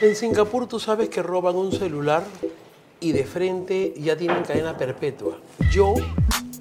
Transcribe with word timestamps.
En 0.00 0.16
Singapur 0.16 0.66
tú 0.66 0.80
sabes 0.80 1.08
que 1.08 1.22
roban 1.22 1.54
un 1.54 1.70
celular 1.70 2.24
y 2.98 3.12
de 3.12 3.22
frente 3.22 3.94
ya 3.96 4.16
tienen 4.16 4.42
cadena 4.42 4.76
perpetua. 4.76 5.38
Yo, 5.70 5.94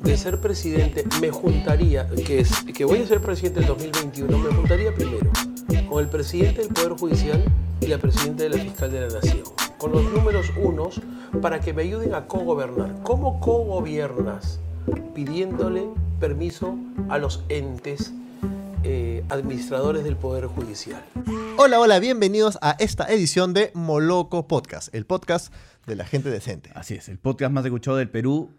de 0.04 0.18
ser 0.18 0.40
presidente, 0.40 1.04
me 1.20 1.32
juntaría, 1.32 2.08
que, 2.10 2.46
que 2.76 2.86
voy 2.86 3.00
a 3.00 3.08
ser 3.08 3.22
presidente 3.22 3.62
en 3.62 3.66
2021, 3.66 4.38
me 4.38 4.54
juntaría 4.54 4.94
primero 4.94 5.32
con 5.90 6.04
el 6.04 6.10
presidente 6.12 6.62
del 6.62 6.68
Poder 6.68 6.92
Judicial 6.92 7.44
y 7.82 7.88
la 7.88 7.98
presidenta 7.98 8.44
de 8.44 8.50
la 8.50 8.58
Fiscal 8.58 8.92
de 8.92 9.02
la 9.02 9.08
Nación, 9.08 9.42
con 9.80 9.94
los 9.94 10.04
números 10.04 10.52
unos 10.56 11.02
para 11.42 11.60
que 11.60 11.74
me 11.74 11.82
ayuden 11.82 12.14
a 12.14 12.28
co-gobernar. 12.28 13.02
¿Cómo 13.02 13.40
co-gobiernas? 13.40 14.60
Pidiéndole 15.16 15.88
permiso 16.20 16.76
a 17.10 17.18
los 17.18 17.44
entes 17.50 18.14
eh, 18.84 19.24
administradores 19.30 20.04
del 20.04 20.16
Poder 20.18 20.48
Judicial. 20.48 21.04
Hola, 21.58 21.80
hola, 21.80 22.00
bienvenidos 22.00 22.58
a 22.62 22.76
esta 22.80 23.06
edición 23.12 23.54
de 23.54 23.72
Moloco 23.74 24.48
Podcast, 24.48 24.94
el 24.94 25.06
podcast 25.06 25.54
de 25.86 25.96
la 25.96 26.06
gente 26.06 26.30
decente. 26.30 26.72
Así 26.76 26.96
es, 26.96 27.10
el 27.10 27.18
podcast 27.20 27.52
más 27.54 27.64
escuchado 27.66 27.98
del 27.98 28.10
Perú 28.10 28.52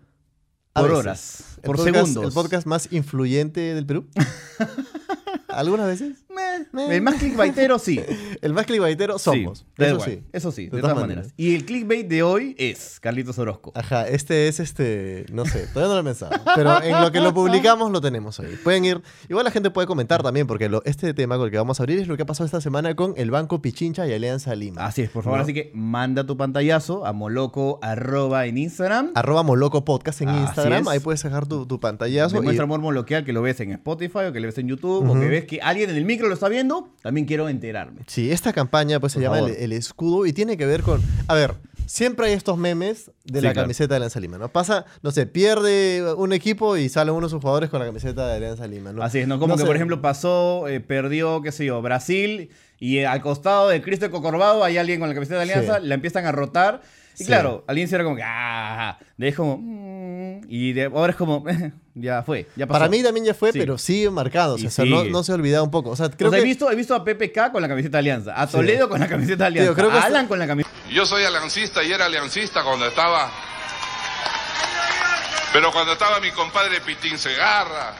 por 0.73 0.84
veces. 0.84 0.98
horas, 0.98 1.45
El 1.59 1.62
por 1.62 1.77
podcast- 1.77 1.84
segundos. 1.92 2.24
El 2.24 2.33
podcast 2.33 2.66
más 2.66 2.88
influyente 2.92 3.60
del 3.74 3.87
Perú. 3.87 4.06
¿Algunas 5.58 5.86
veces? 5.86 6.24
Meh, 6.72 6.96
El 6.96 7.02
más 7.02 7.14
clickbaitero 7.16 7.78
sí. 7.78 8.00
El 8.42 8.52
más 8.52 8.66
clickbaitero 8.66 9.18
somos. 9.18 9.58
Sí, 9.60 9.64
eso 9.84 9.94
igual. 9.94 10.10
sí. 10.10 10.22
Eso 10.32 10.52
sí, 10.52 10.68
de, 10.68 10.80
todas 10.80 10.96
maneras. 10.96 11.28
Y 11.36 11.54
el 11.54 11.64
clickbait 11.64 12.06
de 12.08 12.22
hoy 12.22 12.54
es 12.58 12.98
Carlitos 13.00 13.38
Orozco. 13.38 13.72
Ajá, 13.74 14.06
este 14.08 14.48
es 14.48 14.60
este, 14.60 15.27
no 15.32 15.44
sé, 15.46 15.66
todavía 15.72 15.88
no 15.88 15.94
lo 15.94 16.00
he 16.00 16.04
pensado. 16.04 16.32
Pero 16.54 16.82
en 16.82 17.00
lo 17.00 17.10
que 17.12 17.20
lo 17.20 17.32
publicamos 17.34 17.90
lo 17.92 18.00
tenemos 18.00 18.38
hoy. 18.40 18.56
Pueden 18.62 18.84
ir, 18.84 19.02
igual 19.28 19.44
la 19.44 19.50
gente 19.50 19.70
puede 19.70 19.86
comentar 19.86 20.22
también, 20.22 20.46
porque 20.46 20.68
lo- 20.68 20.82
este 20.84 21.14
tema 21.14 21.36
con 21.36 21.46
el 21.46 21.50
que 21.50 21.58
vamos 21.58 21.80
a 21.80 21.82
abrir 21.84 21.98
es 21.98 22.08
lo 22.08 22.16
que 22.16 22.22
ha 22.22 22.27
pasado 22.27 22.46
esta 22.46 22.60
semana 22.60 22.94
con 22.96 23.14
el 23.16 23.30
Banco 23.30 23.60
Pichincha 23.62 24.06
y 24.06 24.12
Alianza 24.12 24.55
Lima. 24.55 24.84
Así 24.86 25.02
es, 25.02 25.10
por 25.10 25.24
favor, 25.24 25.38
¿No? 25.38 25.44
así 25.44 25.55
que 25.55 25.70
manda 25.74 26.24
tu 26.27 26.36
pantallazo 26.36 27.06
a 27.06 27.12
moloco 27.12 27.78
arroba 27.82 28.46
en 28.46 28.58
Instagram. 28.58 29.12
Arroba 29.14 29.42
Moloco 29.42 29.84
Podcast 29.84 30.20
en 30.22 30.28
Así 30.30 30.41
Instagram, 30.41 30.83
es. 30.83 30.89
ahí 30.89 31.00
puedes 31.00 31.22
dejar 31.22 31.46
tu, 31.46 31.66
tu 31.66 31.80
pantallazo. 31.80 32.36
y- 32.36 32.41
Demuestra 32.41 32.64
amor 32.64 32.80
moloquial 32.80 33.24
que 33.24 33.33
lo 33.33 33.42
ves 33.42 33.61
en 33.61 33.72
Spotify 33.72 34.18
o 34.28 34.33
que 34.33 34.41
lo 34.41 34.46
ves 34.48 34.58
en 34.58 34.68
YouTube 34.68 35.08
o 35.08 35.14
que 35.14 35.28
ves 35.28 35.44
que 35.47 35.61
alguien 35.61 35.91
en 35.91 35.97
el 35.97 36.05
micro 36.05 36.28
lo 36.28 36.34
está 36.34 36.48
viendo. 36.48 36.89
También 37.03 37.27
quiero 37.27 37.48
enterarme. 37.48 38.03
Sí, 38.06 38.31
esta 38.31 38.53
campaña 38.53 39.00
pues 39.00 39.12
se 39.12 39.20
Por 39.20 39.23
llama 39.37 39.51
el, 39.51 39.73
escudo 39.73 40.27
y 40.27 40.33
tiene 40.33 40.56
que 40.56 40.67
ver 40.67 40.83
con... 40.83 41.01
A 41.28 41.34
ver, 41.34 41.55
siempre 41.86 42.27
hay 42.27 42.33
estos 42.33 42.56
memes 42.59 43.11
de 43.25 43.41
Sí, 43.41 43.45
la 43.47 43.53
claro. 43.53 43.64
camiseta 43.64 43.95
de 43.95 43.97
Alianza 43.97 44.20
Lima, 44.20 44.39
¿no? 44.39 44.48
Pasa, 44.48 44.84
no 45.03 45.11
sé, 45.11 45.27
pierde 45.27 46.14
un 46.17 46.33
equipo 46.33 46.77
y 46.77 46.89
sale 46.89 47.11
uno 47.11 47.27
de 47.27 47.31
sus 47.31 47.41
jugadores 47.41 47.70
con 47.70 47.81
la 47.81 47.86
camiseta 47.86 48.27
de 48.28 48.34
Alianza 48.36 48.67
Lima, 48.67 48.92
¿no? 48.92 49.03
Así 49.03 49.19
es, 49.19 49.28
¿no? 49.28 49.39
Como 49.39 49.53
No 49.53 49.56
que, 49.56 49.62
sé. 49.62 49.67
por 49.67 49.77
ejemplo, 49.77 50.01
pasó, 50.01 50.69
eh, 50.69 50.81
perdió, 50.81 51.42
qué 51.42 51.53
sé 51.53 51.64
yo, 51.67 51.81
Brasil 51.83 52.51
y 52.81 52.98
eh, 52.98 53.06
al 53.06 53.20
costado 53.23 53.69
de 53.69 53.81
Cristo 53.83 54.11
Cocorbado 54.11 54.64
hay 54.64 54.77
alguien 54.79 54.98
con 55.01 55.08
la 55.08 55.14
camiseta 55.14 55.36
de 55.36 55.42
Alianza, 55.42 55.81
Sí. 55.81 55.86
la 55.86 55.95
empiezan 55.95 56.27
a 56.27 56.33
rotar. 56.33 56.83
Y 57.15 57.19
Sí. 57.19 57.25
claro, 57.27 57.65
al 57.67 57.79
inicio 57.79 57.95
era 57.97 58.05
como 58.05 58.17
que, 58.17 58.23
ah, 58.25 58.98
de 59.17 59.29
es 59.29 59.37
como, 59.37 59.59
mm, 59.61 60.47
y 60.48 60.73
de, 60.73 60.84
ahora 60.84 61.12
es 61.12 61.17
como, 61.17 61.45
ya 61.95 62.23
fue, 62.23 62.48
ya 62.57 62.67
pasó. 62.67 62.79
Para 62.81 62.91
mí 62.91 63.03
también 63.03 63.25
ya 63.27 63.34
fue, 63.34 63.53
Sí. 63.53 63.59
pero 63.59 63.79
sigue 63.79 64.11
marcado. 64.11 64.55
O 64.55 64.59
sea, 64.59 64.65
Y 64.65 64.67
o 64.67 64.70
sea, 65.03 65.11
no, 65.11 65.23
se 65.23 65.33
ha 65.33 65.35
olvidado 65.37 65.62
un 65.65 65.70
poco. 65.70 65.91
O 65.91 65.97
sea, 65.97 66.07
O 66.07 66.11
creo 66.11 66.31
sea, 66.31 66.39
he, 66.39 66.42
que... 66.42 66.48
visto, 66.48 66.70
he 66.70 66.75
visto 66.75 66.95
a 66.95 67.05
PPK 67.05 67.53
con 67.53 67.62
la 67.62 67.69
camiseta 67.69 67.98
de 67.98 68.01
Alianza, 68.01 68.35
a 68.35 68.47
Sí. 68.47 68.53
Toledo 68.55 68.89
con 68.89 68.98
la 69.01 69.09
camiseta 69.09 69.45
de 69.45 69.47
Alianza, 69.47 69.69
Tío, 69.70 69.77
creo 69.77 69.91
que 69.92 69.98
a 69.98 70.03
Alan 70.07 70.27
con 70.27 70.39
la 70.39 70.47
camiseta. 70.47 70.75
Yo 70.92 71.07
soy 71.07 71.25
aliancista 71.25 71.83
y 71.85 71.92
era 71.92 72.07
aliancista 72.07 72.62
cuando 72.65 72.87
estaba. 72.87 73.31
Pero 75.53 75.70
cuando 75.70 75.92
estaba 75.92 76.19
mi 76.20 76.31
compadre 76.33 76.81
Pitín 76.81 77.17
Segarra, 77.17 77.92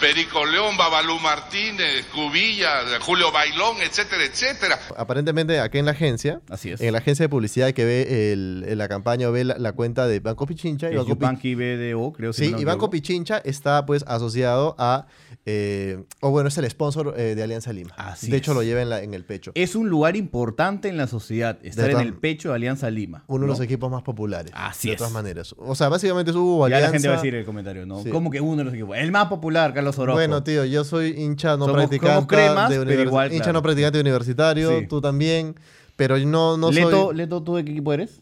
Perico 0.00 0.44
León, 0.44 0.76
Babalú 0.76 1.18
Martínez, 1.20 2.04
Cubilla, 2.14 2.68
Julio 3.00 3.32
Bailón, 3.32 3.76
etcétera, 3.82 4.24
etcétera. 4.24 4.78
Aparentemente 4.96 5.58
aquí 5.60 5.78
en 5.78 5.86
la 5.86 5.92
agencia, 5.92 6.40
Así 6.50 6.70
es. 6.70 6.80
en 6.80 6.92
la 6.92 6.98
agencia 6.98 7.24
de 7.24 7.28
publicidad 7.28 7.72
que 7.72 7.84
ve 7.84 8.32
el- 8.32 8.64
en 8.68 8.78
la 8.78 8.88
campaña 8.88 9.28
o 9.28 9.32
ve 9.32 9.44
la, 9.44 9.56
la 9.58 9.72
cuenta 9.72 10.06
de 10.06 10.20
Banco 10.20 10.46
Pichincha 10.46 10.90
y 10.90 10.96
Es 10.96 11.06
Banco, 11.18 11.40
BDO, 11.42 12.12
creo. 12.12 12.32
si 12.32 12.46
Sí, 12.46 12.54
y 12.58 12.64
Banco. 12.64 12.90
Pichincha 12.90 13.38
está 13.38 13.86
pues 13.86 14.04
asociado 14.06 14.74
a, 14.78 15.06
eh, 15.46 16.04
o 16.20 16.30
bueno, 16.30 16.48
es 16.48 16.58
el 16.58 16.68
sponsor 16.70 17.14
eh, 17.16 17.34
de 17.34 17.42
Alianza 17.42 17.72
Lima. 17.72 17.94
Así 17.96 18.30
de 18.30 18.36
hecho 18.36 18.50
es. 18.52 18.56
lo 18.56 18.62
lleva 18.62 18.82
en, 18.82 18.90
la- 18.90 19.02
en 19.02 19.14
el 19.14 19.24
pecho. 19.24 19.52
Es 19.54 19.74
un 19.76 19.88
lugar 19.88 20.16
importante 20.16 20.88
en 20.88 20.96
la 20.96 21.06
sociedad, 21.06 21.58
estar 21.62 21.90
en 21.90 22.00
el 22.00 22.14
pecho 22.14 22.50
de 22.50 22.56
Alianza 22.56 22.90
Lima. 22.90 23.24
Uno 23.28 23.42
de 23.42 23.48
los 23.48 23.60
equipos 23.60 23.90
más 23.90 24.02
populares. 24.02 24.52
Así 24.54 24.88
de 24.88 24.94
es. 24.94 24.98
todas 24.98 25.12
maneras. 25.12 25.54
O 25.58 25.74
sea, 25.74 25.88
básicamente 25.88 26.32
hubo 26.32 26.68
Ya 26.68 26.76
Alianza. 26.76 26.86
la 26.88 26.92
gente 26.92 27.08
va 27.08 27.14
a 27.14 27.16
decir 27.18 27.34
en 27.34 27.40
el 27.40 27.46
comentario, 27.46 27.86
¿no? 27.86 28.02
Sí. 28.02 28.10
¿Cómo 28.10 28.30
que 28.30 28.40
uno 28.40 28.56
de 28.58 28.64
los 28.64 28.74
equipos? 28.74 28.96
El 28.96 29.12
más 29.12 29.26
popular, 29.28 29.72
Carlos 29.72 29.85
Orozco. 29.98 30.12
Bueno, 30.14 30.42
tío, 30.42 30.64
yo 30.64 30.84
soy 30.84 31.08
hincha 31.20 31.56
no 31.56 31.66
Somos- 31.66 31.72
practicante 31.76 32.14
somos 32.14 32.26
cremas, 32.28 32.70
de 32.70 32.84
pero 32.84 33.02
igual, 33.02 33.28
hincha 33.32 33.44
claro. 33.44 33.52
no 33.58 33.62
practicante 33.62 34.00
universitario, 34.00 34.78
Sí. 34.80 34.86
tú 34.86 35.00
también, 35.00 35.54
pero 35.96 36.18
no 36.18 36.56
no 36.56 36.70
Leto, 36.70 36.90
soy 37.08 37.16
Leto, 37.16 37.42
¿tú 37.42 37.56
de 37.56 37.64
qué 37.64 37.70
equipo 37.72 37.92
eres? 37.92 38.20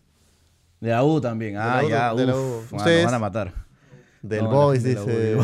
De 0.81 0.91
la 0.91 1.03
U 1.05 1.21
también. 1.21 1.57
Ah, 1.57 1.79
la 1.81 1.85
U, 1.87 1.89
ya, 1.89 2.15
de 2.15 2.27
la 2.27 2.37
U. 2.37 2.63
Ustedes- 2.73 3.05
van 3.07 3.15
a 3.15 3.19
matar. 3.19 3.53
del 4.23 4.45
No, 4.45 4.51
Boys 4.51 4.83
de 4.83 4.91
dice. 4.95 5.07
de 5.11 5.43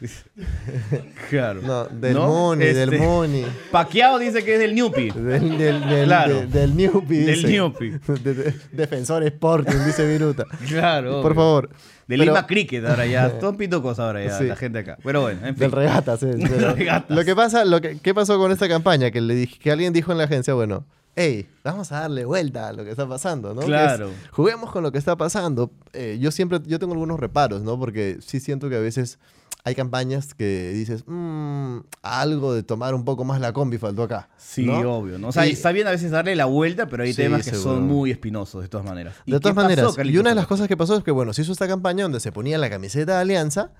claro. 1.28 1.60
No, 1.62 1.84
del 1.86 2.14
¿No? 2.14 2.56
Del 2.56 2.76
Este, 2.94 2.98
Muni. 2.98 3.44
Paquiao 3.70 4.18
dice 4.18 4.42
que 4.44 4.54
es 4.54 4.60
del 4.60 4.74
Newpi. 4.74 5.10
Del, 5.14 5.58
del, 5.58 5.80
del, 5.88 6.04
Claro. 6.06 6.34
de- 6.40 6.46
del 6.46 6.76
Newpi. 6.76 7.16
Del. 7.18 7.42
Newpi. 7.46 7.90
De- 8.24 8.34
de- 8.34 8.54
defensor 8.72 9.22
Sporting, 9.24 9.76
dice 9.84 10.06
Viruta. 10.06 10.44
Claro. 10.68 11.22
Por 11.22 11.32
obvio. 11.32 11.34
favor. 11.34 11.70
De 12.10 12.18
Pero- 12.18 12.32
Lima 12.32 12.46
Cricket 12.46 12.84
ahora 12.84 13.06
ya. 13.06 13.32
Son 13.40 13.56
pitucos 13.56 13.98
ahora 14.00 14.24
ya, 14.24 14.36
Sí. 14.36 14.44
la 14.44 14.56
gente 14.56 14.80
acá. 14.80 14.98
Pero 15.02 15.22
bueno, 15.22 15.40
en 15.46 15.54
fin. 15.54 15.60
Del 15.60 15.72
regatas, 15.72 16.22
eh, 16.24 16.34
pero 16.38 16.74
regatas. 16.74 17.16
Lo 17.16 17.24
que 17.24 17.36
pasa, 17.36 17.64
lo 17.64 17.80
que, 17.80 17.98
¿qué 18.00 18.12
pasó 18.14 18.36
con 18.38 18.50
esta 18.50 18.68
campaña? 18.68 19.10
Que 19.10 19.20
le 19.20 19.34
dije, 19.34 19.58
que 19.58 19.70
alguien 19.70 19.92
dijo 19.92 20.10
en 20.12 20.18
la 20.18 20.24
agencia, 20.24 20.52
bueno, 20.54 20.84
hey, 21.14 21.46
vamos 21.64 21.92
a 21.92 22.00
darle 22.00 22.24
vuelta 22.24 22.68
a 22.68 22.72
lo 22.72 22.84
que 22.84 22.90
está 22.90 23.06
pasando, 23.08 23.54
¿no? 23.54 23.60
Es, 23.60 23.66
Claro. 23.66 24.10
juguemos 24.32 24.70
con 24.72 24.82
lo 24.82 24.90
que 24.92 24.98
está 24.98 25.16
pasando. 25.16 25.70
Eh, 25.92 26.18
yo 26.20 26.30
siempre, 26.30 26.58
yo 26.66 26.78
tengo 26.78 26.92
algunos 26.94 27.20
reparos, 27.20 27.62
¿no? 27.62 27.78
Porque 27.78 28.18
sí 28.20 28.40
siento 28.40 28.68
que 28.68 28.76
a 28.76 28.80
veces 28.80 29.18
hay 29.64 29.74
campañas 29.74 30.34
que 30.34 30.70
dices, 30.72 31.04
"Mm, 31.06 31.78
algo 32.02 32.54
de 32.54 32.62
tomar 32.62 32.94
un 32.94 33.04
poco 33.04 33.24
más 33.24 33.40
la 33.40 33.52
combi 33.52 33.78
faltó 33.78 34.02
acá. 34.04 34.28
Sí, 34.38 34.64
¿no? 34.64 34.98
obvio. 34.98 35.18
¿no? 35.18 35.28
O 35.28 35.32
sea, 35.32 35.46
está 35.46 35.72
bien 35.72 35.86
a 35.86 35.90
veces 35.90 36.10
darle 36.10 36.34
la 36.36 36.46
vuelta, 36.46 36.86
pero 36.86 37.02
hay 37.02 37.12
Sí, 37.12 37.22
temas 37.22 37.44
que 37.44 37.50
seguro. 37.50 37.74
son 37.76 37.82
muy 37.86 38.10
espinosos, 38.10 38.62
de 38.62 38.68
todas 38.68 38.86
maneras. 38.86 39.14
¿Y 39.26 39.32
De 39.32 39.40
todas 39.40 39.54
pasó, 39.54 39.64
maneras, 39.68 39.96
y 40.04 40.18
una 40.18 40.30
de 40.30 40.36
las 40.36 40.46
cosas 40.46 40.66
que 40.68 40.76
pasó 40.76 40.96
es 40.96 41.04
que, 41.04 41.10
bueno, 41.10 41.32
se 41.32 41.42
hizo 41.42 41.52
esta 41.52 41.68
campaña 41.68 42.04
donde 42.04 42.20
se 42.20 42.32
ponía 42.32 42.58
la 42.58 42.70
camiseta 42.70 43.14
de 43.16 43.20
Alianza 43.20 43.70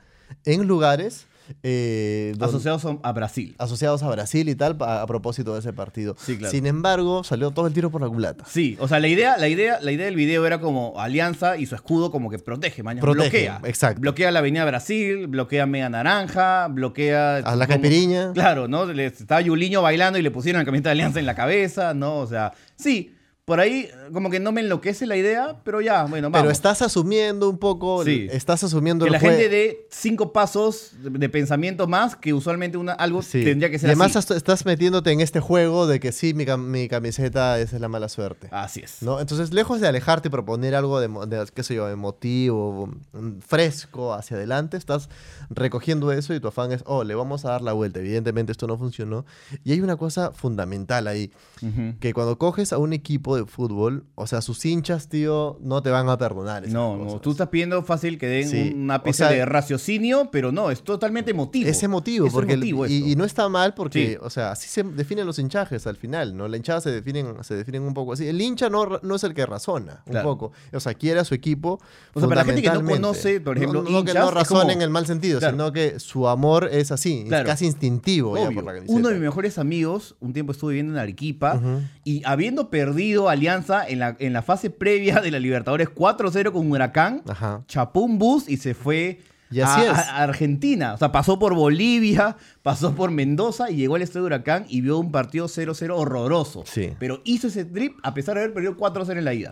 en 0.44 0.66
lugares 0.66 1.26
eh, 1.62 2.34
Asociados 2.40 2.84
a- 2.84 2.98
a 3.02 3.12
Brasil. 3.12 3.54
asociados 3.58 4.02
a 4.02 4.08
Brasil 4.08 4.48
y 4.48 4.54
tal, 4.54 4.76
a, 4.80 5.02
a 5.02 5.06
propósito 5.06 5.52
de 5.54 5.60
ese 5.60 5.72
partido. 5.72 6.16
Sí, 6.18 6.36
claro. 6.36 6.50
Sin 6.52 6.66
embargo, 6.66 7.24
salió 7.24 7.50
todo 7.50 7.66
el 7.66 7.72
tiro 7.72 7.90
por 7.90 8.00
la 8.00 8.08
culata. 8.08 8.44
Sí, 8.48 8.76
o 8.80 8.88
sea, 8.88 9.00
la 9.00 9.08
idea, 9.08 9.36
la 9.38 9.48
idea, 9.48 9.78
la 9.80 9.92
idea 9.92 10.06
del 10.06 10.16
video 10.16 10.46
era 10.46 10.60
como 10.60 10.98
Alianza 11.00 11.56
y 11.56 11.66
su 11.66 11.74
escudo 11.74 12.10
como 12.10 12.30
que 12.30 12.38
protege, 12.38 12.82
mañana. 12.82 13.06
Bloquea. 13.10 13.60
exacto. 13.64 14.00
Bloquea 14.00 14.30
la 14.30 14.38
Avenida 14.40 14.64
Brasil, 14.64 15.26
bloquea 15.26 15.66
Media 15.66 15.88
Naranja, 15.88 16.68
bloquea. 16.68 17.36
A 17.38 17.56
la 17.56 17.66
caipiriña. 17.66 18.32
Claro, 18.32 18.68
¿no? 18.68 18.86
Le- 18.86 19.06
estaba 19.06 19.40
Yuliño 19.40 19.82
bailando 19.82 20.18
y 20.18 20.22
le 20.22 20.30
pusieron 20.30 20.60
la 20.60 20.64
camiseta 20.64 20.88
de 20.90 20.92
Alianza 20.92 21.18
en 21.20 21.26
la 21.26 21.34
cabeza, 21.34 21.94
¿no? 21.94 22.18
O 22.18 22.26
sea, 22.26 22.52
sí, 22.76 23.14
por 23.50 23.58
ahí 23.58 23.90
como 24.12 24.30
que 24.30 24.38
no 24.38 24.52
me 24.52 24.60
enloquece 24.60 25.06
la 25.06 25.16
idea, 25.16 25.56
pero 25.64 25.80
ya, 25.80 26.04
bueno, 26.04 26.30
vamos. 26.30 26.40
Pero 26.44 26.52
estás 26.52 26.82
asumiendo 26.82 27.50
un 27.50 27.58
poco, 27.58 28.04
Sí. 28.04 28.28
estás 28.30 28.62
asumiendo 28.62 29.04
que 29.06 29.10
la 29.10 29.18
gente 29.18 29.48
dé 29.48 29.88
cinco 29.90 30.32
pasos 30.32 30.92
de, 31.02 31.28
pensamiento 31.28 31.88
más 31.88 32.14
que 32.14 32.32
usualmente 32.32 32.78
una, 32.78 32.92
algo 32.92 33.22
Sí. 33.22 33.42
tendría 33.42 33.68
que 33.68 33.80
ser 33.80 33.88
y 33.88 33.90
además 33.90 34.14
así. 34.14 34.18
est- 34.34 34.36
estás 34.36 34.64
metiéndote 34.64 35.10
en 35.10 35.20
este 35.20 35.40
juego 35.40 35.88
de 35.88 35.98
que 35.98 36.12
sí, 36.12 36.32
mi, 36.32 36.44
cam- 36.46 36.60
mi 36.64 36.86
camiseta 36.86 37.58
esa 37.58 37.74
es 37.74 37.82
la 37.82 37.88
mala 37.88 38.08
suerte. 38.08 38.46
Así 38.52 38.82
es. 38.84 39.02
¿no? 39.02 39.18
Entonces, 39.18 39.52
lejos 39.52 39.80
de 39.80 39.88
alejarte 39.88 40.28
y 40.28 40.30
proponer 40.30 40.76
algo 40.76 41.00
de, 41.00 41.08
de, 41.08 41.44
qué 41.52 41.64
sé 41.64 41.74
yo, 41.74 41.88
emotivo, 41.88 42.86
mm, 43.14 43.40
fresco 43.40 44.14
hacia 44.14 44.36
adelante, 44.36 44.76
estás 44.76 45.08
recogiendo 45.50 46.12
eso 46.12 46.34
y 46.34 46.38
tu 46.40 46.46
afán 46.46 46.70
es, 46.70 46.82
oh, 46.86 47.02
le 47.02 47.16
vamos 47.16 47.44
a 47.44 47.50
dar 47.50 47.62
la 47.62 47.72
vuelta. 47.72 47.98
Evidentemente 47.98 48.52
esto 48.52 48.68
no 48.68 48.78
funcionó. 48.78 49.26
Y 49.64 49.72
hay 49.72 49.80
una 49.80 49.96
cosa 49.96 50.30
fundamental 50.30 51.08
ahí, 51.08 51.32
Ujú. 51.62 51.94
que 51.98 52.14
cuando 52.14 52.38
coges 52.38 52.72
a 52.72 52.78
un 52.78 52.92
equipo 52.92 53.34
de 53.36 53.39
fútbol, 53.46 54.04
o 54.14 54.26
sea, 54.26 54.40
sus 54.42 54.64
hinchas, 54.64 55.08
tío, 55.08 55.58
no 55.60 55.82
te 55.82 55.90
van 55.90 56.08
a 56.08 56.16
perdonar. 56.18 56.62
esas 56.64 56.74
No, 56.74 56.96
no, 56.96 57.20
tú 57.20 57.30
estás 57.32 57.48
pidiendo 57.48 57.82
fácil 57.82 58.18
que 58.18 58.26
den 58.26 58.48
Sí. 58.48 58.72
una 58.76 59.02
O 59.04 59.12
sea, 59.12 59.30
de 59.30 59.44
raciocinio, 59.44 60.28
pero 60.32 60.52
no, 60.52 60.70
es 60.70 60.82
totalmente 60.82 61.30
emotivo. 61.30 61.68
Es 61.68 61.82
emotivo, 61.82 62.26
Es 62.26 62.32
porque 62.32 62.54
emotivo 62.54 62.86
y, 62.86 63.14
no 63.16 63.24
está 63.24 63.48
mal 63.48 63.74
porque, 63.74 64.12
Sí. 64.12 64.18
o 64.20 64.30
sea, 64.30 64.52
así 64.52 64.68
se 64.68 64.82
definen 64.82 65.26
los 65.26 65.38
hinchajes 65.38 65.86
al 65.86 65.96
final, 65.96 66.36
¿no? 66.36 66.48
La 66.48 66.56
hinchada 66.56 66.80
se 66.80 66.90
definen, 66.90 67.34
se 67.42 67.54
definen 67.54 67.82
un 67.82 67.94
poco 67.94 68.12
así. 68.14 68.26
El 68.26 68.40
hincha 68.40 68.68
no, 68.68 68.86
no 69.02 69.14
es 69.14 69.24
el 69.24 69.34
que 69.34 69.46
razona, 69.46 70.02
un 70.06 70.12
Claro. 70.12 70.28
poco. 70.28 70.52
O 70.72 70.80
sea, 70.80 70.94
quiere 70.94 71.20
a 71.20 71.24
su 71.24 71.34
equipo. 71.34 71.80
O 72.14 72.20
sea, 72.20 72.28
para 72.28 72.42
la 72.42 72.44
gente 72.44 72.62
que 72.62 72.70
no 72.70 72.84
conoce, 72.84 73.40
por 73.40 73.56
ejemplo, 73.56 73.82
no, 73.82 73.90
no 73.90 74.04
que 74.04 74.10
hinchas, 74.10 74.22
no 74.24 74.28
es 74.28 74.34
razona 74.34 74.60
como- 74.60 74.72
en 74.72 74.82
el 74.82 74.90
mal 74.90 75.06
sentido, 75.06 75.38
Claro. 75.38 75.54
sino 75.54 75.72
que 75.72 75.98
su 76.00 76.28
amor 76.28 76.68
es 76.72 76.90
así, 76.92 77.24
Claro. 77.28 77.44
es 77.44 77.50
casi 77.50 77.66
instintivo 77.66 78.36
ya 78.36 78.50
por 78.50 78.64
la. 78.64 78.74
Uno 78.86 79.08
de 79.08 79.14
mis 79.14 79.22
mejores 79.22 79.58
amigos, 79.58 80.16
un 80.20 80.32
tiempo 80.32 80.52
estuve 80.52 80.72
viviendo 80.72 80.92
en 80.94 80.98
Arequipa, 80.98 81.60
y 82.04 82.22
habiendo 82.24 82.68
perdido 82.70 83.28
Alianza 83.30 83.86
en 83.88 83.98
la, 84.00 84.16
en 84.18 84.32
la 84.32 84.42
fase 84.42 84.70
previa 84.70 85.20
de 85.20 85.30
la 85.30 85.38
Libertadores 85.38 85.88
4-0 85.88 86.52
con 86.52 86.70
Huracán, 86.70 87.22
Ajá. 87.28 87.62
chapó 87.66 88.00
un 88.00 88.18
bus 88.18 88.48
y 88.48 88.56
se 88.56 88.74
fue 88.74 89.20
Y 89.50 89.60
así 89.60 89.80
a, 89.80 89.90
es. 89.92 89.98
a 89.98 90.22
Argentina. 90.22 90.94
O 90.94 90.96
sea, 90.98 91.10
pasó 91.10 91.38
por 91.38 91.54
Bolivia, 91.54 92.36
pasó 92.62 92.94
por 92.94 93.10
Mendoza 93.10 93.70
y 93.70 93.76
llegó 93.76 93.96
al 93.96 94.02
estadio 94.02 94.22
de 94.22 94.26
Huracán 94.26 94.64
y 94.68 94.80
vio 94.80 94.98
un 94.98 95.10
partido 95.10 95.46
0-0 95.46 95.90
horroroso. 95.92 96.62
Sí. 96.66 96.92
Pero 97.00 97.20
hizo 97.24 97.48
ese 97.48 97.64
trip 97.64 97.98
a 98.04 98.14
pesar 98.14 98.34
de 98.36 98.42
haber 98.42 98.54
perdido 98.54 98.76
4-0 98.76 99.18
en 99.18 99.24
la 99.24 99.34
ida. 99.34 99.50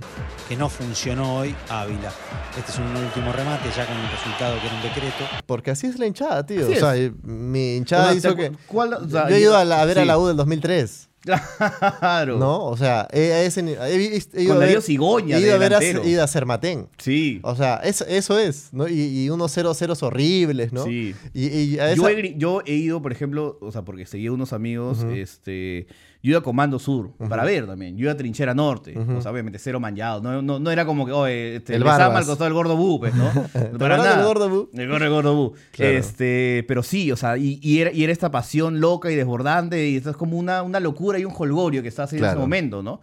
que 0.49 0.57
no 0.57 0.69
funcionó 0.69 1.39
hoy 1.39 1.55
Ávila. 1.69 2.13
Este 2.57 2.71
es 2.73 2.79
un 2.79 2.87
último 2.97 3.33
remate 3.33 3.69
ya 3.77 3.87
con 3.87 3.97
un 3.97 4.09
resultado 4.11 4.61
que 4.61 4.67
era 4.67 4.77
un 4.77 4.83
decreto. 4.83 5.25
Porque 5.47 5.71
así 5.73 5.87
es 5.89 5.99
la 5.99 6.07
hinchada, 6.07 6.47
tío. 6.47 6.65
Así 6.65 6.75
o 6.75 6.77
sea, 6.81 6.97
es. 6.97 7.11
mi 7.25 7.77
hinchada 7.77 8.05
O 8.05 8.07
sea, 8.11 8.15
hizo 8.17 8.29
¿te 8.31 8.37
que. 8.37 8.53
acu- 8.53 8.57
cuál- 8.69 8.93
o 8.95 9.09
sea, 9.09 9.29
yo 9.29 9.35
he 9.37 9.41
ido 9.41 9.57
a, 9.57 9.65
la- 9.65 9.81
a 9.83 9.85
ver 9.85 9.99
a 9.99 10.05
la 10.05 10.17
U 10.19 10.27
del 10.29 10.37
2003. 10.37 11.08
Claro. 11.99 12.39
¿No? 12.39 12.65
O 12.67 12.77
sea, 12.77 13.09
he, 13.13 13.45
ese 13.47 13.63
ni- 13.63 13.73
he, 13.73 14.17
he 14.35 14.43
ido 14.43 14.55
Con 14.55 14.63
a 14.63 14.67
ver, 14.67 14.83
Cigoña 14.83 15.37
he 15.37 15.41
ido 15.41 15.49
de 15.51 15.55
a 15.55 15.59
ver 15.59 15.75
a, 15.75 15.79
delantero. 15.79 16.05
he 16.07 16.11
ido 16.13 16.23
a 16.23 16.29
Cermatén. 16.29 16.89
Sí. 16.99 17.41
O 17.43 17.55
sea, 17.57 17.77
es- 17.85 18.03
eso 18.03 18.39
es, 18.39 18.69
¿no? 18.73 18.89
Y, 18.89 19.25
y 19.25 19.31
unos 19.31 19.57
0-0 19.57 20.03
horribles, 20.03 20.73
¿no? 20.73 20.85
Sí. 20.85 21.15
Y, 21.35 21.47
y 21.49 21.79
a 21.79 21.95
Yo, 21.95 22.09
esa- 22.09 22.13
he, 22.13 22.23
gri- 22.23 22.35
yo 22.39 22.63
he 22.67 22.75
ido, 22.75 23.03
por 23.03 23.13
ejemplo, 23.13 23.59
o 23.61 23.73
sea, 23.73 23.83
porque 23.83 24.07
seguía 24.07 24.33
unos 24.33 24.53
amigos, 24.53 25.03
este, 25.05 25.87
yo 26.23 26.31
iba 26.31 26.39
a 26.41 26.43
Comando 26.43 26.79
Sur 26.79 27.13
para 27.29 27.45
ver 27.45 27.67
también. 27.67 27.97
Yo 27.97 28.03
iba 28.05 28.13
a 28.13 28.17
Trinchera 28.17 28.53
Norte, 28.55 28.99
o 28.99 29.21
sea, 29.23 29.31
obviamente 29.31 29.59
cero 29.59 29.79
manchado. 29.79 30.21
No, 30.21 30.43
no, 30.43 30.59
no 30.59 30.71
era 30.71 30.85
como 30.85 31.07
que, 31.07 31.13
oye, 31.13 31.57
este, 31.57 31.77
El 31.77 31.83
el 31.83 31.89
Sama 31.89 32.19
al 32.19 32.25
costado 32.27 32.45
del 32.45 32.55
gordo 32.55 32.77
Bu, 32.77 32.99
pues, 33.01 33.15
¿no? 33.15 33.31
para 33.79 33.97
nada. 33.99 34.17
del 34.17 34.27
gordo 34.27 34.49
Bu? 34.49 34.69
El 34.75 34.89
gordo, 34.89 35.05
el 35.05 35.11
gordo 35.11 35.35
Bu. 35.37 35.55
Claro. 35.71 35.93
Este, 35.97 36.65
pero 36.67 36.83
sí, 36.83 37.13
o 37.13 37.17
sea, 37.17 37.39
y, 37.39 37.61
y 37.63 37.81
era, 37.81 37.93
y 37.93 38.03
era 38.03 38.13
esta 38.13 38.31
pasión 38.31 38.81
loca 38.81 39.11
y 39.13 39.15
desbordante, 39.15 39.89
y 39.89 39.97
esto 39.97 40.11
es 40.11 40.17
como 40.17 40.37
una, 40.37 40.63
una 40.63 40.81
locura 40.81 41.19
y 41.19 41.25
un 41.25 41.33
holgorio 41.37 41.83
que 41.83 41.89
está 41.89 42.03
haciendo 42.03 42.27
en 42.27 42.31
ese 42.31 42.35
Claro. 42.35 42.41
momento, 42.47 42.83
¿no? 42.83 43.01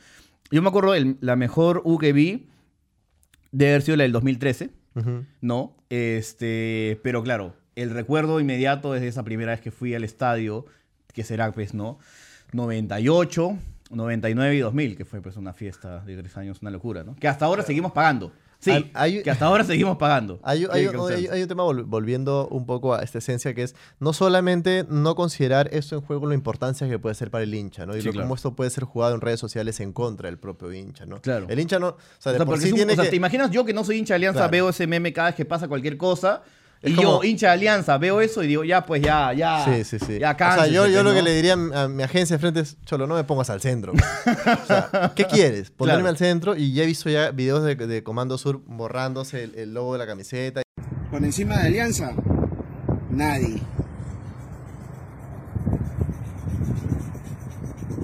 Yo 0.51 0.61
me 0.61 0.68
acuerdo, 0.69 0.94
el- 0.94 1.18
la 1.21 1.35
mejor 1.35 1.81
U 1.85 1.97
que 1.97 2.11
vi 2.13 2.47
debe 3.51 3.71
haber 3.71 3.81
sido 3.81 3.97
la 3.97 4.03
del 4.03 4.11
2013. 4.11 4.69
Ujú. 4.95 5.25
¿no? 5.41 5.75
Este, 5.89 7.00
pero 7.03 7.21
claro, 7.23 7.53
el 7.75 7.89
recuerdo 7.89 8.39
inmediato 8.39 8.94
desde 8.94 9.07
esa 9.09 9.23
primera 9.23 9.51
vez 9.51 9.59
que 9.61 9.71
fui 9.71 9.94
al 9.94 10.03
estadio, 10.03 10.65
que 11.13 11.23
será 11.23 11.51
pues, 11.51 11.73
¿no? 11.73 12.00
98, 12.56 13.57
99 13.92 14.56
y 14.56 14.60
2000, 14.60 14.96
que 14.98 15.06
fue 15.06 15.22
pues 15.22 15.38
una 15.38 15.54
fiesta 15.54 16.00
de 16.02 16.18
tres 16.18 16.36
años, 16.38 16.60
una 16.62 16.72
locura, 16.72 17.04
¿no? 17.04 17.16
Que 17.16 17.28
hasta 17.28 17.46
ahora 17.46 17.63
seguimos 17.63 17.92
pagando. 17.92 18.31
Sí, 18.57 18.72
Hay- 18.72 18.90
hay- 18.96 19.22
que 19.22 19.30
hasta 19.30 19.46
ahora 19.46 19.63
seguimos 19.63 19.98
pagando. 19.98 20.40
Hay, 20.44 20.66
un 20.66 21.48
tema 21.48 21.63
vol- 21.66 21.84
volviendo 21.86 22.48
un 22.48 22.66
poco 22.66 22.96
a 22.96 23.04
esta 23.04 23.19
esencia 23.19 23.54
que 23.54 23.62
es 23.63 23.75
no 24.00 24.12
solamente 24.13 24.86
no 24.90 25.13
considerar 25.13 25.69
esto 25.72 25.96
en 25.96 26.02
juego 26.02 26.25
la 26.25 26.34
importancia 26.34 26.88
que 26.90 26.98
puede 26.98 27.13
ser 27.16 27.30
para 27.30 27.44
el 27.44 27.54
hincha, 27.54 27.86
¿no? 27.86 27.96
Y 27.96 28.00
Sí, 28.00 28.07
lo- 28.07 28.13
claro. 28.13 28.25
cómo 28.25 28.36
esto 28.36 28.56
puede 28.56 28.69
ser 28.72 28.86
jugado 28.86 29.13
en 29.13 29.22
redes 29.22 29.40
sociales 29.40 29.80
en 29.81 29.94
contra 29.94 30.30
del 30.30 30.40
propio 30.40 30.74
hincha, 30.74 31.06
¿no? 31.06 31.22
Claro. 31.22 31.46
El 31.50 31.60
hincha 31.60 31.78
no, 31.78 31.90
o 31.90 31.98
sea, 32.18 32.31
de 32.31 32.38
O 32.38 32.40
sea, 32.40 32.46
por 32.46 32.57
sí 32.60 32.69
un- 32.72 32.75
tiene 32.75 32.94
o 32.94 32.96
sea, 32.96 33.04
que- 33.04 33.10
¿te 33.12 33.16
imaginas 33.18 33.52
yo 33.52 33.66
que 33.66 33.74
no 33.74 33.84
soy 33.84 33.98
hincha 33.98 34.13
de 34.13 34.16
Alianza, 34.16 34.40
Claro. 34.40 34.52
veo 34.52 34.69
ese 34.69 34.88
meme 34.88 35.13
cada 35.13 35.28
vez 35.28 35.36
que 35.36 35.46
pasa 35.46 35.68
cualquier 35.68 35.98
cosa? 35.98 36.42
Es 36.81 36.92
y 36.92 36.95
como- 36.95 37.24
yo, 37.24 37.27
hincha 37.27 37.48
de 37.48 37.54
Alianza, 37.54 37.98
veo 37.98 38.22
eso 38.22 38.44
y 38.44 38.48
digo, 38.48 38.63
ya, 38.63 38.86
pues 38.86 39.01
ya, 39.01 39.33
ya. 39.33 39.66
Sí, 39.66 39.83
sí, 39.83 39.98
sí. 40.00 40.19
Ya 40.19 40.31
o 40.33 40.38
sea, 40.38 40.68
yo, 40.68 40.86
yo 40.88 41.01
pues, 41.01 41.04
lo 41.04 41.12
que 41.13 41.19
¿no? 41.19 41.25
le 41.25 41.36
diría 41.36 41.54
a 41.54 41.83
a 41.83 41.88
mi 41.88 42.04
agencia 42.04 42.36
de 42.36 42.39
frente 42.39 42.60
es, 42.60 42.77
Cholo, 42.86 43.07
no 43.07 43.16
me 43.16 43.24
pongas 43.24 43.50
al 43.50 43.60
centro. 43.62 43.94
o 43.94 44.66
sea, 44.68 45.12
¿qué 45.16 45.25
quieres? 45.25 45.72
Ponerme 45.77 46.01
Claro. 46.01 46.10
al 46.10 46.18
centro 46.18 46.56
y 46.56 46.74
ya 46.74 46.83
he 46.83 46.86
visto 46.86 47.10
ya 47.10 47.31
videos 47.31 47.63
de, 47.63 47.75
de 47.75 48.04
Comando 48.04 48.38
Sur 48.38 48.62
borrándose 48.68 49.44
el, 49.45 49.56
el 49.56 49.74
logo 49.74 49.94
de 49.94 50.00
la 50.00 50.06
camiseta. 50.06 50.62
Por 51.10 51.24
encima 51.24 51.57
de 51.60 51.68
Alianza, 51.68 52.12
nadie. 53.10 53.62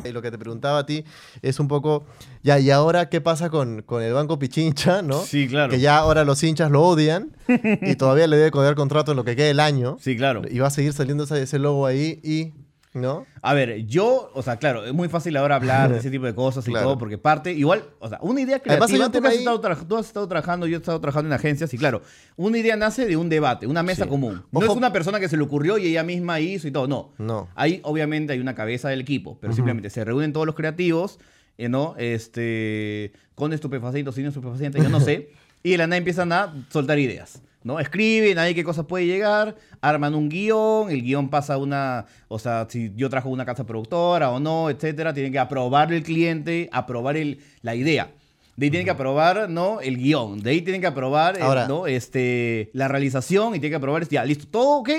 Y 0.06 0.12
lo 0.12 0.21
que 0.21 0.31
te 0.31 0.38
preguntaba 0.38 0.80
a 0.80 0.86
ti 0.86 1.06
es 1.42 1.59
un 1.59 1.68
poco, 1.68 2.06
ya, 2.44 2.59
¿y 2.59 2.71
ahora 2.71 3.09
qué 3.09 3.21
pasa 3.21 3.50
con, 3.50 3.81
con 3.83 4.01
el 4.03 4.13
Banco 4.13 4.39
Pichincha, 4.39 5.01
no? 5.01 5.21
Sí, 5.21 5.48
claro. 5.48 5.71
Que 5.71 5.80
ya 5.80 5.98
ahora 5.98 6.24
los 6.25 6.44
hinchas 6.44 6.71
lo 6.71 6.83
odian 6.83 7.36
y 7.81 7.95
todavía 7.95 8.27
le 8.27 8.38
debe 8.38 8.51
colgar 8.51 8.75
contrato 8.75 9.12
en 9.12 9.18
lo 9.18 9.24
que 9.24 9.36
quede 9.36 9.51
el 9.51 9.59
año. 9.59 9.98
Sí, 10.00 10.15
claro. 10.15 10.42
Y 10.50 10.59
va 10.59 10.68
a 10.68 10.71
seguir 10.71 10.94
saliendo 10.94 11.24
ese, 11.24 11.42
ese 11.42 11.59
logo 11.59 11.86
ahí 11.86 12.19
y, 12.24 12.53
¿no? 12.93 13.25
A 13.41 13.53
ver, 13.53 13.85
yo, 13.85 14.31
o 14.33 14.41
sea, 14.41 14.57
claro, 14.57 14.85
es 14.85 14.93
muy 14.93 15.07
fácil 15.07 15.38
ahora 15.38 15.55
hablar 15.55 15.91
de 15.91 15.97
ese 15.99 16.11
tipo 16.11 16.25
de 16.25 16.35
cosas 16.35 16.67
y 16.67 16.71
Claro. 16.71 16.88
todo, 16.88 16.97
porque 16.97 17.17
parte, 17.17 17.53
igual, 17.53 17.83
o 17.99 18.09
sea, 18.09 18.19
una 18.21 18.41
idea 18.41 18.61
Además, 18.65 18.88
creativa, 18.89 19.05
un 19.07 19.11
tú, 19.11 19.17
has 19.19 19.31
ahí- 19.33 19.38
estado 19.39 19.61
tú 19.88 19.97
has 19.97 20.05
estado 20.07 20.27
trabajando, 20.27 20.67
yo 20.67 20.75
he 20.77 20.79
estado 20.79 20.99
trabajando 20.99 21.27
en 21.29 21.33
agencias, 21.33 21.73
y 21.73 21.77
claro, 21.77 22.01
una 22.35 22.57
idea 22.57 22.75
nace 22.75 23.05
de 23.05 23.15
un 23.17 23.29
debate, 23.29 23.65
una 23.67 23.81
mesa 23.83 24.03
Sí. 24.03 24.09
común. 24.09 24.43
No 24.51 24.59
Ojo- 24.59 24.71
es 24.71 24.77
una 24.77 24.91
persona 24.91 25.19
que 25.19 25.29
se 25.29 25.38
le 25.38 25.43
ocurrió 25.43 25.77
y 25.77 25.88
ella 25.88 26.03
misma 26.03 26.39
hizo 26.39 26.67
y 26.67 26.71
todo, 26.71 26.88
no. 26.88 27.13
No. 27.17 27.47
Ahí, 27.55 27.79
obviamente, 27.83 28.33
hay 28.33 28.39
una 28.39 28.55
cabeza 28.55 28.89
del 28.89 29.01
equipo, 29.01 29.38
pero 29.39 29.53
simplemente 29.53 29.89
se 29.89 30.03
reúnen 30.03 30.33
todos 30.33 30.45
los 30.45 30.55
creativos, 30.55 31.19
eh, 31.57 31.69
¿no? 31.69 31.95
Este, 31.97 33.11
con 33.35 33.53
estupefacientes, 33.53 34.15
sin 34.15 34.25
estupefacientes, 34.25 34.83
yo 34.83 34.89
no 34.89 34.99
sé, 34.99 35.29
y 35.63 35.71
de 35.71 35.77
la 35.77 35.88
nada 35.88 35.97
empiezan 35.97 36.31
a 36.31 36.53
soltar 36.69 36.99
ideas. 36.99 37.41
¿No? 37.63 37.79
Escriben 37.79 38.37
ahí 38.39 38.53
qué 38.55 38.63
cosas 38.63 38.85
puede 38.85 39.05
llegar, 39.05 39.55
arman 39.81 40.15
un 40.15 40.29
guion, 40.29 40.89
el 40.89 41.01
guion 41.01 41.29
pasa 41.29 41.53
a 41.53 41.57
una, 41.57 42.05
o 42.27 42.39
sea, 42.39 42.67
si 42.69 42.91
yo 42.95 43.09
trajo 43.09 43.29
una 43.29 43.45
casa 43.45 43.65
productora 43.65 44.31
o 44.31 44.39
no, 44.39 44.69
etcétera, 44.69 45.13
tienen 45.13 45.31
que 45.31 45.39
aprobar 45.39 45.91
el 45.93 46.03
cliente, 46.03 46.69
aprobar 46.71 47.17
el, 47.17 47.39
la 47.61 47.75
idea. 47.75 48.11
De 48.57 48.65
ahí 48.65 48.69
tienen 48.69 48.85
que 48.85 48.91
aprobar, 48.91 49.49
¿no? 49.49 49.79
El 49.81 49.97
guion. 49.97 50.41
De 50.43 50.51
ahí 50.51 50.61
tienen 50.61 50.81
que 50.81 50.87
aprobar, 50.87 51.37
eh, 51.37 51.41
Ahora- 51.41 51.67
¿no? 51.67 51.87
Este, 51.87 52.69
la 52.73 52.87
realización 52.87 53.49
y 53.55 53.59
tienen 53.59 53.71
que 53.71 53.75
aprobar, 53.77 54.07
ya, 54.07 54.23
listo, 54.25 54.45
todo 54.51 54.79
ok, 54.79 54.89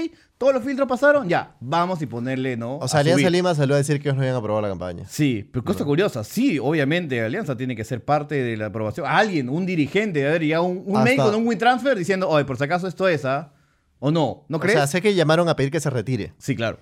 todos 0.43 0.55
los 0.55 0.65
filtros 0.65 0.89
pasaron, 0.89 1.29
ya, 1.29 1.55
vamos 1.61 2.03
y 2.03 2.07
ponerle, 2.07 2.57
¿no? 2.57 2.79
O 2.79 2.89
sea, 2.89 2.99
A 2.99 3.01
Alianza 3.03 3.21
subir. 3.21 3.31
Lima 3.31 3.55
salió 3.55 3.77
a 3.77 3.79
decir 3.79 3.99
que 4.03 4.09
ellos 4.09 4.17
no 4.17 4.23
habían 4.23 4.35
aprobado 4.35 4.61
la 4.61 4.69
campaña. 4.71 5.05
Sí, 5.09 5.49
pero 5.53 5.65
cosa 5.65 5.85
curiosa, 5.85 6.25
sí, 6.25 6.59
obviamente 6.59 7.23
Alianza 7.25 7.57
tiene 7.57 7.77
que 7.77 7.85
ser 7.85 8.05
parte 8.05 8.35
de 8.43 8.57
la 8.57 8.67
aprobación. 8.67 9.07
Alguien, 9.09 9.49
un 9.49 9.65
dirigente, 9.67 10.27
a 10.27 10.31
ver, 10.33 10.45
ya 10.45 10.61
un, 10.61 10.83
un 10.85 10.97
Hasta- 10.97 11.05
mail 11.05 11.17
con 11.19 11.35
un 11.37 11.47
WinTransfer 11.47 11.97
diciendo, 11.97 12.29
oye, 12.29 12.45
por 12.45 12.57
si 12.59 12.65
acaso 12.65 12.89
esto 12.89 13.07
es, 13.07 13.25
¿ah? 13.25 13.53
¿O 14.01 14.11
no? 14.11 14.45
¿No 14.49 14.57
O 14.57 14.61
crees? 14.61 14.77
sea, 14.79 14.89
sé 14.89 15.01
que 15.01 15.15
llamaron 15.15 15.49
a 15.49 15.55
pedir 15.55 15.71
que 15.71 15.79
se 15.79 15.91
retire. 15.91 16.33
Sí, 16.39 16.57
claro. 16.57 16.79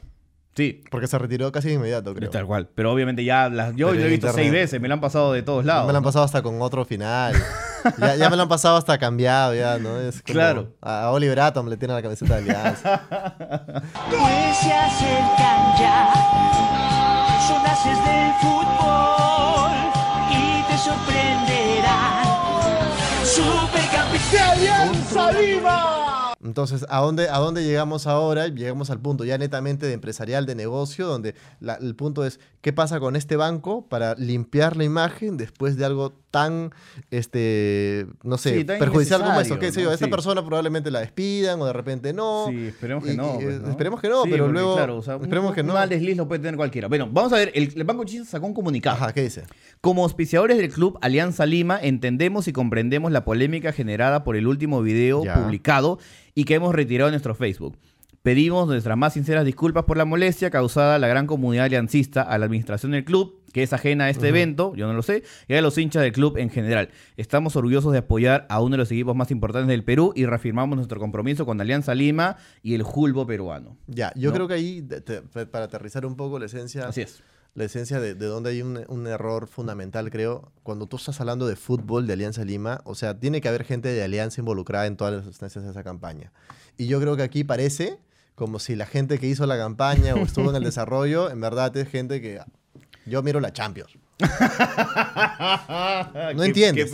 Sí, 0.56 0.82
Porque 0.91 1.06
se 1.06 1.17
retiró 1.17 1.50
casi 1.52 1.69
de 1.69 1.75
inmediato, 1.75 2.12
creo. 2.14 2.29
tal 2.29 2.44
cual. 2.44 2.69
Pero 2.75 2.93
obviamente 2.93 3.25
ya 3.25 3.49
las, 3.49 3.75
yo 3.76 3.88
Pero 3.88 4.00
lo 4.00 4.06
he 4.06 4.08
visto 4.11 4.32
seis 4.32 4.50
veces, 4.50 4.81
me 4.81 4.88
lo 4.88 4.94
han 4.94 5.00
pasado 5.00 5.32
de 5.32 5.43
todos 5.43 5.64
lados. 5.64 5.87
me 5.87 5.93
lo 5.93 5.99
han 5.99 6.02
¿no? 6.02 6.08
pasado 6.08 6.25
hasta 6.25 6.43
con 6.43 6.61
otro 6.61 6.85
final. 6.85 7.35
ya, 7.99 8.17
ya 8.17 8.29
me 8.29 8.37
lo 8.37 8.43
han 8.43 8.49
pasado 8.49 8.76
hasta 8.76 8.99
cambiado, 8.99 9.55
ya, 9.55 9.79
¿no? 9.79 9.99
Es 10.00 10.20
como- 10.23 10.35
Claro. 10.35 10.75
A 10.82 11.11
Oliver 11.12 11.38
Atom 11.41 11.69
le 11.69 11.76
tiene 11.76 11.94
la 11.94 12.02
camiseta 12.02 12.35
de 12.41 12.50
Alianza. 12.50 13.02
Pues 14.11 14.56
se 14.58 14.73
acercan 14.73 15.79
ya. 15.79 16.12
Son 17.49 17.64
haces 17.67 18.05
del 18.05 18.32
fútbol 18.41 19.73
y 20.31 20.62
te 20.69 20.76
sorprenderán. 20.79 22.25
Supercampeón 23.25 24.31
de 24.32 24.38
Alianza 24.41 25.32
Lima. 25.32 26.00
Entonces, 26.43 26.87
¿a 26.89 27.01
dónde, 27.01 27.29
¿a 27.29 27.39
dónde 27.39 27.63
llegamos 27.65 28.07
ahora? 28.07 28.49
Llegamos 28.49 28.89
al 28.91 28.99
punto 28.99 29.25
ya 29.25 29.37
netamente 29.37 29.85
de 29.87 29.93
empresarial, 29.93 30.47
de 30.47 30.55
negocio, 30.55 31.07
donde 31.07 31.35
la- 31.61 31.75
el 31.75 31.95
punto 31.95 32.25
es, 32.25 32.41
¿qué 32.63 32.73
pasa 32.73 32.99
con 32.99 33.15
este 33.15 33.37
banco 33.37 33.87
para 33.89 34.15
limpiar 34.15 34.77
la 34.77 34.85
imagen 34.85 35.37
después 35.37 35.77
de 35.77 35.85
algo 35.85 36.15
tan, 36.31 36.71
este, 37.11 38.07
no 38.23 38.38
sé, 38.38 38.59
Sí, 38.59 38.64
perjudicial 38.64 39.23
como 39.23 39.40
eso? 39.40 39.59
¿Qué 39.59 39.73
sé 39.73 39.83
yo? 39.83 39.93
Esta 39.93 40.05
Sí. 40.07 40.11
persona 40.11 40.45
probablemente 40.45 40.90
la 40.90 41.00
despidan 41.00 41.61
o 41.61 41.66
de 41.66 41.73
repente 41.73 42.12
no. 42.12 42.47
Sí, 42.49 42.66
esperemos 42.66 43.05
que 43.05 43.12
Y- 43.12 43.16
no. 43.16 43.38
y, 43.40 43.45
pues, 43.45 43.57
eh, 43.57 43.61
¿no? 43.62 43.71
Esperemos 43.71 44.00
que 44.00 44.09
no, 44.09 44.23
Sí, 44.25 44.28
pero 44.31 44.49
luego... 44.49 44.76
Claro, 44.76 44.97
o 44.97 45.02
sea, 45.02 45.16
un- 45.16 45.28
mal 45.66 45.88
desliz 45.88 46.16
lo 46.16 46.26
puede 46.28 46.40
tener 46.40 46.57
cualquiera. 46.57 46.88
Bueno, 46.88 47.09
vamos 47.11 47.33
a 47.33 47.37
ver, 47.37 47.52
el, 47.55 47.73
el 47.75 47.85
Banco 47.85 48.05
Chile 48.05 48.25
sacó 48.25 48.47
un 48.47 48.55
comunicado. 48.55 48.97
Ajá, 48.97 49.12
¿qué 49.12 49.23
dice? 49.23 49.43
Como 49.81 50.02
auspiciadores 50.05 50.57
del 50.57 50.71
club 50.73 50.99
Alianza 51.02 51.47
Lima, 51.47 51.78
entendemos 51.81 52.49
y 52.49 52.52
comprendemos 52.52 53.12
la 53.12 53.25
polémica 53.25 53.73
generada 53.73 54.25
por 54.25 54.37
el 54.37 54.47
último 54.47 54.83
video 54.83 55.25
Ya. 55.25 55.35
publicado 55.35 55.99
y 56.35 56.45
que 56.45 56.55
hemos 56.55 56.75
retirado 56.75 57.09
en 57.09 57.12
nuestro 57.12 57.35
Facebook. 57.35 57.76
Pedimos 58.23 58.69
nuestras 58.69 58.99
más 58.99 59.14
sinceras 59.14 59.47
disculpas 59.47 59.85
por 59.85 59.97
la 59.97 60.05
molestia 60.05 60.50
causada 60.50 60.97
a 60.97 60.99
la 60.99 61.09
gran 61.09 61.26
comunidad 61.26 61.64
aliancista, 61.64 62.21
a 62.21 62.37
la 62.37 62.45
administración 62.45 62.93
del 62.93 63.02
club, 63.05 63.39
que 63.52 63.62
es 63.62 63.73
ajena 63.73 64.04
a 64.04 64.11
este 64.11 64.28
evento, 64.28 64.75
yo 64.76 64.87
no 64.87 64.92
lo 64.92 65.02
sé, 65.02 65.23
y 65.49 65.54
a 65.54 65.62
los 65.62 65.76
hinchas 65.78 66.02
del 66.02 66.12
club 66.12 66.37
en 66.38 66.50
general. 66.50 66.90
Estamos 67.16 67.57
orgullosos 67.57 67.92
de 67.92 67.99
apoyar 67.99 68.47
a 68.49 68.61
uno 68.61 68.73
de 68.75 68.78
los 68.78 68.90
equipos 68.92 69.16
más 69.16 69.30
importantes 69.30 69.69
del 69.69 69.85
Perú 69.85 70.12
y 70.14 70.26
reafirmamos 70.26 70.76
nuestro 70.76 71.00
compromiso 71.00 71.45
con 71.47 71.61
Alianza 71.61 71.95
Lima 71.95 72.37
y 72.62 72.75
el 72.75 72.83
Julbo 72.83 73.26
peruano. 73.26 73.76
Ya, 73.87 74.12
yo 74.14 74.30
¿no? 74.30 74.35
creo 74.37 74.49
que 74.49 74.54
ahí, 74.54 74.83
te- 74.83 75.23
para 75.47 75.64
aterrizar 75.64 76.07
un 76.07 76.16
poco 76.16 76.38
la 76.38 76.47
esencia... 76.47 76.87
Así 76.88 77.00
es. 77.02 77.23
la 77.54 77.64
esencia 77.64 77.99
de, 77.99 78.14
de 78.14 78.26
donde 78.26 78.50
hay 78.50 78.62
un, 78.62 78.85
un 78.88 79.07
error 79.09 79.49
fundamental, 79.49 80.09
creo, 80.11 80.52
cuando 80.62 80.87
tú 80.87 80.97
estás 80.97 81.21
hablando 81.21 81.49
de 81.49 81.57
fútbol 81.57 82.07
de 82.07 82.12
Alianza 82.12 82.45
Lima, 82.45 82.80
o 82.85 82.95
sea, 82.95 83.19
tiene 83.19 83.40
que 83.40 83.49
haber 83.49 83.64
gente 83.64 83.88
de 83.88 84.02
Alianza 84.04 84.40
involucrada 84.40 84.87
en 84.87 84.97
todas 84.97 85.14
las 85.14 85.26
instancias 85.26 85.64
de 85.64 85.71
esa 85.73 85.83
campaña. 85.83 86.33
Y 86.78 86.87
yo 86.87 87.00
creo 87.00 87.16
que 87.16 87.25
aquí 87.25 87.42
parece 87.42 87.99
como 88.37 88.59
si 88.61 88.75
la 88.76 88.87
gente 88.87 89.19
que 89.19 89.26
hizo 89.26 89.45
la 89.47 89.59
campaña 89.59 90.14
o 90.14 90.19
estuvo 90.21 90.49
en 90.50 90.57
el 90.57 90.62
desarrollo, 90.71 91.28
en 91.30 91.40
verdad 91.40 91.76
es 91.76 91.88
gente 91.88 92.21
que... 92.23 92.38
Yo 93.11 93.23
miro 93.23 93.40
la 93.40 93.52
Champions. 93.52 93.90
No 96.35 96.45
entiendes. 96.45 96.93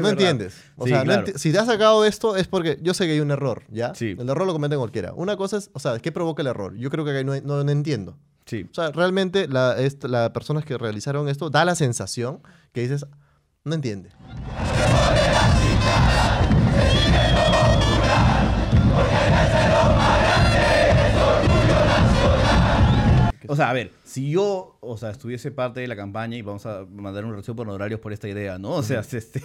no 0.00 0.08
entiendes. 0.08 0.56
O 0.76 0.84
Sí, 0.84 0.90
sea, 0.90 0.98
no 1.00 1.04
claro. 1.04 1.26
enti- 1.26 1.38
si 1.38 1.52
te 1.52 1.58
has 1.58 1.66
sacado 1.66 2.04
esto 2.04 2.36
es 2.36 2.46
porque 2.48 2.78
yo 2.82 2.94
sé 2.94 3.06
que 3.06 3.12
hay 3.12 3.20
un 3.20 3.30
error, 3.30 3.62
¿ya? 3.70 3.94
Sí. 3.94 4.16
El 4.18 4.28
error 4.28 4.46
lo 4.46 4.52
cometen 4.52 4.78
cualquiera. 4.78 5.12
Una 5.14 5.36
cosa 5.36 5.58
es, 5.58 5.70
o 5.72 5.78
sea, 5.80 5.98
¿qué 5.98 6.12
provoca 6.12 6.42
el 6.42 6.48
error? 6.48 6.76
Yo 6.76 6.90
creo 6.90 7.04
que 7.04 7.24
no, 7.24 7.34
no, 7.40 7.64
no 7.64 7.70
entiendo. 7.72 8.16
Sí. 8.46 8.66
O 8.70 8.74
sea, 8.74 8.90
realmente 8.92 9.48
las 9.48 10.30
personas 10.30 10.64
que 10.64 10.78
realizaron 10.78 11.28
esto 11.28 11.50
da 11.50 11.64
la 11.64 11.74
sensación 11.74 12.40
que 12.72 12.82
dices, 12.82 13.06
no 13.64 13.74
entiende. 13.74 14.10
O 23.48 23.56
sea, 23.56 23.70
a 23.70 23.72
ver, 23.72 23.92
si 24.04 24.30
yo, 24.30 24.76
o 24.80 24.96
sea, 24.98 25.10
estuviese 25.10 25.50
parte 25.50 25.80
de 25.80 25.88
la 25.88 25.96
campaña 25.96 26.36
y 26.36 26.42
vamos 26.42 26.66
a 26.66 26.84
mandar 26.84 27.24
un 27.24 27.34
recibo 27.34 27.56
por 27.56 27.68
honorarios 27.68 27.98
por 27.98 28.12
esta 28.12 28.28
idea, 28.28 28.58
¿no? 28.58 28.72
O 28.72 28.82
sea, 28.82 29.00
este 29.12 29.42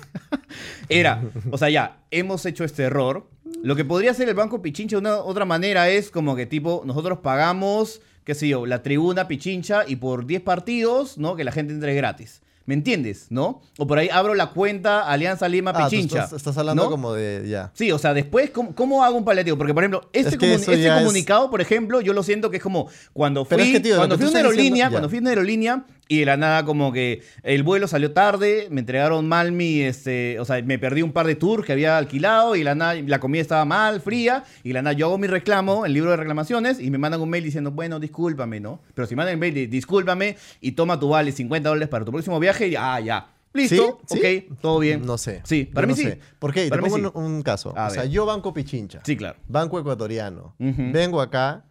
era, 0.90 1.24
o 1.50 1.58
sea, 1.58 1.70
ya, 1.70 2.04
hemos 2.12 2.46
hecho 2.46 2.66
este 2.66 2.84
error. 2.84 3.30
Lo 3.64 3.78
que 3.78 3.86
podría 3.86 4.12
hacer 4.12 4.28
el 4.28 4.36
Banco 4.36 4.62
Pichincha 4.62 4.98
de 4.98 5.00
una 5.00 5.18
otra 5.18 5.46
manera 5.46 5.90
es 5.90 6.12
como 6.12 6.36
que 6.36 6.46
tipo, 6.46 6.84
nosotros 6.86 7.20
pagamos, 7.20 8.02
qué 8.26 8.36
sé 8.36 8.50
yo, 8.50 8.66
la 8.66 8.84
tribuna 8.84 9.28
Pichincha 9.28 9.86
y 9.88 9.96
por 9.96 10.26
10 10.26 10.42
partidos, 10.42 11.18
¿no? 11.18 11.38
Que 11.38 11.46
la 11.46 11.54
gente 11.54 11.74
entre 11.74 11.96
gratis. 11.96 12.43
¿Me 12.66 12.76
entiendes? 12.76 13.28
¿No? 13.30 13.62
O 13.78 13.86
por 13.88 13.98
ahí 13.98 14.08
abro 14.10 14.36
la 14.36 14.52
cuenta 14.52 15.02
Alianza 15.02 15.50
Lima 15.50 15.72
Ah, 15.76 15.84
tú 15.84 15.90
Pichincha. 15.90 16.24
estás, 16.24 16.34
estás 16.38 16.58
hablando 16.58 16.84
¿no? 16.86 16.90
como 16.90 17.12
de. 17.12 17.46
Ya. 17.50 17.72
Sí, 17.74 17.92
o 17.92 17.98
sea, 17.98 18.14
después, 18.14 18.52
¿cómo, 18.52 18.74
cómo 18.74 19.04
hago 19.04 19.18
un 19.18 19.26
paliativo? 19.26 19.58
Porque, 19.58 19.74
por 19.74 19.84
ejemplo, 19.84 20.10
este, 20.14 20.30
Es 20.30 20.38
que 20.38 20.46
comun- 20.48 20.62
eso 20.62 20.72
este 20.72 20.88
es- 20.88 20.94
comunicado, 20.94 21.50
por 21.50 21.60
ejemplo, 21.60 22.00
yo 22.00 22.14
lo 22.14 22.24
siento 22.24 22.50
que 22.50 22.58
es 22.58 22.64
como 22.64 22.88
cuando 23.12 23.44
fui, 23.44 23.62
es 23.62 23.72
que, 23.74 23.80
tío, 23.82 23.96
lo 23.96 24.00
cuando 24.00 24.16
fui 24.18 24.24
a 24.24 24.28
tú 24.28 24.32
una 24.32 24.40
estás 24.40 24.52
diciendo- 24.54 24.64
aerolínea, 24.64 24.90
cuando 24.92 25.10
fui 25.10 25.18
a 25.18 25.22
una 25.22 25.30
aerolínea 25.32 25.86
y 26.08 26.20
de 26.20 26.26
la 26.26 26.38
nada 26.38 26.66
como 26.66 26.92
que 26.92 27.22
el 27.44 27.64
vuelo 27.64 27.88
salió 27.88 28.12
tarde, 28.12 28.68
me 28.70 28.82
entregaron 28.82 29.28
mal 29.28 29.52
mi, 29.52 29.82
este, 29.82 30.40
o 30.40 30.46
sea, 30.46 30.62
me 30.62 30.78
perdí 30.78 31.02
un 31.02 31.12
par 31.12 31.26
de 31.26 31.36
tours 31.36 31.66
que 31.66 31.72
había 31.72 31.98
alquilado 31.98 32.56
y 32.56 32.60
de 32.60 32.66
la 32.66 32.76
nada 32.76 32.96
la 32.96 33.20
comida 33.20 33.42
estaba 33.42 33.66
mal, 33.66 34.02
fría, 34.02 34.44
y 34.64 34.70
de 34.70 34.74
la 34.74 34.82
nada 34.82 34.94
yo 34.94 35.08
hago 35.08 35.18
mi 35.18 35.28
reclamo, 35.28 35.86
el 35.86 35.94
libro 35.94 36.12
de 36.12 36.18
reclamaciones, 36.18 36.80
y 36.80 36.92
me 36.92 36.98
mandan 36.98 37.22
un 37.22 37.30
mail 37.30 37.44
diciendo, 37.44 37.72
bueno, 37.72 38.00
discúlpame, 38.00 38.60
¿no? 38.60 38.82
Pero 38.94 39.08
si 39.08 39.16
mandan 39.16 39.34
el 39.34 39.40
mail 39.40 39.54
de 39.54 39.68
discúlpame 39.68 40.38
y 40.60 40.74
toma 40.74 41.00
tu 41.00 41.10
vale 41.10 41.32
50 41.32 41.70
dólares 41.70 41.90
para 41.90 42.06
tu 42.06 42.12
próximo 42.12 42.40
viaje, 42.40 42.68
y, 42.68 42.76
ah, 42.76 43.00
ya. 43.00 43.30
Listo, 43.54 44.00
¿Sí? 44.10 44.20
¿Sí? 44.20 44.48
ok, 44.50 44.60
todo 44.62 44.80
bien. 44.80 45.06
No 45.06 45.20
sé. 45.20 45.42
Sí, 45.44 45.66
para 45.66 45.86
Yo 45.86 45.96
mí 45.96 46.04
no 46.04 46.10
sí. 46.10 46.16
sé. 46.16 46.20
¿Por 46.40 46.52
qué? 46.52 46.64
Te 46.64 46.70
Para 46.70 46.82
mí 46.82 46.90
pongo 46.90 47.10
sí. 47.10 47.12
un, 47.14 47.24
un 47.24 47.44
caso. 47.44 47.78
A 47.78 47.88
o 47.88 47.90
sea, 47.92 48.02
ver. 48.02 48.12
yo 48.12 48.26
banco 48.26 48.52
Pichincha. 48.52 49.02
Sí, 49.06 49.16
claro. 49.16 49.38
Banco 49.48 49.80
ecuatoriano. 49.80 50.56
Vengo 50.58 51.22
acá 51.22 51.64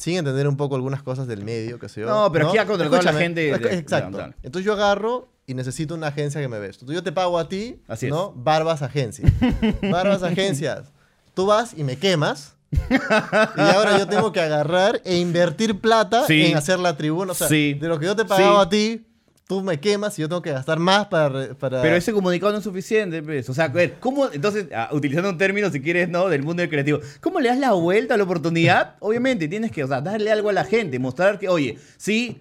sin 0.00 0.16
entender 0.16 0.48
un 0.48 0.56
poco 0.56 0.76
algunas 0.76 1.02
cosas 1.02 1.26
del 1.26 1.44
medio, 1.44 1.78
qué 1.78 1.86
sé 1.90 2.00
yo. 2.00 2.06
No, 2.06 2.32
pero 2.32 2.48
aquí 2.48 2.56
ha 2.56 2.64
contratado 2.64 3.00
a 3.06 3.12
la 3.12 3.18
gente 3.18 3.40
de- 3.58 3.74
Exacto. 3.76 4.18
Entonces 4.42 4.64
yo 4.64 4.72
agarro 4.72 5.28
y 5.46 5.52
necesito 5.52 5.94
una 5.94 6.06
agencia 6.06 6.40
que 6.40 6.48
me 6.48 6.58
ve 6.58 6.68
esto. 6.70 6.90
Yo 6.90 7.02
te 7.02 7.12
pago 7.12 7.38
a 7.38 7.50
ti, 7.50 7.82
Así 7.86 8.06
es. 8.06 8.10
¿no? 8.12 8.32
Barbas 8.34 8.80
Agencia. 8.80 9.30
Barbas 9.90 10.22
Agencias. 10.22 10.90
Tú 11.34 11.44
vas 11.44 11.74
y 11.76 11.84
me 11.84 11.96
quemas. 11.98 12.54
y 12.72 13.60
ahora 13.60 13.98
yo 13.98 14.06
tengo 14.08 14.32
que 14.32 14.40
agarrar 14.40 15.02
e 15.04 15.16
invertir 15.18 15.78
plata 15.80 16.26
Sí. 16.26 16.46
en 16.46 16.56
hacer 16.56 16.78
la 16.78 16.96
tribuna. 16.96 17.32
O 17.32 17.34
sea, 17.34 17.48
Sí. 17.48 17.74
de 17.74 17.86
lo 17.88 17.98
que 17.98 18.06
yo 18.06 18.16
te 18.16 18.24
pagaba 18.24 18.62
Sí. 18.62 18.66
a 18.66 18.68
ti, 18.70 19.06
tú 19.50 19.62
me 19.64 19.80
quemas 19.80 20.16
y 20.16 20.22
yo 20.22 20.28
tengo 20.28 20.42
que 20.42 20.52
gastar 20.52 20.78
más 20.78 21.08
para... 21.08 21.48
Pero 21.58 21.96
ese 21.96 22.12
comunicado 22.12 22.52
no 22.52 22.58
es 22.58 22.64
suficiente, 22.64 23.20
pues. 23.20 23.48
O 23.50 23.52
sea, 23.52 23.64
a 23.64 23.68
ver, 23.68 23.96
¿cómo? 23.98 24.30
Entonces, 24.32 24.66
ah, 24.72 24.90
utilizando 24.92 25.28
un 25.28 25.38
término, 25.38 25.68
si 25.70 25.80
quieres, 25.80 26.08
¿no? 26.08 26.28
Del 26.28 26.44
mundo 26.44 26.60
del 26.60 26.70
creativo. 26.70 27.00
¿Cómo 27.20 27.40
le 27.40 27.48
das 27.48 27.58
la 27.58 27.72
vuelta 27.72 28.14
a 28.14 28.16
la 28.16 28.22
oportunidad? 28.22 28.94
Obviamente, 29.00 29.48
tienes 29.48 29.72
que, 29.72 29.82
o 29.82 29.88
sea, 29.88 30.00
darle 30.00 30.30
algo 30.30 30.50
a 30.50 30.52
la 30.52 30.62
gente, 30.62 31.00
mostrar 31.00 31.40
que, 31.40 31.48
oye, 31.48 31.78
sí, 31.96 32.40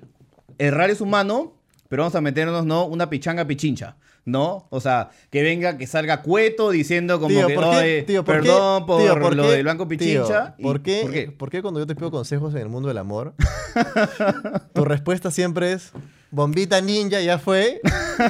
errar 0.60 0.92
es 0.92 1.02
humano, 1.02 1.56
pero 1.88 2.04
vamos 2.04 2.14
a 2.14 2.22
meternos, 2.22 2.64
¿no? 2.64 2.86
Una 2.86 3.10
pichanga 3.10 3.44
pichincha. 3.48 3.96
¿No? 4.26 4.68
O 4.70 4.80
sea, 4.80 5.10
que 5.32 5.42
venga, 5.42 5.80
que 5.80 5.88
salga 5.88 6.22
cueto 6.22 6.70
diciendo 6.70 7.20
como 7.20 7.30
Tío, 7.36 7.48
que, 7.48 7.56
¿por 7.56 7.64
qué? 7.72 7.78
"Oye, 7.78 8.04
Tío, 8.04 8.24
¿por 8.24 8.36
qué? 8.36 8.42
perdón 8.44 8.86
por 8.86 9.02
Tío, 9.02 9.20
¿por 9.20 9.36
lo 9.36 9.44
qué? 9.44 9.50
del 9.54 9.66
Banco 9.66 9.88
Pichincha. 9.88 10.56
Tío, 10.56 10.64
¿por, 10.68 10.76
y- 10.78 10.82
qué, 10.84 11.00
¿Por 11.02 11.12
qué? 11.12 11.32
por 11.32 11.50
qué 11.50 11.62
cuando 11.64 11.80
yo 11.80 11.88
te 11.88 11.96
pido 11.96 12.12
consejos 12.12 12.54
en 12.54 12.62
el 12.62 12.70
mundo 12.70 12.90
del 12.90 13.00
amor, 13.00 13.34
tu 14.74 14.86
respuesta 14.86 15.32
siempre 15.32 15.72
es 15.74 15.92
bombita 16.32 16.80
ninja, 16.82 17.20
ya 17.22 17.38
fue? 17.40 17.82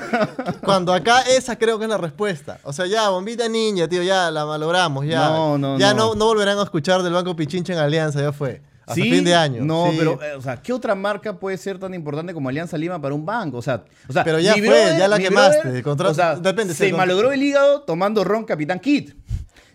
Cuando 0.63 0.93
acá 0.93 1.21
esa 1.21 1.57
creo 1.57 1.77
que 1.77 1.85
es 1.85 1.89
la 1.89 1.97
respuesta. 1.97 2.59
O 2.63 2.73
sea, 2.73 2.85
ya, 2.85 3.09
bombita 3.09 3.47
ninja, 3.47 3.87
tío, 3.87 4.03
ya 4.03 4.31
la 4.31 4.45
malogramos, 4.45 5.05
ya. 5.05 5.29
No, 5.29 5.57
no, 5.57 5.77
ya 5.79 5.93
no. 5.93 6.09
no. 6.09 6.15
no 6.15 6.25
volverán 6.25 6.57
a 6.59 6.63
escuchar 6.63 7.03
del 7.03 7.13
Banco 7.13 7.35
Pichincha 7.35 7.73
en 7.73 7.79
Alianza, 7.79 8.21
ya 8.21 8.31
fue. 8.31 8.61
Hasta 8.81 8.95
Sí, 8.95 9.03
fin 9.11 9.23
de 9.23 9.35
año. 9.35 9.63
No, 9.63 9.89
sí. 9.91 9.97
pero, 9.99 10.19
eh, 10.23 10.33
o 10.35 10.41
sea, 10.41 10.59
¿qué 10.59 10.73
otra 10.73 10.95
marca 10.95 11.37
puede 11.37 11.57
ser 11.57 11.77
tan 11.77 11.93
importante 11.93 12.33
como 12.33 12.49
Alianza 12.49 12.75
Lima 12.77 12.99
para 12.99 13.13
un 13.13 13.23
banco? 13.23 13.57
O 13.57 13.61
sea, 13.61 13.83
o 14.07 14.13
sea 14.13 14.23
Pero 14.23 14.39
ya 14.39 14.53
fue, 14.55 14.95
ya 14.97 15.07
la 15.07 15.19
quemaste, 15.19 15.83
contra- 15.83 16.09
o 16.09 16.13
sea, 16.13 16.35
depende, 16.37 16.73
se 16.73 16.87
se- 16.89 16.93
malogró 16.93 17.31
el 17.31 17.41
hígado 17.43 17.81
tomando 17.81 18.23
ron 18.23 18.45
Capitán 18.45 18.79
Kid. 18.79 19.11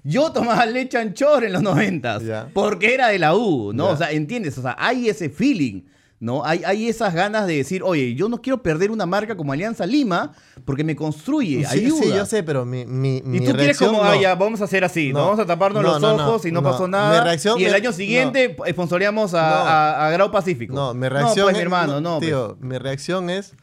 Yo 0.02 0.32
tomaba 0.32 0.66
leche 0.66 0.98
anchor 0.98 1.44
en 1.44 1.52
los 1.52 1.62
noventas, 1.62 2.24
Ya. 2.24 2.48
porque 2.52 2.92
era 2.92 3.08
de 3.08 3.18
la 3.20 3.34
U, 3.36 3.72
¿no? 3.72 3.88
O 3.90 3.96
sea, 3.96 4.10
¿entiendes? 4.10 4.58
O 4.58 4.62
sea, 4.62 4.74
hay 4.78 5.08
ese 5.08 5.30
feeling, 5.30 5.82
¿no? 6.20 6.44
Hay, 6.44 6.62
hay 6.64 6.88
esas 6.88 7.12
ganas 7.12 7.46
de 7.46 7.56
decir, 7.56 7.82
oye, 7.82 8.14
yo 8.14 8.28
no 8.28 8.40
quiero 8.40 8.62
perder 8.62 8.90
una 8.90 9.04
marca 9.04 9.36
como 9.36 9.52
Alianza 9.52 9.84
Lima 9.84 10.32
porque 10.64 10.82
me 10.84 10.96
construye, 10.96 11.64
Sí, 11.66 11.80
ayuda. 11.80 12.02
sí, 12.02 12.08
yo 12.10 12.24
sé, 12.26 12.42
pero 12.42 12.64
mi, 12.64 12.86
mi, 12.86 13.18
Y 13.18 13.22
mi 13.22 13.40
tú 13.40 13.52
quieres 13.52 13.78
como, 13.78 13.98
no. 13.98 14.04
ah, 14.04 14.16
ya, 14.16 14.34
vamos 14.34 14.60
a 14.60 14.64
hacer 14.64 14.84
así, 14.84 15.12
¿no? 15.12 15.18
No. 15.18 15.24
Vamos 15.26 15.40
a 15.40 15.46
taparnos 15.46 15.82
No, 15.82 15.98
los 15.98 16.02
ojos 16.20 16.44
y 16.46 16.52
no, 16.52 16.62
pasó 16.62 16.84
Mi 16.86 16.92
nada. 16.92 17.24
reacción 17.24 17.60
y 17.60 17.64
el 17.64 17.74
año 17.74 17.92
siguiente 17.92 18.56
sponsoreamos 18.70 19.34
a, 19.34 19.62
a, 19.96 20.06
a 20.06 20.10
Grau 20.12 20.30
Pacífico. 20.30 20.74
No, 20.74 20.94
mi 20.94 21.08
reacción 21.08 21.38
No, 21.38 21.44
pues, 21.44 21.52
es, 21.54 21.58
mi 21.58 21.62
hermano, 21.62 22.00
no. 22.00 22.18
pues. 22.18 22.28
Tío, 22.30 22.56
mi 22.60 22.78
reacción 22.78 23.28
es, 23.28 23.54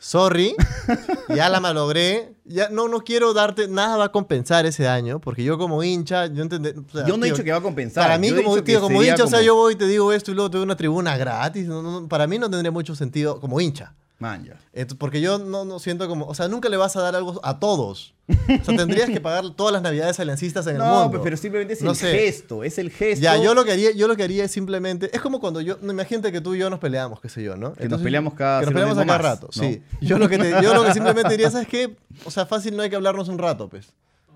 sorry, 0.00 0.56
ya 1.28 1.48
la 1.48 1.60
malogré, 1.60 2.34
ya 2.44 2.70
no, 2.70 2.88
no 2.88 3.00
quiero 3.00 3.32
darte, 3.34 3.68
nada 3.68 3.98
va 3.98 4.06
a 4.06 4.12
compensar 4.12 4.66
ese 4.66 4.82
daño, 4.82 5.20
porque 5.20 5.44
yo 5.44 5.58
como 5.58 5.84
hincha, 5.84 6.26
yo 6.26 6.42
entendé, 6.42 6.70
o 6.70 6.90
sea, 6.90 7.06
Yo 7.06 7.16
no 7.16 7.26
he 7.26 7.30
dicho 7.30 7.44
que 7.44 7.52
va 7.52 7.58
a 7.58 7.62
compensar. 7.62 8.02
Para 8.02 8.18
mí 8.18 8.30
yo 8.30 8.42
como, 8.42 8.60
tío, 8.64 8.80
como 8.80 9.02
hincha, 9.02 9.22
o 9.24 9.28
sea, 9.28 9.42
yo 9.42 9.54
voy 9.54 9.74
y 9.74 9.76
te 9.76 9.86
digo 9.86 10.12
esto 10.12 10.32
y 10.32 10.34
luego 10.34 10.50
te 10.50 10.56
doy 10.56 10.64
una 10.64 10.76
tribuna 10.76 11.16
gratis, 11.16 11.68
no, 11.68 11.82
no, 11.82 12.00
no, 12.00 12.08
para 12.08 12.26
mí 12.26 12.38
no 12.38 12.50
tendría 12.50 12.72
mucho 12.72 12.96
sentido 12.96 13.38
como 13.38 13.60
hincha. 13.60 13.94
Man, 14.18 14.44
ya. 14.44 14.60
Entonces, 14.72 14.98
porque 14.98 15.20
yo 15.20 15.38
no, 15.38 15.64
no 15.64 15.78
siento 15.78 16.06
como, 16.08 16.26
o 16.26 16.34
sea, 16.34 16.48
nunca 16.48 16.68
le 16.68 16.76
vas 16.76 16.96
a 16.96 17.00
dar 17.00 17.14
algo 17.16 17.40
a 17.42 17.58
todos. 17.58 18.14
O 18.60 18.64
sea, 18.64 18.76
tendrías 18.76 19.10
que 19.10 19.20
pagar 19.20 19.44
todas 19.56 19.72
las 19.72 19.82
navidades 19.82 20.18
aliancistas 20.20 20.66
en 20.66 20.72
el 20.76 20.78
No, 20.78 20.86
mundo. 20.86 21.10
pues, 21.10 21.22
pero 21.24 21.36
simplemente 21.36 21.74
es 21.74 21.82
No 21.82 21.90
el 21.90 21.96
sé. 21.96 22.10
gesto, 22.12 22.64
es 22.64 22.78
el 22.78 22.90
gesto. 22.90 23.22
Ya, 23.22 23.36
yo 23.36 23.54
lo 23.54 23.64
que 23.64 23.72
haría, 23.72 23.90
yo 23.92 24.08
lo 24.08 24.16
que 24.16 24.22
haría 24.22 24.44
es 24.44 24.50
simplemente, 24.52 25.10
es 25.12 25.20
como 25.20 25.40
cuando 25.40 25.60
yo, 25.60 25.76
no, 25.82 25.92
imagínate 25.92 26.30
que 26.32 26.40
tú 26.40 26.54
y 26.54 26.58
yo 26.58 26.70
nos 26.70 26.78
peleamos, 26.80 27.20
qué 27.20 27.28
sé 27.28 27.42
yo, 27.42 27.56
¿no? 27.56 27.72
Que 27.74 27.88
nos 27.88 28.00
peleamos 28.00 28.34
cada 28.34 28.60
que 28.60 28.66
nos 28.66 28.74
peleamos 28.74 28.98
a 28.98 29.04
cada 29.06 29.18
más, 29.18 29.22
rato, 29.22 29.48
¿no? 29.54 29.62
sí. 29.62 29.82
Yo 30.00 30.18
lo 30.18 30.28
que 30.28 30.38
te- 30.38 30.50
yo 30.62 30.74
lo 30.74 30.84
que 30.84 30.92
simplemente 30.94 31.30
diría, 31.30 31.50
¿sabes 31.50 31.68
qué? 31.68 31.96
O 32.24 32.30
sea, 32.30 32.46
fácil 32.46 32.76
no 32.76 32.82
hay 32.82 32.90
que 32.90 32.96
hablarnos 32.96 33.28
un 33.28 33.38
rato, 33.38 33.68
pues. 33.68 33.88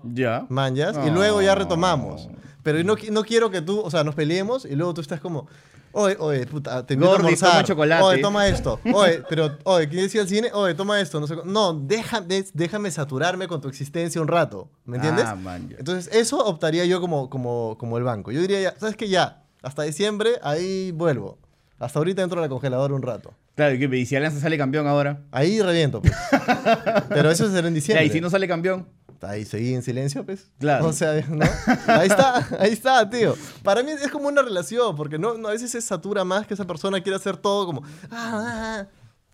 Ya. 0.03 0.45
Manjas, 0.49 0.95
y 1.03 1.07
No. 1.09 1.15
luego 1.15 1.41
ya 1.41 1.55
retomamos. 1.55 2.27
Pero 2.65 2.83
no, 2.83 2.97
qui- 2.97 3.11
no 3.11 3.23
quiero 3.23 3.51
que 3.51 3.61
tú, 3.61 3.79
o 3.79 3.91
sea, 3.91 4.03
nos 4.03 4.15
peleemos 4.15 4.65
y 4.65 4.75
luego 4.75 4.95
tú 4.95 5.01
estás 5.01 5.21
como, 5.21 5.47
oye, 5.91 6.15
oye, 6.19 6.47
puta, 6.47 6.83
te 6.83 6.95
invito 6.95 7.11
Gordi, 7.11 7.23
a 7.23 7.27
almorzar. 7.27 7.51
toma 7.51 7.63
chocolate. 7.63 8.03
Oye, 8.03 8.21
toma 8.23 8.47
esto. 8.47 8.79
Oye, 8.91 9.21
pero, 9.29 9.55
oye, 9.65 9.87
¿quieres 9.87 10.15
ir 10.15 10.21
al 10.21 10.27
cine? 10.27 10.49
Oye, 10.51 10.73
toma 10.73 10.99
esto. 10.99 11.19
No, 11.19 11.27
sé, 11.27 11.35
no 11.45 11.73
deja, 11.75 12.21
de- 12.21 12.47
déjame 12.55 12.89
saturarme 12.89 13.47
con 13.47 13.61
tu 13.61 13.67
existencia 13.67 14.19
un 14.19 14.27
rato. 14.27 14.67
¿Me 14.83 14.95
entiendes? 14.97 15.25
Ah, 15.27 15.35
man, 15.35 15.69
ya. 15.69 15.75
Entonces, 15.77 16.11
eso 16.11 16.43
optaría 16.43 16.85
yo 16.85 16.99
como, 16.99 17.29
como, 17.29 17.77
como 17.77 17.99
el 17.99 18.03
banco. 18.03 18.31
Yo 18.31 18.41
diría, 18.41 18.59
ya, 18.59 18.73
¿sabes 18.79 18.95
qué? 18.95 19.09
Ya, 19.09 19.43
hasta 19.61 19.83
diciembre, 19.83 20.31
ahí 20.41 20.91
vuelvo. 20.91 21.37
Hasta 21.77 21.99
ahorita 21.99 22.23
entro 22.23 22.39
a 22.39 22.41
la 22.41 22.49
congeladora 22.49 22.95
un 22.95 23.03
rato. 23.03 23.35
Claro, 23.53 23.75
y 23.75 24.05
si 24.07 24.15
Alianza 24.15 24.39
sale 24.39 24.57
campeón 24.57 24.87
ahora. 24.87 25.21
Ahí 25.31 25.61
reviento, 25.61 26.01
pues. 26.01 26.13
Pero 27.09 27.29
eso 27.29 27.47
será 27.49 27.67
en 27.67 27.73
Ya, 27.73 27.75
diciembre. 27.75 28.05
y 28.05 28.09
si 28.09 28.19
no 28.21 28.29
sale 28.29 28.47
campeón. 28.47 28.87
Ahí 29.27 29.45
seguí 29.45 29.73
en 29.73 29.81
silencio, 29.81 30.25
pues. 30.25 30.47
Claro. 30.59 30.87
O 30.87 30.93
sea, 30.93 31.13
¿no? 31.29 31.45
Ahí 31.87 32.07
está, 32.07 32.47
ahí 32.59 32.71
está, 32.71 33.09
tío. 33.09 33.35
Para 33.63 33.83
mí 33.83 33.91
es 33.91 34.09
como 34.11 34.27
una 34.27 34.41
relación, 34.41 34.95
porque 34.95 35.17
no, 35.17 35.37
no, 35.37 35.47
a 35.49 35.51
veces 35.51 35.71
se 35.71 35.81
satura 35.81 36.23
más 36.23 36.45
que 36.47 36.53
esa 36.53 36.65
persona 36.65 37.01
quiere 37.01 37.15
hacer 37.17 37.37
todo 37.37 37.65
como. 37.65 37.83
Ah, 38.09 38.09
ah, 38.11 38.41
ah. 38.81 38.87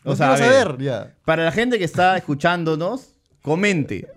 No 0.04 0.14
O 0.14 0.16
sea, 0.16 0.36
quiero 0.36 0.46
a 0.46 0.50
ver. 0.50 0.68
saber, 0.68 0.82
ya. 0.82 1.14
Para 1.26 1.46
la 1.46 1.52
gente 1.52 1.78
que 1.78 1.86
está 1.86 2.18
escuchándonos, 2.18 3.14
comente. 3.42 4.08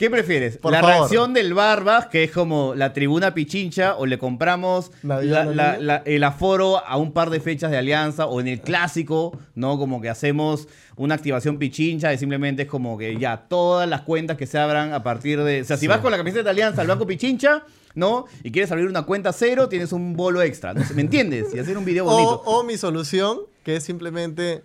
¿Qué 0.00 0.08
prefieres? 0.08 0.56
Por 0.56 0.72
¿La 0.72 0.80
favor. 0.80 0.96
reacción 0.96 1.34
del 1.34 1.52
Barbas, 1.52 2.06
que 2.06 2.24
es 2.24 2.30
como 2.30 2.74
la 2.74 2.94
tribuna 2.94 3.34
pichincha, 3.34 3.96
o 3.98 4.06
le 4.06 4.16
compramos 4.16 4.92
Navidad, 5.02 5.44
la- 5.44 5.54
la- 5.54 5.72
Navidad. 5.72 5.80
la- 5.82 6.02
el 6.06 6.24
aforo 6.24 6.78
a 6.82 6.96
un 6.96 7.12
par 7.12 7.28
de 7.28 7.38
fechas 7.38 7.70
de 7.70 7.76
alianza, 7.76 8.24
o 8.24 8.40
en 8.40 8.48
el 8.48 8.62
clásico, 8.62 9.38
¿no? 9.54 9.76
Como 9.78 10.00
que 10.00 10.08
hacemos 10.08 10.68
una 10.96 11.16
activación 11.16 11.58
pichincha 11.58 12.14
y 12.14 12.16
simplemente 12.16 12.62
es 12.62 12.68
como 12.68 12.96
que 12.96 13.18
ya 13.18 13.44
todas 13.46 13.86
las 13.86 14.00
cuentas 14.00 14.38
que 14.38 14.46
se 14.46 14.56
abran 14.56 14.94
a 14.94 15.02
partir 15.02 15.42
de. 15.44 15.60
O 15.60 15.64
sea, 15.64 15.76
si 15.76 15.86
vas 15.86 15.98
con 15.98 16.10
la 16.10 16.16
camiseta 16.16 16.44
de 16.44 16.50
alianza 16.50 16.80
al 16.80 16.86
banco 16.86 17.06
pichincha, 17.06 17.62
¿no? 17.94 18.24
Y 18.42 18.52
quieres 18.52 18.72
abrir 18.72 18.86
una 18.88 19.02
cuenta 19.02 19.34
cero, 19.34 19.68
tienes 19.68 19.92
un 19.92 20.16
bolo 20.16 20.40
extra. 20.40 20.72
¿Me 20.94 21.02
entiendes? 21.02 21.54
Y 21.54 21.58
hacer 21.58 21.76
un 21.76 21.84
video 21.84 22.06
bonito. 22.06 22.42
O, 22.46 22.60
o 22.60 22.64
mi 22.64 22.78
solución, 22.78 23.40
que 23.64 23.76
es 23.76 23.84
simplemente 23.84 24.62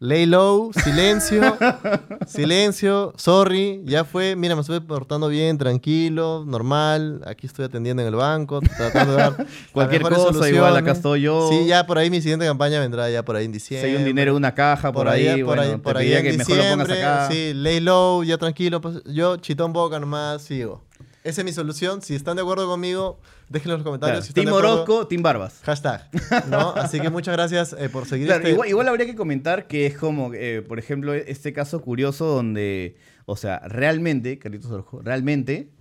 lay 0.00 0.26
low, 0.26 0.70
silencio, 0.72 1.56
silencio, 2.26 3.12
sorry, 3.16 3.82
ya 3.84 4.04
fue, 4.04 4.36
mira, 4.36 4.54
me 4.54 4.60
estoy 4.60 4.80
portando 4.80 5.28
bien, 5.28 5.58
tranquilo, 5.58 6.44
normal, 6.46 7.20
aquí 7.26 7.46
estoy 7.46 7.64
atendiendo 7.64 8.02
en 8.02 8.08
el 8.08 8.14
banco, 8.14 8.60
tratando 8.60 9.12
de 9.12 9.18
dar 9.18 9.46
Cualquier 9.72 10.02
cosa, 10.02 10.48
igual 10.48 10.76
acá 10.76 10.94
soluciones. 10.94 10.96
estoy 10.96 11.20
yo. 11.22 11.48
Sí, 11.50 11.66
ya 11.66 11.86
por 11.86 11.98
ahí 11.98 12.10
mi 12.10 12.20
siguiente 12.20 12.46
campaña 12.46 12.80
vendrá 12.80 13.10
ya 13.10 13.24
por 13.24 13.36
ahí 13.36 13.44
en 13.46 13.50
Si 13.52 13.54
diciembre. 13.54 13.90
hay 13.90 13.96
un 13.96 14.04
dinero 14.04 14.30
en 14.32 14.36
una 14.36 14.54
caja 14.54 14.92
por, 14.92 15.08
ahí, 15.08 15.42
por 15.42 15.56
bueno, 15.56 15.62
ahí, 15.62 15.70
te 15.72 15.78
por 15.78 15.96
ahí 15.96 16.04
pediría 16.10 16.18
en 16.20 16.24
que 16.24 16.38
mejor 16.38 16.56
lo 16.56 16.62
pongas 16.62 16.88
diciembre, 16.88 17.04
acá. 17.04 17.28
Sí, 17.30 17.52
lay 17.54 17.80
low, 17.80 18.22
ya 18.24 18.38
tranquilo. 18.38 18.80
pues, 18.80 19.02
yo, 19.04 19.36
chitón 19.38 19.72
boca 19.72 19.98
nomás, 19.98 20.42
sigo. 20.42 20.82
Esa 21.24 21.40
es 21.40 21.44
mi 21.44 21.52
solución. 21.52 22.00
Si 22.00 22.14
están 22.14 22.36
de 22.36 22.42
acuerdo 22.42 22.66
conmigo, 22.66 23.20
déjenlo 23.48 23.74
en 23.74 23.78
los 23.80 23.84
comentarios. 23.84 24.18
Claro, 24.20 24.26
Si 24.26 24.32
Team 24.32 24.48
acuerdo, 24.48 24.72
Orozco, 24.74 25.06
Team 25.08 25.22
Barbas. 25.22 25.60
Hashtag. 25.64 26.08
¿no? 26.48 26.70
Así 26.76 27.00
que 27.00 27.10
muchas 27.10 27.34
gracias 27.34 27.74
eh, 27.78 27.88
por 27.88 28.06
seguir 28.06 28.26
Claro, 28.26 28.40
este... 28.40 28.52
igual, 28.52 28.68
igual 28.68 28.88
habría 28.88 29.06
que 29.06 29.16
comentar 29.16 29.66
que 29.66 29.86
es 29.86 29.96
como, 29.98 30.32
eh, 30.34 30.62
por 30.66 30.78
ejemplo, 30.78 31.12
este 31.14 31.52
caso 31.52 31.80
curioso 31.82 32.26
donde, 32.26 32.96
o 33.26 33.36
sea, 33.36 33.58
realmente, 33.66 34.38
Carlitos 34.38 34.70
Orozco, 34.70 35.00
realmente, 35.02 35.72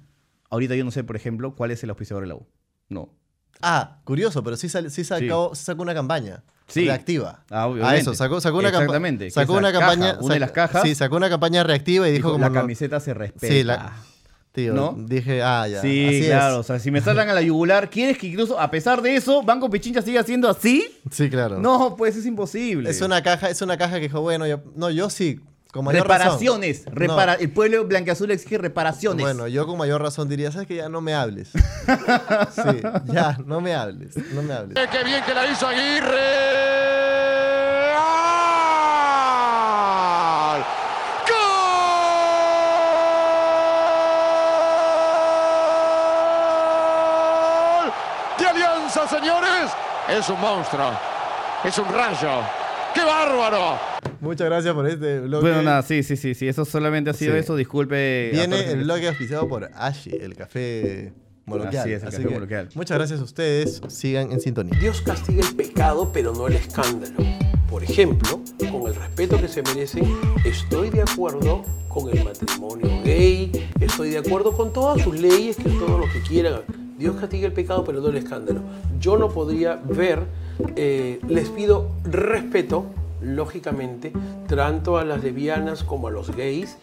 ahorita 0.50 0.76
yo 0.76 0.84
no 0.84 0.92
sé, 0.92 1.04
por 1.04 1.16
ejemplo, 1.16 1.56
cuál 1.56 1.72
es 1.72 1.84
el 1.84 1.90
auspiciador 1.92 2.24
de 2.24 2.28
la 2.30 2.36
U. 2.36 2.48
No. 2.90 3.14
Ah, 3.62 4.02
curioso, 4.04 4.44
pero 4.44 4.56
sí, 4.58 4.70
sal- 4.70 4.92
sí, 4.92 5.04
sacó, 5.04 5.52
sí 5.56 5.64
sacó 5.64 5.82
una 5.82 5.94
campaña. 5.94 6.44
Sí. 6.68 6.86
Reactiva. 6.86 7.46
Ah, 7.50 7.62
a 7.62 7.68
obviamente. 7.68 8.02
eso, 8.02 8.14
sacó, 8.14 8.42
sacó 8.42 8.58
una 8.58 8.72
campaña. 8.72 9.30
Sacó 9.32 9.54
una 9.54 9.72
campaña. 9.72 10.18
una 10.20 10.34
de 10.34 10.40
las 10.42 10.52
cajas. 10.52 10.84
Sí, 10.84 10.96
sacó 10.96 11.16
una 11.16 11.30
campaña 11.30 11.64
reactiva 11.64 12.08
y 12.10 12.12
dijo, 12.12 12.28
Dijo, 12.28 12.32
como. 12.34 12.44
la 12.44 12.50
no- 12.50 12.56
camiseta 12.56 13.00
se 13.00 13.14
respeta. 13.14 13.54
Sí, 13.54 13.64
la. 13.64 13.94
Tío, 14.58 14.74
¿No? 14.74 14.96
dije, 14.98 15.44
ah, 15.44 15.68
ya. 15.68 15.82
Sí, 15.82 16.08
así 16.08 16.24
claro. 16.26 16.58
O 16.62 16.64
sea, 16.64 16.80
si 16.80 16.90
me 16.90 17.00
saltan 17.00 17.30
a 17.30 17.34
la 17.36 17.44
yugular, 17.44 17.92
¿quieres 17.92 18.18
que 18.18 18.26
incluso, 18.26 18.60
a 18.60 18.72
pesar 18.72 19.04
de 19.04 19.16
eso, 19.16 19.44
Banco 19.44 19.70
Pichincha 19.70 20.02
siga 20.02 20.24
siendo 20.24 20.50
así? 20.50 20.98
Sí, 21.12 21.30
claro. 21.30 21.60
No, 21.60 21.96
pues 21.96 22.16
es 22.16 22.26
imposible. 22.26 22.90
Es 22.90 23.00
una 23.04 23.22
caja, 23.22 23.52
es 23.52 23.62
una 23.62 23.78
caja 23.78 23.98
que 23.98 24.02
dijo, 24.08 24.20
bueno, 24.22 24.48
yo, 24.48 24.62
no, 24.76 24.90
yo 24.90 25.12
sí, 25.12 25.40
con 25.72 25.86
mayor 25.86 26.08
razón. 26.08 26.24
reparaciones. 26.24 26.86
No. 26.88 26.92
repara- 26.96 27.36
El 27.40 27.52
pueblo 27.52 27.86
blanqueazul 27.86 28.32
exige 28.32 28.58
reparaciones. 28.58 29.22
Bueno, 29.24 29.48
yo 29.48 29.68
con 29.68 29.78
mayor 29.78 30.02
razón 30.02 30.28
diría, 30.28 30.52
¿sabes 30.52 30.68
que 30.68 30.78
Ya 30.78 30.90
no 30.90 31.02
me 31.02 31.14
hables. 31.14 31.50
sí, 32.56 32.82
ya, 33.14 33.38
no 33.46 33.62
me 33.62 33.76
hables, 33.76 34.16
no 34.34 34.42
me 34.42 34.54
hables. 34.56 34.76
¡Qué 34.92 35.04
bien 35.04 35.24
que 35.24 35.36
la 35.36 35.52
hizo 35.52 35.68
Aguirre! 35.68 36.18
¡Gol! 39.68 40.64
¡Gol! 46.58 47.92
¡De 48.40 48.46
Alianza, 48.48 49.08
señores! 49.08 49.72
Es 50.10 50.30
un 50.30 50.40
monstruo. 50.40 50.92
Es 51.64 51.78
un 51.78 51.86
rayo. 51.86 52.30
¡Qué 52.94 53.04
bárbaro! 53.04 53.78
Muchas 54.22 54.48
gracias 54.48 54.74
por 54.74 54.88
este 54.88 55.20
bloque. 55.20 55.42
Bueno, 55.48 55.62
nada, 55.62 55.82
sí, 55.84 56.02
sí, 56.04 56.16
sí, 56.18 56.34
sí. 56.34 56.48
Eso 56.48 56.66
solamente 56.66 57.10
ha 57.10 57.14
sido 57.14 57.34
Sí. 57.34 57.40
eso. 57.40 57.56
Disculpe. 57.56 58.30
Viene 58.34 58.60
el 58.60 58.66
que- 58.66 58.76
bloque 58.84 59.08
auspiciado 59.08 59.48
por 59.48 59.70
Ashi, 59.76 60.12
el 60.20 60.36
café 60.36 61.14
moloquial. 61.46 61.82
Así 61.84 61.94
es, 61.94 62.04
el 62.04 62.10
café 62.10 62.24
que 62.24 62.34
moloquial. 62.34 62.70
Muchas 62.74 62.98
gracias 62.98 63.20
a 63.20 63.24
ustedes. 63.24 63.82
Sigan 63.90 64.32
en 64.32 64.40
sintonía. 64.40 64.80
Dios 64.80 65.02
castiga 65.02 65.46
el 65.48 65.56
pecado, 65.56 66.10
pero 66.12 66.34
no 66.34 66.48
el 66.48 66.56
escándalo. 66.56 67.16
Por 67.70 67.84
ejemplo, 67.84 68.40
con 68.72 68.88
el 68.88 68.96
respeto 68.96 69.40
que 69.40 69.48
se 69.50 69.62
merecen, 69.62 70.18
estoy 70.46 70.90
de 70.90 71.02
acuerdo 71.02 71.64
con 71.90 72.10
el 72.16 72.24
matrimonio 72.24 72.88
gay, 73.04 73.70
estoy 73.80 74.12
de 74.12 74.20
acuerdo 74.20 74.54
con 74.56 74.72
todas 74.72 75.02
sus 75.02 75.20
leyes, 75.20 75.58
que 75.58 75.68
es 75.70 75.78
todo 75.78 75.98
lo 75.98 76.06
que 76.12 76.22
quieran. 76.22 76.62
Dios 76.98 77.16
castiga 77.18 77.48
el 77.48 77.54
pecado, 77.54 77.84
pero 77.84 78.02
no 78.02 78.10
el 78.10 78.18
escándalo. 78.18 78.62
Yo 79.00 79.18
no 79.18 79.30
podría 79.30 79.76
ver, 79.76 80.24
eh, 80.76 81.20
les 81.28 81.50
pido 81.50 81.92
respeto, 82.04 82.86
lógicamente, 83.22 84.14
tanto 84.48 84.98
a 84.98 85.06
las 85.06 85.24
lesbianas 85.24 85.84
como 85.84 86.08
a 86.08 86.12
los 86.12 86.36
gays, 86.36 86.78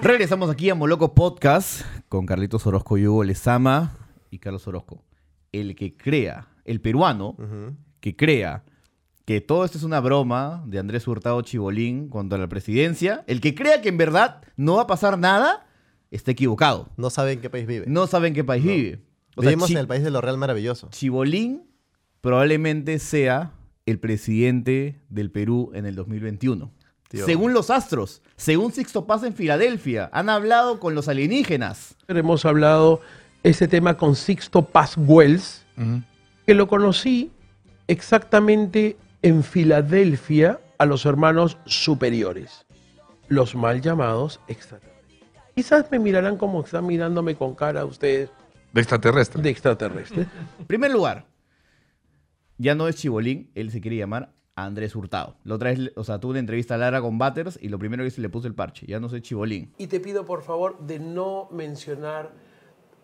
Regresamos 0.00 0.48
aquí 0.48 0.70
a 0.70 0.76
Moloco 0.76 1.12
Podcast 1.12 1.82
con 2.08 2.24
Carlitos 2.24 2.64
Orozco 2.68 2.96
y 2.98 3.08
Hugo 3.08 3.24
Lezama 3.24 3.96
y 4.30 4.38
Carlos 4.38 4.68
Orozco. 4.68 5.02
El 5.50 5.74
que 5.74 5.96
crea, 5.96 6.46
el 6.64 6.80
peruano 6.80 7.36
que 7.98 8.14
crea 8.14 8.62
que 9.24 9.40
todo 9.40 9.64
esto 9.64 9.76
es 9.76 9.82
una 9.82 9.98
broma 9.98 10.62
de 10.66 10.78
Andrés 10.78 11.08
Hurtado 11.08 11.42
Chibolín 11.42 12.08
contra 12.08 12.38
la 12.38 12.48
presidencia, 12.48 13.24
el 13.26 13.40
que 13.40 13.56
crea 13.56 13.82
que 13.82 13.88
en 13.88 13.98
verdad 13.98 14.40
no 14.56 14.76
va 14.76 14.82
a 14.82 14.86
pasar 14.86 15.18
nada, 15.18 15.66
está 16.12 16.30
equivocado. 16.30 16.88
No 16.96 17.10
saben 17.10 17.34
en 17.34 17.40
qué 17.40 17.50
país 17.50 17.66
vive. 17.66 17.86
No 17.88 18.06
saben 18.06 18.34
qué 18.34 18.44
país 18.44 18.64
vive. 18.64 19.02
O 19.38 19.40
Vivimos 19.40 19.70
en 19.70 19.76
el 19.76 19.86
país 19.86 20.02
de 20.02 20.10
lo 20.10 20.20
real 20.20 20.36
maravilloso. 20.36 20.88
Chibolín 20.90 21.62
probablemente 22.20 22.98
sea 22.98 23.52
el 23.86 24.00
presidente 24.00 25.00
del 25.08 25.30
Perú 25.30 25.70
en 25.74 25.86
el 25.86 25.94
2021. 25.94 26.72
Tío. 27.08 27.24
Según 27.24 27.54
los 27.54 27.70
astros, 27.70 28.20
según 28.36 28.72
Sixto 28.72 29.06
Paz 29.06 29.22
en 29.22 29.32
Filadelfia, 29.32 30.10
han 30.12 30.28
hablado 30.28 30.80
con 30.80 30.96
los 30.96 31.06
alienígenas. 31.06 31.94
Hemos 32.08 32.44
hablado 32.44 33.00
este 33.44 33.68
tema 33.68 33.96
con 33.96 34.16
Sixto 34.16 34.62
Paz 34.62 34.96
Wells, 34.98 35.64
que 36.44 36.54
lo 36.54 36.66
conocí 36.66 37.30
exactamente 37.86 38.96
en 39.22 39.44
Filadelfia 39.44 40.58
a 40.78 40.84
los 40.84 41.06
hermanos 41.06 41.58
superiores, 41.64 42.66
los 43.28 43.54
mal 43.54 43.80
llamados 43.80 44.40
extraterrestres. 44.48 44.98
Quizás 45.54 45.90
me 45.92 46.00
mirarán 46.00 46.36
como 46.36 46.62
están 46.62 46.86
mirándome 46.86 47.36
con 47.36 47.54
cara 47.54 47.82
a 47.82 47.84
ustedes 47.84 48.30
De 48.72 48.80
extraterrestre. 48.80 49.42
de 49.42 49.50
extraterrestres. 49.50 50.26
En 50.58 50.66
primer 50.66 50.90
lugar, 50.90 51.26
ya 52.58 52.74
no 52.74 52.88
es 52.88 52.96
Chibolín, 52.96 53.50
él 53.54 53.70
se 53.70 53.80
quiere 53.80 53.96
llamar 53.96 54.32
Andrés 54.56 54.96
Hurtado. 54.96 55.36
La 55.44 55.54
otra 55.54 55.70
vez, 55.70 55.92
o 55.96 56.04
sea, 56.04 56.18
tuve 56.18 56.32
una 56.32 56.40
entrevista 56.40 56.74
a 56.74 56.78
Lara 56.78 57.00
con 57.00 57.16
Batters 57.18 57.58
y 57.62 57.68
lo 57.68 57.78
primero 57.78 58.02
que 58.02 58.08
hice 58.08 58.20
le 58.20 58.28
puse 58.28 58.48
el 58.48 58.54
parche. 58.54 58.86
Ya 58.86 58.98
no 59.00 59.08
soy 59.08 59.22
Chibolín. 59.22 59.72
Y 59.78 59.86
te 59.86 60.00
pido 60.00 60.24
por 60.24 60.42
favor 60.42 60.78
de 60.80 60.98
no 60.98 61.48
mencionar, 61.52 62.32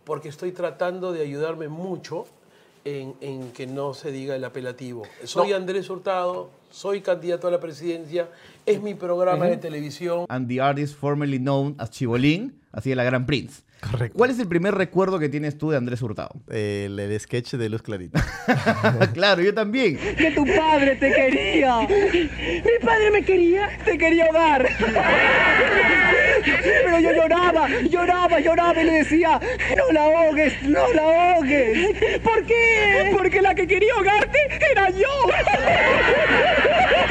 porque 0.05 0.29
estoy 0.29 0.53
tratando 0.53 1.12
de 1.12 1.22
ayudarme 1.22 1.68
mucho 1.68 2.27
en, 2.85 3.14
en 3.20 3.51
que 3.53 3.66
no 3.66 3.94
se 3.94 4.12
diga 4.12 4.37
el 4.37 4.44
apelativo. 4.44 5.03
Soy 5.25 5.53
Andrés 5.53 5.88
Hurtado, 5.88 6.51
soy 6.70 7.01
candidato 7.01 7.49
a 7.49 7.51
la 7.51 7.61
presidencia, 7.61 8.29
es 8.66 8.83
mi 8.83 8.94
programa 8.94 9.47
de 9.47 9.57
televisión. 9.57 10.27
And 10.29 10.49
the 10.49 10.61
artist 10.61 10.97
formerly 10.97 11.38
known 11.38 11.75
as 11.79 11.90
Chibolín, 11.90 12.61
así 12.73 12.90
de 12.90 12.97
la 12.97 13.05
Gran 13.05 13.27
Prince. 13.27 13.62
Correcto. 13.81 14.16
¿Cuál 14.16 14.31
es 14.31 14.38
el 14.38 14.49
primer 14.49 14.75
recuerdo 14.75 15.18
que 15.18 15.29
tienes 15.29 15.59
tú 15.59 15.70
de 15.70 15.77
Andrés 15.77 16.01
Hurtado? 16.01 16.31
El, 16.49 16.99
el 16.99 17.20
sketch 17.20 17.55
de 17.55 17.68
Luz 17.68 17.83
Clarita. 17.83 18.25
claro, 19.12 19.42
yo 19.42 19.53
también. 19.53 19.99
que 20.16 20.31
tu 20.31 20.47
padre 20.47 20.97
te 20.97 21.12
quería. 21.12 21.81
Mi 21.81 22.85
padre 22.85 23.11
me 23.12 23.25
quería, 23.25 23.68
te 23.85 23.99
quería 23.99 24.27
hogar. 24.31 24.66
Pero 26.44 27.00
yo 27.00 27.12
lloraba, 27.12 27.68
lloraba, 27.68 28.40
lloraba 28.40 28.83
y 28.83 28.85
le 28.85 28.92
decía, 28.92 29.40
no 29.76 29.92
la 29.92 30.04
ahogues, 30.04 30.62
no 30.62 30.92
la 30.92 31.02
ahogues. 31.02 32.20
¿Por 32.20 32.44
qué? 32.44 33.11
Porque 33.16 33.42
la 33.42 33.54
que 33.54 33.66
quería 33.66 33.94
ahogarte 33.94 34.38
era 34.70 34.90
yo. 34.90 35.09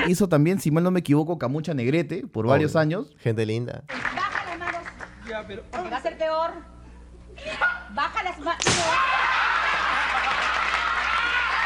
Hizo 0.07 0.27
también, 0.27 0.59
si 0.59 0.71
mal 0.71 0.83
no 0.83 0.91
me 0.91 0.99
equivoco, 0.99 1.37
Camucha 1.37 1.73
Negrete 1.73 2.27
por 2.27 2.47
varios 2.47 2.75
años. 2.75 3.15
Gente 3.17 3.45
linda. 3.45 3.83
Baja 3.87 4.45
las 4.45 4.59
manos. 4.59 4.81
Porque 5.71 5.89
va 5.89 5.97
a 5.97 6.01
ser 6.01 6.17
peor. 6.17 6.51
Baja 7.93 8.23
las 8.23 8.39
manos. 8.39 8.63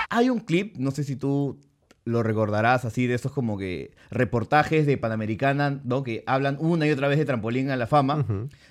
Hay 0.10 0.30
un 0.30 0.40
clip, 0.40 0.78
no 0.78 0.92
sé 0.92 1.04
si 1.04 1.16
tú 1.16 1.60
lo 2.08 2.24
recordarás 2.24 2.86
así, 2.86 3.06
de 3.06 3.16
esos 3.16 3.32
como 3.32 3.58
que 3.58 3.92
reportajes 4.10 4.86
de 4.86 4.98
Panamericana, 4.98 5.82
¿no? 5.84 6.04
Que 6.04 6.24
hablan 6.26 6.58
una 6.60 6.88
y 6.88 6.92
otra 6.92 7.08
vez 7.08 7.20
de 7.20 7.26
trampolín 7.26 7.70
a 7.70 7.76
la 7.76 7.86
fama, 7.86 8.26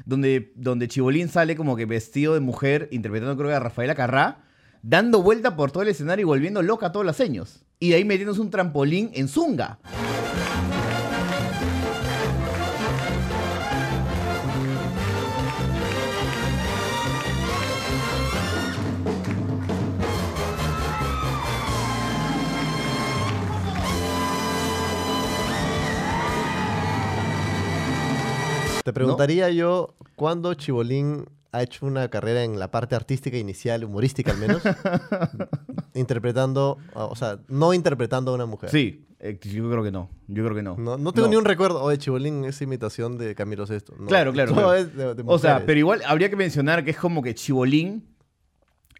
donde, 0.05 0.53
donde 0.57 0.89
Chibolín 0.89 1.29
sale 1.29 1.55
como 1.55 1.77
que 1.77 1.85
vestido 1.85 2.35
de 2.35 2.41
mujer, 2.41 2.89
interpretando 2.91 3.37
creo 3.37 3.51
que 3.51 3.55
a 3.57 3.61
Rafaela 3.61 3.95
Carrá, 3.95 4.45
dando 4.83 5.23
vuelta 5.23 5.55
por 5.55 5.71
todo 5.71 5.83
el 5.83 5.91
escenario 5.91 6.23
y 6.23 6.27
volviendo 6.27 6.63
loca 6.63 6.87
a 6.87 6.93
todos 6.93 7.05
los 7.05 7.21
años. 7.21 7.63
Y 7.79 7.91
de 7.91 7.97
ahí 7.97 8.05
metiéndose 8.05 8.41
un 8.41 8.51
trampolín 8.51 9.11
en 9.13 9.29
Zunga. 9.29 9.79
Te 28.87 28.93
preguntaría 28.93 29.51
yo, 29.51 29.97
¿cuándo 30.15 30.55
Chibolín 30.55 31.25
ha 31.51 31.61
hecho 31.65 31.87
una 31.87 32.09
carrera 32.09 32.45
en 32.45 32.61
la 32.61 32.71
parte 32.71 32.95
artística 32.95 33.37
inicial, 33.37 33.83
humorística 33.83 34.31
al 34.31 34.39
menos? 34.39 34.63
interpretando, 35.95 36.79
o 36.95 37.17
sea, 37.17 37.39
no 37.49 37.75
interpretando 37.75 38.31
a 38.31 38.35
una 38.35 38.47
mujer. 38.47 38.71
Sí, 38.71 39.07
eh, 39.19 39.39
yo 39.43 39.69
creo 39.71 39.83
que 39.83 39.91
no, 39.91 40.11
yo 40.29 40.45
creo 40.45 40.55
que 40.55 40.63
no. 40.63 40.77
No, 40.77 40.97
no 40.99 41.13
tengo 41.13 41.29
ni 41.29 41.37
un 41.37 41.45
recuerdo. 41.45 41.83
Oye, 41.83 41.99
Chibolín 41.99 42.45
es 42.45 42.61
imitación 42.63 43.19
de 43.19 43.35
Camilo 43.35 43.67
Sesto. 43.67 43.95
No, 43.99 44.07
Claro, 44.07 44.33
claro, 44.33 44.53
claro. 44.53 44.75
es 44.75 44.95
de- 44.95 45.15
de 45.15 45.23
O 45.27 45.39
sea, 45.39 45.65
pero 45.67 45.79
igual 45.79 46.03
habría 46.07 46.29
que 46.31 46.37
mencionar 46.37 46.85
que 46.85 46.91
es 46.93 46.97
como 46.97 47.23
que 47.23 47.35
Chibolín, 47.35 48.05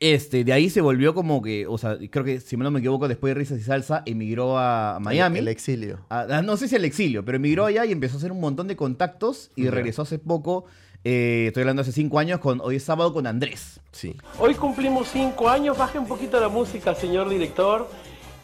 este, 0.01 0.45
de 0.45 0.53
ahí 0.53 0.69
se 0.69 0.81
volvió 0.81 1.15
como 1.15 1.41
que, 1.41 1.67
o 1.67 1.79
sea, 1.79 1.97
creo 2.11 2.25
que 2.25 2.41
si 2.41 2.57
no 2.57 2.71
me 2.71 2.81
equivoco, 2.81 3.09
después 3.09 3.31
de 3.31 3.35
Risas 3.35 3.59
y 3.59 3.63
Salsa, 3.63 4.03
emigró 4.07 4.59
a 4.59 4.99
Miami. 5.01 5.39
El, 5.39 5.49
el 5.49 5.53
exilio. 5.53 6.01
Ah, 6.11 6.27
ah, 6.31 6.43
no 6.43 6.57
sé 6.57 6.69
si 6.69 6.77
al 6.77 6.85
exilio, 6.85 7.25
pero 7.25 7.37
emigró 7.37 7.65
allá 7.65 7.85
y 7.85 7.93
empezó 7.93 8.15
a 8.15 8.19
hacer 8.19 8.33
un 8.33 8.41
montón 8.41 8.69
de 8.69 8.77
contactos 8.77 9.51
y 9.57 9.69
regresó 9.69 10.03
hace 10.03 10.19
poco, 10.19 10.67
eh, 11.05 11.45
estoy 11.49 11.63
hablando 11.63 11.83
hace 11.83 11.93
cinco 11.93 12.19
años, 12.19 12.41
con 12.41 12.61
Hoy 12.61 12.77
es 12.77 12.83
sábado 12.83 13.13
con 13.13 13.27
Andrés. 13.27 13.81
Sí. 13.93 14.17
Hoy 14.39 14.55
cumplimos 14.55 15.09
cinco 15.09 15.49
años, 15.49 15.79
baje 15.79 15.99
un 15.99 16.07
poquito 16.07 16.41
la 16.41 16.49
música, 16.49 16.95
señor 16.95 17.29
director, 17.29 17.89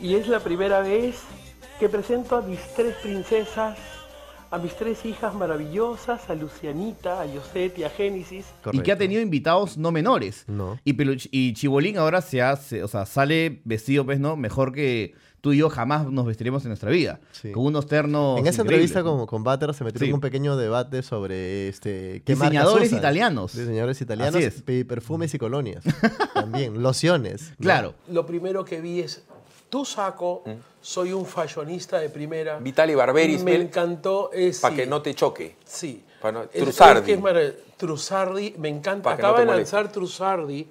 y 0.00 0.14
es 0.14 0.28
la 0.28 0.40
primera 0.40 0.80
vez 0.80 1.16
que 1.78 1.88
presento 1.88 2.36
a 2.36 2.42
mis 2.42 2.60
tres 2.76 2.94
princesas, 3.02 3.76
a 4.52 4.58
mis 4.58 4.76
tres 4.76 5.06
hijas 5.06 5.34
maravillosas, 5.34 6.28
a 6.28 6.34
Lucianita, 6.34 7.22
a 7.22 7.26
Yoset 7.26 7.78
y 7.78 7.84
a 7.84 7.90
Génesis. 7.90 8.44
Y 8.70 8.80
que 8.80 8.92
ha 8.92 8.98
tenido 8.98 9.22
invitados 9.22 9.78
no 9.78 9.90
menores. 9.90 10.44
No. 10.46 10.78
Y, 10.84 11.54
Chibolín 11.54 11.96
ahora 11.96 12.20
se 12.20 12.42
hace, 12.42 12.84
o 12.84 12.88
sea, 12.88 13.06
sale 13.06 13.62
vestido, 13.64 14.04
pues, 14.04 14.20
¿no? 14.20 14.36
Mejor 14.36 14.74
que 14.74 15.14
tú 15.40 15.54
y 15.54 15.56
yo 15.56 15.70
jamás 15.70 16.06
nos 16.06 16.26
vestiremos 16.26 16.62
en 16.64 16.68
nuestra 16.68 16.90
vida. 16.90 17.18
Sí. 17.32 17.50
Con 17.50 17.64
unos 17.64 17.86
ternos. 17.86 18.38
En 18.38 18.46
esa 18.46 18.60
increíbles, 18.60 18.90
entrevista 18.90 19.02
con, 19.02 19.24
con 19.26 19.42
Butter 19.42 19.72
se 19.72 19.84
metió 19.84 20.00
Sí. 20.00 20.08
en 20.08 20.14
un 20.14 20.20
pequeño 20.20 20.54
debate 20.58 21.02
sobre 21.02 21.68
este, 21.68 22.22
qué 22.26 22.34
Diseñadores 22.34 22.92
italianos. 22.92 23.56
Diseñadores 23.56 24.02
italianos, 24.02 24.36
Así 24.36 24.44
es. 24.44 24.62
y 24.68 24.84
perfumes 24.84 25.32
y 25.32 25.38
colonias. 25.38 25.82
También, 26.34 26.82
lociones. 26.82 27.52
¿no? 27.52 27.56
Claro. 27.64 27.94
Lo 28.06 28.26
primero 28.26 28.66
que 28.66 28.82
vi 28.82 29.00
es, 29.00 29.24
tu 29.72 29.86
saco, 29.86 30.44
soy 30.82 31.14
un 31.14 31.24
fashionista 31.24 31.98
de 31.98 32.10
primera. 32.10 32.58
Vitali 32.58 32.94
Barberis, 32.94 33.42
Me 33.42 33.54
encantó 33.54 34.30
ese. 34.30 34.60
Para 34.60 34.76
que 34.76 34.86
no 34.86 35.00
te 35.00 35.14
choque. 35.14 35.56
Sí. 35.64 36.04
No- 36.22 36.42
Es- 36.42 36.48
es 36.52 36.62
Trussardi. 36.62 37.06
que 37.06 37.12
es 37.46 37.54
Trussardi, 37.78 38.54
me 38.58 38.68
encanta. 38.68 39.02
Pa' 39.04 39.16
que 39.16 39.22
no 39.22 39.28
Acaba 39.28 39.40
de 39.40 39.46
lanzar 39.56 39.90
Trussardi 39.90 40.68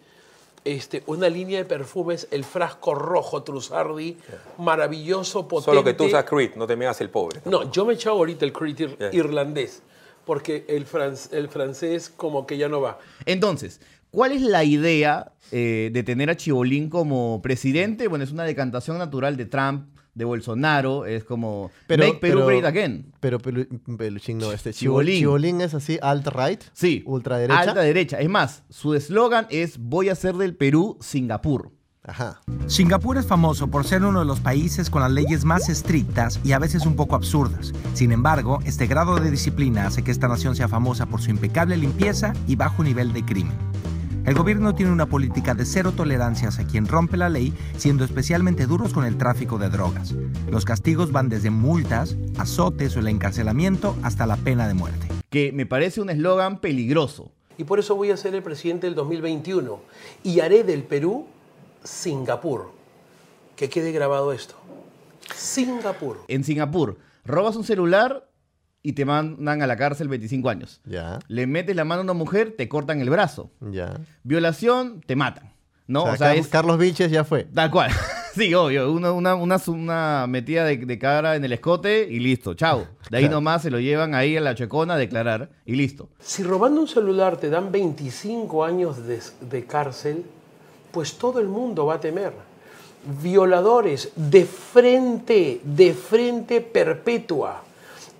este, 0.63 1.01
una 1.07 1.27
línea 1.29 1.57
de 1.57 1.65
perfumes, 1.65 2.27
el 2.29 2.43
frasco 2.43 2.93
rojo 2.93 3.41
Trussardi, 3.41 4.19
maravilloso, 4.59 5.47
potente. 5.47 5.71
Solo 5.71 5.83
que 5.83 5.95
tú 5.95 6.03
usas 6.05 6.23
Creed, 6.23 6.51
no 6.55 6.67
te 6.67 6.75
me 6.75 6.85
hagas 6.85 7.01
el 7.01 7.09
pobre. 7.09 7.41
No, 7.45 7.71
yo 7.71 7.83
me 7.85 7.93
he 7.93 7.95
echado 7.95 8.17
ahorita 8.17 8.45
el 8.45 8.53
Creed 8.53 8.77
ir- 8.77 8.97
Yeah. 8.99 9.09
irlandés, 9.15 9.81
porque 10.25 10.63
el, 10.69 10.85
franc- 10.85 11.33
el 11.33 11.49
francés 11.49 12.11
como 12.15 12.45
que 12.45 12.55
ya 12.59 12.69
no 12.69 12.79
va. 12.81 12.99
Entonces, 13.25 13.81
¿cuál 14.11 14.31
es 14.33 14.41
la 14.41 14.63
idea 14.63 15.31
eh, 15.51 15.89
de 15.93 16.03
tener 16.03 16.29
a 16.29 16.37
Chibolín 16.37 16.89
como 16.89 17.41
presidente? 17.41 18.07
Bueno, 18.07 18.23
es 18.23 18.31
una 18.31 18.43
decantación 18.43 18.97
natural 18.97 19.37
de 19.37 19.45
Trump, 19.45 19.87
de 20.13 20.25
Bolsonaro, 20.25 21.05
es 21.05 21.23
como 21.23 21.71
Make 21.87 22.15
Peru 22.19 22.45
Great 22.45 22.65
Again. 22.65 23.13
Pero 23.21 23.39
Pelu- 23.39 23.67
Peluchín 23.97 24.37
no, 24.39 24.51
este 24.51 24.73
Chibolín. 24.73 25.19
Chibolín. 25.19 25.61
Es 25.61 25.73
así, 25.73 25.97
alt-right, 26.01 26.61
Sí, 26.73 27.01
ultraderecha. 27.05 27.59
alta 27.61 27.81
derecha. 27.81 28.19
Es 28.19 28.29
más, 28.29 28.63
su 28.69 28.93
eslogan 28.93 29.47
es 29.49 29.77
voy 29.77 30.09
a 30.09 30.11
hacer 30.13 30.35
del 30.35 30.55
Perú 30.55 30.97
Singapur. 30.99 31.71
Ajá. 32.03 32.41
Singapur 32.65 33.17
es 33.17 33.27
famoso 33.27 33.67
por 33.67 33.85
ser 33.85 34.03
uno 34.03 34.19
de 34.19 34.25
los 34.25 34.39
países 34.39 34.89
con 34.89 35.01
las 35.03 35.11
leyes 35.11 35.45
más 35.45 35.69
estrictas 35.69 36.39
y 36.43 36.51
a 36.53 36.59
veces 36.59 36.85
un 36.87 36.95
poco 36.95 37.15
absurdas. 37.15 37.71
Sin 37.93 38.11
embargo, 38.11 38.57
este 38.65 38.87
grado 38.87 39.17
de 39.19 39.29
disciplina 39.29 39.85
hace 39.85 40.03
que 40.03 40.09
esta 40.11 40.27
nación 40.27 40.55
sea 40.55 40.67
famosa 40.67 41.05
por 41.05 41.21
su 41.21 41.29
impecable 41.29 41.77
limpieza 41.77 42.33
y 42.47 42.55
bajo 42.55 42.83
nivel 42.83 43.13
de 43.13 43.23
crimen. 43.23 43.55
El 44.23 44.35
gobierno 44.35 44.75
tiene 44.75 44.91
una 44.91 45.07
política 45.07 45.55
de 45.55 45.65
cero 45.65 45.93
tolerancia 45.97 46.49
hacia 46.49 46.67
quien 46.67 46.87
rompe 46.87 47.17
la 47.17 47.27
ley, 47.27 47.53
siendo 47.77 48.03
especialmente 48.03 48.67
duros 48.67 48.93
con 48.93 49.03
el 49.03 49.17
tráfico 49.17 49.57
de 49.57 49.69
drogas. 49.69 50.13
Los 50.47 50.63
castigos 50.63 51.11
van 51.11 51.27
desde 51.27 51.49
multas, 51.49 52.15
azotes 52.37 52.95
o 52.95 52.99
el 52.99 53.07
encarcelamiento 53.07 53.95
hasta 54.03 54.27
la 54.27 54.37
pena 54.37 54.67
de 54.67 54.75
muerte. 54.75 55.07
Que 55.31 55.51
me 55.51 55.65
parece 55.65 56.01
un 56.01 56.11
eslogan 56.11 56.59
peligroso. 56.59 57.31
Y 57.57 57.63
por 57.63 57.79
eso 57.79 57.95
voy 57.95 58.11
a 58.11 58.17
ser 58.17 58.35
el 58.35 58.43
presidente 58.43 58.85
del 58.85 58.95
2021. 58.95 59.79
Y 60.23 60.39
haré 60.41 60.63
del 60.63 60.83
Perú 60.83 61.25
Singapur. 61.83 62.71
Que 63.55 63.69
quede 63.69 63.91
grabado 63.91 64.33
esto. 64.33 64.53
Singapur. 65.35 66.19
En 66.27 66.43
Singapur, 66.43 66.99
robas 67.25 67.55
un 67.55 67.63
celular 67.63 68.27
y 68.83 68.93
te 68.93 69.05
mandan 69.05 69.61
a 69.61 69.67
la 69.67 69.75
cárcel 69.77 70.07
25 70.07 70.49
años. 70.49 70.81
Ya, 70.85 71.19
Le 71.27 71.45
metes 71.47 71.75
la 71.75 71.83
mano 71.85 72.01
a 72.01 72.03
una 72.03 72.13
mujer, 72.13 72.55
te 72.57 72.67
cortan 72.67 72.99
el 73.01 73.09
brazo. 73.09 73.51
ya. 73.59 73.93
Violación, 74.23 75.01
te 75.05 75.15
matan. 75.15 75.51
¿no? 75.87 76.03
O 76.03 76.05
sea, 76.05 76.13
O 76.13 76.17
sea, 76.17 76.27
Car- 76.29 76.37
es 76.37 76.47
Carlos 76.47 76.77
Vilches 76.77 77.11
ya 77.11 77.23
fue. 77.25 77.43
tal 77.43 77.69
cual. 77.69 77.91
sí, 78.35 78.53
obvio. 78.53 78.91
Una, 78.91 79.11
una, 79.11 79.35
una, 79.35 79.57
una 79.67 80.25
metida 80.27 80.63
de, 80.63 80.77
de 80.77 80.97
cara 80.97 81.35
en 81.35 81.43
el 81.43 81.51
escote 81.51 82.07
y 82.09 82.19
listo. 82.19 82.53
Chao. 82.53 82.87
De 83.09 83.17
ahí 83.17 83.23
Claro. 83.23 83.35
nomás 83.35 83.61
se 83.63 83.69
lo 83.71 83.79
llevan 83.79 84.15
ahí 84.15 84.37
a 84.37 84.41
la 84.41 84.55
checona 84.55 84.93
a 84.93 84.97
declarar 84.97 85.49
y 85.65 85.75
listo. 85.75 86.07
Si 86.19 86.43
robando 86.43 86.79
un 86.79 86.87
celular 86.87 87.35
te 87.37 87.49
dan 87.49 87.71
25 87.73 88.63
años 88.63 89.05
de, 89.05 89.19
de 89.41 89.65
cárcel, 89.65 90.23
pues 90.91 91.17
todo 91.17 91.39
el 91.39 91.47
mundo 91.49 91.85
va 91.87 91.95
a 91.95 91.99
temer. 91.99 92.31
Violadores 93.21 94.11
de 94.15 94.45
frente, 94.45 95.59
de 95.63 95.93
frente 95.93 96.61
perpetua. 96.61 97.63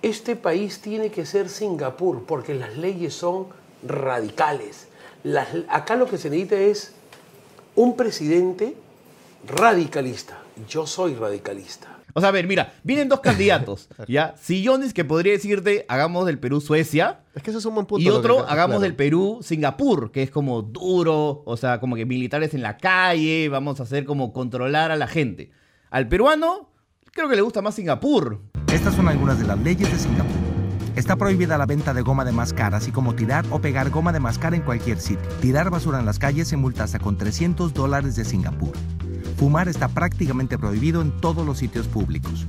Este 0.02 0.34
país 0.36 0.80
tiene 0.80 1.10
que 1.10 1.24
ser 1.26 1.48
Singapur 1.48 2.24
porque 2.26 2.54
las 2.54 2.76
leyes 2.76 3.14
son 3.14 3.46
radicales. 3.86 4.88
Las- 5.22 5.48
acá 5.68 5.94
lo 5.96 6.06
que 6.06 6.18
se 6.18 6.28
necesita 6.28 6.56
es 6.56 6.92
un 7.76 7.96
presidente 7.96 8.74
radicalista. 9.46 10.38
Yo 10.68 10.86
soy 10.86 11.14
radicalista. 11.14 11.88
O 12.14 12.20
sea, 12.20 12.28
a 12.28 12.32
ver, 12.32 12.46
mira, 12.46 12.74
vienen 12.82 13.08
dos 13.08 13.20
candidatos, 13.20 13.88
¿ya? 14.06 14.34
Sillones 14.38 14.92
que 14.92 15.02
podría 15.02 15.32
decirte, 15.32 15.86
hagamos 15.88 16.26
del 16.26 16.38
Perú 16.38 16.60
Suecia, 16.60 17.20
Es 17.34 17.42
que 17.42 17.48
eso 17.50 17.58
es 17.58 17.64
un 17.64 17.74
buen 17.74 17.86
punto. 17.86 18.02
y 18.02 18.04
que 18.04 18.10
otro, 18.10 18.40
hagamos 18.40 18.72
claro. 18.74 18.80
del 18.80 18.94
Perú 18.94 19.38
Singapur, 19.42 20.12
que 20.12 20.22
es 20.22 20.30
como 20.30 20.60
duro, 20.60 21.42
o 21.46 21.56
sea, 21.56 21.80
como 21.80 21.96
que 21.96 22.04
militares 22.04 22.52
en 22.52 22.60
la 22.60 22.76
calle, 22.76 23.48
vamos 23.48 23.80
a 23.80 23.84
hacer 23.84 24.04
como 24.04 24.30
controlar 24.34 24.90
a 24.90 24.96
la 24.96 25.06
gente. 25.06 25.52
Al 25.88 26.06
peruano, 26.06 26.68
creo 27.12 27.28
que 27.28 27.36
le 27.36 27.42
gusta 27.42 27.62
más 27.62 27.74
Singapur. 27.74 28.40
Estas 28.72 28.94
son 28.94 29.08
algunas 29.08 29.38
de 29.38 29.46
las 29.46 29.58
leyes 29.58 29.90
de 29.90 29.98
Singapur. 29.98 30.32
Está 30.96 31.16
prohibida 31.16 31.56
la 31.56 31.66
venta 31.66 31.94
de 31.94 32.02
goma 32.02 32.24
de 32.24 32.32
mascar, 32.32 32.74
así 32.74 32.90
como 32.90 33.14
tirar 33.14 33.44
o 33.50 33.60
pegar 33.60 33.90
goma 33.90 34.12
de 34.12 34.20
mascar 34.20 34.54
en 34.54 34.62
cualquier 34.62 34.98
sitio. 34.98 35.28
Tirar 35.40 35.70
basura 35.70 36.00
en 36.00 36.06
las 36.06 36.18
calles 36.18 36.48
se 36.48 36.56
multa 36.56 36.84
hasta 36.84 36.98
con 36.98 37.16
300 37.16 37.72
dólares 37.72 38.16
de 38.16 38.24
Singapur. 38.24 38.72
Fumar 39.36 39.68
está 39.68 39.88
prácticamente 39.88 40.58
prohibido 40.58 41.00
en 41.00 41.12
todos 41.20 41.46
los 41.46 41.58
sitios 41.58 41.86
públicos. 41.86 42.46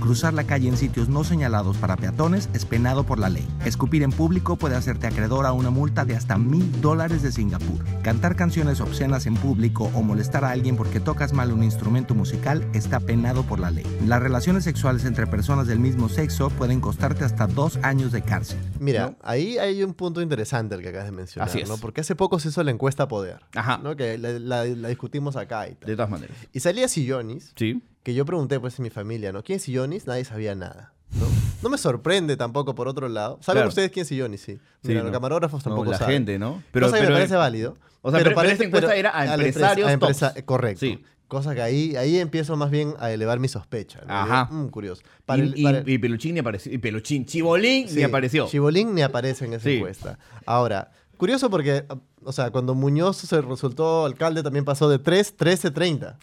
Cruzar 0.00 0.32
la 0.32 0.44
calle 0.44 0.66
en 0.68 0.76
sitios 0.78 1.08
no 1.10 1.24
señalados 1.24 1.76
para 1.76 1.96
peatones 1.96 2.48
es 2.54 2.64
penado 2.64 3.04
por 3.04 3.18
la 3.18 3.28
ley. 3.28 3.46
Escupir 3.66 4.02
en 4.02 4.10
público 4.10 4.56
puede 4.56 4.74
hacerte 4.74 5.06
acreedor 5.06 5.44
a 5.44 5.52
una 5.52 5.68
multa 5.70 6.04
de 6.06 6.16
hasta 6.16 6.38
mil 6.38 6.80
dólares 6.80 7.22
de 7.22 7.30
Singapur. 7.30 7.84
Cantar 8.02 8.34
canciones 8.34 8.80
obscenas 8.80 9.26
en 9.26 9.34
público 9.34 9.90
o 9.94 10.02
molestar 10.02 10.44
a 10.44 10.50
alguien 10.50 10.76
porque 10.76 11.00
tocas 11.00 11.32
mal 11.34 11.52
un 11.52 11.62
instrumento 11.62 12.14
musical 12.14 12.66
está 12.72 12.98
penado 12.98 13.42
por 13.44 13.60
la 13.60 13.70
ley. 13.70 13.84
Las 14.06 14.22
relaciones 14.22 14.64
sexuales 14.64 15.04
entre 15.04 15.26
personas 15.26 15.66
del 15.66 15.78
mismo 15.78 16.08
sexo 16.08 16.48
pueden 16.50 16.80
costarte 16.80 17.24
hasta 17.24 17.46
dos 17.46 17.78
años 17.82 18.10
de 18.10 18.22
cárcel. 18.22 18.58
Mira, 18.80 19.10
¿no? 19.10 19.16
ahí 19.22 19.58
hay 19.58 19.82
un 19.84 19.92
punto 19.92 20.22
interesante 20.22 20.74
el 20.74 20.80
que 20.82 20.88
acabas 20.88 21.06
de 21.06 21.12
mencionar, 21.12 21.48
Así 21.48 21.60
es. 21.60 21.68
¿no? 21.68 21.76
Porque 21.76 22.00
hace 22.00 22.16
poco 22.16 22.38
se 22.40 22.48
hizo 22.48 22.62
la 22.64 22.70
encuesta 22.70 23.06
Poder, 23.06 23.40
Ajá. 23.54 23.78
¿no? 23.78 23.94
Que 23.96 24.16
la, 24.16 24.30
la- 24.38 24.64
la 24.64 24.88
discutimos 24.88 25.36
acá 25.36 25.68
y 25.68 25.74
tal. 25.74 25.86
De 25.88 25.94
todas 25.94 26.10
maneras. 26.10 26.36
Y 26.52 26.60
salía 26.60 26.88
Sillonis, 26.88 27.52
Sí. 27.54 27.82
Que 28.10 28.14
yo 28.14 28.24
pregunté 28.26 28.58
pues 28.60 28.78
en 28.78 28.82
mi 28.84 28.90
familia, 28.90 29.32
¿no? 29.32 29.42
¿Quién 29.42 29.56
es 29.56 29.62
Sillonis? 29.62 30.06
Nadie 30.06 30.24
sabía 30.24 30.54
nada, 30.54 30.92
¿no? 31.18 31.26
No 31.62 31.68
me 31.68 31.78
sorprende 31.78 32.36
tampoco 32.36 32.74
por 32.74 32.88
otro 32.88 33.08
lado. 33.08 33.38
¿Saben 33.42 33.58
Claro. 33.58 33.68
ustedes 33.68 33.90
quién 33.90 34.02
es 34.02 34.08
Sillonis? 34.08 34.40
Sí. 34.40 34.58
Sí, 34.84 34.94
no. 34.94 35.02
los 35.02 35.12
camarógrafos 35.12 35.60
No, 35.64 35.70
tampoco 35.72 35.90
la 35.92 35.98
saben. 35.98 36.14
gente, 36.16 36.38
¿no? 36.38 36.62
Pero, 36.72 36.86
Cosa 36.86 37.00
que 37.00 37.06
me 37.06 37.12
parece 37.12 37.34
válido. 37.36 37.76
O 38.02 38.10
sea, 38.10 38.20
pero- 38.22 38.34
pero 38.34 38.48
esta 38.48 38.64
encuesta 38.64 38.96
era 38.96 39.18
a 39.18 39.34
empresarios 39.34 39.88
a 39.88 39.92
empresa- 39.92 40.30
tops. 40.34 40.44
Correcto. 40.44 40.80
Sí. 40.80 41.04
Cosa 41.28 41.54
que 41.54 41.62
ahí, 41.62 41.94
ahí 41.96 42.18
empiezo 42.18 42.56
más 42.56 42.70
bien 42.70 42.94
a 42.98 43.12
elevar 43.12 43.38
mi 43.38 43.46
sospecha. 43.46 44.00
¿no? 44.06 44.12
Ajá. 44.12 44.48
Mm, 44.50 44.68
curioso. 44.70 45.02
Y, 45.04 45.22
Para 45.26 45.42
el- 45.42 45.52
y- 45.56 45.62
para- 45.62 45.82
y 45.86 45.98
Peluchín 45.98 46.34
ni 46.34 46.40
apareció. 46.40 46.72
Y 46.72 46.78
Peluchín, 46.78 47.24
Chibolín 47.24 47.86
ni 47.94 48.02
apareció. 48.02 48.48
Chibolín 48.48 48.94
ni 48.94 49.02
aparece 49.02 49.44
en 49.44 49.52
esa 49.52 49.64
Sí. 49.64 49.76
encuesta. 49.76 50.18
Ahora, 50.46 50.90
curioso 51.20 51.48
porque, 51.50 51.84
o 52.24 52.32
sea, 52.32 52.50
cuando 52.50 52.74
Muñoz 52.74 53.18
se 53.18 53.40
resultó 53.40 54.04
alcalde 54.04 54.42
también 54.42 54.64
pasó 54.64 54.88
de 54.88 54.98
3, 54.98 55.36
13, 55.36 55.70
30. 55.70 56.18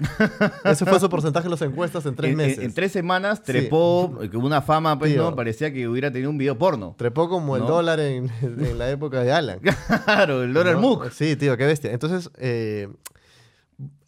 Ese 0.66 0.86
fue 0.86 1.00
su 1.00 1.08
porcentaje 1.10 1.46
en 1.48 1.52
las 1.52 1.62
encuestas 1.62 2.06
en 2.06 2.16
tres 2.16 2.32
en, 2.32 2.38
meses. 2.38 2.58
en- 2.58 2.64
en 2.66 2.74
tres 2.74 2.92
semanas 2.92 3.42
trepó, 3.44 4.18
con 4.32 4.44
una 4.44 4.62
fama, 4.62 5.00
pues, 5.00 5.14
Tío. 5.14 5.24
¿no? 5.24 5.36
Parecía 5.36 5.72
que 5.72 5.88
hubiera 5.88 6.12
tenido 6.12 6.30
un 6.30 6.38
video 6.38 6.58
porno. 6.58 6.96
Trepó 6.98 7.30
como 7.30 7.56
el 7.56 7.62
¿No? 7.62 7.70
dólar 7.70 8.02
en, 8.02 8.30
en 8.42 8.78
la 8.78 8.90
época 8.90 9.22
de 9.24 9.32
Alan. 9.32 9.60
Claro, 10.06 10.44
el 10.44 10.54
dólar 10.54 10.76
¿no? 10.76 10.82
MOOC. 10.82 11.12
Sí, 11.12 11.36
tío, 11.38 11.56
qué 11.56 11.66
bestia. 11.66 11.92
Entonces, 11.94 12.30
eh, 12.38 12.90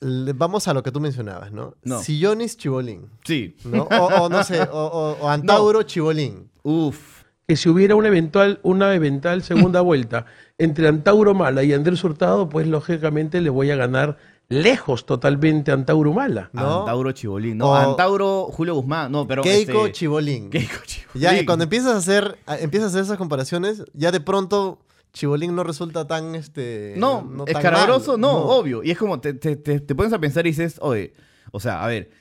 vamos 0.02 0.68
a 0.68 0.74
lo 0.74 0.84
que 0.84 0.92
tú 0.92 1.00
mencionabas, 1.00 1.52
¿no? 1.52 1.76
No. 1.84 2.02
Sillonis 2.02 2.58
Chibolín. 2.58 3.10
Sí. 3.24 3.56
¿no? 3.66 3.84
O, 3.84 4.24
o 4.24 4.30
no 4.30 4.44
sé, 4.44 4.62
o, 4.64 4.66
o- 4.86 5.18
o 5.22 5.30
Antauro 5.30 5.84
Chibolín. 5.84 6.50
Uf. 6.64 7.20
Que 7.48 7.56
si 7.56 7.68
hubiera 7.68 7.96
una 7.96 8.10
eventual, 8.10 8.60
una 8.64 8.94
eventual 8.94 9.42
segunda 9.44 9.82
vuelta 9.90 10.26
entre 10.60 10.88
Antauro 10.88 11.34
Mala 11.34 11.64
y 11.64 11.74
Andrés 11.74 12.04
Hurtado, 12.04 12.48
pues 12.50 12.68
lógicamente 12.68 13.42
le 13.42 13.50
voy 13.50 13.72
a 13.72 13.76
ganar 13.76 14.18
lejos 14.50 15.06
totalmente 15.06 15.72
a 15.72 15.74
Antauro 15.76 16.14
Mala. 16.14 16.50
¿no? 16.54 16.82
Antauro 16.82 17.12
Chibolín. 17.12 17.58
No, 17.58 17.72
O- 17.72 17.76
Antauro 17.76 18.46
Julio 18.52 18.76
Guzmán. 18.76 19.12
No, 19.12 19.26
pero. 19.28 19.42
Keiko 19.42 19.86
este, 19.88 19.92
Chibolín. 19.94 20.50
Keiko 20.52 20.84
Chibolín. 20.86 21.22
Ya 21.22 21.46
cuando 21.46 21.64
empiezas 21.64 21.94
a 21.94 21.98
hacer, 21.98 22.38
a- 22.46 22.58
empiezas 22.58 22.88
a 22.88 22.90
hacer 22.92 23.04
esas 23.04 23.18
comparaciones, 23.18 23.84
ya 23.94 24.12
de 24.12 24.20
pronto 24.20 24.80
Chibolín 25.14 25.56
no 25.56 25.64
resulta 25.64 26.06
tan 26.08 26.36
este. 26.36 26.94
No, 26.98 27.28
tan 27.46 27.56
escarabroso, 27.56 28.12
mal. 28.14 28.22
no, 28.22 28.32
obvio. 28.38 28.84
Y 28.84 28.92
es 28.92 28.98
como 28.98 29.20
te, 29.20 29.34
te, 29.34 29.56
te, 29.56 29.80
te 29.80 29.96
pones 29.96 30.14
a 30.14 30.20
pensar 30.20 30.46
y 30.46 30.50
dices, 30.52 30.78
oye, 30.82 31.14
o 31.52 31.60
sea, 31.60 31.84
a 31.84 31.88
ver, 31.88 32.12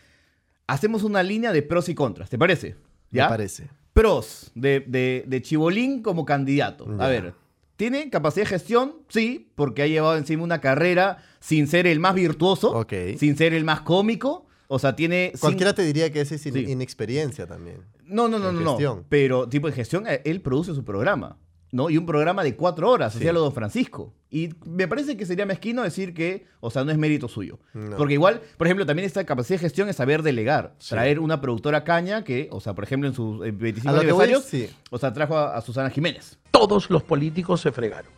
hacemos 0.66 1.02
una 1.02 1.22
línea 1.22 1.52
de 1.52 1.62
pros 1.62 1.88
y 1.88 1.94
contras, 1.94 2.30
¿te 2.30 2.38
parece? 2.38 2.76
Me 3.10 3.18
¿Ya? 3.18 3.28
parece. 3.28 3.68
Pros 3.94 4.50
de, 4.54 4.80
de, 4.86 5.24
de 5.26 5.42
Chibolín 5.42 6.02
como 6.02 6.24
candidato. 6.24 6.86
Ya. 6.98 7.04
A 7.04 7.08
ver, 7.08 7.34
¿tiene 7.78 8.10
capacidad 8.10 8.44
de 8.44 8.50
gestión? 8.50 8.96
Sí, 9.08 9.50
porque 9.54 9.80
ha 9.82 9.86
llevado 9.86 10.18
encima 10.18 10.42
una 10.44 10.60
carrera 10.60 11.22
sin 11.40 11.66
ser 11.68 11.86
el 11.86 12.00
más 12.00 12.14
virtuoso, 12.14 12.72
Ok. 12.72 12.92
sin 13.18 13.38
ser 13.38 13.54
el 13.54 13.64
más 13.64 13.80
cómico. 13.80 14.44
O 14.66 14.78
sea, 14.78 14.94
tiene... 14.94 15.32
Cualquiera 15.40 15.72
te 15.72 15.82
diría 15.82 16.12
que 16.12 16.20
esa 16.20 16.34
es 16.34 16.44
in- 16.44 16.52
Sí. 16.52 16.60
inexperiencia 16.70 17.46
también. 17.46 17.78
No, 18.04 18.28
no, 18.28 18.38
no, 18.38 18.50
en 18.50 18.62
no, 18.62 18.78
no. 18.78 19.04
Pero 19.08 19.48
tipo 19.48 19.66
de 19.66 19.72
gestión, 19.72 20.06
eh, 20.06 20.20
él 20.26 20.42
produce 20.42 20.74
su 20.74 20.84
programa. 20.84 21.38
¿No? 21.70 21.90
Y 21.90 21.98
un 21.98 22.06
programa 22.06 22.42
de 22.42 22.56
cuatro 22.56 22.90
horas, 22.90 23.14
hacía 23.14 23.32
lo 23.32 23.40
de 23.40 23.44
Don 23.44 23.54
Francisco. 23.54 24.14
Y 24.30 24.50
me 24.66 24.86
parece 24.88 25.16
que 25.16 25.26
sería 25.26 25.46
mezquino 25.46 25.82
decir 25.82 26.14
que, 26.14 26.46
o 26.60 26.70
sea, 26.70 26.84
no 26.84 26.90
es 26.90 26.98
mérito 26.98 27.28
suyo. 27.28 27.58
No. 27.72 27.96
Porque 27.96 28.14
igual, 28.14 28.40
por 28.56 28.66
ejemplo, 28.66 28.84
también 28.84 29.06
esta 29.06 29.24
capacidad 29.24 29.58
de 29.58 29.64
gestión 29.64 29.88
es 29.88 29.96
saber 29.96 30.22
delegar. 30.22 30.74
Traer 30.86 31.18
una 31.18 31.40
productora 31.40 31.84
caña 31.84 32.24
que, 32.24 32.48
o 32.52 32.60
sea, 32.60 32.74
por 32.74 32.84
ejemplo, 32.84 33.08
en 33.08 33.14
sus 33.14 33.46
eh, 33.46 33.50
25 33.52 33.88
A 33.88 33.92
lo 33.92 34.00
que 34.00 34.12
voy 34.12 34.24
aniversarios, 34.24 34.70
sí. 34.70 34.74
o 34.90 34.98
sea, 34.98 35.12
trajo 35.12 35.36
a, 35.36 35.56
a 35.56 35.60
Susana 35.60 35.90
Jiménez. 35.90 36.38
Todos 36.50 36.90
los 36.90 37.02
políticos 37.02 37.60
se 37.60 37.72
fregaron. 37.72 38.10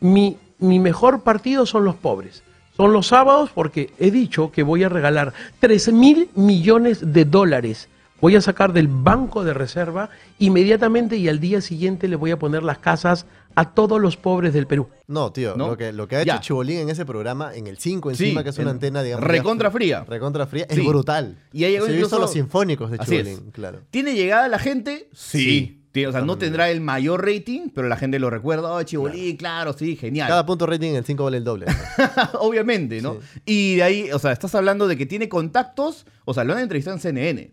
Mi, 0.00 0.36
mi 0.58 0.78
mejor 0.78 1.22
partido 1.22 1.66
son 1.66 1.84
los 1.84 1.94
pobres. 1.94 2.42
Son 2.76 2.92
los 2.92 3.06
sábados 3.06 3.50
porque 3.54 3.92
he 3.98 4.10
dicho 4.10 4.50
que 4.50 4.64
voy 4.64 4.82
a 4.82 4.88
regalar 4.88 5.32
3 5.60 5.92
mil 5.92 6.28
millones 6.34 7.12
de 7.12 7.24
dólares. 7.24 7.88
Voy 8.24 8.36
a 8.36 8.40
sacar 8.40 8.72
del 8.72 8.88
Banco 8.88 9.44
de 9.44 9.52
Reserva 9.52 10.08
inmediatamente 10.38 11.18
y 11.18 11.28
al 11.28 11.40
día 11.40 11.60
siguiente 11.60 12.08
le 12.08 12.16
voy 12.16 12.30
a 12.30 12.38
poner 12.38 12.62
las 12.62 12.78
casas 12.78 13.26
a 13.54 13.74
todos 13.74 14.00
los 14.00 14.16
pobres 14.16 14.54
del 14.54 14.66
Perú. 14.66 14.88
No, 15.06 15.30
tío, 15.30 15.54
¿No? 15.58 15.68
Lo, 15.68 15.76
que, 15.76 15.92
lo 15.92 16.08
que 16.08 16.16
ha 16.16 16.22
hecho 16.22 16.28
Ya. 16.32 16.40
Chibolín 16.40 16.78
en 16.78 16.88
ese 16.88 17.04
programa, 17.04 17.54
en 17.54 17.66
el 17.66 17.76
5 17.76 18.14
Sí, 18.14 18.24
encima, 18.24 18.42
que 18.42 18.48
es 18.48 18.56
una 18.56 18.70
en- 18.70 18.76
antena, 18.76 19.02
digamos. 19.02 19.26
recontra 19.26 19.70
fría. 19.70 20.04
Recontra 20.08 20.46
fría, 20.46 20.66
Sí. 20.70 20.80
es 20.80 20.86
brutal. 20.86 21.36
Y 21.52 21.64
ha 21.64 21.68
llegado 21.68 21.84
visto 21.88 21.98
incluso- 21.98 22.18
los 22.18 22.32
sinfónicos 22.32 22.90
de. 22.92 22.98
Chibolín, 23.00 23.50
claro. 23.50 23.80
¿Tiene 23.90 24.14
llegada 24.14 24.48
la 24.48 24.58
gente? 24.58 25.10
Sí. 25.12 25.82
O 26.08 26.10
sea, 26.10 26.22
no 26.22 26.38
tendrá 26.38 26.70
el 26.70 26.80
mayor 26.80 27.26
rating, 27.26 27.68
pero 27.74 27.88
la 27.88 27.96
gente 27.98 28.18
lo 28.18 28.30
recuerda. 28.30 28.72
Oh, 28.72 28.82
Chibolín, 28.84 29.36
claro, 29.36 29.74
sí, 29.74 29.96
genial. 29.96 30.28
Cada 30.28 30.46
punto 30.46 30.64
rating 30.64 30.88
en 30.92 30.96
el 30.96 31.04
5 31.04 31.24
vale 31.24 31.36
el 31.36 31.44
doble. 31.44 31.66
Obviamente, 32.40 33.02
¿no? 33.02 33.18
Y 33.44 33.76
de 33.76 33.82
ahí, 33.82 34.10
o 34.12 34.18
sea, 34.18 34.32
estás 34.32 34.54
hablando 34.54 34.88
de 34.88 34.96
que 34.96 35.04
tiene 35.04 35.28
contactos, 35.28 36.06
o 36.24 36.32
sea, 36.32 36.42
lo 36.44 36.54
han 36.54 36.60
entrevistado 36.60 36.96
en 36.96 37.02
CNN, 37.02 37.50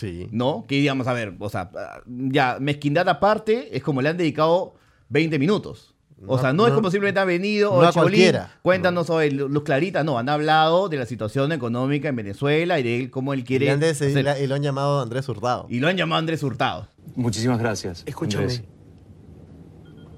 Sí. 0.00 0.28
¿no? 0.32 0.64
Que 0.66 0.76
digamos, 0.76 1.06
a 1.06 1.12
ver, 1.12 1.34
o 1.38 1.48
sea, 1.50 1.70
ya, 2.06 2.56
mezquindad 2.60 3.08
aparte, 3.08 3.76
es 3.76 3.82
como 3.82 4.00
le 4.02 4.08
han 4.08 4.16
dedicado 4.16 4.74
20 5.10 5.38
minutos. 5.38 5.94
O 6.26 6.36
No, 6.36 6.38
sea, 6.42 6.52
no, 6.52 6.66
es 6.66 6.72
como 6.74 6.90
simplemente 6.90 7.18
ha 7.20 7.24
venido, 7.24 7.70
no 7.70 7.78
o 7.78 7.82
a 7.82 7.92
cualquiera. 7.92 8.58
cuéntanos 8.62 9.06
sobre 9.06 9.30
Luz 9.30 9.62
Clarita, 9.62 10.04
no, 10.04 10.18
han 10.18 10.28
hablado 10.28 10.88
de 10.90 10.98
la 10.98 11.06
situación 11.06 11.50
económica 11.52 12.08
en 12.08 12.16
Venezuela 12.16 12.78
y 12.78 12.82
de 12.82 12.98
él, 12.98 13.10
cómo 13.10 13.32
él 13.32 13.42
quiere... 13.44 13.64
le 13.66 13.70
han 13.72 13.80
des- 13.80 14.00
y 14.02 14.04
hacer- 14.06 14.24
la- 14.24 14.38
y 14.38 14.46
lo 14.46 14.54
han 14.54 14.62
llamado 14.62 15.00
Andrés 15.00 15.26
Hurtado. 15.28 15.66
y 15.70 15.80
lo 15.80 15.88
han 15.88 15.96
llamado 15.96 16.18
Andrés 16.18 16.42
Hurtado. 16.42 16.88
Muchísimas 17.16 17.58
gracias. 17.58 18.02
Escúchame. 18.06 18.44
Andrés. 18.44 18.62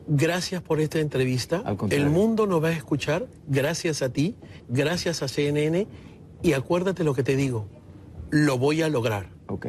Gracias 0.08 0.60
por 0.62 0.80
esta 0.80 0.98
entrevista. 0.98 1.62
El 1.90 2.10
mundo 2.10 2.46
nos 2.46 2.62
va 2.62 2.68
a 2.68 2.72
escuchar 2.72 3.26
gracias 3.46 4.02
a 4.02 4.12
ti, 4.12 4.36
gracias 4.68 5.22
a 5.22 5.28
CNN 5.28 5.86
y 6.42 6.52
acuérdate 6.54 7.04
lo 7.04 7.14
que 7.14 7.22
te 7.22 7.36
digo. 7.36 7.68
Lo 8.32 8.58
voy 8.58 8.82
a 8.82 8.88
lograr. 8.88 9.28
Ok. 9.46 9.66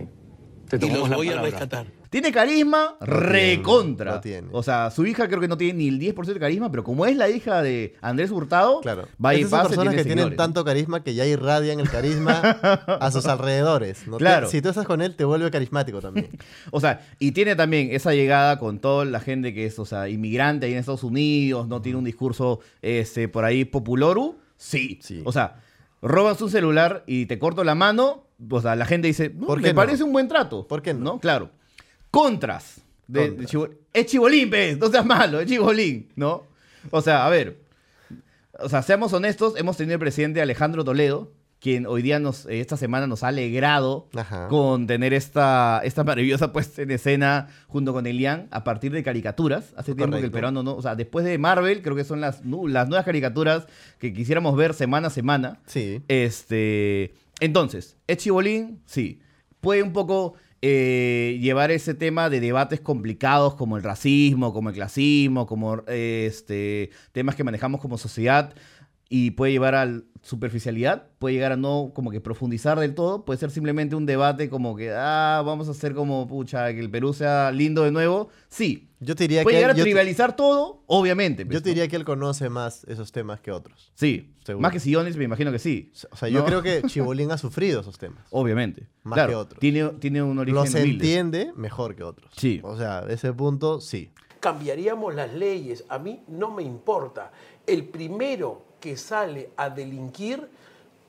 Te 0.69 0.78
Y 0.84 0.89
los 0.89 1.08
la 1.10 1.17
voy 1.17 1.28
a 1.28 1.32
palabra. 1.36 1.52
rescatar. 1.52 1.88
Tiene 2.10 2.32
carisma, 2.32 2.95
recontra. 3.02 4.13
no 4.15 4.21
tiene. 4.21 4.47
O 4.52 4.62
sea, 4.63 4.89
su 4.91 5.06
hija 5.06 5.28
creo 5.28 5.39
que 5.39 5.47
no 5.47 5.58
tiene 5.58 5.73
ni 5.80 5.88
el 5.88 5.99
10% 5.99 6.34
de 6.34 6.39
carisma, 6.39 6.69
pero 6.71 6.84
como 6.84 7.06
es 7.06 7.15
la 7.17 7.28
hija 7.30 7.62
de 7.62 7.95
Andrés 8.02 8.32
Hurtado, 8.32 8.82
Claro. 8.82 9.08
va 9.23 9.34
y 9.36 9.39
Esas 9.41 9.49
son 9.49 9.60
pase, 9.60 9.69
personas 9.69 9.93
tiene 9.95 10.10
que 10.10 10.15
tienen 10.15 10.36
tanto 10.38 10.63
carisma 10.63 11.04
que 11.04 11.13
ya 11.15 11.26
irradian 11.26 11.80
el 11.80 11.89
carisma 11.89 12.39
a 12.41 13.12
sus 13.12 13.26
alrededores. 13.28 14.08
¿no? 14.08 14.17
Claro. 14.17 14.47
Si 14.47 14.62
tú 14.62 14.69
estás 14.69 14.86
con 14.86 15.02
él, 15.02 15.15
te 15.15 15.26
vuelve 15.26 15.49
carismático 15.52 16.02
también. 16.02 16.30
O 16.71 16.80
sea, 16.80 17.02
y 17.19 17.32
tiene 17.34 17.56
también 17.56 17.89
esa 17.91 18.13
llegada 18.13 18.58
con 18.60 18.80
toda 18.80 19.06
la 19.06 19.19
gente 19.19 19.54
que 19.54 19.65
es, 19.65 19.78
o 19.80 19.86
sea, 19.86 20.08
inmigrante 20.10 20.65
ahí 20.67 20.73
en 20.73 20.80
Estados 20.80 21.04
Unidos, 21.04 21.67
no 21.67 21.82
tiene 21.82 21.97
un 21.97 22.06
discurso 22.06 22.60
este, 22.82 23.28
por 23.28 23.43
ahí 23.45 23.65
populoru. 23.65 24.38
Sí. 24.58 24.99
Sí. 25.02 25.21
O 25.26 25.32
sea, 25.32 25.62
robas 26.02 26.41
un 26.41 26.49
celular 26.49 27.04
y 27.08 27.26
te 27.26 27.38
corto 27.39 27.63
la 27.63 27.76
mano, 27.76 28.28
o 28.49 28.62
sea, 28.62 28.75
la 28.75 28.86
gente 28.86 29.08
dice, 29.08 29.32
no, 29.36 29.47
¿Por 29.47 29.58
me 29.60 29.63
qué 29.67 29.73
no? 29.73 29.75
parece 29.77 30.03
un 30.03 30.13
buen 30.13 30.27
trato. 30.27 30.67
¿Por 30.67 30.82
qué 30.82 30.93
no? 30.93 31.19
Claro. 31.19 31.49
Contras. 32.12 32.82
De, 33.08 33.21
de 33.21 33.27
Contras. 33.29 33.51
Chibo- 33.51 33.69
es 33.93 34.06
Chibolín, 34.08 34.49
pues, 34.49 34.77
no 34.77 34.88
seas 34.89 35.06
malo, 35.06 35.39
es 35.39 35.47
Chibolín, 35.49 36.10
¿no? 36.15 36.43
O 36.91 37.01
sea, 37.01 37.25
a 37.25 37.29
ver, 37.29 37.58
o 38.60 38.69
sea, 38.69 38.82
seamos 38.82 39.13
honestos, 39.13 39.53
hemos 39.58 39.77
tenido 39.77 39.93
el 39.95 39.99
presidente 39.99 40.41
Alejandro 40.41 40.84
Toledo, 40.84 41.32
quien 41.60 41.86
hoy 41.86 42.01
día 42.01 42.19
nos, 42.19 42.45
eh, 42.47 42.60
esta 42.60 42.75
semana 42.75 43.08
nos 43.08 43.23
ha 43.23 43.29
alegrado 43.29 44.10
Ajá. 44.15 44.49
con 44.49 44.86
tener 44.86 45.13
esta, 45.13 45.79
esta 45.86 46.03
maravillosa 46.03 46.51
puesta 46.51 46.82
en 46.82 46.91
escena 46.91 47.47
junto 47.67 47.93
con 47.93 48.06
Elian 48.06 48.49
a 48.51 48.65
partir 48.65 48.91
de 48.91 49.01
caricaturas. 49.01 49.73
Hace 49.77 49.95
tiempo 49.95 50.17
que 50.17 50.25
el 50.25 50.32
peruano 50.32 50.62
no, 50.62 50.75
o 50.75 50.82
sea, 50.82 50.95
después 50.95 51.23
de 51.23 51.38
Marvel, 51.38 51.82
creo 51.82 51.95
que 51.95 52.03
son 52.03 52.19
las, 52.19 52.41
las 52.43 52.88
nuevas 52.89 53.06
caricaturas 53.06 53.65
que 53.97 54.12
quisiéramos 54.13 54.58
ver 54.58 54.73
semana 54.73 55.08
a 55.08 55.12
semana. 55.12 55.60
Sí. 55.65 56.01
Este, 56.10 57.13
entonces, 57.39 57.98
¿es 58.08 58.17
chibolín? 58.17 58.82
Sí. 58.86 59.19
Puede 59.62 59.84
un 59.84 59.93
poco 59.93 60.36
eh, 60.62 61.39
llevar 61.41 61.72
ese 61.72 61.93
tema 61.93 62.30
de 62.30 62.39
debates 62.39 62.80
complicados 62.80 63.56
como 63.56 63.76
el 63.76 63.84
racismo, 63.84 64.54
como 64.54 64.69
el 64.69 64.76
clasismo, 64.76 65.46
como 65.46 65.84
eh, 65.88 66.26
este, 66.28 66.89
temas 67.12 67.36
que 67.36 67.43
manejamos 67.43 67.82
como 67.82 67.98
sociedad 67.98 68.54
y 69.15 69.30
puede 69.30 69.52
llevar 69.52 69.76
a 69.76 70.02
superficialidad, 70.23 71.10
puede 71.19 71.36
llegar 71.36 71.52
a 71.52 71.56
no 71.56 71.91
como 71.93 72.10
que 72.10 72.19
profundizar 72.19 72.80
del 72.80 72.95
todo, 72.95 73.26
puede 73.26 73.39
ser 73.39 73.52
simplemente 73.52 73.95
un 73.95 74.08
debate 74.08 74.49
como 74.49 74.76
que, 74.76 74.91
ah, 74.91 75.43
vamos 75.45 75.67
a 75.67 75.71
hacer 75.71 75.93
como, 75.93 76.26
pucha, 76.28 76.73
que 76.73 76.80
el 76.80 76.89
Perú 76.89 77.13
sea 77.13 77.52
lindo 77.52 77.84
de 77.84 77.91
nuevo. 77.91 78.30
Sí. 78.49 78.89
Yo 78.99 79.15
te 79.15 79.26
diría 79.26 79.43
Puede 79.43 79.56
que 79.56 79.58
llegar 79.60 79.71
a 79.71 79.73
yo 79.76 79.84
te- 79.84 79.89
trivializar 79.91 80.36
todo, 80.36 80.82
obviamente. 80.88 81.45
pues, 81.45 81.58
Yo 81.60 81.62
te 81.62 81.69
diría 81.69 81.88
que 81.88 81.95
él 81.95 82.06
conoce 82.06 82.49
más 82.49 82.86
esos 82.86 83.12
temas 83.12 83.39
que 83.39 83.52
otros. 83.52 83.91
Sí. 83.93 84.34
Seguro. 84.43 84.62
Más 84.63 84.71
que 84.71 84.80
Sillones, 84.80 85.15
me 85.15 85.26
imagino 85.26 85.52
que 85.52 85.60
sí. 85.60 85.91
O 86.12 86.15
sea, 86.15 86.30
yo 86.30 86.39
¿No? 86.39 86.45
creo 86.45 86.63
que 86.63 86.82
Chibolín 86.88 87.30
ha 87.32 87.38
sufrido 87.38 87.82
esos 87.82 87.99
temas. 87.99 88.26
Obviamente. 88.32 88.88
Más 89.04 89.15
Claro, 89.17 89.30
que 89.30 89.36
otros. 89.36 89.60
Tiene, 89.60 89.89
tiene 89.99 90.23
un 90.23 90.39
origen 90.39 90.56
Los 90.56 90.73
humilde. 90.73 90.89
entiende 90.93 91.52
mejor 91.56 91.95
que 91.95 92.02
otros. 92.04 92.32
Sí. 92.36 92.60
O 92.63 92.76
sea, 92.78 93.06
ese 93.10 93.32
punto, 93.34 93.80
sí. 93.80 94.10
cambiaríamos 94.39 95.13
las 95.13 95.34
leyes. 95.34 95.84
A 95.89 95.99
mí 95.99 96.23
no 96.28 96.49
me 96.52 96.63
importa. 96.63 97.32
El 97.67 97.86
primero 97.86 98.65
que 98.84 98.98
sale 98.98 99.50
a 99.56 99.69
delinquir, 99.69 100.46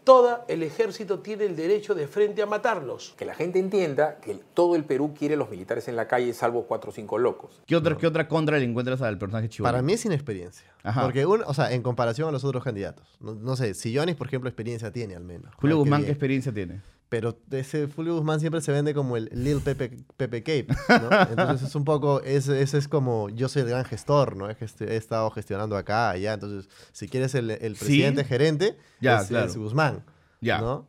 todo 0.04 0.44
el 0.46 0.62
ejército 0.62 1.18
tiene 1.18 1.44
el 1.46 1.56
derecho 1.56 1.92
de 1.96 2.06
frente 2.06 2.40
a 2.40 2.46
matarlos. 2.46 3.14
Que 3.18 3.24
la 3.24 3.34
gente 3.34 3.58
entienda 3.58 4.18
que 4.20 4.38
todo 4.54 4.76
el 4.76 4.84
Perú 4.84 5.12
quiere 5.18 5.34
los 5.34 5.50
militares 5.50 5.88
en 5.88 5.96
la 5.96 6.06
calle, 6.06 6.32
salvo 6.34 6.66
cuatro 6.68 6.90
o 6.90 6.92
cinco 6.94 7.18
locos. 7.18 7.60
¿Qué 7.66 7.74
otra, 7.74 7.96
¿Qué 7.96 8.06
otra 8.06 8.28
contra 8.28 8.58
le 8.58 8.64
encuentras 8.64 9.02
al 9.02 9.18
personaje 9.18 9.48
Chibolín? 9.48 9.72
Para 9.72 9.82
mí 9.82 9.94
es 9.94 10.04
inexperiencia. 10.04 10.70
Ajá. 10.84 11.02
Porque, 11.02 11.26
un- 11.26 11.42
o 11.44 11.52
sea, 11.54 11.72
en 11.72 11.82
comparación 11.82 12.28
a 12.28 12.32
los 12.32 12.44
otros 12.44 12.62
candidatos. 12.62 13.08
No, 13.18 13.34
no 13.34 13.56
sé, 13.56 13.74
Sillonis, 13.74 14.14
por 14.14 14.28
ejemplo, 14.28 14.48
experiencia 14.48 14.92
tiene 14.92 15.16
al 15.16 15.24
menos. 15.24 15.52
Julio 15.56 15.78
Guzmán, 15.78 16.04
¿qué 16.04 16.10
experiencia 16.10 16.52
tiene? 16.54 16.80
Pero 17.08 17.38
ese 17.50 17.86
Julio 17.94 18.14
Guzmán 18.16 18.40
siempre 18.40 18.60
se 18.60 18.72
vende 18.72 18.92
como 18.94 19.16
el 19.16 19.28
Lil 19.32 19.60
Pepe, 19.60 19.96
Pepe 20.16 20.42
Cape, 20.42 20.66
¿no? 20.88 21.20
Entonces 21.30 21.68
es 21.68 21.74
un 21.76 21.84
poco, 21.84 22.20
ese, 22.22 22.60
ese 22.60 22.78
es 22.78 22.88
como, 22.88 23.28
yo 23.30 23.48
soy 23.48 23.62
el 23.62 23.68
gran 23.68 23.84
gestor, 23.84 24.36
¿no? 24.36 24.50
He, 24.50 24.56
gesti- 24.56 24.88
he 24.88 24.96
estado 24.96 25.30
gestionando 25.30 25.76
acá, 25.76 26.10
allá. 26.10 26.32
Entonces, 26.32 26.68
si 26.92 27.06
quieres 27.08 27.34
el, 27.36 27.50
el 27.50 27.76
Sí. 27.76 27.84
presidente 27.84 28.24
gerente, 28.24 28.76
Ya, 29.00 29.20
es, 29.20 29.28
claro. 29.28 29.46
es 29.46 29.56
Guzmán, 29.56 30.04
Ya. 30.40 30.60
¿no? 30.60 30.88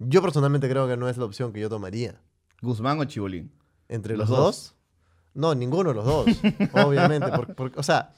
Yo 0.00 0.20
personalmente 0.20 0.68
creo 0.68 0.86
que 0.88 0.96
no 0.96 1.08
es 1.08 1.16
la 1.16 1.24
opción 1.24 1.52
que 1.52 1.60
yo 1.60 1.70
tomaría. 1.70 2.20
¿Guzmán 2.60 2.98
o 3.00 3.04
Chibolín? 3.04 3.50
¿Entre 3.88 4.16
Los 4.16 4.28
los, 4.28 4.36
dos. 4.38 4.46
dos? 4.46 4.74
No, 5.34 5.54
ninguno 5.54 5.90
de 5.90 5.94
los 5.94 6.04
dos, 6.04 6.26
obviamente. 6.84 7.30
por- 7.30 7.54
por- 7.54 7.72
o 7.76 7.82
sea, 7.82 8.12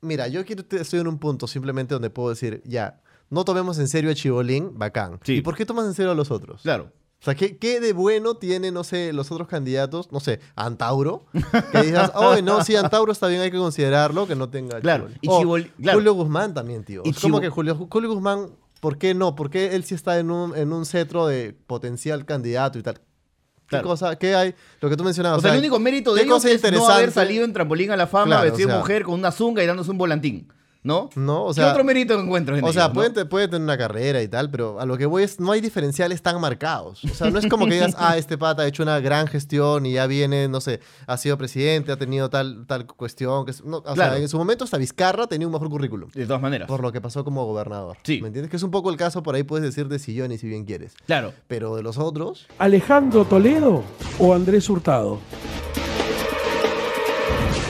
mira, 0.00 0.28
yo 0.28 0.44
quiero, 0.44 0.64
estoy 0.70 1.00
en 1.00 1.08
un 1.08 1.18
punto 1.18 1.46
simplemente 1.46 1.94
donde 1.94 2.10
puedo 2.10 2.30
decir, 2.30 2.62
ya, 2.64 3.00
no 3.30 3.44
tomemos 3.44 3.78
en 3.78 3.88
serio 3.88 4.10
a 4.10 4.14
Chibolín, 4.14 4.78
bacán. 4.78 5.18
Sí. 5.24 5.34
¿Y 5.36 5.40
por 5.42 5.56
qué 5.56 5.66
tomas 5.66 5.86
en 5.86 5.94
serio 5.94 6.12
a 6.12 6.14
los 6.14 6.30
otros? 6.30 6.62
Claro. 6.62 6.92
O 7.20 7.24
sea, 7.24 7.34
¿qué, 7.34 7.56
qué 7.56 7.80
de 7.80 7.92
bueno 7.94 8.34
tiene, 8.36 8.70
no 8.70 8.84
sé, 8.84 9.12
los 9.12 9.32
otros 9.32 9.48
candidatos? 9.48 10.12
No 10.12 10.20
sé, 10.20 10.38
Antauro. 10.54 11.24
Que 11.72 11.82
digas, 11.82 12.12
oh, 12.14 12.36
no, 12.42 12.62
sí, 12.62 12.76
Antauro 12.76 13.10
está 13.10 13.26
bien, 13.26 13.40
hay 13.40 13.50
que 13.50 13.56
considerarlo, 13.56 14.26
que 14.26 14.36
no 14.36 14.48
tenga 14.50 14.80
Claro, 14.80 15.08
Chibolín". 15.08 15.18
y 15.22 15.28
O 15.28 15.40
Chibol- 15.40 15.72
claro. 15.82 15.98
Julio 15.98 16.12
Guzmán 16.12 16.54
también, 16.54 16.84
tío. 16.84 17.02
Y 17.04 17.10
es 17.10 17.18
como 17.18 17.38
Chibo- 17.38 17.40
que 17.40 17.48
Julio, 17.48 17.88
Julio 17.90 18.10
Guzmán, 18.12 18.50
¿por 18.80 18.98
qué 18.98 19.14
no? 19.14 19.34
¿Por 19.34 19.48
qué 19.50 19.74
él 19.74 19.84
sí 19.84 19.94
está 19.94 20.18
en 20.18 20.30
un, 20.30 20.54
en 20.56 20.72
un 20.72 20.84
cetro 20.84 21.26
de 21.26 21.54
potencial 21.66 22.26
candidato 22.26 22.78
y 22.78 22.82
tal? 22.82 22.96
¿Qué 22.96 23.00
Claro. 23.70 23.88
cosa? 23.88 24.16
¿Qué 24.16 24.34
hay? 24.36 24.54
Lo 24.80 24.88
que 24.90 24.96
tú 24.96 25.02
mencionabas. 25.02 25.38
O 25.38 25.42
sea, 25.42 25.52
el 25.54 25.58
único 25.58 25.80
mérito 25.80 26.14
de 26.14 26.20
¿qué 26.20 26.26
ellos 26.26 26.44
es 26.44 26.62
no 26.72 26.86
haber 26.88 27.10
salido 27.10 27.44
en 27.44 27.52
trampolín 27.52 27.90
a 27.90 27.96
la 27.96 28.06
fama 28.06 28.26
Claro, 28.26 28.42
vestido 28.44 28.68
o 28.68 28.70
sea- 28.70 28.76
de 28.76 28.80
mujer 28.82 29.02
con 29.02 29.14
una 29.14 29.32
zunga 29.32 29.64
y 29.64 29.66
dándose 29.66 29.90
un 29.90 29.98
volantín. 29.98 30.52
¿No? 30.86 31.10
No, 31.16 31.44
o 31.44 31.48
¿Qué 31.48 31.54
sea, 31.54 31.72
otro 31.72 31.82
mérito 31.82 32.14
encuentras 32.18 32.58
en 32.60 32.64
O 32.64 32.72
sea, 32.72 32.84
ellos, 32.84 32.94
pueden, 32.94 33.28
puede 33.28 33.48
tener 33.48 33.62
una 33.62 33.76
carrera 33.76 34.22
y 34.22 34.28
tal, 34.28 34.50
pero 34.50 34.78
a 34.78 34.86
lo 34.86 34.96
que 34.96 35.04
voy 35.06 35.24
es, 35.24 35.40
no 35.40 35.50
hay 35.50 35.60
diferenciales 35.60 36.22
tan 36.22 36.40
marcados. 36.40 37.02
O 37.04 37.08
sea, 37.08 37.28
no 37.30 37.38
es 37.40 37.46
como 37.48 37.66
que 37.66 37.74
digas, 37.74 37.94
ah, 37.98 38.16
este 38.16 38.38
pata 38.38 38.62
ha 38.62 38.66
hecho 38.68 38.84
una 38.84 39.00
gran 39.00 39.26
gestión 39.26 39.84
y 39.84 39.94
ya 39.94 40.06
viene, 40.06 40.46
no 40.46 40.60
sé, 40.60 40.78
ha 41.08 41.16
sido 41.16 41.36
presidente, 41.36 41.90
ha 41.90 41.96
tenido 41.96 42.30
tal, 42.30 42.66
tal 42.68 42.86
cuestión. 42.86 43.44
Que, 43.44 43.50
es- 43.50 43.64
no, 43.64 43.78
o 43.78 43.82
Claro. 43.82 44.12
sea, 44.14 44.16
en 44.22 44.28
su 44.28 44.38
momento 44.38 44.62
hasta 44.62 44.78
Vizcarra 44.78 45.26
tenía 45.26 45.48
un 45.48 45.52
mejor 45.52 45.68
currículum. 45.70 46.08
De 46.14 46.24
todas 46.24 46.40
maneras. 46.40 46.68
Por 46.68 46.80
lo 46.82 46.92
que 46.92 47.00
pasó 47.00 47.24
como 47.24 47.44
gobernador. 47.44 47.96
Sí. 48.04 48.20
¿Me 48.22 48.28
entiendes? 48.28 48.48
Que 48.50 48.56
es 48.56 48.62
un 48.62 48.70
poco 48.70 48.90
el 48.90 48.96
caso, 48.96 49.24
por 49.24 49.34
ahí 49.34 49.42
puedes 49.42 49.64
decir 49.66 49.88
de 49.88 49.98
Silloni 49.98 50.38
si 50.38 50.46
bien 50.46 50.64
quieres. 50.64 50.94
Claro. 51.06 51.32
Pero 51.48 51.74
de 51.74 51.82
los 51.82 51.98
otros, 51.98 52.46
¿Alejandro 52.58 53.24
Toledo 53.24 53.82
o 54.20 54.34
Andrés 54.34 54.70
Hurtado? 54.70 55.18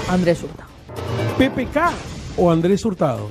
Andrés 0.09 0.42
Hurtado. 0.42 0.68
¿PPK 1.38 2.15
o 2.37 2.51
Andrés 2.51 2.85
Hurtado? 2.85 3.29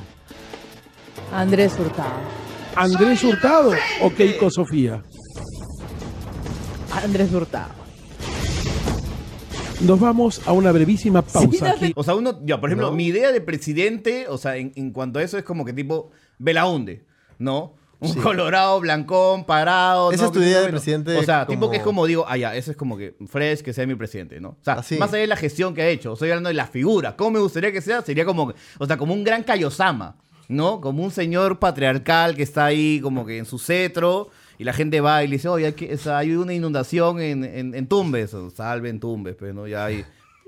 Andrés 1.31 1.73
Hurtado. 1.79 2.13
¿Andrés 2.75 3.23
Hurtado 3.23 3.71
o 4.01 4.09
Keiko 4.13 4.49
Sofía? 4.49 5.03
Andrés 6.91 7.31
Hurtado. 7.33 7.85
Nos 9.81 9.99
vamos 9.99 10.41
a 10.47 10.53
una 10.53 10.71
brevísima 10.71 11.21
pausa. 11.21 11.71
aquí. 11.71 11.91
O 11.95 12.03
sea, 12.03 12.15
uno, 12.15 12.39
ya, 12.45 12.59
por 12.59 12.69
ejemplo, 12.69 12.89
¿No? 12.91 12.95
mi 12.95 13.05
idea 13.07 13.31
de 13.31 13.41
presidente, 13.41 14.25
o 14.29 14.37
sea, 14.37 14.55
en, 14.55 14.71
en 14.75 14.91
cuanto 14.91 15.19
a 15.19 15.23
eso 15.23 15.37
es 15.37 15.43
como 15.43 15.65
que 15.65 15.73
tipo 15.73 16.11
Belaunde, 16.39 17.03
¿no? 17.39 17.73
Un 18.05 18.13
Sí. 18.13 18.19
colorado, 18.19 18.79
blancón, 18.79 19.45
parado. 19.45 20.11
Esa 20.11 20.23
¿no? 20.23 20.27
es 20.27 20.33
tu 20.33 20.41
idea 20.41 20.61
de 20.61 20.69
presidente 20.69 21.15
O 21.17 21.23
sea, 21.23 21.45
tipo 21.47 21.61
como- 21.61 21.71
que 21.71 21.77
es 21.77 21.83
como 21.83 22.05
digo, 22.05 22.25
ah, 22.27 22.37
ya, 22.37 22.55
eso 22.55 22.71
es 22.71 22.77
como 22.77 22.97
que 22.97 23.15
fresh, 23.27 23.61
que 23.61 23.73
sea 23.73 23.85
mi 23.85 23.95
presidente, 23.95 24.39
¿no? 24.39 24.49
O 24.49 24.57
sea, 24.63 24.75
Así. 24.75 24.97
más 24.97 25.09
allá 25.13 25.21
de 25.21 25.27
la 25.27 25.35
gestión 25.37 25.73
que 25.73 25.81
ha 25.81 25.87
hecho, 25.87 26.13
estoy 26.13 26.29
hablando 26.29 26.47
de 26.49 26.53
la 26.55 26.67
figura. 26.67 27.15
¿Cómo 27.15 27.31
me 27.31 27.39
gustaría 27.39 27.71
que 27.71 27.81
sea? 27.81 28.01
Sería 28.01 28.25
como, 28.25 28.53
o 28.79 28.85
sea, 28.85 28.97
como 28.97 29.13
un 29.13 29.23
gran 29.23 29.43
Kaiosama, 29.43 30.15
¿no? 30.47 30.79
Como 30.81 31.03
un 31.03 31.11
señor 31.11 31.59
patriarcal 31.59 32.35
que 32.35 32.43
está 32.43 32.65
ahí 32.65 32.99
como 33.01 33.25
que 33.25 33.37
en 33.37 33.45
su 33.45 33.57
cetro 33.59 34.29
y 34.57 34.63
la 34.63 34.73
gente 34.73 35.01
va 35.01 35.23
y 35.23 35.27
le 35.27 35.33
dice, 35.37 35.49
oye, 35.49 35.65
hay, 35.65 35.73
que- 35.73 35.93
o 35.93 35.97
sea, 35.97 36.19
hay 36.19 36.35
una 36.35 36.53
inundación 36.53 37.19
en, 37.19 37.43
en, 37.43 37.75
en 37.75 37.87
Tumbes, 37.87 38.33
o 38.33 38.49
salven 38.49 38.99
Tumbes, 38.99 39.35
pues, 39.35 39.53
¿no? 39.53 39.67
Ya 39.67 39.85
hay 39.85 40.05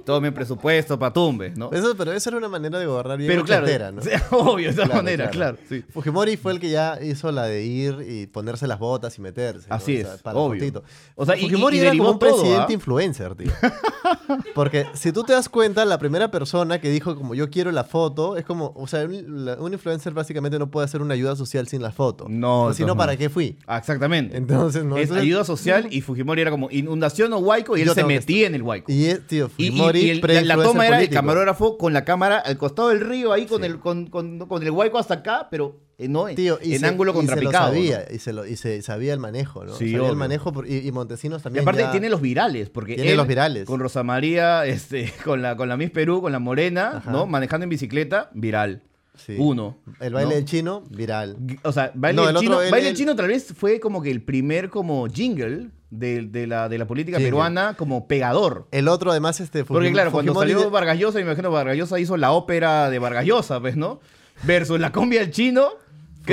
todo 0.07 0.21
mi 0.21 0.31
presupuesto 0.31 0.97
para 0.97 1.11
Tumbes, 1.11 1.57
¿no? 1.57 1.69
Eso, 1.73 1.93
pero 1.97 2.13
esa 2.13 2.29
era 2.29 2.37
una 2.37 2.47
manera 2.47 2.79
de 2.79 2.85
gobernar 2.85 3.17
bien 3.17 3.29
Pero 3.29 3.43
claro, 3.43 3.65
ochentera, 3.65 3.91
¿no? 3.91 4.01
obvio, 4.37 4.69
esa 4.69 4.85
manera, 4.85 5.29
claro, 5.29 5.57
sí. 5.67 5.83
Fujimori 5.93 6.37
fue 6.37 6.53
el 6.53 6.59
que 6.61 6.69
ya 6.69 6.97
hizo 7.03 7.29
la 7.33 7.43
de 7.45 7.65
ir 7.65 8.05
y 8.07 8.25
ponerse 8.27 8.67
las 8.67 8.79
botas 8.79 9.17
y 9.17 9.21
meterse. 9.21 9.67
¿no? 9.69 9.75
Así 9.75 9.99
O 9.99 10.05
sea, 10.05 10.15
es, 10.15 10.21
para 10.21 10.37
obvio. 10.39 10.81
O 11.15 11.25
sea, 11.25 11.35
y- 11.37 11.41
Fujimori 11.41 11.75
y 11.75 11.79
era 11.81 11.89
derivó 11.89 12.05
como 12.05 12.13
un 12.13 12.19
todo, 12.19 12.29
presidente 12.39 12.65
¿ah? 12.69 12.73
influencer, 12.73 13.35
tío. 13.35 13.51
Porque 14.55 14.85
si 14.93 15.11
tú 15.11 15.23
te 15.23 15.33
das 15.33 15.49
cuenta, 15.49 15.83
la 15.85 15.99
primera 15.99 16.31
persona 16.31 16.79
que 16.79 16.89
dijo 16.89 17.15
como 17.15 17.35
yo 17.35 17.49
quiero 17.49 17.71
la 17.71 17.83
foto, 17.83 18.37
es 18.37 18.45
como, 18.45 18.73
o 18.75 18.87
sea, 18.87 19.03
un, 19.05 19.45
la- 19.45 19.55
un 19.55 19.73
influencer 19.73 20.13
básicamente 20.13 20.57
no 20.59 20.69
puede 20.71 20.85
hacer 20.85 21.01
una 21.01 21.13
ayuda 21.13 21.35
social 21.35 21.67
sin 21.67 21.81
la 21.81 21.91
foto. 21.91 22.25
No, 22.29 22.63
O 22.65 22.73
si 22.73 22.85
no, 22.85 22.95
¿para 22.95 23.15
qué 23.17 23.29
fui? 23.29 23.57
Ah, 23.67 23.77
Exactamente. 23.77 24.37
Entonces, 24.37 24.83
no. 24.83 24.95
es 24.97 25.03
Entonces- 25.03 25.23
ayuda 25.23 25.43
social 25.43 25.87
y 25.91 26.01
Fujimori 26.01 26.41
era 26.41 26.51
como 26.51 26.69
inundación 26.71 27.33
o 27.33 27.37
huaico 27.39 27.77
y 27.77 27.81
él 27.81 27.89
se 27.91 28.03
metía 28.03 28.47
en 28.47 28.55
el 28.55 28.61
huaico. 28.63 28.91
Y 28.91 29.05
es, 29.05 29.25
tío, 29.27 29.49
Y, 29.57 29.65
y- 29.65 29.69
Fujimori 29.71 29.96
y 30.01 30.09
el- 30.09 30.21
la, 30.47 30.55
la 30.55 30.63
toma 30.63 30.85
era 30.87 30.95
el 30.97 31.01
político. 31.01 31.15
camarógrafo 31.19 31.77
con 31.77 31.93
la 31.93 32.05
cámara 32.05 32.37
al 32.39 32.57
costado 32.57 32.89
del 32.89 33.01
río 33.01 33.33
ahí 33.33 33.45
con 33.45 33.63
el 33.63 33.79
con, 33.79 34.07
con- 34.07 34.39
con 34.39 34.63
el 34.63 34.71
huaico 34.71 34.97
hasta 34.97 35.15
acá, 35.15 35.47
pero 35.51 35.79
eh, 35.97 36.07
no 36.07 36.25
Tío, 36.27 36.59
y 36.63 36.73
en 36.75 36.81
se- 36.81 36.85
ángulo 36.87 37.11
y 37.11 37.13
se 37.13 37.21
lo 37.21 37.27
contrapicado. 37.27 37.67
¿no? 37.69 37.73
sabía, 37.73 38.05
y, 38.11 38.19
se 38.19 38.33
lo, 38.33 38.45
y 38.45 38.55
se 38.55 38.81
sabía 38.81 39.13
el 39.13 39.19
manejo, 39.19 39.63
¿no? 39.65 39.71
Sí, 39.73 39.85
sabía 39.85 40.01
obvio. 40.01 40.11
el 40.11 40.15
manejo 40.17 40.53
por- 40.53 40.67
y, 40.69 40.87
y 40.87 40.91
Montesinos 40.91 41.41
Y 41.41 41.43
también. 41.43 41.63
aparte 41.63 41.81
ya- 41.81 41.91
tiene 41.91 42.09
los 42.09 42.21
virales, 42.21 42.69
porque 42.69 42.95
Tiene 42.95 43.11
él, 43.11 43.17
los 43.17 43.27
virales. 43.27 43.65
con 43.65 43.79
Rosa 43.79 44.03
María, 44.03 44.65
este, 44.67 45.11
con 45.23 45.41
la 45.41 45.55
con 45.57 45.67
la 45.69 45.77
Miss 45.77 45.91
Perú, 45.91 46.21
con 46.21 46.31
la 46.31 46.39
Morena, 46.39 46.97
Ajá. 46.97 47.11
¿no? 47.11 47.25
Manejando 47.25 47.63
en 47.63 47.69
bicicleta, 47.69 48.29
viral. 48.33 48.83
Sí. 49.15 49.35
Uno. 49.39 49.79
El 49.99 50.13
baile 50.13 50.29
¿no? 50.29 50.35
del 50.35 50.45
chino, 50.45 50.83
viral. 50.91 51.37
O 51.63 51.71
sea, 51.71 51.91
Baile, 51.95 52.17
No, 52.21 52.27
del, 52.27 52.35
el 52.35 52.41
chino, 52.43 52.51
otro, 52.57 52.65
el- 52.65 52.71
Baile 52.71 52.89
el- 52.89 52.95
Chino 52.95 53.15
tal 53.15 53.27
vez 53.29 53.51
fue 53.57 53.79
como 53.79 53.99
que 54.03 54.11
el 54.11 54.21
primer 54.21 54.69
como 54.69 55.07
jingle 55.07 55.69
de, 55.89 56.23
de 56.23 56.47
la, 56.47 56.67
de 56.69 56.77
la 56.77 56.85
política 56.87 57.17
peruana 57.17 57.75
como 57.75 58.07
pegador. 58.07 58.67
El 58.71 58.87
otro, 58.87 59.11
además, 59.11 59.39
este. 59.39 59.63
Porque 59.63 59.87
Fujim- 59.89 59.93
claro, 59.93 60.11
cuando 60.11 60.33
Fujimori 60.33 60.51
salió 60.51 60.65
de- 60.65 60.71
Vargas 60.71 60.97
Llosa, 60.99 61.17
me 61.19 61.23
imagino 61.25 61.51
Vargas 61.51 61.77
Llosa 61.77 61.99
hizo 61.99 62.17
la 62.17 62.31
ópera 62.31 62.89
de 62.89 62.99
Vargas 62.99 63.25
Llosa, 63.25 63.59
pues, 63.59 63.77
¿no? 63.77 63.99
Versus 64.43 64.79
la 64.79 64.91
combia 64.91 65.21
del 65.21 65.31
chino, 65.31 65.69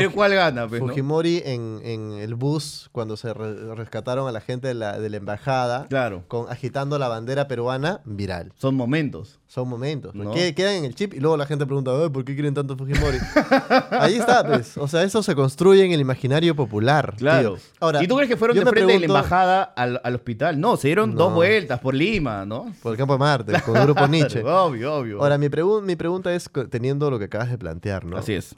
creo 0.01 0.13
cuál 0.13 0.35
gana, 0.35 0.69
pues, 0.69 0.81
¿no? 0.81 0.89
Fujimori 0.89 1.43
en, 1.45 1.81
en 1.85 2.13
el 2.13 2.35
bus, 2.35 2.89
cuando 2.93 3.17
se 3.17 3.33
re- 3.33 3.75
rescataron 3.75 4.29
a 4.29 4.33
la 4.33 4.41
gente 4.41 4.69
de 4.69 4.75
la, 4.75 4.99
de 4.99 5.09
la 5.11 5.17
embajada, 5.17 5.87
Claro. 5.89 6.25
con, 6.29 6.51
agitando 6.51 6.99
la 6.99 7.09
bandera 7.09 7.49
peruana, 7.49 8.01
viral. 8.05 8.53
Son 8.57 8.75
momentos. 8.75 9.39
Son 9.47 9.69
momentos. 9.69 10.13
pues. 10.15 10.25
¿No? 10.27 10.33
Que- 10.35 10.55
Quedan 10.55 10.75
en 10.75 10.85
el 10.85 10.95
chip 10.95 11.15
y 11.15 11.21
luego 11.21 11.37
la 11.37 11.47
gente 11.47 11.65
pregunta, 11.65 11.93
"Ay, 11.93 12.09
¿por 12.11 12.25
qué 12.25 12.35
quieren 12.35 12.55
tanto 12.55 12.77
Fujimori? 12.77 13.19
Ahí 13.91 14.17
está, 14.17 14.45
pues. 14.47 14.77
O 14.77 14.89
sea, 14.89 15.03
eso 15.05 15.23
se 15.23 15.35
construye 15.35 15.85
en 15.85 15.93
el 15.93 16.01
imaginario 16.01 16.55
popular. 16.57 17.15
Claro. 17.17 17.55
tío. 17.55 17.63
Ahora, 17.81 18.03
¿Y 18.03 18.09
tú 18.09 18.17
crees 18.17 18.29
que 18.29 18.37
fueron 18.37 18.57
de 18.57 18.63
frente 18.63 18.81
de 18.81 18.87
la 18.87 18.99
pregunto- 18.99 19.15
embajada 19.17 19.63
al, 19.63 20.01
al 20.03 20.15
hospital? 20.17 20.59
No, 20.61 20.77
se 20.77 20.89
dieron 20.89 21.15
dos 21.15 21.33
vueltas 21.33 21.79
por 21.81 21.95
Lima, 21.95 22.45
¿no? 22.45 22.73
Por 22.83 22.93
el 22.93 22.99
campo 22.99 23.15
de 23.15 23.19
Marte, 23.21 23.53
con 23.65 23.77
el 23.77 23.85
grupo 23.85 24.07
Nietzsche. 24.09 24.43
Obvio, 24.43 24.95
obvio. 24.97 25.21
Ahora, 25.23 25.39
mi, 25.39 25.47
pregun- 25.49 25.83
mi 25.83 25.95
pregunta 25.97 26.35
es, 26.35 26.51
teniendo 26.71 27.11
lo 27.11 27.19
que 27.19 27.27
acabas 27.27 27.51
de 27.51 27.59
plantear, 27.59 28.05
¿no? 28.05 28.17
Así 28.17 28.33
es. 28.35 28.55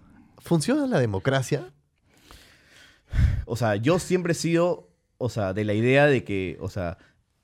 ¿Funciona 0.46 0.86
la 0.86 1.00
democracia? 1.00 1.72
O 3.46 3.56
sea, 3.56 3.74
yo 3.74 3.98
siempre 3.98 4.30
he 4.32 4.36
sido, 4.36 4.88
o 5.18 5.28
sea, 5.28 5.52
de 5.52 5.64
la 5.64 5.74
idea 5.74 6.06
de 6.06 6.22
que, 6.22 6.56
o 6.60 6.70
sea, 6.70 6.98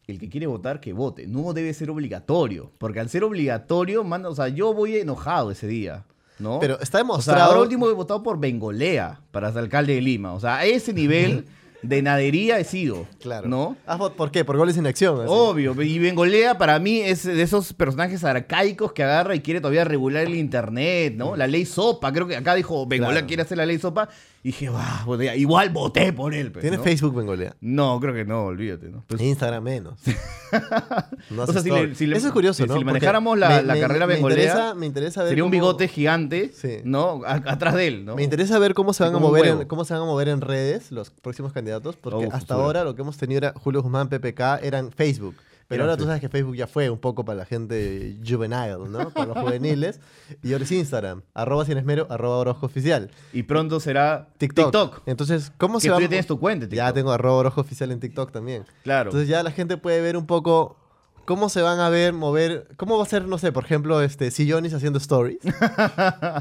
el 0.07 0.21
que 0.21 0.29
quiere 0.29 0.47
votar, 0.47 0.79
que 0.81 0.93
vote. 0.93 1.27
No 1.27 1.53
debe 1.53 1.75
ser 1.75 1.91
obligatorio. 1.91 2.71
Porque 2.79 3.01
al 3.01 3.09
ser 3.09 3.25
obligatorio, 3.25 4.05
manda, 4.05 4.29
o 4.29 4.35
sea, 4.37 4.49
yo 4.49 4.73
voy 4.73 4.97
enojado 4.97 5.51
ese 5.51 5.67
día. 5.67 6.05
¿No? 6.39 6.61
Pero 6.61 6.75
está 6.75 6.99
O 6.99 7.01
sea, 7.01 7.03
demostrado... 7.03 7.43
ahora 7.43 7.61
último 7.61 7.89
he 7.89 7.93
votado 7.93 8.23
por 8.23 8.39
Bengolea 8.39 9.21
para 9.33 9.53
ser 9.53 9.63
alcalde 9.63 9.95
de 9.95 10.01
Lima. 10.01 10.33
O 10.35 10.41
sea, 10.41 10.59
a 10.59 10.65
ese 10.65 10.93
nivel 10.93 11.47
de 11.83 12.01
nadería 12.03 12.59
he 12.59 12.65
sido. 12.65 13.07
Claro. 13.21 13.49
¿No? 13.49 13.77
¿Has 13.87 13.99
vot- 13.99 14.13
¿Por 14.13 14.31
qué? 14.31 14.45
Por 14.45 14.57
goles 14.57 14.75
sin 14.77 14.87
acción. 14.87 15.17
así. 15.21 15.27
Obvio, 15.29 15.81
y 15.83 15.99
Bengolea 15.99 16.57
para 16.59 16.79
mí 16.79 17.01
es 17.01 17.25
de 17.25 17.43
esos 17.43 17.73
personajes 17.73 18.23
arcaicos 18.25 18.93
que 18.93 19.03
agarra 19.03 19.35
y 19.35 19.41
quiere 19.41 19.61
todavía 19.61 19.85
regular 19.85 20.25
el 20.25 20.35
internet, 20.37 21.15
¿no? 21.17 21.37
La 21.37 21.47
ley 21.47 21.65
Sopa, 21.67 22.13
creo 22.13 22.27
que 22.29 22.37
acá 22.37 22.55
dijo 22.55 22.87
Bengolea 22.87 23.13
Claro. 23.15 23.27
quiere 23.27 23.43
hacer 23.43 23.59
la 23.59 23.67
ley 23.67 23.79
Sopa. 23.79 24.09
Y 24.45 24.49
dije, 24.49 24.71
"Bah, 24.71 25.03
pues 25.07 25.21
ya, 25.21 25.37
igual 25.37 25.71
voté 25.71 26.13
por 26.13 26.35
él. 26.35 26.51
pues, 26.51 26.63
¿Tiene 26.63 26.77
¿no? 26.79 26.83
Facebook 26.83 27.15
Bengolea? 27.15 27.55
No, 27.61 28.01
creo 28.01 28.13
que 28.13 28.25
no, 28.25 28.47
olvídate, 28.47 28.89
¿no? 28.89 29.05
Pues- 29.07 29.21
Instagram 29.23 29.63
menos. 29.63 29.99
No 31.31 31.43
O 31.43 31.45
hace 31.45 31.53
sea, 31.55 31.63
si 31.63 31.71
le- 31.71 31.77
story. 31.77 31.95
si 31.95 32.07
le- 32.07 32.17
Eso 32.17 32.27
es 32.27 32.33
curioso, 32.33 32.63
si- 32.63 32.69
¿no? 32.69 32.75
si 32.75 32.81
le 32.81 32.85
manejáramos 32.85 33.39
la- 33.39 33.49
me- 33.49 33.63
la 33.63 33.75
me- 33.75 33.81
carrera 33.81 34.07
me 34.07 34.15
Bengolea, 34.15 34.37
interesa, 34.45 34.75
me 34.75 34.87
interesa 34.87 35.21
ver 35.23 35.31
Sería 35.31 35.45
un 35.45 35.51
bigote 35.51 35.89
gigante, 35.89 36.51
Sí. 36.55 36.79
¿no? 36.85 37.23
A- 37.25 37.41
atrás 37.47 37.75
de 37.75 37.87
él, 37.87 38.05
¿no? 38.05 38.17
Me 38.17 38.23
interesa 38.23 38.59
ver 38.59 38.75
cómo 38.75 38.93
se 38.93 39.03
van 39.05 39.15
a 39.15 39.19
mover 39.19 39.47
en, 39.47 39.65
cómo 39.67 39.85
se 39.87 39.95
van 39.95 40.03
a 40.03 40.07
mover 40.07 40.29
en 40.29 40.41
redes 40.43 40.93
los 40.93 41.11
próximos 41.11 41.53
candidatos, 41.53 41.97
porque 41.97 42.29
hasta 42.33 42.55
ahora 42.55 42.85
lo 42.85 42.95
que 42.95 43.01
hemos 43.03 43.17
tenido 43.17 43.39
era 43.39 43.55
Julio 43.57 43.81
Guzmán, 43.83 44.09
PPK, 44.11 44.59
eran 44.63 44.91
Facebook. 44.93 45.37
Pero 45.73 45.85
ahora 45.85 45.97
tú 45.97 46.05
sabes 46.05 46.21
que 46.21 46.29
Facebook 46.29 46.55
ya 46.55 46.67
fue 46.67 46.89
un 46.91 46.99
poco 46.99 47.25
para 47.25 47.39
la 47.39 47.45
gente 47.45 48.17
juvenile, 48.27 48.79
¿no? 48.89 49.11
Para 49.11 49.27
los 49.27 49.39
juveniles. 49.39 50.01
Y 50.43 50.53
ahora 50.53 50.65
es 50.65 50.73
Instagram, 50.73 51.23
arroba 51.35 51.65
sin 51.65 51.79
esmero, 51.79 52.07
arroba 52.11 52.37
Orozco 52.37 52.67
oficial. 52.67 53.11
Y 53.33 53.43
pronto 53.45 53.81
será 53.81 54.29
TikTok. 54.39 54.67
TikTok. 54.67 55.03
Entonces, 55.07 55.53
¿cómo 55.59 55.79
Que 55.79 55.83
se 55.83 55.89
tú 55.89 55.95
va 55.95 56.01
ya 56.01 56.09
tienes 56.09 56.27
tu 56.27 56.39
cuenta 56.39 56.65
en 56.67 56.71
Ya 56.71 56.85
TikTok. 56.87 56.95
tengo 56.95 57.13
arroba 57.13 57.37
Orozco 57.39 57.61
oficial 57.63 57.91
en 57.91 58.01
TikTok 58.01 58.31
también. 58.33 58.65
Claro. 58.85 59.11
Entonces 59.11 59.29
ya 59.29 59.43
la 59.43 59.51
gente 59.51 59.77
puede 59.77 60.01
ver 60.01 60.17
un 60.17 60.27
poco 60.27 60.77
cómo 61.25 61.49
se 61.49 61.63
van 61.63 61.81
a 61.81 61.89
ver, 61.89 62.13
mover, 62.13 62.69
cómo 62.77 62.97
va 62.97 63.05
a 63.05 63.07
ser, 63.07 63.27
no 63.27 63.39
sé, 63.39 63.53
por 63.53 63.65
ejemplo, 63.65 64.03
este, 64.03 64.31
Sillonis 64.31 64.75
haciendo 64.75 64.99
stories. 64.99 65.39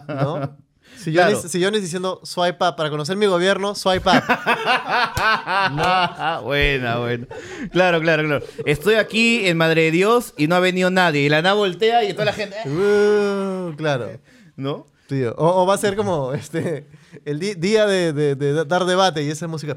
¿No? 0.08 0.58
Sillonis, 1.04 1.34
Claro. 1.34 1.50
Sillonis 1.50 1.82
diciendo 1.82 2.20
swipe 2.24 2.64
up, 2.64 2.76
para 2.76 2.90
conocer 2.90 3.18
mi 3.18 3.26
gobierno, 3.26 3.76
swipe 3.76 4.10
up. 4.10 4.24
buena, 6.44 6.98
buena. 6.98 7.28
Claro, 7.72 8.00
claro, 8.02 8.24
claro. 8.28 8.46
Estoy 8.66 8.96
aquí 8.96 9.48
en 9.48 9.58
Madre 9.58 9.84
de 9.84 9.92
Dios 9.92 10.34
y 10.38 10.48
no 10.48 10.56
ha 10.56 10.60
venido 10.60 10.90
nadie. 10.90 11.22
Y 11.22 11.30
la 11.30 11.42
nada 11.42 11.56
voltea 11.56 12.04
y 12.04 12.14
toda 12.14 12.26
la 12.26 12.34
gente. 12.34 12.56
Uh, 12.68 13.76
claro. 13.76 14.10
¿No? 14.56 14.86
Tío, 15.12 15.36
O, 15.38 15.64
o 15.64 15.66
va 15.66 15.74
a 15.74 15.78
ser 15.78 15.98
como 15.98 16.32
este 16.42 16.88
el 17.26 17.38
día 17.40 17.86
de, 17.86 18.14
de- 18.14 18.36
de 18.36 18.64
dar 18.64 18.86
debate 18.86 19.22
y 19.24 19.30
esa 19.30 19.46
música. 19.46 19.76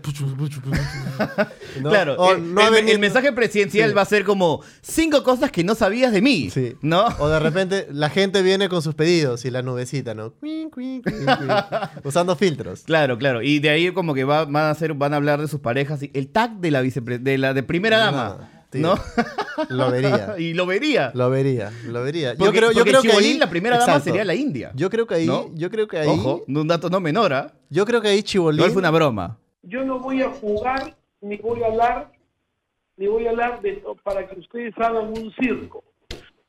¿no? 1.80 1.90
Claro, 1.90 2.14
O 2.18 2.32
el, 2.34 2.54
no 2.54 2.60
ha 2.60 2.68
el- 2.68 2.72
venido- 2.74 2.92
el 2.94 3.00
mensaje 3.00 3.32
presidencial 3.32 3.90
Sí. 3.90 3.94
va 3.96 4.02
a 4.02 4.04
ser 4.04 4.24
como 4.24 4.62
cinco 4.80 5.24
cosas 5.24 5.50
que 5.50 5.64
no 5.64 5.74
sabías 5.74 6.12
de 6.12 6.22
mí. 6.22 6.50
Sí. 6.50 6.76
¿No? 6.82 7.06
O 7.18 7.28
de 7.28 7.40
repente 7.40 7.88
la 7.90 8.10
gente 8.10 8.42
viene 8.42 8.68
con 8.68 8.80
sus 8.82 8.94
pedidos 8.94 9.44
y 9.44 9.50
la 9.50 9.62
nubecita, 9.62 10.14
¿no? 10.14 10.32
Cuin, 10.34 10.70
cuin, 10.70 11.02
cuin, 11.02 11.16
cuin. 11.26 11.48
Usando 12.04 12.36
filtros. 12.36 12.82
Claro, 12.82 13.18
claro. 13.18 13.42
Y 13.42 13.58
de 13.58 13.70
ahí 13.70 13.90
como 13.92 14.14
que 14.14 14.22
va- 14.24 14.44
van 14.44 14.64
a 14.66 14.70
hacer, 14.70 14.94
van 14.94 15.12
a 15.14 15.16
hablar 15.16 15.40
de 15.40 15.48
sus 15.48 15.58
parejas. 15.60 16.00
Y 16.04 16.10
el 16.14 16.28
tag 16.28 16.58
de 16.60 16.70
la 16.70 16.82
vicepre- 16.82 17.18
de 17.18 17.38
la 17.38 17.54
de 17.54 17.62
primera 17.64 17.98
dama. 17.98 18.50
Tío. 18.74 18.82
¿No? 18.82 18.96
Lo 19.68 19.90
vería. 19.90 20.34
y 20.38 20.52
lo 20.52 20.66
vería. 20.66 21.12
Lo 21.14 21.30
vería, 21.30 21.72
lo 21.86 22.02
vería. 22.02 22.34
Porque, 22.36 22.44
yo 22.44 22.52
creo, 22.52 22.72
yo 22.72 22.84
creo 22.84 23.02
que 23.02 23.08
Chibolín, 23.08 23.32
ahí, 23.32 23.38
la 23.38 23.48
primera 23.48 23.78
dama 23.78 23.92
Exacto. 23.92 24.10
sería 24.10 24.24
la 24.24 24.34
India. 24.34 24.72
Yo 24.74 24.90
creo 24.90 25.06
que 25.06 25.14
ahí, 25.14 25.26
¿No? 25.26 25.50
yo 25.54 25.70
creo 25.70 25.86
que 25.86 25.98
ahí, 25.98 26.08
Ojo, 26.08 26.44
un 26.46 26.68
dato 26.68 26.90
no 26.90 27.00
menor, 27.00 27.32
¿ah? 27.32 27.52
yo 27.70 27.84
creo 27.86 28.00
que 28.00 28.08
ahí 28.08 28.22
Chibolín. 28.22 28.58
Igual 28.58 28.72
fue 28.72 28.80
una 28.80 28.90
broma. 28.90 29.38
Yo 29.62 29.84
no 29.84 30.00
voy 30.00 30.22
a 30.22 30.30
jugar, 30.30 30.96
ni 31.20 31.36
voy 31.36 31.62
a 31.62 31.66
hablar, 31.66 32.12
ni 32.96 33.06
voy 33.06 33.26
a 33.26 33.30
hablar 33.30 33.62
de, 33.62 33.82
para 34.02 34.26
que 34.26 34.40
ustedes 34.40 34.74
hagan 34.76 35.08
un 35.08 35.32
circo. 35.40 35.84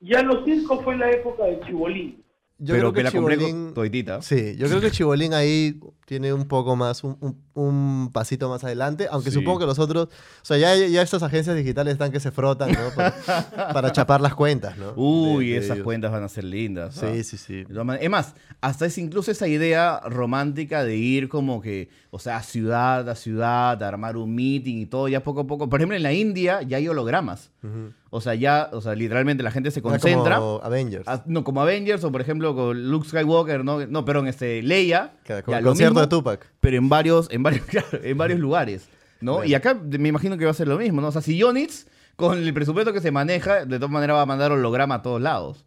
Ya 0.02 0.22
los 0.22 0.44
circos 0.44 0.84
fue 0.84 0.98
la 0.98 1.12
época 1.12 1.46
de 1.46 1.60
Chibolín. 1.62 2.25
Yo 2.58 2.74
Pero 2.74 2.80
creo 2.80 2.94
que 2.94 2.98
que 3.00 3.04
la 3.04 3.12
Chibolín, 3.12 3.74
sí, 4.22 4.56
yo 4.58 4.68
creo 4.70 4.80
que 4.80 4.90
Chibolín 4.90 5.34
ahí 5.34 5.78
tiene 6.06 6.32
un 6.32 6.46
poco 6.48 6.78
más, 6.78 7.04
un, 7.04 7.18
un- 7.20 7.44
un 7.54 8.12
pasito 8.14 8.48
más 8.48 8.64
adelante, 8.64 9.08
aunque 9.12 9.30
Sí. 9.30 9.40
supongo 9.40 9.60
que 9.60 9.66
los 9.66 9.78
otros, 9.78 10.06
o 10.08 10.10
sea, 10.46 10.58
ya, 10.58 10.74
ya 10.76 11.02
estas 11.02 11.22
agencias 11.24 11.56
digitales 11.58 11.94
están 11.94 12.12
que 12.14 12.20
se 12.22 12.32
frotan, 12.32 12.72
¿no? 12.72 12.80
Para, 12.96 13.14
para 13.74 13.92
chapar 13.92 14.22
las 14.22 14.36
cuentas, 14.36 14.78
¿no? 14.78 14.94
Uy, 14.96 15.48
De- 15.48 15.52
de 15.54 15.58
esas 15.60 15.76
ellos. 15.78 15.84
cuentas 15.84 16.12
van 16.14 16.24
a 16.24 16.30
ser 16.30 16.46
lindas. 16.46 16.96
Sí, 16.96 17.06
¿ah? 17.06 17.24
sí, 17.24 17.38
sí. 17.38 17.66
Es 18.00 18.10
más, 18.10 18.36
hasta 18.62 18.86
es 18.86 18.98
incluso 18.98 19.32
esa 19.32 19.48
idea 19.50 20.00
romántica 20.06 20.86
de 20.86 20.96
ir 20.96 21.28
como 21.28 21.62
que, 21.62 21.90
o 22.12 22.20
sea, 22.20 22.42
ciudad 22.42 23.08
a 23.10 23.16
ciudad, 23.16 23.82
a 23.84 23.88
armar 23.88 24.16
un 24.16 24.34
meeting 24.34 24.78
y 24.78 24.86
todo, 24.86 25.10
ya 25.10 25.22
poco 25.24 25.42
a 25.42 25.48
poco. 25.48 25.68
Por 25.68 25.80
ejemplo, 25.82 25.98
en 25.98 26.04
la 26.04 26.14
India 26.14 26.62
ya 26.62 26.78
hay 26.78 26.88
hologramas. 26.88 27.52
O 27.64 28.05
O 28.16 28.22
sea, 28.22 28.34
ya, 28.34 28.70
o 28.72 28.80
sea, 28.80 28.96
literalmente 28.96 29.44
la 29.44 29.52
gente 29.52 29.72
se 29.72 29.82
concentra. 29.82 30.38
como 30.38 30.62
Avengers. 30.64 31.04
Ah, 31.06 31.22
no, 31.26 31.44
como 31.44 31.62
Avengers 31.62 32.02
o 32.06 32.14
por 32.14 32.22
ejemplo 32.22 32.56
con 32.56 32.90
Luke 32.90 33.06
Skywalker, 33.06 33.66
no, 33.66 33.86
no 33.88 34.06
perdón, 34.06 34.30
este, 34.30 34.64
Leia. 34.64 35.12
Claro, 35.24 35.44
como 35.44 35.56
ya, 35.56 35.60
el 35.60 35.66
concierto 35.66 35.96
mismo, 35.96 36.02
de 36.02 36.08
Tupac. 36.08 36.50
Pero 36.62 36.78
en 36.78 36.88
varios, 36.88 37.30
en 37.30 37.44
varios, 37.44 37.66
en 38.04 38.18
varios 38.18 38.40
lugares, 38.40 38.88
¿no? 39.20 39.44
Y 39.44 39.54
acá 39.54 39.74
me 39.74 40.08
imagino 40.08 40.38
que 40.38 40.46
va 40.46 40.52
a 40.52 40.54
ser 40.54 40.70
lo 40.70 40.78
mismo, 40.78 41.02
¿no? 41.02 41.10
O 41.10 41.12
sea, 41.12 41.22
si 41.22 41.36
Yonitz, 41.36 41.88
con 42.16 42.38
el 42.38 42.54
presupuesto 42.54 42.94
que 42.94 43.02
se 43.02 43.12
maneja, 43.12 43.66
de 43.66 43.80
todas 43.80 43.92
maneras 43.92 44.16
va 44.16 44.22
a 44.22 44.26
mandar 44.26 44.54
holograma 44.54 44.96
a 44.96 45.02
todos 45.02 45.22
lados. 45.22 45.66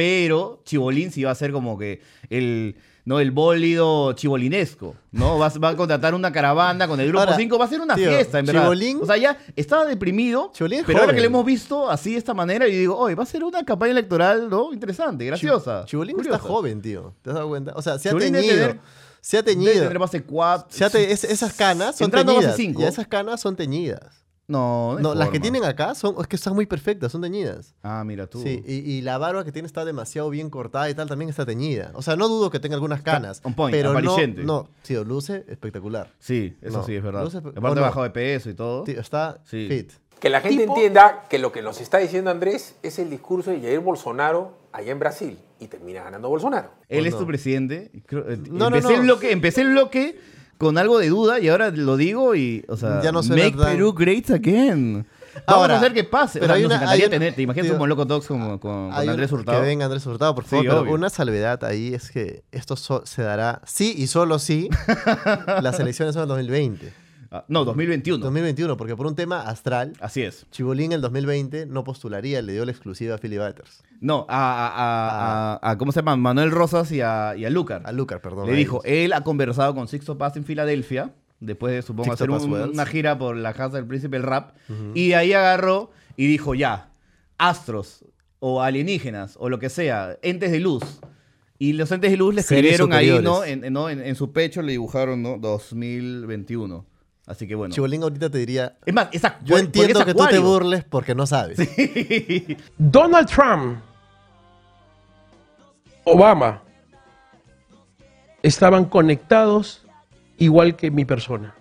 Pero 0.00 0.62
Chibolín 0.64 1.12
sí 1.12 1.24
va 1.24 1.32
a 1.32 1.34
ser 1.34 1.52
como 1.52 1.76
que 1.76 2.00
el, 2.30 2.74
¿no? 3.04 3.20
el 3.20 3.32
bólido 3.32 4.14
chibolinesco, 4.14 4.96
¿no? 5.12 5.38
Va, 5.38 5.48
a- 5.48 5.58
va 5.58 5.68
a 5.68 5.76
contratar 5.76 6.14
una 6.14 6.32
caravana 6.32 6.88
con 6.88 6.98
el 7.00 7.08
grupo 7.08 7.20
Ahora, 7.20 7.36
5, 7.36 7.58
va 7.58 7.66
a 7.66 7.68
ser 7.68 7.82
una 7.82 7.94
tío, 7.96 8.08
fiesta, 8.08 8.38
en 8.38 8.46
verdad. 8.46 8.62
Chibolín- 8.64 8.98
O 9.02 9.04
sea, 9.04 9.18
ya 9.18 9.36
estaba 9.56 9.84
deprimido, 9.84 10.52
Chibolín 10.54 10.80
es 10.80 10.86
pero 10.86 11.00
ahora 11.00 11.12
que 11.12 11.20
lo 11.20 11.26
hemos 11.26 11.44
visto 11.44 11.90
así 11.90 12.12
de 12.12 12.16
esta 12.18 12.32
manera, 12.32 12.66
y 12.66 12.72
digo, 12.78 12.96
oye, 12.96 13.14
va 13.14 13.24
a 13.24 13.26
ser 13.26 13.44
una 13.44 13.62
campaña 13.62 13.92
electoral, 13.92 14.48
¿no? 14.48 14.72
Interesante, 14.72 15.26
graciosa. 15.26 15.84
Chibolín 15.84 16.18
está 16.18 16.38
joven, 16.38 16.80
tío. 16.80 17.12
¿Te 17.20 17.28
has 17.28 17.36
dado 17.36 17.48
cuenta? 17.48 17.72
O 17.76 17.82
sea, 17.82 17.98
se 17.98 18.08
ha 18.08 18.12
Chibolín 18.12 18.32
debe 18.32 18.46
teñido. 18.46 18.66
tener- 18.68 18.80
se 19.20 19.36
ha 19.36 19.42
Debe 19.42 19.54
teñido. 19.54 19.82
tener 19.82 19.98
base 19.98 20.22
4. 20.22 20.66
Se 20.70 20.82
ha 20.82 20.88
te- 20.88 21.12
es- 21.12 21.24
esas 21.24 21.52
canas 21.52 21.98
son 21.98 22.06
Entrando 22.06 22.36
base 22.36 22.54
teñidas. 22.56 22.80
Y 22.82 22.86
esas 22.86 23.06
canas 23.06 23.38
son 23.42 23.54
teñidas. 23.54 24.19
No, 24.50 24.98
No, 24.98 25.12
hay 25.12 25.18
las 25.18 25.28
que 25.30 25.38
tienen 25.40 25.64
acá 25.64 25.94
son, 25.94 26.16
es 26.20 26.26
que 26.26 26.36
están 26.36 26.54
muy 26.54 26.66
perfectas, 26.66 27.12
son 27.12 27.20
teñidas. 27.22 27.74
Ah, 27.82 28.02
mira 28.04 28.26
tú. 28.26 28.42
Sí, 28.42 28.62
y, 28.66 28.74
y 28.74 29.00
la 29.02 29.16
barba 29.18 29.44
que 29.44 29.52
tiene 29.52 29.66
está 29.66 29.84
demasiado 29.84 30.28
bien 30.30 30.50
cortada 30.50 30.90
y 30.90 30.94
tal, 30.94 31.08
también 31.08 31.28
está 31.28 31.46
teñida. 31.46 31.92
O 31.94 32.02
sea, 32.02 32.16
no 32.16 32.28
dudo 32.28 32.50
que 32.50 32.58
tenga 32.60 32.74
algunas 32.74 33.02
canas. 33.02 33.40
on 33.44 33.54
point, 33.54 33.72
pero 33.74 33.92
no, 33.92 33.98
apariciente. 33.98 34.42
no, 34.42 34.68
tío, 34.82 35.04
luce 35.04 35.44
espectacular. 35.48 36.12
Sí, 36.18 36.56
eso 36.60 36.78
No, 36.78 36.84
sí 36.84 36.94
es 36.96 37.02
verdad. 37.02 37.22
luce- 37.24 37.38
Aparte 37.38 37.60
no. 37.76 37.80
bajado 37.82 38.02
de 38.02 38.10
peso 38.10 38.50
y 38.50 38.54
todo. 38.54 38.82
Tío, 38.84 39.00
está 39.00 39.38
Sí. 39.44 39.66
fit. 39.68 39.92
Que 40.18 40.28
la 40.28 40.40
gente 40.40 40.64
Tipo- 40.64 40.74
entienda 40.74 41.26
que 41.30 41.38
lo 41.38 41.50
que 41.52 41.62
nos 41.62 41.80
está 41.80 41.98
diciendo 41.98 42.30
Andrés 42.30 42.74
es 42.82 42.98
el 42.98 43.08
discurso 43.08 43.50
de 43.52 43.60
Jair 43.60 43.80
Bolsonaro 43.80 44.58
allá 44.72 44.92
en 44.92 44.98
Brasil 44.98 45.38
y 45.58 45.68
termina 45.68 46.02
ganando 46.02 46.28
Bolsonaro. 46.28 46.70
Él 46.88 47.04
¿O 47.04 47.06
es 47.06 47.14
no? 47.14 47.20
tu 47.20 47.26
presidente. 47.26 47.90
Creo- 48.04 48.28
eh, 48.30 48.36
No, 48.50 48.68
no, 48.68 48.76
empecé, 48.76 48.88
no. 48.88 48.94
El 48.96 49.02
bloque, 49.02 49.32
empecé 49.32 49.60
el 49.62 49.70
bloque 49.70 50.20
con 50.60 50.76
algo 50.78 50.98
de 50.98 51.08
duda 51.08 51.40
y 51.40 51.48
ahora 51.48 51.70
lo 51.70 51.96
digo 51.96 52.34
y, 52.36 52.64
o 52.68 52.76
sea, 52.76 53.00
Ya 53.02 53.10
no 53.12 53.22
suena 53.22 53.44
make 53.44 53.56
tan- 53.56 53.72
Perú 53.72 53.92
great 53.94 54.30
again. 54.30 55.06
Vamos 55.46 55.62
Ahora, 55.62 55.74
a 55.74 55.78
hacer 55.78 55.94
que 55.94 56.04
pase. 56.04 56.38
pero 56.40 56.52
o 56.52 56.56
sea, 56.56 56.56
hay 56.56 56.62
nos 56.62 56.66
una- 56.68 56.74
encantaría 56.76 57.04
hay 57.04 57.08
una- 57.08 57.18
tener, 57.18 57.34
te 57.34 57.42
imaginas 57.42 57.70
como 57.72 57.86
Loco 57.86 58.06
Talks 58.06 58.26
con, 58.26 58.40
con, 58.40 58.58
con 58.58 58.90
Hay 58.92 59.06
un- 59.06 59.10
Andrés 59.10 59.32
Hurtado. 59.32 59.60
Que 59.60 59.66
venga 59.66 59.84
Andrés 59.86 60.04
Hurtado, 60.04 60.34
por 60.34 60.44
Sí, 60.44 60.50
favor. 60.50 60.66
pero 60.66 60.80
obvio. 60.82 60.92
una 60.94 61.08
salvedad 61.08 61.64
ahí 61.64 61.94
es 61.94 62.10
que 62.10 62.42
esto 62.52 62.76
so- 62.76 63.02
se 63.06 63.22
dará, 63.22 63.62
sí 63.64 63.94
y 63.96 64.06
solo 64.08 64.38
sí, 64.38 64.68
las 65.62 65.78
elecciones 65.80 66.14
son 66.14 66.24
en 66.24 66.28
2020. 66.28 66.92
Ah, 67.32 67.44
no, 67.46 67.64
2021. 67.64 68.18
2021, 68.24 68.76
porque 68.76 68.96
por 68.96 69.06
un 69.06 69.14
tema 69.14 69.42
astral, 69.42 69.92
Así 70.00 70.22
es. 70.22 70.46
Chibolín 70.50 70.86
en 70.86 70.96
el 70.96 71.00
2020 71.00 71.66
no 71.66 71.84
postularía, 71.84 72.42
le 72.42 72.52
dio 72.54 72.64
la 72.64 72.72
exclusiva 72.72 73.14
a 73.14 73.18
Philly 73.18 73.38
Butters. 73.38 73.82
No, 74.00 74.26
a, 74.28 75.58
a- 75.62 75.70
a- 75.70 75.78
¿cómo 75.78 75.92
se 75.92 76.00
llama? 76.00 76.16
Manuel 76.16 76.50
Rosas 76.50 76.90
y 76.90 77.00
a, 77.00 77.34
y 77.36 77.44
a 77.44 77.50
Lucar. 77.50 77.82
A 77.84 77.92
Lucar, 77.92 78.20
perdón. 78.20 78.46
Le 78.48 78.54
dijo, 78.54 78.80
ellos. 78.84 79.04
él 79.04 79.12
ha 79.12 79.22
conversado 79.22 79.74
con 79.76 79.86
Sixto 79.86 80.18
Paz 80.18 80.36
en 80.36 80.44
Filadelfia, 80.44 81.14
después 81.38 81.72
de, 81.72 81.82
supongo, 81.82 82.04
Sixto 82.16 82.24
hacer 82.24 82.30
un- 82.48 82.70
una 82.72 82.86
gira 82.86 83.16
por 83.16 83.36
la 83.36 83.54
casa 83.54 83.76
del 83.76 83.86
príncipe 83.86 84.16
del 84.16 84.24
rap, 84.26 84.56
y 84.94 85.12
ahí 85.12 85.32
agarró 85.32 85.92
y 86.16 86.26
dijo, 86.26 86.54
ya, 86.56 86.90
astros, 87.38 88.04
o 88.40 88.60
alienígenas, 88.62 89.36
o 89.38 89.48
lo 89.48 89.58
que 89.60 89.68
sea, 89.68 90.18
entes 90.22 90.50
de 90.50 90.58
luz. 90.60 90.82
Y 91.58 91.74
los 91.74 91.92
entes 91.92 92.10
de 92.10 92.16
luz 92.16 92.34
le 92.34 92.40
escribieron 92.40 92.92
ahí. 92.92 93.20
¿no? 93.22 93.44
En, 93.44 93.64
en- 93.64 93.72
¿no? 93.72 93.88
En- 93.90 94.00
en 94.00 94.14
su 94.16 94.32
pecho 94.32 94.62
le 94.62 94.72
dibujaron, 94.72 95.22
¿no? 95.22 95.36
2021. 95.38 96.86
Así 97.30 97.46
que 97.46 97.54
bueno. 97.54 97.72
Chibolín 97.72 98.02
ahorita 98.02 98.28
te 98.28 98.38
diría, 98.38 98.74
Es 98.84 98.92
más, 98.92 99.06
esa, 99.12 99.38
yo 99.44 99.56
entiendo 99.56 100.04
que 100.04 100.14
tú 100.14 100.26
te 100.28 100.40
burles 100.40 100.82
porque 100.82 101.14
no 101.14 101.28
sabes. 101.28 101.60
Donald 102.76 103.28
Trump, 103.28 103.78
Obama, 106.02 106.60
estaban 108.42 108.86
conectados 108.86 109.86
igual 110.38 110.74
que 110.74 110.90
mi 110.90 111.04
persona. 111.04 111.54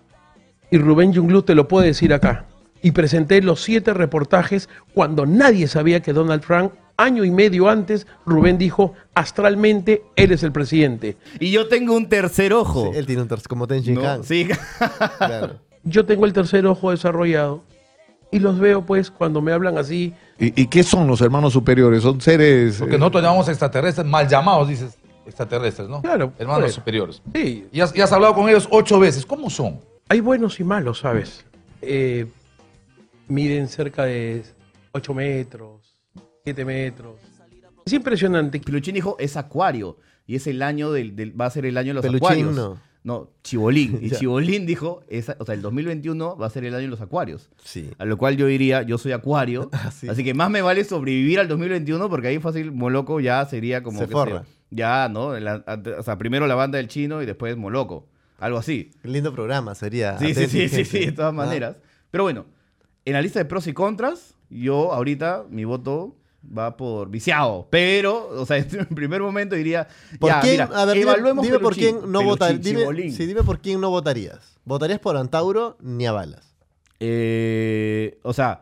Y 0.72 0.80
Rubén 0.80 1.14
Junglú 1.14 1.44
te 1.44 1.54
lo 1.54 1.68
puede 1.68 1.86
decir 1.86 2.16
acá. 2.16 2.46
Y 2.82 2.90
presenté 2.90 3.40
los 3.44 3.62
siete 3.62 3.94
reportajes 3.94 4.70
cuando 4.96 5.28
nadie 5.28 5.68
sabía 5.68 6.02
que 6.02 6.14
Donald 6.14 6.44
Trump, 6.44 6.74
año 7.00 7.24
y 7.24 7.32
medio 7.32 7.70
antes, 7.70 8.06
Rubén 8.26 8.58
dijo, 8.58 8.94
astralmente, 9.16 10.04
él 10.16 10.32
es 10.32 10.44
el 10.44 10.52
presidente. 10.52 11.18
Y 11.40 11.52
yo 11.52 11.68
tengo 11.68 11.96
un 11.96 12.10
tercer 12.10 12.54
ojo. 12.54 12.92
Sí, 12.92 12.98
él 13.00 13.06
tiene 13.06 13.22
un 13.22 13.28
tercer, 13.28 13.48
como 13.48 13.68
Ten 13.68 13.82
Shin 13.82 13.96
¿no? 13.96 14.08
Han. 14.08 14.24
Sí. 14.24 14.48
Claro. 15.18 15.56
Yo 15.84 16.06
tengo 16.06 16.26
el 16.26 16.34
tercer 16.34 16.66
ojo 16.68 16.92
desarrollado 16.92 17.64
y 18.32 18.40
los 18.40 18.60
veo 18.60 18.86
pues 18.86 19.10
cuando 19.10 19.42
me 19.42 19.54
hablan 19.54 19.78
así. 19.78 20.14
¿Y, 20.38 20.62
y 20.62 20.68
qué 20.68 20.84
son 20.84 21.08
los 21.08 21.22
hermanos 21.22 21.54
superiores? 21.54 22.04
Son 22.04 22.20
seres... 22.20 22.78
Porque 22.80 22.96
eh, 22.96 23.00
nosotros 23.00 23.24
llamamos 23.24 23.48
extraterrestres, 23.48 24.06
mal 24.06 24.28
llamados, 24.28 24.68
dices, 24.68 24.98
extraterrestres, 25.26 25.88
¿no? 25.88 26.02
Claro, 26.02 26.34
Hermanos 26.38 26.64
pues. 26.64 26.74
superiores. 26.74 27.22
Sí, 27.34 27.68
Y 27.72 27.80
has, 27.80 27.96
y 27.96 28.02
has 28.02 28.12
hablado 28.12 28.36
con 28.36 28.50
ellos 28.50 28.68
ocho 28.72 29.00
veces. 29.00 29.26
¿Cómo 29.26 29.50
son? 29.50 29.80
Hay 30.10 30.20
buenos 30.20 30.60
y 30.60 30.64
malos, 30.64 31.00
¿sabes? 31.00 31.46
Eh, 31.82 32.26
miden 33.28 33.68
cerca 33.68 34.04
de 34.04 34.44
8 34.92 35.14
metros, 35.14 35.79
7 36.54 36.66
metros. 36.66 37.16
Es 37.86 37.94
impresionante. 37.94 38.60
Peluchín 38.60 38.94
dijo, 38.96 39.16
es 39.20 39.38
acuario. 39.38 39.98
Y 40.28 40.36
es 40.36 40.46
el 40.48 40.62
año 40.62 40.92
del, 40.92 41.16
del- 41.16 41.40
va 41.40 41.46
a 41.46 41.50
ser 41.50 41.66
el 41.66 41.78
año 41.78 41.90
de 41.90 41.94
los 41.96 42.04
Peluchín 42.04 42.26
acuarios. 42.26 42.56
no. 42.56 42.90
No, 43.02 43.30
Chibolín. 43.44 43.98
Y. 44.02 44.12
Chibolín 44.12 44.66
dijo, 44.66 45.04
esa- 45.08 45.36
o 45.40 45.46
sea, 45.46 45.56
el 45.56 45.62
2021 45.62 46.36
va 46.38 46.48
a 46.48 46.50
ser 46.50 46.66
el 46.66 46.74
año 46.76 46.84
de 46.84 46.90
los 46.90 47.02
acuarios. 47.02 47.50
Sí. 47.64 47.90
A 47.98 48.06
lo 48.06 48.18
cual 48.18 48.36
yo 48.36 48.46
diría, 48.46 48.82
yo 48.84 48.98
soy 48.98 49.14
acuario. 49.14 49.70
sí. 49.94 50.10
Así 50.10 50.24
que 50.24 50.34
más 50.34 50.50
me 50.52 50.62
vale 50.62 50.84
sobrevivir 50.84 51.40
al 51.40 51.48
2021 51.48 52.10
porque 52.10 52.28
ahí 52.28 52.40
fácil 52.40 52.72
Moloco 52.74 53.20
ya 53.22 53.46
sería 53.46 53.82
como... 53.82 54.00
Se 54.00 54.06
que 54.08 54.12
forra. 54.12 54.44
sea, 54.44 54.54
ya, 54.70 55.10
¿no? 55.10 55.40
La- 55.40 55.64
o 55.98 56.04
sea, 56.04 56.18
primero 56.18 56.46
la 56.46 56.56
banda 56.56 56.78
del 56.78 56.90
chino 56.90 57.22
y 57.24 57.26
después 57.26 57.56
Moloco. 57.58 58.06
Algo 58.38 58.58
así. 58.58 58.92
Lindo 59.04 59.34
programa 59.34 59.74
sería. 59.76 60.18
Sí, 60.20 60.34
sí, 60.36 60.48
sí, 60.48 60.68
sí, 60.70 60.84
sí, 60.86 61.00
de 61.06 61.12
todas 61.14 61.30
Ah. 61.30 61.36
maneras. 61.36 61.78
Pero 62.12 62.24
bueno, 62.26 62.46
en 63.06 63.14
la 63.14 63.22
lista 63.22 63.40
de 63.40 63.46
pros 63.46 63.66
y 63.68 63.74
contras, 63.74 64.36
yo 64.50 64.92
ahorita 64.94 65.46
mi 65.50 65.64
voto 65.64 66.16
va 66.44 66.78
por 66.78 67.10
viciado. 67.10 67.68
Pero, 67.70 68.30
o 68.30 68.46
sea, 68.46 68.58
en 68.58 68.86
primer 68.88 69.22
momento 69.22 69.56
diría, 69.56 69.88
¿Por 70.20 70.30
ya, 70.30 70.42
quién? 70.42 70.54
mira, 70.54 70.66
a 70.66 70.86
ver, 70.86 70.98
dime, 70.98 71.12
evaluemos 71.12 71.46
dime 71.46 71.60
por 71.60 71.76
quién 71.76 72.12
no 72.12 72.24
votarías. 72.24 72.62
Dime, 72.62 73.12
sí, 73.12 73.26
dime 73.26 73.44
por 73.44 73.60
quién 73.60 73.82
no 73.82 73.90
votarías. 73.90 74.60
¿Votarías 74.66 75.00
por 75.00 75.18
Antauro 75.18 75.78
ni 75.82 76.06
a 76.06 76.12
balas? 76.12 76.54
Eh, 77.00 78.20
o 78.24 78.34
sea, 78.34 78.62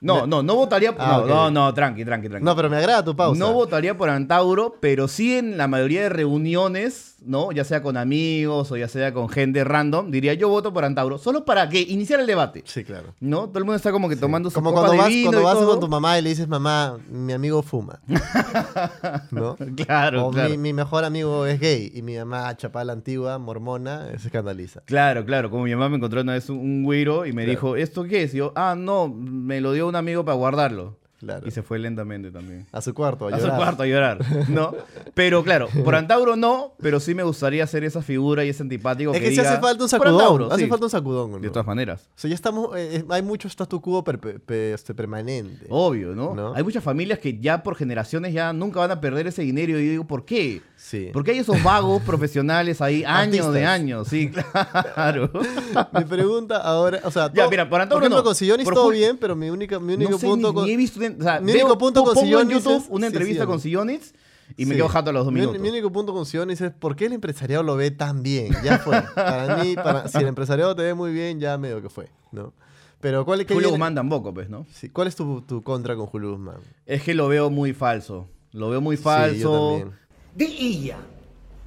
no, 0.00 0.26
no, 0.26 0.42
no 0.42 0.54
votaría 0.56 0.92
por... 0.92 1.02
Ah, 1.04 1.22
no, 1.26 1.26
no, 1.26 1.50
no, 1.50 1.74
tranqui, 1.74 2.04
tranqui, 2.04 2.28
tranqui. 2.28 2.44
No, 2.44 2.56
pero 2.56 2.70
me 2.70 2.76
agrada 2.76 3.04
tu 3.04 3.14
pausa. 3.16 3.38
No 3.38 3.52
votaría 3.52 3.96
por 3.96 4.08
Antauro, 4.10 4.76
pero 4.80 5.08
sí 5.08 5.36
en 5.36 5.56
la 5.58 5.68
mayoría 5.68 6.02
de 6.02 6.08
reuniones, 6.08 7.16
¿no? 7.24 7.52
Ya 7.52 7.64
sea 7.64 7.82
con 7.82 7.96
amigos 7.96 8.70
o 8.72 8.76
ya 8.76 8.88
sea 8.88 9.12
con 9.12 9.28
gente 9.28 9.62
random, 9.64 10.10
diría 10.10 10.34
yo 10.34 10.48
voto 10.48 10.72
por 10.72 10.84
Antauro, 10.84 11.18
solo 11.18 11.44
para 11.44 11.68
que 11.68 11.80
iniciara 11.80 12.22
el 12.22 12.26
debate. 12.26 12.62
Sí, 12.66 12.84
claro. 12.84 13.14
¿No? 13.20 13.48
Todo 13.48 13.58
el 13.58 13.64
mundo 13.64 13.76
está 13.76 13.92
como 13.92 14.08
que 14.08 14.16
tomando 14.16 14.48
su 14.50 14.54
Como 14.54 14.70
copa 14.70 14.80
cuando 14.88 14.92
de 14.92 14.98
vas, 14.98 15.08
vino 15.08 15.30
cuando 15.30 15.44
vas 15.46 15.54
todo. 15.58 15.70
con 15.72 15.80
tu 15.80 15.88
mamá 15.88 16.18
y 16.18 16.22
le 16.22 16.30
dices, 16.30 16.48
mamá, 16.48 16.96
mi 17.10 17.32
amigo 17.32 17.62
fuma. 17.62 18.00
¿No? 19.30 19.56
Claro, 19.76 20.26
o 20.26 20.30
claro. 20.30 20.50
Mi, 20.50 20.58
mi 20.58 20.72
mejor 20.72 21.04
amigo 21.04 21.46
es 21.46 21.60
gay 21.60 21.90
y 21.94 22.02
mi 22.02 22.16
mamá, 22.16 22.56
chapala 22.56 22.92
antigua, 22.92 23.38
mormona, 23.38 24.06
se 24.18 24.28
escandaliza. 24.28 24.82
Claro, 24.84 25.24
claro. 25.24 25.50
Como 25.50 25.64
mi 25.64 25.72
mamá 25.72 25.88
me 25.88 25.96
encontró 25.96 26.20
una 26.20 26.32
vez 26.34 26.48
un, 26.48 26.58
un 26.58 26.84
güiro 26.84 27.26
y 27.26 27.32
me 27.32 27.40
Claro. 27.44 27.50
dijo, 27.50 27.76
¿esto 27.76 28.04
qué 28.04 28.22
es? 28.24 28.34
Y 28.34 28.38
yo, 28.38 28.52
ah, 28.54 28.74
no, 28.76 29.08
me 29.08 29.60
lo 29.60 29.72
dio 29.72 29.89
un 29.90 29.96
amigo 29.96 30.24
para 30.24 30.36
guardarlo. 30.36 30.96
Claro. 31.20 31.46
Y 31.46 31.50
se 31.50 31.62
fue 31.62 31.78
lentamente 31.78 32.30
también. 32.30 32.66
A 32.72 32.80
su 32.80 32.94
cuarto, 32.94 33.26
a 33.26 33.28
A 33.28 33.32
su 33.38 33.42
llorar. 33.42 33.56
cuarto 33.58 33.82
a 33.82 33.86
llorar, 33.86 34.48
¿no? 34.48 34.72
Pero 35.12 35.44
claro, 35.44 35.68
por 35.84 35.94
Antauro 35.94 36.34
no, 36.34 36.72
pero 36.80 36.98
sí 36.98 37.14
me 37.14 37.22
gustaría 37.22 37.66
ser 37.66 37.84
esa 37.84 38.00
figura 38.00 38.42
y 38.42 38.48
ese 38.48 38.62
antipático 38.62 39.10
Es 39.12 39.18
que 39.18 39.24
que 39.24 39.30
diga, 39.32 39.42
hace 39.42 39.60
falta 39.60 39.84
un 39.84 39.90
"Por 39.90 39.98
sacudón. 39.98 40.14
Antauro", 40.14 40.50
hace 40.50 40.64
sí. 40.64 40.70
falta 40.70 40.86
un 40.86 40.90
sacudón. 40.90 41.30
¿no? 41.32 41.38
De 41.40 41.50
todas 41.50 41.66
maneras. 41.66 42.08
O 42.16 42.18
sea, 42.18 42.30
ya 42.30 42.34
estamos. 42.34 42.70
eh, 42.74 43.04
hay 43.10 43.20
mucho 43.20 43.48
statu 43.48 43.82
quo 43.82 44.02
perpe- 44.02 44.40
pe- 44.40 44.72
este, 44.72 44.94
permanente. 44.94 45.66
Obvio, 45.68 46.14
¿no? 46.14 46.34
¿No? 46.34 46.54
Hay 46.54 46.62
muchas 46.62 46.82
familias 46.82 47.18
que 47.18 47.38
ya 47.38 47.62
por 47.62 47.76
generaciones 47.76 48.32
ya 48.32 48.54
nunca 48.54 48.80
van 48.80 48.90
a 48.90 49.02
perder 49.02 49.26
ese 49.26 49.42
dinero. 49.42 49.72
Y 49.78 49.84
yo 49.84 49.90
digo, 49.90 50.06
¿por 50.06 50.24
qué? 50.24 50.62
Sí. 50.82 51.10
Porque 51.12 51.32
hay 51.32 51.38
esos 51.38 51.62
vagos 51.62 52.02
profesionales 52.06 52.80
ahí 52.80 53.04
años 53.04 53.52
de 53.52 53.66
años, 53.66 54.08
sí, 54.08 54.30
claro. 54.30 55.30
Mi 55.92 56.04
pregunta 56.04 56.56
ahora, 56.56 57.00
o 57.04 57.10
sea, 57.10 57.28
Ya, 57.28 57.42
todo- 57.42 57.50
mira, 57.50 57.68
por 57.68 57.80
Antauro 57.80 58.02
ejemplo, 58.02 58.18
no. 58.18 58.24
con 58.24 58.34
Sillonis 58.34 58.64
Por 58.64 58.74
todo 58.74 58.88
bien, 58.88 59.16
pero 59.18 59.36
mi, 59.36 59.50
única, 59.50 59.78
mi 59.78 59.94
único 59.94 60.12
no 60.12 60.18
sé, 60.18 60.26
punto 60.26 60.48
ni, 60.48 60.54
con. 60.54 60.64
ni 60.64 60.72
he 60.72 60.76
visto, 60.76 60.98
o 61.00 61.22
sea, 61.22 61.38
mi 61.40 61.52
veo- 61.52 61.64
único 61.66 61.78
punto 61.78 62.02
con 62.02 62.14
pongo 62.14 62.20
en 62.26 62.26
Sillonis 62.26 62.56
YouTube 62.64 62.82
es- 62.82 62.88
una 62.88 63.06
sí, 63.06 63.12
entrevista 63.12 63.42
Sillonis. 63.44 63.46
con 63.52 63.60
Sillonis 63.60 64.14
y 64.56 64.64
me 64.66 64.70
Sí. 64.72 64.76
quedo 64.78 64.88
jato 64.88 65.10
a 65.10 65.12
los 65.12 65.24
dos 65.26 65.32
Mi- 65.34 65.40
minutos. 65.40 65.60
Mi, 65.60 65.68
único 65.68 65.92
punto 65.92 66.12
con 66.12 66.26
Sillonis 66.26 66.60
es 66.60 66.72
por 66.72 66.96
qué 66.96 67.06
el 67.06 67.12
empresariado 67.12 67.62
lo 67.62 67.76
ve 67.76 67.90
tan 67.90 68.22
bien. 68.22 68.52
Ya 68.64 68.78
fue. 68.78 69.00
Para 69.14 69.62
mí, 69.62 69.74
para, 69.76 70.08
si 70.08 70.18
el 70.18 70.26
empresariado 70.26 70.74
te 70.74 70.82
ve 70.82 70.94
muy 70.94 71.12
bien, 71.12 71.38
ya 71.40 71.56
medio 71.58 71.80
que 71.82 71.88
fue, 71.90 72.08
¿no? 72.32 72.52
Pero 73.00 73.24
¿cuál, 73.24 73.40
qué 73.46 73.54
Julio 73.54 73.68
viene- 73.68 73.70
Guzmán 73.72 73.94
tampoco, 73.94 74.34
pues, 74.34 74.48
¿no? 74.50 74.66
Sí, 74.72 74.88
¿Cuál 74.88 75.08
es 75.08 75.14
tu, 75.16 75.42
tu 75.42 75.62
contra 75.62 75.94
con 75.94 76.06
Julio 76.06 76.30
Guzmán? 76.32 76.56
Es 76.86 77.02
que 77.02 77.14
lo 77.14 77.28
veo 77.28 77.48
muy 77.50 77.72
falso. 77.74 78.28
Lo 78.52 78.68
veo 78.70 78.80
muy 78.80 78.96
Sí, 78.96 79.02
falso. 79.04 79.78
también. 79.78 80.00
De 80.34 80.44
ella. 80.44 80.98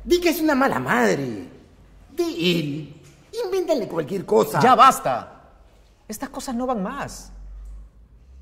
Di 0.04 0.20
que 0.20 0.30
es 0.30 0.42
una 0.42 0.56
mala 0.56 0.80
madre. 0.80 1.48
De 2.12 2.24
él. 2.24 3.02
Invéntale 3.46 3.88
cualquier 3.88 4.26
cosa. 4.26 4.60
Ya 4.60 4.76
basta. 4.76 5.52
Estas 6.08 6.30
cosas 6.30 6.56
no 6.56 6.68
van 6.68 6.84
más. 6.84 7.32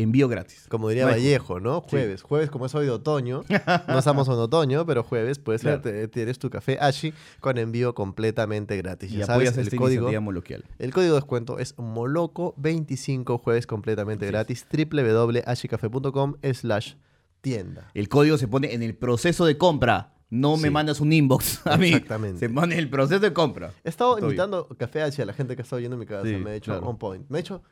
Envío 0.00 0.28
gratis. 0.28 0.66
Como 0.68 0.88
diría 0.88 1.06
Vallejo, 1.06 1.58
¿no? 1.58 1.80
Sí. 1.82 1.90
Jueves. 1.90 2.22
Jueves, 2.22 2.50
como 2.50 2.66
es 2.66 2.74
hoy 2.76 2.84
de 2.86 2.92
otoño. 2.92 3.42
No 3.88 3.98
estamos 3.98 4.28
en 4.28 4.34
otoño, 4.34 4.86
pero 4.86 5.02
jueves, 5.02 5.40
puedes 5.40 5.62
Claro. 5.62 5.80
te- 5.80 6.06
tienes 6.06 6.38
tu 6.38 6.50
café 6.50 6.78
Ashi 6.80 7.12
con 7.40 7.58
envío 7.58 7.94
completamente 7.96 8.76
gratis. 8.76 9.10
Y 9.12 9.16
Ya 9.18 9.24
apoyas 9.24 9.54
sabes, 9.56 9.72
el 9.72 9.78
código, 9.78 10.08
el 10.08 10.92
código 10.92 11.12
de 11.14 11.18
descuento 11.20 11.58
es 11.58 11.76
Moloco25, 11.76 13.38
jueves 13.40 13.66
completamente 13.66 14.26
gratis. 14.26 14.66
www.ashicafé.com 14.72 16.34
slash 16.54 16.94
tienda. 17.40 17.90
El 17.94 18.08
código 18.08 18.38
se 18.38 18.48
pone 18.48 18.74
en 18.74 18.82
el 18.82 18.94
proceso 18.96 19.44
de 19.46 19.58
compra. 19.58 20.14
No 20.30 20.56
me 20.58 20.64
Sí. 20.64 20.70
mandas 20.70 21.00
un 21.00 21.12
inbox 21.12 21.62
a 21.66 21.76
mí. 21.78 21.88
Exactamente. 21.88 22.38
Se 22.40 22.50
pone 22.50 22.74
en 22.74 22.80
el 22.80 22.90
proceso 22.90 23.18
de 23.20 23.32
compra. 23.32 23.72
He 23.82 23.88
estado 23.88 24.14
bien. 24.16 24.26
invitando 24.26 24.68
café 24.76 25.02
Ashi 25.02 25.22
a 25.22 25.26
la 25.26 25.32
gente 25.32 25.56
que 25.56 25.62
ha 25.62 25.64
estado 25.64 25.80
yendo 25.80 25.96
a 25.96 25.98
mi 25.98 26.06
casa. 26.06 26.22
Sí, 26.24 26.36
me 26.36 26.50
ha 26.50 26.52
dicho 26.54 26.70
claro. 26.72 26.86
on 26.86 26.98
point. 26.98 27.24
Me 27.30 27.38
ha 27.38 27.40
dicho, 27.42 27.62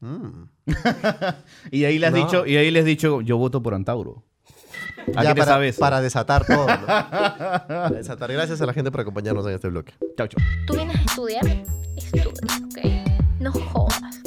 "Mm". 0.00 0.44
Y 1.70 1.84
ahí 1.84 1.98
le 1.98 2.06
has 2.06 2.12
No. 2.12 2.24
dicho, 2.24 2.46
y 2.46 2.56
ahí 2.56 2.70
les 2.70 2.80
has 2.80 2.86
dicho, 2.86 3.20
yo 3.20 3.36
voto 3.38 3.62
por 3.62 3.74
Antauro. 3.74 4.22
¿A 5.16 5.22
Ya 5.24 5.30
qué 5.30 5.34
te 5.34 5.40
para, 5.40 5.52
sabes? 5.52 5.78
para 5.78 6.00
desatar 6.00 6.46
todo. 6.46 6.66
¿no? 6.66 6.86
Para 6.86 7.90
desatar. 7.90 8.30
Gracias 8.32 8.60
a 8.60 8.66
la 8.66 8.72
gente 8.72 8.90
por 8.90 9.00
acompañarnos 9.00 9.46
en 9.46 9.54
este 9.54 9.68
bloque. 9.68 9.92
Chau, 10.16 10.28
chau. 10.28 10.40
¿Tú 10.66 10.74
vienes 10.74 10.96
a 10.96 11.02
estudiar? 11.02 11.46
Estudia, 11.96 12.24
¿ok? 12.26 13.40
No 13.40 13.50
jodas, 13.52 14.19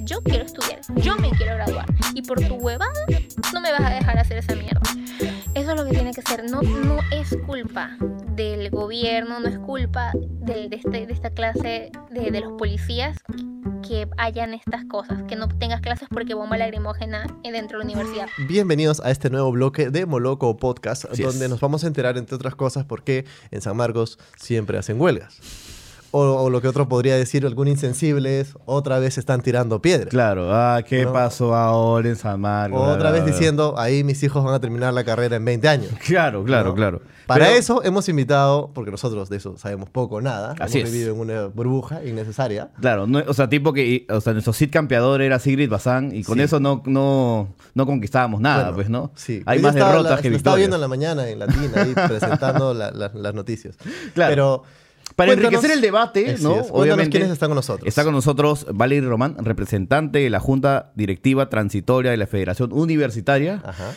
porque 0.00 0.04
yo 0.14 0.22
quiero 0.22 0.44
estudiar, 0.44 0.80
yo 0.96 1.16
me 1.16 1.30
quiero 1.30 1.54
graduar. 1.56 1.86
Y 2.14 2.22
por 2.22 2.40
tu 2.40 2.54
huevada 2.56 2.92
no 3.52 3.60
me 3.60 3.70
vas 3.72 3.80
a 3.82 3.90
dejar 3.90 4.18
hacer 4.18 4.38
esa 4.38 4.54
mierda. 4.54 4.80
Eso 5.54 5.70
es 5.72 5.76
lo 5.76 5.84
que 5.84 5.90
tiene 5.90 6.12
que 6.12 6.22
ser. 6.22 6.50
No, 6.50 6.62
no 6.62 6.98
es 7.12 7.36
culpa 7.46 7.96
del 8.34 8.70
gobierno, 8.70 9.40
no 9.40 9.48
es 9.48 9.58
culpa 9.58 10.12
de, 10.14 10.68
de 10.68 10.76
este- 10.76 11.06
de 11.06 11.12
esta 11.12 11.30
clase 11.30 11.90
de, 12.10 12.30
de 12.30 12.40
los 12.40 12.52
policías 12.52 13.18
que 13.86 14.08
hayan 14.18 14.54
estas 14.54 14.84
cosas, 14.84 15.22
que 15.24 15.36
no 15.36 15.48
tengas 15.48 15.80
clases 15.80 16.08
porque 16.10 16.34
bomba 16.34 16.56
lacrimógena 16.56 17.26
dentro 17.42 17.78
de 17.78 17.84
la 17.84 17.92
universidad. 17.92 18.28
Bienvenidos 18.48 19.00
a 19.00 19.10
este 19.10 19.30
nuevo 19.30 19.50
bloque 19.52 19.90
de 19.90 20.06
Moloco 20.06 20.56
Podcast, 20.56 21.06
Así 21.06 21.22
donde 21.22 21.46
es. 21.46 21.50
nos 21.50 21.60
vamos 21.60 21.82
a 21.84 21.86
enterar, 21.88 22.16
entre 22.16 22.36
otras 22.36 22.54
cosas, 22.54 22.84
por 22.84 23.02
qué 23.02 23.24
en 23.50 23.60
San 23.60 23.76
Marcos 23.76 24.18
siempre 24.36 24.78
hacen 24.78 25.00
huelgas. 25.00 25.38
O, 26.12 26.22
o 26.22 26.50
lo 26.50 26.60
que 26.60 26.66
otro 26.66 26.88
podría 26.88 27.14
decir, 27.16 27.46
algún 27.46 27.68
insensible 27.68 28.40
es, 28.40 28.54
otra 28.66 28.98
vez 28.98 29.16
están 29.16 29.42
tirando 29.42 29.80
piedras. 29.80 30.08
Claro, 30.08 30.52
ah, 30.52 30.82
¿qué 30.84 31.04
No. 31.04 31.12
pasó 31.12 31.54
ahora 31.54 32.08
en 32.08 32.16
San 32.16 32.40
Marcos? 32.40 32.80
Otra 32.80 33.12
vez 33.12 33.22
Ah, 33.22 33.26
diciendo, 33.26 33.74
ahí 33.78 34.02
mis 34.02 34.20
hijos 34.24 34.42
van 34.44 34.54
a 34.54 34.60
terminar 34.60 34.92
la 34.92 35.04
carrera 35.04 35.36
en 35.36 35.44
20 35.44 35.68
años. 35.68 35.90
Claro, 36.06 36.42
claro, 36.42 36.70
¿no? 36.70 36.74
claro. 36.74 37.02
Para 37.26 37.44
Pero- 37.46 37.56
eso 37.58 37.84
hemos 37.84 38.08
invitado, 38.08 38.70
porque 38.74 38.90
nosotros 38.90 39.28
de 39.28 39.36
eso 39.36 39.56
sabemos 39.56 39.88
poco 39.88 40.16
o 40.16 40.20
nada, 40.20 40.56
Así 40.58 40.78
hemos 40.80 40.88
es. 40.88 40.94
vivido 40.94 41.14
en 41.14 41.20
una 41.20 41.46
burbuja 41.46 42.04
innecesaria. 42.04 42.70
Claro, 42.80 43.06
no- 43.06 43.22
o 43.28 43.32
sea, 43.34 43.48
tipo 43.48 43.72
que, 43.72 44.04
o 44.10 44.20
sea, 44.20 44.32
nuestro 44.32 44.52
Cid 44.52 44.70
campeador 44.72 45.22
era 45.22 45.38
Sigrid 45.38 45.70
Bazán 45.70 46.10
y 46.12 46.24
con 46.24 46.38
Sí. 46.38 46.42
eso 46.42 46.58
no, 46.58 46.82
no, 46.86 47.54
no 47.74 47.86
conquistábamos 47.86 48.40
nada, 48.40 48.62
Bueno, 48.72 48.74
pues, 48.74 48.90
¿no? 48.90 49.12
Sí. 49.14 49.42
Hay 49.46 49.58
Hoy 49.58 49.62
más 49.62 49.74
derrotas 49.76 50.16
la- 50.16 50.22
que 50.22 50.30
lo 50.30 50.36
Estaba 50.36 50.56
victorias. 50.56 50.56
viendo 50.56 50.74
en 50.76 50.80
la 50.80 50.88
mañana 50.88 51.28
en 51.28 51.38
Latina 51.38 51.82
ahí 51.82 51.94
presentando 52.08 52.74
la- 52.74 52.90
la- 52.90 53.12
las 53.14 53.32
noticias. 53.34 53.76
Claro. 54.12 54.30
Pero 54.30 54.62
Para 55.16 55.32
cuéntanos- 55.32 55.44
enriquecer 55.52 55.70
el 55.72 55.80
debate, 55.80 56.30
Así 56.32 56.42
¿no? 56.42 56.60
es. 56.60 56.68
Obviamente. 56.70 57.10
quiénes 57.10 57.30
están 57.30 57.48
con 57.50 57.56
nosotros. 57.56 57.86
Está 57.86 58.04
con 58.04 58.12
nosotros 58.12 58.66
Valery 58.72 59.06
Román, 59.06 59.36
representante 59.44 60.18
de 60.20 60.30
la 60.30 60.40
Junta 60.40 60.92
Directiva 60.94 61.48
Transitoria 61.50 62.10
de 62.10 62.16
la 62.16 62.26
Federación 62.26 62.72
Universitaria. 62.72 63.60
Ajá. 63.64 63.92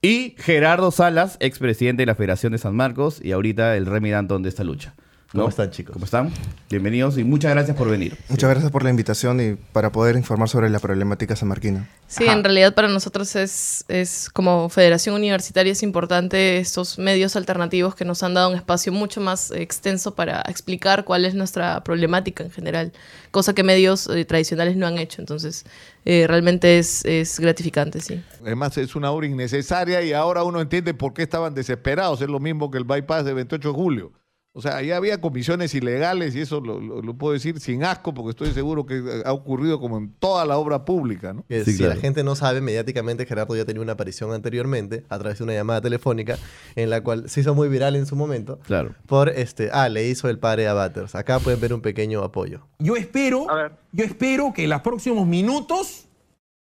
Y 0.00 0.34
Gerardo 0.38 0.90
Salas, 0.90 1.36
expresidente 1.40 2.02
de 2.02 2.06
la 2.06 2.14
Federación 2.16 2.52
de 2.52 2.58
San 2.58 2.74
Marcos 2.74 3.20
y 3.22 3.32
ahorita 3.32 3.76
el 3.76 3.86
Remy 3.86 4.10
Danton 4.10 4.42
de 4.42 4.48
esta 4.48 4.64
lucha. 4.64 4.94
¿No? 5.32 5.42
¿Cómo 5.42 5.48
están, 5.48 5.70
chicos? 5.70 5.92
¿Cómo 5.92 6.04
están? 6.04 6.30
Bienvenidos 6.68 7.16
y 7.18 7.24
muchas 7.24 7.52
gracias 7.52 7.76
por 7.76 7.88
venir. 7.88 8.16
Muchas 8.28 8.50
gracias 8.50 8.70
por 8.70 8.82
la 8.84 8.90
invitación 8.90 9.40
y 9.40 9.54
para 9.72 9.90
poder 9.90 10.16
informar 10.16 10.48
sobre 10.48 10.68
la 10.70 10.78
problemática 10.78 11.36
sanmarquina. 11.36 11.88
Sí, 12.06 12.24
en 12.24 12.44
realidad 12.44 12.74
para 12.74 12.88
nosotros 12.88 13.34
es, 13.36 13.84
es 13.88 14.28
como 14.30 14.68
Federación 14.68 15.14
Universitaria 15.14 15.72
es 15.72 15.82
importante 15.82 16.58
estos 16.58 16.98
medios 16.98 17.36
alternativos 17.36 17.94
que 17.94 18.04
nos 18.04 18.22
han 18.22 18.34
dado 18.34 18.50
un 18.50 18.56
espacio 18.56 18.92
mucho 18.92 19.20
más 19.20 19.50
extenso 19.50 20.14
para 20.14 20.42
explicar 20.42 21.04
cuál 21.04 21.24
es 21.24 21.34
nuestra 21.34 21.82
problemática 21.82 22.44
en 22.44 22.50
general, 22.50 22.92
cosa 23.30 23.54
que 23.54 23.62
medios 23.62 24.08
eh, 24.08 24.24
tradicionales 24.24 24.76
no 24.76 24.86
han 24.86 24.98
hecho. 24.98 25.22
Entonces, 25.22 25.64
eh, 26.04 26.26
realmente 26.26 26.78
es, 26.78 27.04
es 27.04 27.40
gratificante, 27.40 28.00
sí. 28.00 28.22
Además, 28.42 28.76
es 28.76 28.94
una 28.94 29.10
obra 29.10 29.26
innecesaria 29.26 30.02
y 30.02 30.12
ahora 30.12 30.44
uno 30.44 30.60
entiende 30.60 30.94
por 30.94 31.14
qué 31.14 31.22
estaban 31.22 31.54
desesperados. 31.54 32.20
Es 32.20 32.28
lo 32.28 32.40
mismo 32.40 32.70
que 32.70 32.78
el 32.78 32.84
bypass 32.84 33.24
de 33.24 33.34
28 33.34 33.68
de 33.68 33.74
julio. 33.74 34.21
O 34.54 34.60
sea, 34.60 34.82
ya 34.82 34.98
había 34.98 35.18
comisiones 35.18 35.74
ilegales 35.74 36.34
y 36.36 36.40
eso 36.42 36.60
lo, 36.60 36.78
lo- 36.78 37.00
lo 37.00 37.14
puedo 37.14 37.32
decir 37.32 37.58
sin 37.58 37.84
asco 37.84 38.12
porque 38.12 38.30
estoy 38.30 38.52
seguro 38.52 38.84
que 38.84 39.22
ha 39.24 39.32
ocurrido 39.32 39.80
como 39.80 39.96
en 39.96 40.12
toda 40.18 40.44
la 40.44 40.58
obra 40.58 40.84
pública, 40.84 41.32
¿no? 41.32 41.42
Que 41.48 41.64
si 41.64 41.82
la 41.82 41.96
gente 41.96 42.22
no 42.22 42.34
sabe, 42.34 42.60
mediáticamente 42.60 43.24
Gerardo 43.24 43.56
ya 43.56 43.64
tenía 43.64 43.80
una 43.80 43.92
aparición 43.92 44.30
anteriormente 44.34 45.04
a 45.08 45.18
través 45.18 45.38
de 45.38 45.44
una 45.44 45.54
llamada 45.54 45.80
telefónica 45.80 46.36
en 46.76 46.90
la 46.90 47.00
cual 47.02 47.30
se 47.30 47.40
hizo 47.40 47.54
muy 47.54 47.68
viral 47.70 47.96
en 47.96 48.04
su 48.04 48.14
momento. 48.14 48.58
Claro. 48.66 48.94
Por 49.06 49.30
este, 49.30 49.70
ah, 49.72 49.88
le 49.88 50.06
hizo 50.06 50.28
el 50.28 50.38
padre 50.38 50.68
a 50.68 50.74
Butters. 50.74 51.14
Acá 51.14 51.38
pueden 51.38 51.58
ver 51.58 51.72
un 51.72 51.80
pequeño 51.80 52.22
apoyo. 52.22 52.66
Yo 52.78 52.96
espero, 52.96 53.46
yo 53.92 54.04
espero 54.04 54.52
que 54.52 54.64
en 54.64 54.70
los 54.70 54.82
próximos 54.82 55.26
minutos, 55.26 56.04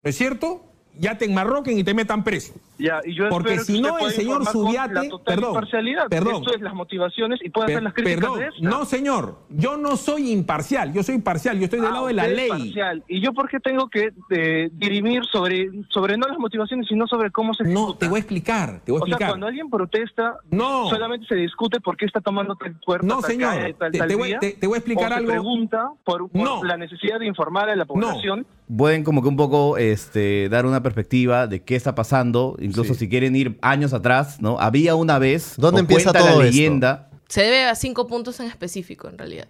¿no 0.02 0.10
es 0.10 0.16
cierto? 0.18 0.64
Ya 0.98 1.18
te 1.18 1.26
enmarroquen 1.26 1.78
y 1.78 1.84
te 1.84 1.94
metan 1.94 2.24
preso. 2.24 2.54
Ya, 2.78 3.00
y 3.06 3.14
yo 3.14 3.30
Porque 3.30 3.60
si 3.60 3.80
no, 3.80 4.00
el 4.00 4.12
señor 4.12 4.44
Subiate, 4.46 5.10
perdón, 5.24 5.50
imparcialidad. 5.50 6.08
perdón. 6.10 6.36
Esto 6.38 6.56
es 6.56 6.62
las 6.62 6.74
motivaciones 6.74 7.40
y 7.44 7.50
puede 7.50 7.68
hacer 7.74 7.84
las 7.84 7.94
críticas 7.94 8.20
perdón, 8.22 8.40
de 8.40 8.48
esto. 8.48 8.62
no 8.64 8.86
señor, 8.86 9.38
yo 9.50 9.78
no 9.78 9.96
soy 9.98 10.32
imparcial, 10.32 10.92
yo 10.92 11.04
soy 11.04 11.20
parcial, 11.20 11.60
yo 11.60 11.66
estoy 11.66 11.80
del 11.80 11.90
Ah, 11.90 11.94
lado 11.94 12.08
de 12.08 12.14
la 12.14 12.28
ley. 12.28 12.50
parcial. 12.50 13.04
¿Y 13.08 13.22
yo 13.22 13.34
por 13.34 13.50
qué 13.50 13.60
tengo 13.60 13.88
que 13.88 14.12
eh, 14.32 14.70
dirimir 14.74 15.24
sobre, 15.32 15.70
sobre 15.90 16.18
no 16.18 16.28
las 16.28 16.40
motivaciones, 16.40 16.88
sino 16.88 17.06
sobre 17.06 17.30
cómo 17.30 17.54
se 17.54 17.66
No, 17.66 17.96
te 17.96 18.08
voy 18.08 18.18
a 18.18 18.20
explicar, 18.22 18.82
te 18.84 18.92
voy 18.92 19.00
a 19.00 19.04
O 19.04 19.06
sea, 19.06 19.12
explicar. 19.14 19.30
cuando 19.30 19.48
alguien 19.48 19.70
protesta, 19.70 20.38
No. 20.50 20.90
solamente 20.90 21.28
se 21.28 21.36
discute 21.36 21.80
por 21.82 21.98
qué 21.98 22.06
está 22.06 22.20
tomando 22.22 22.56
tal 22.56 22.76
cuerpo, 22.84 23.06
No, 23.06 23.20
tal 23.20 23.30
señor, 23.32 23.50
calle, 23.54 23.74
tal, 23.74 23.92
te- 23.92 23.98
tal 24.00 24.08
te 24.08 24.16
voy- 24.16 24.28
día, 24.30 24.40
te- 24.40 24.54
te 24.54 24.66
voy 24.68 24.76
a 24.76 24.78
explicar 24.80 25.12
o 25.12 25.16
algo. 25.16 25.28
Se 25.28 25.34
pregunta 25.34 25.90
por, 26.04 26.30
por 26.30 26.66
la 26.66 26.78
necesidad 26.78 27.20
de 27.20 27.28
informar 27.28 27.70
a 27.70 27.76
la 27.76 27.86
población. 27.86 28.48
Pueden 28.76 29.04
como 29.04 29.22
que 29.22 29.28
un 29.28 29.36
poco 29.36 29.78
este, 29.78 30.48
dar 30.50 30.66
una 30.66 30.82
perspectiva 30.82 31.46
de 31.46 31.62
qué 31.62 31.76
está 31.76 31.94
pasando, 31.94 32.56
incluso 32.72 32.94
si 32.94 33.08
quieren 33.10 33.36
ir 33.36 33.58
años 33.62 33.94
atrás, 33.94 34.42
¿no? 34.42 34.60
Había 34.60 34.96
una 34.96 35.20
vez, 35.20 35.54
¿Dónde 35.58 35.82
empieza 35.82 36.12
todo 36.12 36.24
la 36.26 36.32
esto? 36.32 36.44
leyenda, 36.44 37.10
Se 37.28 37.42
debe 37.42 37.66
a 37.66 37.76
cinco 37.76 38.08
puntos 38.08 38.40
en 38.40 38.48
específico, 38.48 39.08
en 39.08 39.18
realidad. 39.18 39.48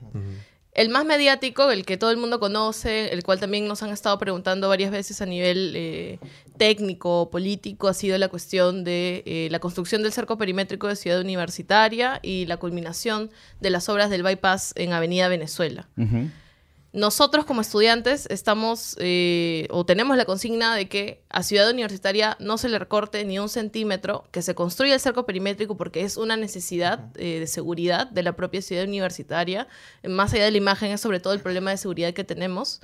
El 0.74 0.88
más 0.88 1.04
mediático, 1.04 1.70
el 1.70 1.86
que 1.86 1.98
todo 1.98 2.12
el 2.12 2.18
mundo 2.18 2.40
conoce, 2.40 3.12
el 3.12 3.24
cual 3.24 3.42
también 3.42 3.68
nos 3.68 3.84
han 3.84 3.90
estado 3.90 4.18
preguntando 4.18 4.70
varias 4.70 4.90
veces 4.90 5.22
a 5.22 5.26
nivel 5.26 5.74
eh, 5.76 6.18
técnico, 6.58 7.30
político, 7.30 7.90
ha 7.90 7.94
sido 7.94 8.18
la 8.18 8.30
cuestión 8.30 8.86
de 8.86 9.22
eh, 9.26 9.50
la 9.52 9.60
construcción 9.60 10.02
del 10.02 10.14
cerco 10.14 10.38
perimétrico 10.38 10.88
de 10.88 10.96
Ciudad 10.96 11.20
Universitaria 11.20 12.20
y 12.24 12.46
la 12.46 12.56
culminación 12.56 13.32
de 13.60 13.70
las 13.70 13.90
obras 13.90 14.10
del 14.10 14.24
bypass 14.24 14.74
en 14.78 14.94
Avenida 14.94 15.28
Venezuela. 15.28 15.90
Nosotros 16.94 17.46
como 17.46 17.62
estudiantes 17.62 18.28
estamos 18.30 18.98
eh, 19.00 19.66
o 19.70 19.86
tenemos 19.86 20.18
la 20.18 20.26
consigna 20.26 20.76
de 20.76 20.90
que 20.90 21.24
a 21.30 21.42
Ciudad 21.42 21.70
Universitaria 21.70 22.36
no 22.42 22.58
se 22.58 22.68
le 22.68 22.80
recorte 22.80 23.24
ni 23.24 23.40
un 23.40 23.48
centímetro, 23.48 24.26
que 24.32 24.42
se 24.42 24.56
construya 24.56 24.96
el 24.96 25.00
cerco 25.00 25.26
perimétrico 25.26 25.78
porque 25.78 26.02
es 26.02 26.18
una 26.18 26.36
necesidad 26.36 27.10
eh, 27.16 27.40
de 27.40 27.48
seguridad 27.48 28.08
de 28.08 28.24
la 28.24 28.36
propia 28.36 28.62
ciudad 28.62 28.84
universitaria. 28.84 29.70
Más 30.04 30.34
allá 30.34 30.44
de 30.44 30.52
la 30.52 30.58
imagen 30.58 30.92
es 30.92 31.00
sobre 31.00 31.22
todo 31.22 31.34
el 31.34 31.40
problema 31.40 31.72
de 31.72 31.78
seguridad 31.78 32.14
que 32.14 32.26
tenemos. 32.26 32.82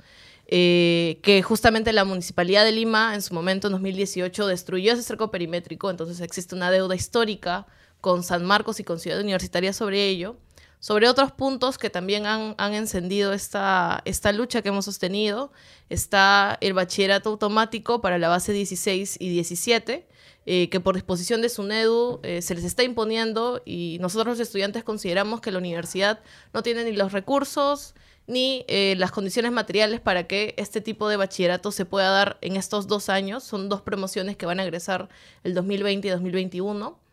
eh, 0.50 1.18
que 1.22 1.42
justamente 1.42 1.92
la 1.92 2.04
Municipalidad 2.06 2.64
de 2.64 2.72
Lima 2.72 3.14
en 3.14 3.20
su 3.20 3.34
momento, 3.34 3.68
en 3.68 3.72
2018, 3.72 4.46
destruyó 4.46 4.94
ese 4.94 5.02
cerco 5.02 5.30
perimétrico, 5.30 5.90
entonces 5.90 6.20
existe 6.20 6.54
una 6.54 6.70
deuda 6.70 6.94
histórica 6.94 7.66
con 8.00 8.22
San 8.22 8.46
Marcos 8.46 8.80
y 8.80 8.84
con 8.84 8.98
Ciudad 8.98 9.20
Universitaria 9.20 9.74
sobre 9.74 10.06
ello 10.06 10.36
sobre 10.80 11.08
otros 11.08 11.32
puntos 11.32 11.78
que 11.78 11.90
también 11.90 12.26
han, 12.26 12.54
encendido 12.74 13.32
esta, 13.32 14.02
esta 14.04 14.32
lucha 14.32 14.62
que 14.62 14.68
hemos 14.68 14.84
sostenido. 14.84 15.52
Está 15.88 16.56
el 16.60 16.72
bachillerato 16.72 17.30
automático 17.30 18.00
para 18.00 18.18
la 18.18 18.28
base 18.28 18.52
16 18.52 19.16
y 19.18 19.28
17, 19.28 20.06
eh, 20.46 20.68
que 20.68 20.80
por 20.80 20.94
disposición 20.94 21.42
de 21.42 21.48
SUNEDU 21.48 22.20
eh, 22.22 22.42
se 22.42 22.54
les 22.54 22.64
está 22.64 22.82
imponiendo 22.82 23.62
y 23.64 23.98
nosotros 24.00 24.38
los 24.38 24.40
estudiantes 24.40 24.84
consideramos 24.84 25.40
que 25.40 25.50
la 25.50 25.58
universidad 25.58 26.20
no 26.52 26.62
tiene 26.62 26.84
ni 26.84 26.92
los 26.92 27.12
recursos 27.12 27.94
ni 28.28 28.66
eh, 28.68 28.94
las 28.98 29.10
condiciones 29.10 29.52
materiales 29.52 30.00
para 30.00 30.26
que 30.26 30.54
este 30.58 30.82
tipo 30.82 31.08
de 31.08 31.16
bachillerato 31.16 31.72
se 31.72 31.86
pueda 31.86 32.10
dar 32.10 32.38
en 32.42 32.56
estos 32.56 32.86
dos 32.86 33.08
años. 33.08 33.42
Son 33.42 33.70
dos 33.70 33.80
promociones 33.80 34.36
que 34.36 34.44
van 34.44 34.60
a 34.60 34.64
egresar 34.64 35.08
el 35.44 35.54
2020 35.54 36.06
y 36.06 36.10
2021. 36.10 37.07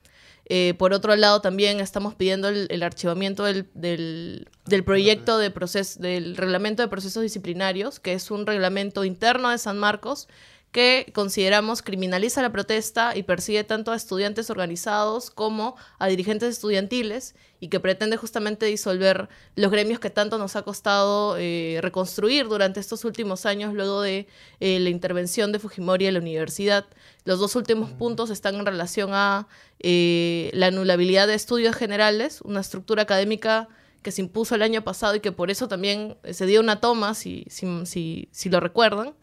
Eh, 0.47 0.75
por 0.77 0.93
otro 0.93 1.15
lado, 1.15 1.41
también 1.41 1.79
estamos 1.79 2.13
pidiendo 2.13 2.49
el, 2.49 2.83
archivamiento 2.83 3.43
del, 3.45 3.67
del, 3.73 4.47
del 4.65 4.83
proyecto 4.83 5.37
de 5.37 5.49
proceso, 5.49 5.99
del 5.99 6.37
reglamento 6.37 6.83
de 6.83 6.87
procesos 6.87 7.23
disciplinarios, 7.23 7.99
que 7.99 8.13
es 8.13 8.29
un 8.29 8.45
reglamento 8.45 9.03
interno 9.05 9.49
de 9.49 9.57
San 9.57 9.79
Marcos 9.79 10.27
que 10.75 11.09
consideramos 11.13 11.81
criminaliza 11.81 12.41
la 12.41 12.51
protesta 12.51 13.15
y 13.15 13.23
persigue 13.23 13.63
tanto 13.63 13.93
a 13.93 13.95
estudiantes 13.95 14.49
organizados 14.49 15.31
como 15.31 15.77
a 15.99 16.07
dirigentes 16.07 16.49
estudiantiles 16.49 17.33
y 17.61 17.69
que 17.69 17.79
pretende 17.79 18.17
justamente 18.17 18.65
disolver 18.65 19.29
los 19.55 19.71
gremios 19.71 20.01
que 20.01 20.09
tanto 20.09 20.37
nos 20.37 20.57
ha 20.57 20.63
costado 20.63 21.37
eh, 21.37 21.79
reconstruir 21.81 22.49
durante 22.49 22.81
estos 22.81 23.05
últimos 23.05 23.45
años 23.45 23.73
luego 23.73 24.01
de 24.01 24.27
eh, 24.59 24.81
la 24.81 24.89
intervención 24.89 25.53
de 25.53 25.59
Fujimori 25.59 26.07
en 26.07 26.15
la 26.15 26.19
universidad. 26.19 26.85
Los 27.23 27.39
dos 27.39 27.55
últimos 27.55 27.91
puntos 27.91 28.29
están 28.29 28.55
en 28.55 28.65
relación 28.65 29.11
a 29.13 29.47
eh, 29.79 30.51
la 30.51 30.67
anulabilidad 30.67 31.27
de 31.27 31.35
estudios 31.35 31.73
generales, 31.77 32.41
una 32.41 32.59
estructura 32.59 33.03
académica 33.03 33.69
que 34.01 34.11
se 34.11 34.21
impuso 34.21 34.55
el 34.55 34.61
año 34.61 34.83
pasado 34.83 35.15
y 35.15 35.21
que 35.21 35.31
por 35.31 35.49
eso 35.51 35.69
también 35.69 36.17
se 36.29 36.45
dio 36.45 36.59
una 36.59 36.81
toma, 36.81 37.13
si, 37.13 37.45
si, 37.49 37.65
si, 37.85 38.27
si 38.33 38.49
lo 38.49 38.59
recuerdan. 38.59 39.13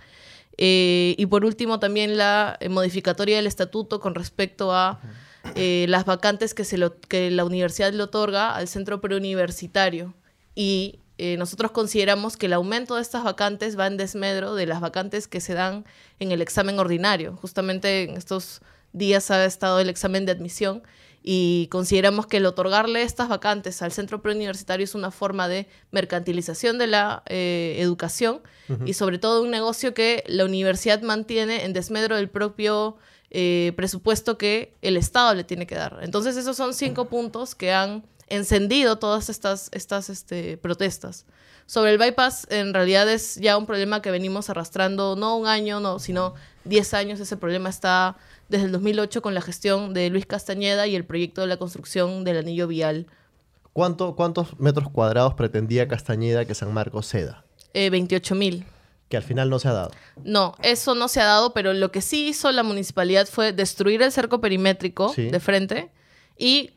Eh, 0.59 1.15
y 1.19 1.27
por 1.27 1.45
último 1.45 1.79
también 1.79 2.17
la 2.17 2.57
eh, 2.61 2.69
modificatoria 2.69 3.37
del 3.37 3.47
estatuto 3.47 4.01
con 4.01 4.15
respecto 4.15 4.73
a 4.73 5.01
eh, 5.55 5.87
las 5.89 6.05
vacantes 6.05 6.55
que, 6.55 6.65
se 6.65 6.79
lo, 6.79 7.01
que 7.01 7.31
la 7.31 7.45
universidad 7.45 7.93
le 7.93 8.03
otorga 8.03 8.55
al 8.55 8.69
centro 8.69 9.01
preuniversitario. 9.01 10.15
Y 10.55 10.99
nosotros 11.39 11.71
consideramos 11.71 12.37
que 12.37 12.47
el 12.47 12.53
aumento 12.53 12.97
de 12.97 13.03
estas 13.03 13.23
vacantes 13.23 13.79
va 13.79 13.87
en 13.87 13.97
desmedro 13.97 14.57
de 14.57 14.67
las 14.67 14.81
vacantes 14.81 15.29
que 15.29 15.41
se 15.41 15.55
dan 15.55 15.85
en 16.19 16.33
el 16.33 16.43
examen 16.43 16.81
ordinario. 16.81 17.37
Justamente 17.41 18.03
en 18.03 18.17
estos 18.17 18.61
días 18.93 19.31
ha 19.31 19.45
estado 19.45 19.79
el 19.79 19.89
examen 19.89 20.27
de 20.27 20.33
admisión 20.33 20.83
y 21.23 21.69
consideramos 21.71 22.27
que 22.27 22.39
el 22.39 22.47
otorgarle 22.47 23.03
estas 23.03 23.29
vacantes 23.29 23.81
al 23.83 23.93
centro 23.93 24.21
preuniversitario 24.21 24.85
es 24.85 24.95
una 24.95 25.11
forma 25.11 25.47
de 25.47 25.69
mercantilización 25.93 26.79
de 26.79 26.89
la 26.89 27.23
eh, 27.27 27.77
educación 27.79 28.41
y 28.87 28.95
sobre 28.95 29.19
todo 29.19 29.43
un 29.43 29.51
negocio 29.51 29.93
que 29.93 30.25
la 30.27 30.47
universidad 30.47 31.03
mantiene 31.03 31.65
en 31.65 31.75
desmedro 31.75 32.17
del 32.17 32.31
propio 32.31 32.97
eh, 33.31 33.73
presupuesto 33.77 34.39
que 34.39 34.75
el 34.81 34.97
Estado 34.97 35.35
le 35.35 35.45
tiene 35.45 35.67
que 35.67 35.75
dar. 35.75 35.99
Entonces 36.03 36.37
esos 36.37 36.57
son 36.57 36.73
cinco 36.73 37.07
puntos 37.07 37.55
que 37.55 37.73
han 37.73 38.05
encendido 38.29 38.99
todas 38.99 39.29
estas, 39.29 39.69
estas 39.73 40.09
este, 40.09 40.57
protestas. 40.57 41.27
Sobre 41.67 41.93
el 41.93 41.99
bypass, 41.99 42.47
en 42.51 42.75
realidad 42.75 43.09
es 43.09 43.37
ya 43.37 43.57
un 43.57 43.67
problema 43.67 44.03
que 44.03 44.11
venimos 44.11 44.51
arrastrando 44.51 45.17
no 45.17 45.37
un 45.37 45.47
año, 45.47 45.81
no, 45.81 45.99
sino 45.99 46.35
10 46.65 46.95
años. 46.95 47.21
Ese 47.21 47.37
problema 47.37 47.69
está 47.69 48.17
desde 48.49 48.67
el 48.67 48.73
2008 48.73 49.23
con 49.23 49.35
la 49.35 49.41
gestión 49.41 49.95
de 49.95 50.11
Luis 50.11 50.27
Castañeda 50.27 50.87
y 50.87 50.95
el 50.97 51.05
proyecto 51.05 51.41
de 51.41 51.47
la 51.47 51.57
construcción 51.57 52.25
del 52.25 52.39
anillo 52.39 52.67
vial 52.69 53.07
¿Cuánto, 53.73 54.15
¿Cuántos 54.17 54.59
metros 54.61 54.91
cuadrados 54.91 55.33
pretendía 55.33 55.89
Castañeda 55.89 56.45
que 56.45 56.55
San 56.55 56.75
Marcos 56.75 57.09
ceda? 57.09 57.45
eh, 57.73 57.89
28 57.89 58.35
mil. 58.35 58.67
Que 59.09 59.17
al 59.17 59.23
final 59.23 59.49
no 59.49 59.59
se 59.59 59.69
ha 59.69 59.73
dado. 59.73 59.91
No, 60.25 60.55
eso 60.63 60.95
no 60.95 61.09
se 61.09 61.21
ha 61.21 61.25
dado, 61.25 61.55
pero 61.55 61.73
lo 61.73 61.91
que 61.91 62.03
sí 62.03 62.29
hizo 62.29 62.53
la 62.53 62.63
municipalidad 62.63 63.27
fue 63.27 63.53
destruir 63.55 64.03
el 64.03 64.13
cerco 64.13 64.41
perimétrico 64.43 65.09
Sí. 65.15 65.29
de 65.31 65.41
frente 65.41 65.91
y 66.39 66.71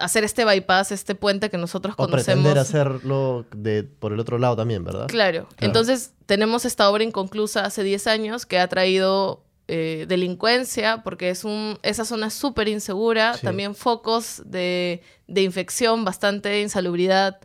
hacer 0.00 0.24
este 0.24 0.44
bypass, 0.44 0.92
este 0.92 1.14
puente 1.14 1.50
que 1.50 1.58
nosotros 1.58 1.94
O 1.94 2.06
conocemos. 2.06 2.24
pretender 2.44 2.58
hacerlo 2.58 3.46
de, 3.54 3.82
por 3.84 4.12
el 4.12 4.20
otro 4.20 4.38
lado 4.38 4.56
también, 4.56 4.82
¿verdad? 4.84 5.06
Claro. 5.08 5.46
Entonces, 5.58 6.12
tenemos 6.26 6.64
esta 6.64 6.88
obra 6.90 7.04
inconclusa 7.04 7.64
hace 7.64 7.82
10 7.82 8.06
años 8.06 8.46
que 8.46 8.58
ha 8.58 8.68
traído 8.68 9.44
eh, 9.68 10.06
delincuencia, 10.08 11.02
porque 11.04 11.30
es 11.30 11.44
un, 11.44 11.78
esa 11.82 12.04
zona 12.04 12.26
es 12.26 12.34
súper 12.34 12.66
insegura, 12.68 13.34
Sí. 13.34 13.42
también 13.46 13.74
focos 13.76 14.42
de, 14.44 15.00
de 15.28 15.42
infección, 15.42 16.04
bastante 16.04 16.60
insalubridad 16.60 17.38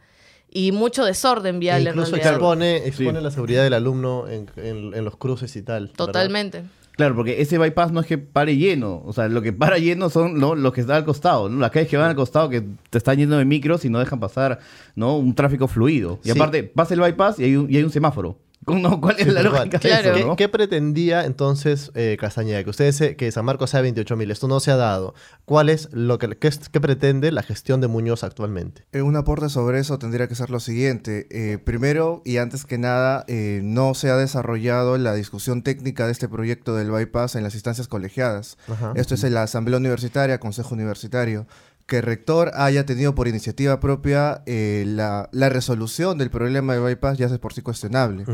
y 0.50 0.72
mucho 0.72 1.04
desorden 1.06 1.60
vial 1.60 1.82
en 1.82 1.90
Incluso 1.90 2.12
realidad. 2.16 2.34
expone, 2.34 2.78
expone 2.78 3.22
la 3.22 3.30
seguridad 3.30 3.64
del 3.64 3.74
alumno 3.74 4.28
en, 4.28 4.50
en- 4.56 4.94
en 4.96 5.06
los 5.06 5.18
cruces 5.18 5.56
y 5.56 5.62
tal. 5.62 5.84
¿verdad? 5.84 5.96
Totalmente. 5.98 6.64
Claro, 6.96 7.16
porque 7.16 7.42
ese 7.42 7.58
bypass 7.58 7.92
no 7.92 8.00
es 8.00 8.06
que 8.08 8.18
pare 8.18 8.56
lleno. 8.58 9.02
O 9.06 9.12
sea, 9.14 9.28
lo 9.28 9.42
que 9.42 9.52
para 9.54 9.78
lleno 9.78 10.10
son 10.10 10.40
¿no? 10.40 10.56
los 10.56 10.74
que 10.74 10.82
están 10.82 10.98
al 10.98 11.06
costado. 11.06 11.50
¿no? 11.50 11.60
Las 11.60 11.72
calles 11.72 11.90
que 11.90 11.98
van 11.98 12.10
al 12.10 12.16
costado 12.16 12.50
que 12.50 12.64
te 12.90 12.98
están 12.98 13.18
yendo 13.18 13.38
de 13.38 13.46
micros 13.46 13.84
y 13.86 13.90
no 13.90 14.00
dejan 14.00 14.20
pasar 14.20 14.60
¿no? 14.96 15.18
un 15.18 15.36
tráfico 15.36 15.68
fluido. 15.68 16.20
Y 16.24 16.30
Sí. 16.30 16.32
aparte, 16.32 16.64
pasa 16.64 16.94
el 16.94 17.02
bypass 17.02 17.40
y 17.40 17.44
hay 17.44 17.56
un, 17.58 17.70
y 17.72 17.78
hay 17.78 17.84
un 17.84 17.92
semáforo. 17.92 18.38
¿No? 18.68 19.00
¿Cuál 19.00 19.16
es 19.20 19.26
Sí, 19.26 19.32
la 19.32 19.44
lógica 19.44 19.78
eso? 19.78 20.14
¿Qué, 20.14 20.24
no? 20.26 20.36
qué 20.36 20.50
pretendía 20.50 21.26
entonces 21.26 21.92
eh, 21.94 22.18
Castañeda? 22.20 22.64
Que 22.64 22.70
ustedes 22.72 22.96
se- 22.96 23.16
que 23.16 23.32
San 23.32 23.46
Marcos 23.46 23.70
sea 23.70 23.82
28 23.82 24.16
mil. 24.16 24.32
Esto 24.32 24.48
no 24.48 24.60
se 24.60 24.72
ha 24.72 24.76
dado. 24.76 25.14
¿Cuál 25.46 25.70
es 25.70 25.90
lo 25.92 26.18
que 26.18 26.30
qué, 26.38 26.48
es- 26.48 26.70
qué 26.70 26.82
pretende 26.82 27.32
la 27.32 27.44
gestión 27.44 27.80
de 27.82 27.88
Muñoz 27.88 28.24
actualmente? 28.24 28.86
Eh, 28.92 29.02
un 29.04 29.16
aporte 29.16 29.50
sobre 29.50 29.80
eso 29.80 30.00
tendría 30.00 30.28
que 30.28 30.36
ser 30.36 30.50
lo 30.50 30.60
siguiente. 30.60 31.28
Eh, 31.30 31.58
primero 31.60 32.22
y 32.26 32.38
antes 32.38 32.66
que 32.66 32.78
nada, 32.78 33.24
eh, 33.28 33.62
no 33.64 33.94
se 33.94 34.10
ha 34.10 34.18
desarrollado 34.18 34.98
la 34.98 35.14
discusión 35.14 35.62
técnica 35.62 36.06
de 36.08 36.12
este 36.12 36.28
proyecto 36.28 36.76
del 36.76 36.90
bypass 36.92 37.36
en 37.36 37.44
las 37.44 37.54
instancias 37.54 37.88
colegiadas. 37.88 38.58
Ajá. 38.68 38.94
Esto 38.96 39.14
es 39.16 39.24
en 39.24 39.34
la 39.36 39.44
Asamblea 39.44 39.78
Universitaria, 39.78 40.40
Consejo 40.40 40.74
Universitario. 40.74 41.46
Que 41.86 41.98
el 41.98 42.04
rector 42.04 42.52
haya 42.56 42.86
tenido 42.86 43.14
por 43.14 43.28
iniciativa 43.28 43.80
propia 43.80 44.42
eh, 44.48 44.86
la, 44.88 45.30
la 45.32 45.50
resolución 45.50 46.18
del 46.18 46.32
problema 46.32 46.74
del 46.74 46.82
bypass 46.82 47.18
ya 47.18 47.28
es 47.28 47.38
por 47.38 47.54
sí 47.54 47.62
cuestionable. 47.62 48.26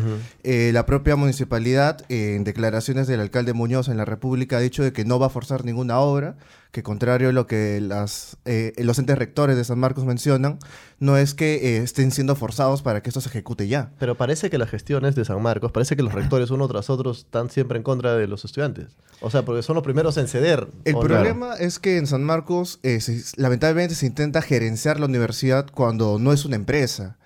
Eh, 0.44 0.72
la 0.74 0.86
propia 0.86 1.18
municipalidad, 1.18 2.06
eh, 2.08 2.36
en 2.36 2.46
declaraciones 2.46 3.08
del 3.08 3.20
alcalde 3.20 3.52
Muñoz 3.54 3.90
en 3.90 3.98
la 3.98 4.06
República, 4.06 4.58
ha 4.58 4.62
dicho 4.62 4.84
de 4.84 4.94
que 4.94 5.04
no 5.04 5.20
va 5.20 5.26
a 5.28 5.30
forzar 5.30 5.66
ninguna 5.66 6.00
obra, 6.00 6.38
que 6.72 6.84
contrario 6.84 7.30
a 7.30 7.32
lo 7.34 7.48
que 7.48 7.82
las, 7.82 8.38
eh, 8.46 8.74
los 8.78 8.98
entes 8.98 9.18
rectores 9.18 9.58
de 9.58 9.64
San 9.66 9.78
Marcos 9.78 10.06
mencionan, 10.06 10.58
no 11.00 11.18
es 11.18 11.34
que 11.34 11.56
eh, 11.56 11.78
estén 11.84 12.12
siendo 12.12 12.36
forzados 12.36 12.82
para 12.82 13.02
que 13.04 13.10
esto 13.10 13.20
se 13.22 13.28
ejecute 13.30 13.68
ya. 13.68 13.92
Pero 14.00 14.16
parece 14.16 14.50
que 14.50 14.58
las 14.58 14.70
gestiones 14.70 15.16
de 15.16 15.26
San 15.26 15.42
Marcos, 15.42 15.72
parece 15.72 15.96
que 15.98 16.04
los 16.04 16.14
rectores 16.14 16.50
uno 16.50 16.68
tras 16.68 16.90
otro 16.90 17.12
están 17.12 17.50
siempre 17.50 17.78
en 17.78 17.84
contra 17.84 18.16
de 18.16 18.28
los 18.28 18.46
estudiantes. 18.46 18.96
O 19.20 19.30
sea, 19.30 19.44
porque 19.44 19.64
son 19.64 19.76
los 19.76 19.84
primeros 19.84 20.16
en 20.18 20.28
ceder. 20.28 20.68
El 20.86 20.96
problema 21.08 21.56
es 21.56 21.78
que 21.80 21.98
en 21.98 22.08
San 22.08 22.24
Marcos 22.24 22.80
eh, 22.84 23.02
se- 23.02 23.22
lamentablemente 23.36 23.94
se 23.96 24.06
intenta 24.06 24.42
gerenciar 24.42 25.00
la 25.00 25.08
universidad 25.08 25.68
cuando 25.74 26.20
no 26.20 26.32
es 26.34 26.46
una 26.46 26.56
empresa. 26.56 27.18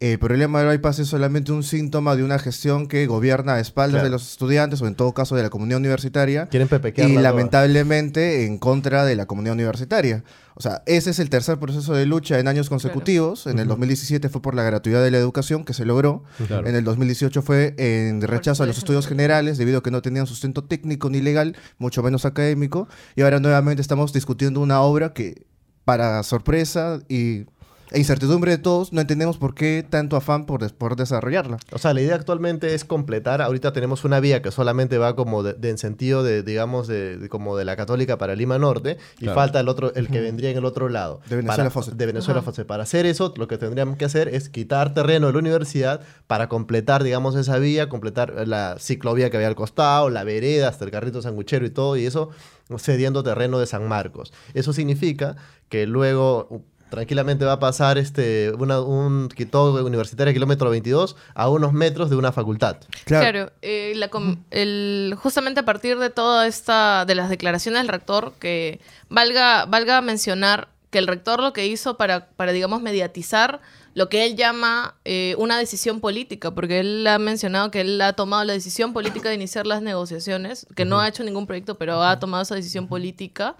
El 0.00 0.18
problema 0.18 0.58
del 0.60 0.68
bypass 0.68 0.98
es 0.98 1.08
solamente 1.08 1.52
un 1.52 1.62
síntoma 1.62 2.14
de 2.16 2.24
una 2.24 2.38
gestión 2.38 2.88
que 2.88 3.06
gobierna 3.06 3.54
a 3.54 3.60
espaldas 3.60 3.92
Claro. 4.00 4.04
de 4.04 4.10
los 4.10 4.30
estudiantes 4.32 4.82
o 4.82 4.86
en 4.86 4.96
todo 4.96 5.12
caso 5.14 5.34
de 5.36 5.42
la 5.42 5.50
comunidad 5.50 5.78
universitaria. 5.78 6.46
Quieren 6.48 6.68
Y 6.68 7.14
toda. 7.14 7.22
lamentablemente 7.22 8.44
en 8.44 8.58
contra 8.58 9.04
de 9.04 9.16
la 9.16 9.26
comunidad 9.26 9.54
universitaria. 9.54 10.24
O 10.56 10.60
sea, 10.60 10.82
ese 10.86 11.10
es 11.10 11.18
el 11.20 11.30
tercer 11.30 11.58
proceso 11.58 11.94
de 11.94 12.06
lucha 12.06 12.38
en 12.38 12.48
años 12.48 12.68
consecutivos. 12.68 13.46
En 13.46 13.58
el 13.58 13.66
2017 13.68 14.28
fue 14.28 14.42
por 14.42 14.54
la 14.54 14.62
gratuidad 14.62 15.02
de 15.02 15.10
la 15.10 15.18
educación 15.18 15.64
que 15.64 15.72
se 15.72 15.84
logró. 15.84 16.24
Claro. 16.46 16.66
En 16.66 16.74
el 16.76 16.84
2018 16.84 17.42
fue 17.42 17.74
en 17.78 18.20
rechazo 18.20 18.62
a 18.62 18.66
los 18.66 18.76
estudios 18.78 19.06
generales 19.06 19.58
debido 19.58 19.78
a 19.78 19.82
que 19.82 19.90
no 19.90 20.02
tenían 20.02 20.26
sustento 20.26 20.64
técnico 20.64 21.08
ni 21.08 21.20
legal, 21.20 21.56
mucho 21.78 22.02
menos 22.02 22.24
académico. 22.24 22.88
Y 23.16 23.22
ahora 23.22 23.40
nuevamente 23.40 23.80
estamos 23.80 24.12
discutiendo 24.12 24.60
una 24.60 24.80
obra 24.80 25.12
que, 25.12 25.46
para 25.84 26.22
sorpresa 26.22 27.00
y 27.08 27.46
e 27.94 27.98
incertidumbre 27.98 28.50
de 28.50 28.58
todos, 28.58 28.92
no 28.92 29.00
entendemos 29.00 29.38
por 29.38 29.54
qué 29.54 29.86
tanto 29.88 30.16
afán 30.16 30.44
por, 30.46 30.70
por 30.74 30.96
desarrollarla. 30.96 31.56
O 31.72 31.78
sea, 31.78 31.94
la 31.94 32.00
idea 32.02 32.14
actualmente 32.16 32.74
es 32.74 32.84
completar. 32.84 33.40
Ahorita 33.40 33.72
tenemos 33.72 34.04
una 34.04 34.20
vía 34.20 34.42
que 34.42 34.50
solamente 34.50 34.98
va 34.98 35.16
como 35.16 35.42
de, 35.42 35.54
de- 35.54 35.70
en 35.70 35.78
sentido 35.78 36.22
de, 36.22 36.42
digamos, 36.42 36.86
de, 36.88 37.16
de- 37.18 37.28
como 37.28 37.56
de 37.56 37.64
la 37.64 37.76
Católica 37.76 38.18
para 38.18 38.34
Lima 38.34 38.58
Norte 38.58 38.98
y 39.18 39.24
Claro. 39.24 39.34
falta 39.36 39.60
el 39.60 39.68
otro, 39.68 39.94
el 39.94 40.08
que 40.08 40.20
vendría 40.20 40.50
en 40.50 40.58
el 40.58 40.64
otro 40.64 40.88
lado. 40.88 41.20
De 41.28 41.36
Venezuela 41.36 41.56
Para- 41.56 41.70
Fawcett. 41.70 41.94
De 41.94 42.06
Venezuela 42.06 42.40
Ajá. 42.40 42.44
Fawcett. 42.46 42.66
Para 42.66 42.82
hacer 42.82 43.06
eso, 43.06 43.32
lo 43.36 43.48
que 43.48 43.56
tendríamos 43.58 43.96
que 43.96 44.04
hacer 44.04 44.28
es 44.28 44.48
quitar 44.48 44.92
terreno 44.92 45.28
de 45.28 45.32
la 45.32 45.38
universidad 45.38 46.00
para 46.26 46.48
completar, 46.48 47.02
digamos, 47.04 47.36
esa 47.36 47.58
vía, 47.58 47.88
completar 47.88 48.46
la 48.48 48.76
ciclovía 48.78 49.30
que 49.30 49.36
había 49.36 49.48
al 49.48 49.54
costado, 49.54 50.10
la 50.10 50.24
vereda 50.24 50.68
hasta 50.68 50.84
el 50.84 50.90
carrito 50.90 51.22
sanguchero 51.22 51.64
y 51.64 51.70
todo, 51.70 51.96
y 51.96 52.06
eso 52.06 52.30
cediendo 52.78 53.22
terreno 53.22 53.58
de 53.58 53.66
San 53.66 53.86
Marcos. 53.88 54.32
Eso 54.54 54.72
significa 54.72 55.36
que 55.68 55.86
luego 55.86 56.62
tranquilamente 56.94 57.44
va 57.44 57.52
a 57.52 57.58
pasar 57.58 57.98
este 57.98 58.52
una, 58.58 58.80
un 58.80 59.28
Quito 59.28 59.72
Universitaria 59.84 60.32
kilómetro 60.32 60.70
22 60.70 61.16
a 61.34 61.48
unos 61.48 61.72
metros 61.72 62.10
de 62.10 62.16
una 62.16 62.32
facultad. 62.32 62.76
Claro, 63.04 63.50
eh, 63.62 63.92
la 63.96 64.08
com- 64.08 64.44
el, 64.50 65.14
justamente 65.18 65.60
a 65.60 65.64
partir 65.64 65.98
de 65.98 66.10
toda 66.10 66.46
esta, 66.46 67.04
de 67.04 67.14
las 67.14 67.28
declaraciones 67.28 67.80
del 67.80 67.88
rector, 67.88 68.34
que 68.38 68.80
valga, 69.08 69.64
valga 69.66 70.00
mencionar 70.00 70.68
que 70.90 70.98
el 70.98 71.06
rector 71.08 71.40
lo 71.40 71.52
que 71.52 71.66
hizo 71.66 71.96
para, 71.96 72.28
para 72.28 72.52
digamos, 72.52 72.80
mediatizar 72.80 73.60
lo 73.94 74.08
que 74.08 74.24
él 74.24 74.36
llama 74.36 74.94
eh, 75.04 75.34
una 75.38 75.58
decisión 75.58 76.00
política, 76.00 76.52
porque 76.52 76.80
él 76.80 77.06
ha 77.06 77.18
mencionado 77.18 77.70
que 77.70 77.80
él 77.80 78.00
ha 78.00 78.12
tomado 78.12 78.44
la 78.44 78.52
decisión 78.52 78.92
política 78.92 79.28
de 79.28 79.34
iniciar 79.36 79.66
las 79.66 79.82
negociaciones, 79.82 80.66
que 80.76 80.84
no 80.84 81.00
ha 81.00 81.08
hecho 81.08 81.24
ningún 81.24 81.46
proyecto, 81.46 81.76
pero 81.78 82.02
ha 82.02 82.18
tomado 82.20 82.42
esa 82.44 82.54
decisión 82.54 82.86
política. 82.88 83.56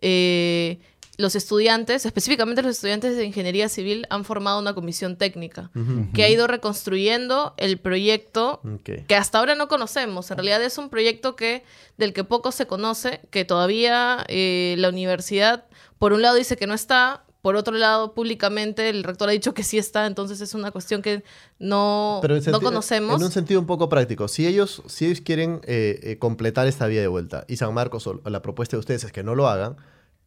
Eh, 0.00 0.78
los 1.16 1.34
estudiantes, 1.34 2.06
específicamente 2.06 2.62
los 2.62 2.72
estudiantes 2.72 3.16
de 3.16 3.24
ingeniería 3.24 3.68
civil, 3.68 4.06
han 4.10 4.24
formado 4.24 4.58
una 4.58 4.74
comisión 4.74 5.16
técnica 5.16 5.70
que 6.12 6.24
ha 6.24 6.28
ido 6.28 6.46
reconstruyendo 6.46 7.54
el 7.56 7.78
proyecto 7.78 8.60
que 8.84 9.16
hasta 9.16 9.38
ahora 9.38 9.54
no 9.54 9.68
conocemos. 9.68 10.30
En 10.30 10.38
realidad 10.38 10.62
es 10.62 10.78
un 10.78 10.88
proyecto 10.88 11.36
que 11.36 11.64
del 11.96 12.12
que 12.12 12.24
poco 12.24 12.52
se 12.52 12.66
conoce, 12.66 13.20
que 13.30 13.44
todavía 13.44 14.24
eh, 14.28 14.74
la 14.78 14.88
universidad, 14.88 15.66
por 15.98 16.12
un 16.12 16.22
lado, 16.22 16.36
dice 16.36 16.56
que 16.56 16.66
no 16.66 16.74
está, 16.74 17.24
por 17.44 17.56
otro 17.56 17.76
lado, 17.76 18.14
públicamente 18.14 18.88
el 18.88 19.04
rector 19.04 19.28
ha 19.28 19.32
dicho 19.32 19.52
que 19.52 19.62
sí 19.62 19.76
está, 19.76 20.06
entonces 20.06 20.40
es 20.40 20.54
una 20.54 20.70
cuestión 20.70 21.02
que 21.02 21.22
no, 21.58 22.18
Pero 22.22 22.36
en 22.36 22.44
no 22.50 22.60
conocemos. 22.60 23.16
En 23.16 23.22
un 23.22 23.30
sentido 23.30 23.60
un 23.60 23.66
poco 23.66 23.88
práctico, 23.88 24.28
si 24.28 24.46
ellos, 24.46 24.82
si 24.86 25.04
ellos 25.06 25.20
quieren 25.20 25.60
eh, 25.64 26.00
eh, 26.02 26.18
completar 26.18 26.66
esta 26.66 26.86
vía 26.86 27.02
de 27.02 27.06
vuelta 27.06 27.44
y 27.46 27.56
San 27.56 27.74
Marcos, 27.74 28.06
o 28.06 28.22
la 28.24 28.40
propuesta 28.40 28.76
de 28.76 28.80
ustedes 28.80 29.04
es 29.04 29.12
que 29.12 29.22
no 29.22 29.34
lo 29.34 29.46
hagan, 29.48 29.76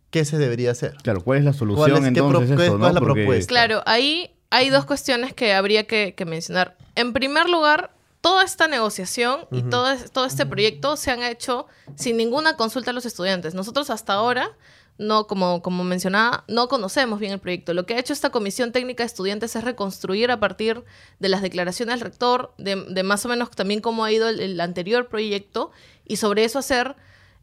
¿qué 0.09 0.25
se 0.25 0.37
debería 0.37 0.71
hacer? 0.71 0.95
Claro, 1.03 1.23
¿cuál 1.23 1.39
es 1.39 1.45
la 1.45 1.53
solución 1.53 1.89
¿Cuál 1.91 2.03
es- 2.05 2.11
pro- 2.13 2.27
entonces? 2.27 2.57
qué- 2.57 2.63
eso, 2.65 2.77
cuál 2.77 2.89
es 2.89 2.93
la 2.95 2.99
Porque- 2.99 3.13
propuesta? 3.23 3.47
Claro, 3.49 3.83
ahí 3.85 4.31
hay 4.49 4.69
dos 4.69 4.85
cuestiones 4.85 5.33
que 5.33 5.53
habría 5.53 5.85
que, 5.85 6.13
que 6.15 6.25
mencionar. 6.25 6.77
En 6.95 7.13
primer 7.13 7.49
lugar, 7.49 7.91
toda 8.21 8.43
esta 8.43 8.67
negociación 8.67 9.41
y 9.51 9.61
todo, 9.63 9.91
es- 9.91 10.11
todo 10.11 10.25
este 10.25 10.45
proyecto 10.45 10.97
se 10.97 11.11
han 11.11 11.23
hecho 11.23 11.67
sin 11.95 12.17
ninguna 12.17 12.55
consulta 12.55 12.91
a 12.91 12.93
los 12.93 13.05
estudiantes. 13.05 13.53
Nosotros 13.53 13.89
hasta 13.89 14.13
ahora, 14.13 14.51
no 14.97 15.27
como, 15.27 15.61
como 15.61 15.83
mencionaba, 15.83 16.43
no 16.47 16.67
conocemos 16.69 17.19
bien 17.19 17.31
el 17.33 17.39
proyecto. 17.39 17.73
Lo 17.75 17.85
que 17.85 17.93
ha 17.93 17.99
hecho 17.99 18.13
esta 18.13 18.31
comisión 18.31 18.71
técnica 18.71 19.03
de 19.03 19.07
estudiantes 19.07 19.55
es 19.55 19.63
reconstruir 19.63 20.31
a 20.31 20.39
partir 20.39 20.83
de 21.19 21.29
las 21.29 21.41
declaraciones 21.43 21.93
del 21.95 22.01
rector, 22.01 22.53
de, 22.57 22.75
de 22.89 23.03
más 23.03 23.23
o 23.25 23.29
menos 23.29 23.51
también 23.51 23.79
cómo 23.81 24.03
ha 24.03 24.11
ido 24.11 24.27
el, 24.27 24.39
el 24.39 24.59
anterior 24.59 25.07
proyecto, 25.07 25.69
y 26.05 26.15
sobre 26.15 26.45
eso 26.45 26.57
hacer 26.57 26.95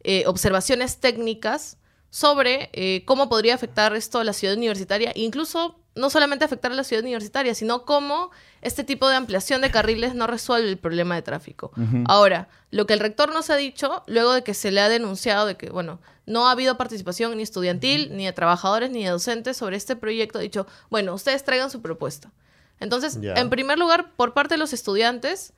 eh, 0.02 0.24
observaciones 0.26 0.98
técnicas 0.98 1.76
sobre 2.14 2.70
eh, 2.74 3.02
cómo 3.06 3.28
podría 3.28 3.56
afectar 3.56 3.92
esto 3.96 4.20
a 4.20 4.24
la 4.24 4.32
ciudad 4.32 4.54
universitaria, 4.54 5.10
incluso 5.16 5.80
no 5.96 6.10
solamente 6.10 6.44
afectar 6.44 6.70
a 6.70 6.76
la 6.76 6.84
ciudad 6.84 7.02
universitaria, 7.02 7.56
sino 7.56 7.84
cómo 7.84 8.30
este 8.62 8.84
tipo 8.84 9.08
de 9.08 9.16
ampliación 9.16 9.62
de 9.62 9.72
carriles 9.72 10.14
no 10.14 10.28
resuelve 10.28 10.68
el 10.68 10.78
problema 10.78 11.16
de 11.16 11.22
tráfico. 11.22 11.72
Ahora, 12.06 12.48
lo 12.70 12.86
que 12.86 12.92
el 12.92 13.00
rector 13.00 13.32
nos 13.32 13.50
ha 13.50 13.56
dicho, 13.56 14.04
luego 14.06 14.32
de 14.32 14.44
que 14.44 14.54
se 14.54 14.70
le 14.70 14.80
ha 14.80 14.88
denunciado 14.88 15.44
de 15.44 15.56
que, 15.56 15.70
bueno, 15.70 15.98
no 16.24 16.46
ha 16.46 16.52
habido 16.52 16.76
participación 16.76 17.36
ni 17.36 17.42
estudiantil, 17.42 18.16
ni 18.16 18.26
de 18.26 18.32
trabajadores, 18.32 18.90
ni 18.90 19.02
de 19.02 19.10
docentes 19.10 19.56
sobre 19.56 19.76
este 19.76 19.96
proyecto, 19.96 20.38
ha 20.38 20.42
dicho, 20.42 20.68
bueno, 20.90 21.14
ustedes 21.14 21.42
traigan 21.42 21.68
su 21.68 21.82
propuesta. 21.82 22.30
Entonces, 22.78 23.18
en 23.20 23.50
primer 23.50 23.76
lugar, 23.76 24.12
por 24.14 24.34
parte 24.34 24.54
de 24.54 24.58
los 24.58 24.72
estudiantes, 24.72 25.52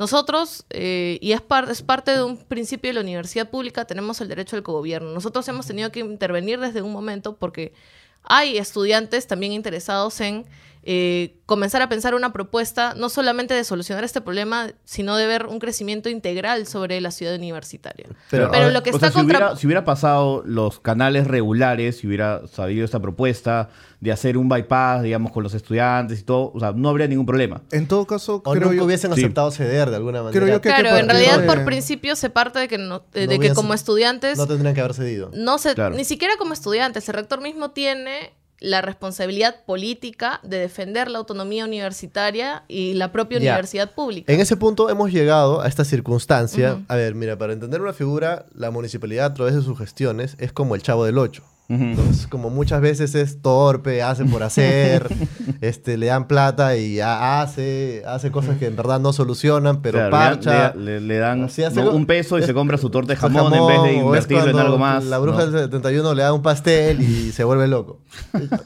nosotros, 0.00 0.64
eh, 0.70 1.18
y 1.20 1.32
es, 1.32 1.42
es 1.68 1.82
parte 1.82 2.12
de 2.12 2.22
un 2.22 2.38
principio 2.38 2.88
de 2.88 2.94
la 2.94 3.00
universidad 3.02 3.50
pública, 3.50 3.84
tenemos 3.84 4.18
el 4.22 4.28
derecho 4.28 4.56
al 4.56 4.62
cogobierno. 4.62 5.12
Nosotros 5.12 5.46
hemos 5.48 5.66
tenido 5.66 5.92
que 5.92 6.00
intervenir 6.00 6.58
desde 6.58 6.80
un 6.80 6.90
momento 6.90 7.36
porque 7.36 7.74
hay 8.22 8.56
estudiantes 8.56 9.26
también 9.26 9.52
interesados 9.52 10.22
en 10.22 10.46
eh, 10.82 11.36
comenzar 11.44 11.82
a 11.82 11.88
pensar 11.88 12.14
una 12.14 12.32
propuesta, 12.32 12.94
no 12.96 13.08
solamente 13.10 13.52
de 13.54 13.64
solucionar 13.64 14.02
este 14.04 14.20
problema, 14.22 14.68
sino 14.84 15.16
de 15.16 15.26
ver 15.26 15.46
un 15.46 15.58
crecimiento 15.58 16.08
integral 16.08 16.66
sobre 16.66 17.00
la 17.02 17.10
ciudad 17.10 17.34
universitaria. 17.34 18.06
Pero, 18.30 18.50
Pero, 18.50 18.70
lo 18.70 18.82
que 18.82 18.90
o 18.90 18.94
está 18.94 19.08
sea, 19.08 19.10
si, 19.10 19.18
contra... 19.18 19.38
hubiera, 19.38 19.56
si 19.56 19.66
hubiera 19.66 19.84
pasado 19.84 20.42
los 20.46 20.80
canales 20.80 21.26
regulares, 21.26 21.98
si 21.98 22.06
hubiera 22.06 22.46
sabido 22.46 22.84
esta 22.84 22.98
propuesta 23.00 23.68
de 24.00 24.10
hacer 24.12 24.38
un 24.38 24.48
bypass, 24.48 25.02
digamos, 25.02 25.32
con 25.32 25.42
los 25.42 25.52
estudiantes 25.52 26.20
y 26.20 26.22
todo, 26.22 26.50
o 26.54 26.58
sea, 26.60 26.72
no 26.72 26.88
habría 26.88 27.06
ningún 27.06 27.26
problema. 27.26 27.60
En 27.72 27.86
todo 27.86 28.06
caso, 28.06 28.36
O 28.36 28.52
creo 28.52 28.64
nunca 28.64 28.76
yo... 28.76 28.84
hubiesen 28.86 29.12
Sí. 29.14 29.20
aceptado 29.20 29.50
ceder 29.50 29.90
de 29.90 29.96
alguna 29.96 30.22
manera. 30.22 30.40
Creo 30.40 30.54
yo 30.54 30.60
que- 30.62 30.70
Claro, 30.70 30.96
en 30.96 31.08
realidad 31.08 31.40
de- 31.40 31.46
por 31.46 31.64
principio 31.66 32.16
se 32.16 32.30
parte 32.30 32.58
de 32.58 32.68
que, 32.68 32.78
no- 32.78 33.02
eh, 33.12 33.26
de 33.26 33.36
No 33.36 33.40
que 33.42 33.52
como 33.52 33.74
estudiantes 33.74 34.38
No 34.38 34.46
tendrían 34.46 34.74
que 34.74 34.80
haber 34.80 34.94
cedido. 34.94 35.30
no 35.34 35.58
se, 35.58 35.74
Claro. 35.74 35.94
ni 35.94 36.04
siquiera 36.04 36.34
como 36.38 36.54
estudiantes, 36.54 37.06
el 37.10 37.14
rector 37.16 37.42
mismo 37.42 37.72
tiene 37.72 38.32
la 38.60 38.82
responsabilidad 38.82 39.64
política 39.64 40.40
de 40.42 40.58
defender 40.58 41.10
la 41.10 41.18
autonomía 41.18 41.64
universitaria 41.64 42.62
y 42.68 42.94
la 42.94 43.10
propia 43.10 43.38
universidad 43.38 43.90
pública. 43.92 44.32
En 44.32 44.40
ese 44.40 44.56
punto 44.56 44.90
hemos 44.90 45.10
llegado 45.10 45.62
a 45.62 45.68
esta 45.68 45.84
circunstancia. 45.84 46.82
A 46.88 46.96
ver, 46.96 47.14
mira, 47.14 47.38
para 47.38 47.54
entender 47.54 47.80
una 47.80 47.94
figura, 47.94 48.46
la 48.54 48.70
municipalidad 48.70 49.26
a 49.26 49.34
través 49.34 49.54
de 49.54 49.62
sus 49.62 49.78
gestiones 49.78 50.36
es 50.38 50.52
como 50.52 50.74
el 50.74 50.82
chavo 50.82 51.04
del 51.06 51.18
8. 51.18 51.42
Entonces, 51.70 52.26
como 52.26 52.50
muchas 52.50 52.80
veces 52.80 53.14
es 53.14 53.40
torpe, 53.42 54.02
hace 54.02 54.24
por 54.24 54.42
hacer, 54.42 55.08
este, 55.60 55.96
le 55.96 56.06
dan 56.06 56.26
plata 56.26 56.76
y 56.76 56.98
ha- 57.00 57.40
hace, 57.42 58.02
hace 58.06 58.32
cosas 58.32 58.58
que 58.58 58.66
en 58.66 58.74
verdad 58.74 58.98
no 58.98 59.12
solucionan, 59.12 59.80
pero 59.80 59.98
Claro, 59.98 60.10
parcha. 60.10 60.74
Le, 60.74 61.00
le- 61.00 61.00
le 61.00 61.18
dan 61.18 61.40
¿no? 61.42 61.92
un 61.92 62.06
peso 62.06 62.38
y 62.38 62.40
es- 62.40 62.46
se 62.46 62.54
compra 62.54 62.76
su 62.76 62.90
torta 62.90 63.12
de 63.12 63.16
su 63.16 63.22
jamón, 63.22 63.54
en 63.54 63.66
vez 63.66 63.76
jamón, 63.76 63.86
de 63.86 63.92
invertirlo 63.94 64.50
en 64.50 64.58
algo 64.58 64.78
más. 64.78 65.04
La 65.04 65.18
bruja 65.18 65.46
¿no? 65.46 65.50
del 65.52 65.62
71 65.64 66.14
le 66.14 66.22
da 66.22 66.32
un 66.32 66.42
pastel 66.42 67.00
y 67.00 67.30
se 67.32 67.44
vuelve 67.44 67.68
loco. 67.68 68.00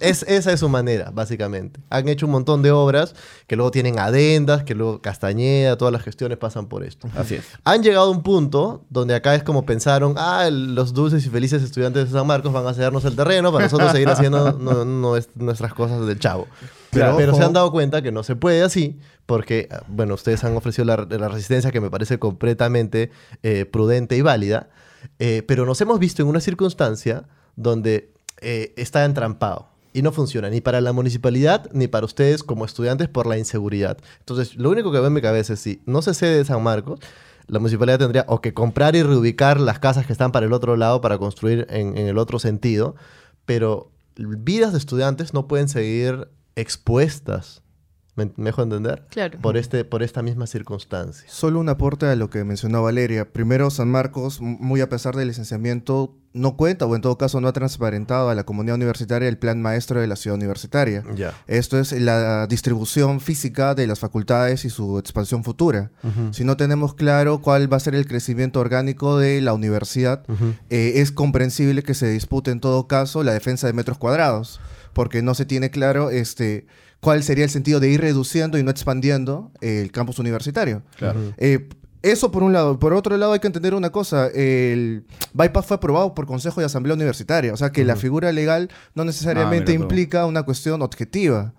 Es, 0.01 0.23
esa 0.27 0.53
es 0.53 0.61
su 0.61 0.69
manera, 0.71 1.11
básicamente. 1.13 1.81
Han 1.91 2.09
hecho 2.09 2.25
un 2.27 2.33
montón 2.33 2.63
de 2.63 2.71
obras 2.71 3.15
que 3.47 3.57
luego 3.57 3.71
tienen 3.71 3.99
adendas, 3.99 4.65
que 4.65 4.75
luego 4.75 5.03
Castañeda, 5.03 5.77
todas 5.77 5.93
las 5.93 6.03
gestiones 6.03 6.39
pasan 6.39 6.67
por 6.67 6.83
esto. 6.85 7.09
Así 7.17 7.35
es. 7.35 7.45
Han 7.65 7.83
llegado 7.83 8.07
a 8.07 8.11
un 8.11 8.23
punto 8.23 8.85
donde 8.89 9.15
acá 9.15 9.35
es 9.35 9.43
como 9.43 9.67
pensaron, 9.67 10.15
ah, 10.17 10.49
los 10.51 10.95
dulces 10.95 11.27
y 11.27 11.29
felices 11.29 11.63
estudiantes 11.63 12.07
de 12.11 12.19
San 12.19 12.27
Marcos 12.27 12.53
van 12.53 12.67
a 12.67 12.71
el 13.05 13.17
terreno 13.17 13.51
para 13.53 13.65
nosotros 13.65 13.91
seguir 13.93 14.09
haciendo 14.09 14.53
no- 14.59 14.85
no- 14.85 15.17
nuestras 15.37 15.73
cosas 15.75 16.07
del 16.07 16.19
chavo. 16.19 16.47
Pero, 16.91 17.35
se 17.35 17.43
han 17.43 17.53
dado 17.53 17.73
cuenta 17.73 18.03
que 18.03 18.13
no 18.13 18.23
se 18.23 18.37
puede 18.37 18.63
así, 18.63 19.01
porque, 19.27 19.69
ah, 19.73 19.83
bueno, 19.89 20.15
ustedes 20.15 20.45
han 20.45 20.57
ofrecido 20.57 20.85
la, 20.85 20.97
la 21.11 21.29
resistencia 21.29 21.73
que 21.73 21.81
me 21.81 21.91
parece 21.91 22.19
completamente 22.21 23.11
eh, 23.43 23.65
prudente 23.65 24.17
y 24.17 24.21
válida, 24.23 24.69
eh, 25.19 25.43
pero 25.49 25.67
nos 25.67 25.81
hemos 25.81 25.99
visto 25.99 26.23
en 26.23 26.29
una 26.29 26.41
circunstancia 26.41 27.25
donde 27.57 28.13
eh, 28.41 28.73
está 28.77 29.05
entrampado. 29.05 29.69
Y 29.93 30.03
no 30.03 30.11
funciona 30.11 30.51
ni 30.51 30.61
para 30.61 30.81
la 30.81 30.93
municipalidad 30.93 31.71
ni 31.73 31.87
para 31.87 32.05
ustedes 32.05 32.43
como 32.43 32.65
estudiantes 32.65 33.09
por 33.09 33.27
la 33.29 33.39
inseguridad. 33.39 33.97
Entonces, 34.19 34.57
lo 34.57 34.71
único 34.71 34.91
que 34.91 34.99
veo 34.99 35.07
en 35.07 35.13
mi 35.13 35.21
cabeza 35.23 35.53
es 35.53 35.61
si 35.61 35.83
no 35.87 36.03
se 36.03 36.15
cede 36.15 36.45
San 36.45 36.63
Marcos, 36.65 36.99
la 37.47 37.59
municipalidad 37.59 37.99
tendría 37.99 38.25
o 38.29 38.41
que 38.41 38.55
comprar 38.55 38.97
y 38.97 39.03
reubicar 39.03 39.61
las 39.61 39.79
casas 39.79 40.07
que 40.07 40.13
están 40.13 40.33
para 40.33 40.47
el 40.47 40.53
otro 40.53 40.77
lado 40.77 41.01
para 41.01 41.19
construir 41.19 41.67
en, 41.71 41.97
en 41.99 42.07
el 42.07 42.19
otro 42.19 42.39
sentido, 42.39 42.95
pero 43.45 43.91
vidas 44.17 44.73
de 44.73 44.79
estudiantes 44.79 45.35
no 45.35 45.49
pueden 45.49 45.69
seguir 45.69 46.29
expuestas, 46.57 47.64
¿me, 48.17 48.27
me 48.37 48.47
dejo 48.47 48.63
entender? 48.63 49.07
Claro. 49.11 49.39
Por, 49.41 49.57
este, 49.57 49.85
por 49.85 50.03
esta 50.03 50.23
misma 50.23 50.47
circunstancia. 50.47 51.29
Solo 51.29 51.61
un 51.61 51.69
aporte 51.69 52.07
a 52.07 52.17
lo 52.17 52.31
que 52.31 52.45
mencionó 52.45 52.83
Valeria. 52.83 53.33
Primero, 53.33 53.71
San 53.71 53.89
Marcos, 53.89 54.41
muy 54.41 54.81
a 54.81 54.89
pesar 54.89 55.17
del 55.17 55.29
licenciamiento, 55.29 56.17
no 56.35 56.57
cuenta 56.57 56.85
o 56.85 56.95
en 56.97 57.01
todo 57.01 57.17
caso 57.17 57.41
no 57.41 57.47
ha 57.47 57.53
transparentado 57.53 58.29
a 58.29 58.35
la 58.35 58.43
comunidad 58.45 58.75
universitaria 58.75 59.29
el 59.29 59.39
plan 59.39 59.63
maestro 59.63 60.01
de 60.01 60.09
la 60.09 60.17
ciudad 60.17 60.37
universitaria. 60.37 61.05
Ya. 61.15 61.33
Esto 61.47 61.79
es 61.79 61.93
la 61.93 62.49
distribución 62.49 63.21
física 63.21 63.75
de 63.77 63.87
las 63.87 64.01
facultades 64.01 64.65
y 64.65 64.71
su 64.71 64.99
expansión 64.99 65.45
futura. 65.45 65.93
Si 66.33 66.45
no 66.45 66.57
tenemos 66.57 66.95
claro 66.95 67.41
cuál 67.41 67.73
va 67.73 67.77
a 67.77 67.81
ser 67.81 67.95
el 67.95 68.07
crecimiento 68.07 68.59
orgánico 68.61 69.17
de 69.17 69.41
la 69.41 69.55
universidad, 69.55 70.25
eh, 70.71 70.95
es 70.97 71.13
comprensible 71.13 71.85
que 71.85 71.95
se 71.95 72.09
dispute 72.09 72.51
en 72.51 72.61
todo 72.61 72.89
caso 72.89 73.23
la 73.23 73.33
defensa 73.33 73.69
de 73.69 73.73
metros 73.73 73.99
cuadrados, 73.99 74.61
porque 74.93 75.23
no 75.23 75.35
se 75.35 75.45
tiene 75.45 75.71
claro 75.71 76.11
este, 76.11 76.67
cuál 77.05 77.23
sería 77.23 77.45
el 77.45 77.51
sentido 77.51 77.81
de 77.81 77.91
ir 77.91 78.01
reduciendo 78.01 78.57
y 78.57 78.63
no 78.63 78.71
expandiendo 78.71 79.53
eh, 79.61 79.83
el 79.83 79.93
campus 79.93 80.19
universitario. 80.19 80.83
Claro. 80.97 81.21
Eh, 81.37 81.69
Eso 82.01 82.31
por 82.31 82.43
un 82.43 82.53
lado. 82.53 82.79
Por 82.79 82.93
otro 82.93 83.17
lado 83.17 83.33
hay 83.33 83.41
que 83.41 83.47
entender 83.47 83.73
una 83.75 83.91
cosa. 83.91 84.29
El 84.29 85.05
bypass 85.33 85.67
fue 85.67 85.77
aprobado 85.77 86.15
por 86.15 86.27
Consejo 86.27 86.61
de 86.61 86.67
Asamblea 86.67 86.95
Universitaria. 86.95 87.53
O 87.53 87.57
sea 87.57 87.73
que 87.73 87.83
la 87.85 87.97
figura 87.97 88.31
legal 88.33 88.69
no 88.95 89.05
necesariamente 89.05 89.73
Ah, 89.73 89.75
implica 89.75 90.27
una 90.27 90.43
cuestión 90.43 90.83
objetiva. 90.83 91.53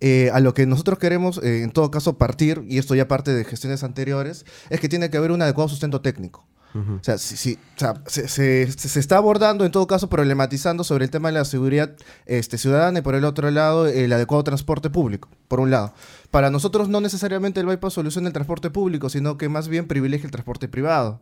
Eh, 0.00 0.30
a 0.32 0.40
lo 0.40 0.52
que 0.52 0.66
nosotros 0.66 0.98
queremos, 0.98 1.38
eh, 1.42 1.62
en 1.62 1.70
todo 1.70 1.90
caso, 1.90 2.18
partir, 2.18 2.62
y 2.68 2.76
esto 2.78 2.94
ya 2.94 3.08
parte 3.08 3.32
de 3.32 3.44
gestiones 3.44 3.82
anteriores, 3.82 4.44
es 4.70 4.78
que 4.80 4.88
tiene 4.90 5.08
que 5.10 5.16
haber 5.16 5.32
un 5.32 5.40
adecuado 5.42 5.68
sustento 5.70 6.00
técnico. 6.00 6.46
O 6.74 7.02
sea, 7.02 7.18
si- 7.18 7.36
si- 7.36 7.54
o 7.54 7.78
sea, 7.78 7.94
se, 8.06 8.28
se- 8.28 8.70
se 8.70 9.00
está 9.00 9.16
abordando, 9.16 9.64
en 9.64 9.72
todo 9.72 9.86
caso, 9.86 10.08
problematizando 10.08 10.84
sobre 10.84 11.04
el 11.06 11.10
tema 11.10 11.28
de 11.28 11.34
la 11.38 11.44
seguridad 11.44 11.92
este, 12.26 12.58
ciudadana 12.58 12.98
y 13.00 13.02
por 13.02 13.14
el 13.14 13.24
otro 13.24 13.50
lado, 13.50 13.86
el 13.86 14.12
adecuado 14.12 14.44
transporte 14.44 14.90
público, 14.90 15.28
por 15.48 15.60
un 15.60 15.70
lado. 15.70 15.92
Para 16.30 16.50
nosotros 16.50 16.88
no 16.88 17.00
necesariamente 17.00 17.58
el 17.60 17.66
bypass 17.66 17.94
soluciona 17.94 18.28
el 18.28 18.32
transporte 18.34 18.70
público, 18.70 19.08
sino 19.08 19.38
que 19.38 19.48
más 19.48 19.68
bien 19.68 19.88
privilegia 19.88 20.26
el 20.26 20.30
transporte 20.30 20.68
privado 20.68 21.20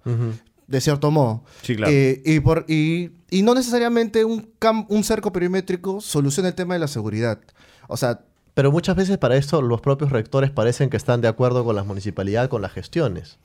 de 0.67 0.81
cierto 0.81 1.11
modo. 1.13 1.45
Sí, 1.63 1.77
claro. 1.77 1.93
Eh, 1.95 2.21
y, 2.25 2.41
por, 2.41 2.65
y, 2.69 3.13
y 3.31 3.43
no 3.43 3.55
necesariamente 3.55 4.25
un, 4.25 4.51
cam- 4.61 4.85
un 4.89 5.05
cerco 5.05 5.33
perimétrico 5.33 6.01
soluciona 6.01 6.49
el 6.49 6.55
tema 6.57 6.75
de 6.75 6.81
la 6.81 6.89
seguridad. 6.89 7.39
O 7.87 7.97
sea, 7.97 8.21
Pero 8.55 8.73
muchas 8.73 8.97
veces 8.97 9.17
para 9.17 9.37
esto 9.37 9.63
los 9.63 9.81
propios 9.81 10.11
rectores 10.11 10.51
parecen 10.51 10.91
que 10.91 10.97
están 10.97 11.21
de 11.21 11.29
acuerdo 11.29 11.65
con 11.65 11.77
la 11.77 11.85
municipalidad, 11.85 12.49
con 12.49 12.63
las 12.63 12.73
gestiones. 12.73 13.39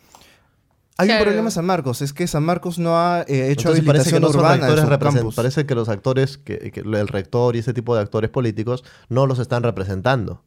Hay 1.02 1.08
Claro. 1.08 1.22
un 1.22 1.26
problema 1.26 1.47
en 1.47 1.52
San 1.52 1.66
Marcos, 1.66 2.02
es 2.02 2.14
que 2.14 2.28
San 2.28 2.43
Marcos 2.43 2.80
no 2.80 2.97
ha 2.97 3.22
eh, 3.28 3.52
hecho 3.52 3.70
Entonces 3.70 3.86
parece 3.86 4.10
que 4.10 4.16
habilitación 4.16 4.22
no 4.22 4.28
son 4.30 4.38
urbana. 4.39 5.32
Parece 5.36 5.66
que 5.66 5.76
los 5.76 5.89
actores, 5.89 6.38
que, 6.38 6.72
que 6.72 6.80
el 6.82 7.08
rector 7.08 7.56
y 7.56 7.60
ese 7.60 7.74
tipo 7.74 7.95
de 7.95 8.02
actores 8.02 8.30
políticos 8.30 8.84
no 9.10 9.28
los 9.28 9.39
están 9.39 9.64
representando. 9.64 10.41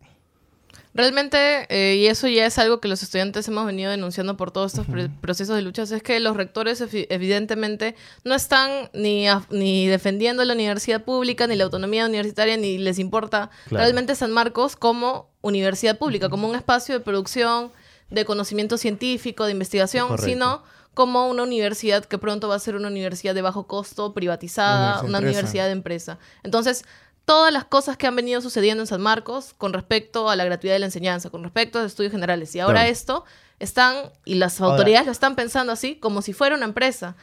Realmente, 0.96 1.66
eh, 1.70 1.96
y 1.96 2.06
eso 2.06 2.28
ya 2.28 2.46
es 2.46 2.56
algo 2.56 2.80
que 2.80 2.86
los 2.86 3.02
estudiantes 3.02 3.48
hemos 3.48 3.66
venido 3.66 3.90
denunciando 3.90 4.36
por 4.36 4.52
todos 4.52 4.72
estos 4.74 4.86
procesos 5.20 5.56
de 5.56 5.62
luchas, 5.62 5.90
es 5.90 6.04
que 6.04 6.20
los 6.20 6.36
rectores 6.36 6.80
evidentemente 6.92 7.96
no 8.22 8.32
están 8.36 8.90
ni, 8.92 9.26
a- 9.26 9.44
ni 9.50 9.88
defendiendo 9.88 10.44
la 10.44 10.52
universidad 10.54 11.02
pública, 11.02 11.48
ni 11.48 11.56
la 11.56 11.64
autonomía 11.64 12.06
universitaria, 12.06 12.56
ni 12.56 12.78
les 12.78 13.00
importa 13.00 13.50
Claro. 13.66 13.82
realmente 13.82 14.14
San 14.14 14.30
Marcos 14.30 14.76
como 14.76 15.28
universidad 15.40 15.98
pública, 15.98 16.28
como 16.28 16.48
un 16.48 16.54
espacio 16.54 16.94
de 16.94 17.00
producción, 17.00 17.72
de 18.10 18.24
conocimiento 18.24 18.76
científico, 18.78 19.44
de 19.44 19.52
investigación, 19.52 20.08
Correcto. 20.08 20.26
sino 20.30 20.62
como 20.94 21.28
una 21.28 21.42
universidad 21.42 22.04
que 22.04 22.18
pronto 22.18 22.48
va 22.48 22.54
a 22.54 22.58
ser 22.60 22.76
una 22.76 22.88
universidad 22.88 23.34
de 23.34 23.42
bajo 23.42 23.66
costo, 23.66 24.14
privatizada, 24.14 25.02
una 25.02 25.18
universidad 25.18 25.66
de 25.66 25.72
empresa. 25.72 26.18
Entonces, 26.44 26.84
todas 27.24 27.52
las 27.52 27.64
cosas 27.64 27.96
que 27.96 28.06
han 28.06 28.14
venido 28.14 28.40
sucediendo 28.40 28.82
en 28.82 28.86
San 28.86 29.00
Marcos 29.00 29.54
con 29.58 29.72
respecto 29.72 30.28
a 30.30 30.36
la 30.36 30.44
gratuidad 30.44 30.74
de 30.74 30.78
la 30.80 30.86
enseñanza, 30.86 31.30
con 31.30 31.42
respecto 31.42 31.78
a 31.78 31.82
los 31.82 31.92
estudios 31.92 32.12
generales, 32.12 32.54
y 32.54 32.60
ahora 32.60 32.80
Claro. 32.80 32.92
esto, 32.92 33.24
están, 33.58 34.12
y 34.24 34.34
las 34.36 34.60
Ahora- 34.60 34.74
autoridades 34.74 35.06
lo 35.06 35.12
están 35.12 35.34
pensando 35.34 35.72
así, 35.72 35.96
como 35.96 36.22
si 36.22 36.32
fuera 36.32 36.54
una 36.54 36.64
empresa. 36.66 37.16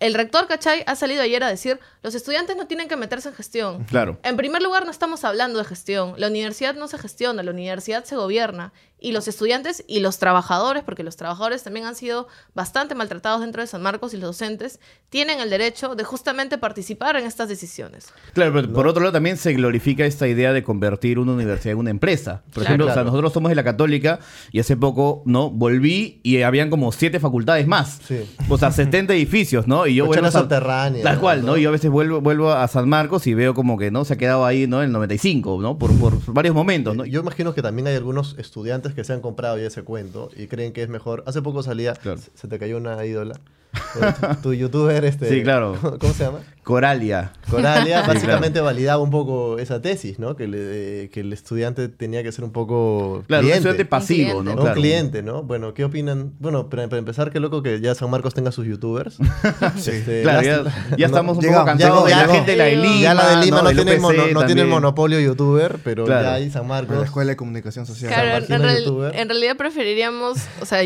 El 0.00 0.14
rector, 0.14 0.48
¿cachai? 0.48 0.82
Ha 0.88 0.96
salido 0.96 1.22
ayer 1.22 1.44
a 1.44 1.48
decir, 1.48 1.78
los 2.02 2.16
estudiantes 2.16 2.56
no 2.56 2.66
tienen 2.66 2.88
que 2.88 2.96
meterse 2.96 3.28
en 3.28 3.34
gestión. 3.36 3.84
Claro. 3.84 4.18
En 4.24 4.36
primer 4.36 4.60
lugar, 4.62 4.84
no 4.84 4.90
estamos 4.90 5.22
hablando 5.22 5.60
de 5.60 5.64
gestión. 5.64 6.14
La 6.16 6.26
universidad 6.26 6.74
no 6.74 6.88
se 6.88 6.98
gestiona, 6.98 7.44
la 7.44 7.52
universidad 7.52 8.02
se 8.04 8.16
gobierna. 8.16 8.72
Y 9.02 9.10
los 9.12 9.26
estudiantes 9.26 9.84
y 9.88 9.98
los 10.00 10.18
trabajadores, 10.18 10.84
porque 10.84 11.02
los 11.02 11.16
trabajadores 11.16 11.62
también 11.64 11.86
han 11.86 11.96
sido 11.96 12.28
bastante 12.54 12.94
maltratados 12.94 13.40
dentro 13.40 13.60
de 13.60 13.66
San 13.66 13.82
Marcos 13.82 14.14
y 14.14 14.16
los 14.16 14.28
docentes, 14.30 14.78
tienen 15.10 15.40
el 15.40 15.50
derecho 15.50 15.94
de 15.96 16.04
justamente 16.04 16.56
participar 16.56 17.16
en 17.16 17.26
estas 17.26 17.48
decisiones. 17.48 18.06
Claro, 18.32 18.52
pero 18.52 18.72
por 18.72 18.86
otro 18.86 19.02
lado 19.02 19.12
también 19.12 19.36
se 19.36 19.52
glorifica 19.54 20.06
esta 20.06 20.28
idea 20.28 20.52
de 20.52 20.62
convertir 20.62 21.18
una 21.18 21.32
universidad 21.32 21.72
en 21.72 21.78
una 21.78 21.90
empresa. 21.90 22.42
Por 22.44 22.52
Claro. 22.62 22.64
ejemplo, 22.66 22.84
o 22.84 22.88
sea, 22.88 22.94
Claro. 22.94 23.06
nosotros 23.10 23.32
somos 23.32 23.48
de 23.48 23.56
la 23.56 23.64
Católica 23.64 24.20
y 24.52 24.60
hace 24.60 24.76
poco, 24.76 25.22
¿no? 25.26 25.50
Volví 25.50 26.20
y 26.22 26.42
habían 26.42 26.70
como 26.70 26.92
siete 26.92 27.18
facultades 27.18 27.66
más. 27.66 28.00
O 28.48 28.56
sea, 28.56 28.70
70 28.70 29.14
edificios, 29.14 29.66
¿no? 29.66 29.86
Y 29.88 29.96
yo 29.96 30.06
vuelvo 30.06 30.26
a 30.26 30.30
San- 30.30 30.42
subterráneas, 30.42 31.02
Tal 31.02 31.18
cual, 31.18 31.40
¿no? 31.40 31.48
¿no? 31.52 31.56
Y 31.58 31.62
yo 31.62 31.70
a 31.70 31.72
veces 31.72 31.90
vuelvo, 31.90 32.20
vuelvo 32.20 32.52
a 32.52 32.68
San 32.68 32.88
Marcos 32.88 33.26
y 33.26 33.34
veo 33.34 33.52
como 33.54 33.76
que, 33.78 33.90
¿no? 33.90 34.04
Se 34.04 34.14
ha 34.14 34.16
quedado 34.16 34.46
ahí, 34.46 34.66
¿no? 34.68 34.78
En 34.78 34.86
el 34.86 34.92
95, 34.92 35.58
¿no? 35.60 35.76
Por, 35.76 35.92
por 35.98 36.18
varios 36.32 36.54
momentos, 36.54 36.96
¿no? 36.96 37.04
Yo 37.04 37.20
imagino 37.20 37.52
que 37.52 37.62
también 37.62 37.88
hay 37.88 37.96
algunos 37.96 38.36
estudiantes 38.38 38.91
que 38.94 39.04
se 39.04 39.12
han 39.12 39.20
comprado 39.20 39.58
ya 39.58 39.66
ese 39.66 39.82
cuento 39.82 40.30
y 40.36 40.46
creen 40.46 40.72
que 40.72 40.82
es 40.82 40.88
mejor. 40.88 41.22
Hace 41.26 41.42
poco 41.42 41.62
salía, 41.62 41.94
se- 42.20 42.30
se 42.34 42.48
te 42.48 42.58
cayó 42.58 42.76
una 42.76 43.04
ídola. 43.04 43.34
Eh, 43.74 44.12
tu, 44.20 44.42
tu 44.42 44.54
youtuber, 44.54 45.04
este. 45.04 45.28
Sí, 45.28 45.42
claro. 45.42 45.76
¿Cómo 46.00 46.12
se 46.12 46.24
llama? 46.24 46.38
Coralia. 46.62 47.32
Coralia 47.50 48.02
Sí, 48.02 48.08
básicamente 48.08 48.60
validaba 48.60 49.02
un 49.02 49.10
poco 49.10 49.58
esa 49.58 49.82
tesis, 49.82 50.20
¿no? 50.20 50.36
Que, 50.36 50.46
le- 50.46 51.08
que 51.10 51.20
el 51.20 51.32
estudiante 51.32 51.88
tenía 51.88 52.22
que 52.22 52.30
ser 52.30 52.44
un 52.44 52.52
poco 52.52 53.24
Claro, 53.26 53.40
un 53.40 53.46
cliente. 53.48 53.56
estudiante 53.56 53.84
pasivo, 53.84 54.42
¿no? 54.44 54.52
Un 54.52 54.56
Claro. 54.58 54.74
cliente, 54.74 55.22
¿no? 55.24 55.42
Bueno, 55.42 55.74
¿qué 55.74 55.84
opinan? 55.84 56.34
Bueno, 56.38 56.68
para, 56.68 56.86
para 56.88 56.98
empezar, 57.00 57.32
qué 57.32 57.40
loco 57.40 57.62
que 57.64 57.80
ya 57.80 57.94
San 57.96 58.10
Marcos 58.10 58.32
tenga 58.34 58.52
sus 58.52 58.64
youtubers. 58.66 59.16
Este, 59.76 60.22
Claro, 60.22 60.42
ya- 60.42 60.96
ya 60.96 61.06
estamos 61.06 61.36
un 61.38 61.44
poco 61.44 61.64
cansados 61.64 62.08
ya- 62.08 62.20
de 62.20 62.26
la 62.26 62.32
gente 62.32 62.50
de 62.52 62.56
la 62.56 62.64
de 62.64 62.76
Lima, 62.76 63.00
Ya 63.00 63.14
la 63.14 63.28
de 63.40 63.44
Lima 63.46 63.62
¿no? 63.62 63.70
tiene, 63.72 63.98
mono- 63.98 64.26
no 64.32 64.46
tiene 64.46 64.60
el 64.62 64.68
monopolio 64.68 65.18
youtuber, 65.18 65.78
pero 65.82 66.04
Claro. 66.04 66.22
ya 66.22 66.34
hay 66.34 66.50
San 66.50 66.66
Marcos. 66.68 66.96
La 66.96 67.04
Escuela 67.04 67.30
de 67.30 67.36
Comunicación 67.36 67.86
Social. 67.86 68.12
Claro, 68.12 68.44
en, 68.48 68.62
real- 68.62 69.12
en 69.14 69.28
realidad 69.28 69.56
preferiríamos, 69.56 70.38
o 70.60 70.66
sea, 70.66 70.78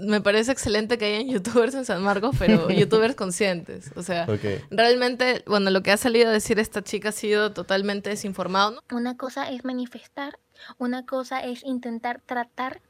me 0.00 0.20
parece 0.20 0.52
excelente 0.52 0.98
que 0.98 1.04
hayan 1.04 1.28
youtubers 1.30 1.74
en 1.74 1.84
San 1.84 2.02
Marcos, 2.02 2.34
pero 2.38 2.68
youtubers 2.70 3.14
conscientes. 3.14 3.90
O 3.96 4.02
sea, 4.02 4.24
Ok. 4.28 4.62
realmente, 4.70 5.42
bueno, 5.46 5.70
lo 5.70 5.82
que 5.82 5.92
ha 5.92 5.96
salido 5.96 6.28
a 6.28 6.32
decir 6.32 6.58
esta 6.58 6.82
chica 6.82 7.10
ha 7.10 7.12
sido 7.12 7.52
totalmente 7.52 8.10
desinformado. 8.10 8.72
¿no? 8.72 8.96
Una 8.96 9.16
cosa 9.16 9.48
es 9.50 9.64
manifestar, 9.64 10.38
una 10.78 11.04
cosa 11.06 11.40
es 11.42 11.62
intentar 11.64 12.20
tratar 12.20 12.80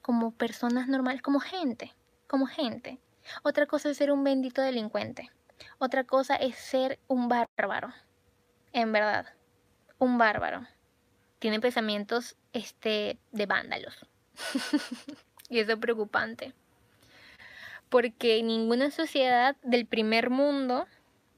como 0.00 0.32
personas 0.32 0.88
normales, 0.88 1.22
como 1.22 1.40
gente, 1.40 1.94
como 2.26 2.46
gente. 2.46 2.98
Otra 3.44 3.66
cosa 3.66 3.90
es 3.90 3.96
ser 3.96 4.10
un 4.10 4.24
bendito 4.24 4.60
delincuente. 4.62 5.30
Otra 5.78 6.02
cosa 6.04 6.34
es 6.34 6.56
ser 6.56 6.98
un 7.06 7.28
bárbaro. 7.28 7.92
En 8.72 8.90
verdad, 8.92 9.26
un 9.98 10.18
bárbaro. 10.18 10.66
Tiene 11.38 11.60
pensamientos 11.60 12.36
este, 12.52 13.18
de 13.30 13.46
vándalos. 13.46 13.94
y 15.52 15.60
eso 15.60 15.72
es 15.72 15.78
preocupante. 15.78 16.52
Porque 17.88 18.42
ninguna 18.42 18.90
sociedad 18.90 19.56
del 19.62 19.86
primer 19.86 20.30
mundo 20.30 20.86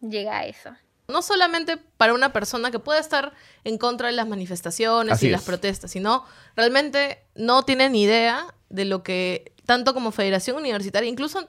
llega 0.00 0.38
a 0.38 0.46
eso. 0.46 0.70
No 1.08 1.20
solamente 1.20 1.76
para 1.76 2.14
una 2.14 2.32
persona 2.32 2.70
que 2.70 2.78
puede 2.78 3.00
estar 3.00 3.34
en 3.64 3.76
contra 3.76 4.06
de 4.06 4.14
las 4.14 4.26
manifestaciones 4.26 5.14
Así 5.14 5.26
y 5.26 5.30
las 5.30 5.42
es. 5.42 5.46
protestas, 5.46 5.90
sino 5.90 6.24
realmente 6.56 7.22
no 7.34 7.64
tiene 7.64 7.90
ni 7.90 8.04
idea 8.04 8.54
de 8.70 8.84
lo 8.84 9.02
que, 9.02 9.52
tanto 9.66 9.92
como 9.92 10.12
Federación 10.12 10.56
Universitaria, 10.56 11.10
incluso 11.10 11.48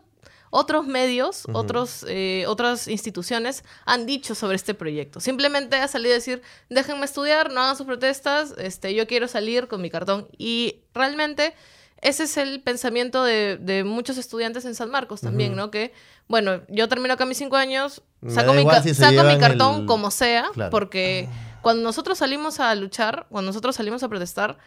otros 0.49 0.87
medios, 0.87 1.43
otros, 1.51 2.05
eh, 2.07 2.45
otras 2.47 2.87
instituciones 2.87 3.63
han 3.85 4.05
dicho 4.05 4.35
sobre 4.35 4.55
este 4.55 4.73
proyecto. 4.73 5.19
Simplemente 5.19 5.75
ha 5.75 5.87
salido 5.87 6.13
a 6.13 6.15
decir, 6.15 6.41
déjenme 6.69 7.05
estudiar, 7.05 7.51
no 7.51 7.61
hagan 7.61 7.75
sus 7.75 7.85
protestas, 7.85 8.53
este, 8.57 8.93
yo 8.93 9.05
quiero 9.05 9.27
salir 9.27 9.67
con 9.67 9.81
mi 9.81 9.89
cartón. 9.89 10.29
Y 10.37 10.83
realmente 10.93 11.53
ese 12.01 12.23
es 12.23 12.37
el 12.37 12.61
pensamiento 12.61 13.23
de, 13.23 13.57
de 13.57 13.83
muchos 13.83 14.17
estudiantes 14.17 14.65
en 14.65 14.75
San 14.75 14.89
Marcos 14.91 15.21
también. 15.21 15.55
¿no? 15.55 15.71
Que, 15.71 15.93
bueno, 16.27 16.61
yo 16.69 16.87
termino 16.87 17.13
acá 17.13 17.25
mis 17.25 17.37
cinco 17.37 17.55
años, 17.55 18.01
saco, 18.27 18.53
mi, 18.53 18.65
ca- 18.65 18.83
si 18.83 18.93
saco 18.93 19.23
mi 19.23 19.37
cartón 19.37 19.81
el- 19.81 19.85
como 19.85 20.11
sea, 20.11 20.49
Claro. 20.53 20.71
porque 20.71 21.27
cuando 21.61 21.83
nosotros 21.83 22.17
salimos 22.19 22.59
a 22.59 22.73
luchar, 22.75 23.25
cuando 23.29 23.49
nosotros 23.49 23.75
salimos 23.75 24.03
a 24.03 24.09
protestar, 24.09 24.57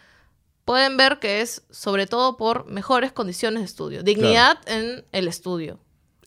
pueden 0.65 0.97
ver 0.97 1.19
que 1.19 1.41
es 1.41 1.63
sobre 1.71 2.07
todo 2.07 2.37
por 2.37 2.67
mejores 2.67 3.13
condiciones 3.13 3.61
de 3.63 3.67
estudio, 3.67 4.03
dignidad 4.03 4.59
en 4.67 5.05
el 5.13 5.29
estudio. 5.29 5.79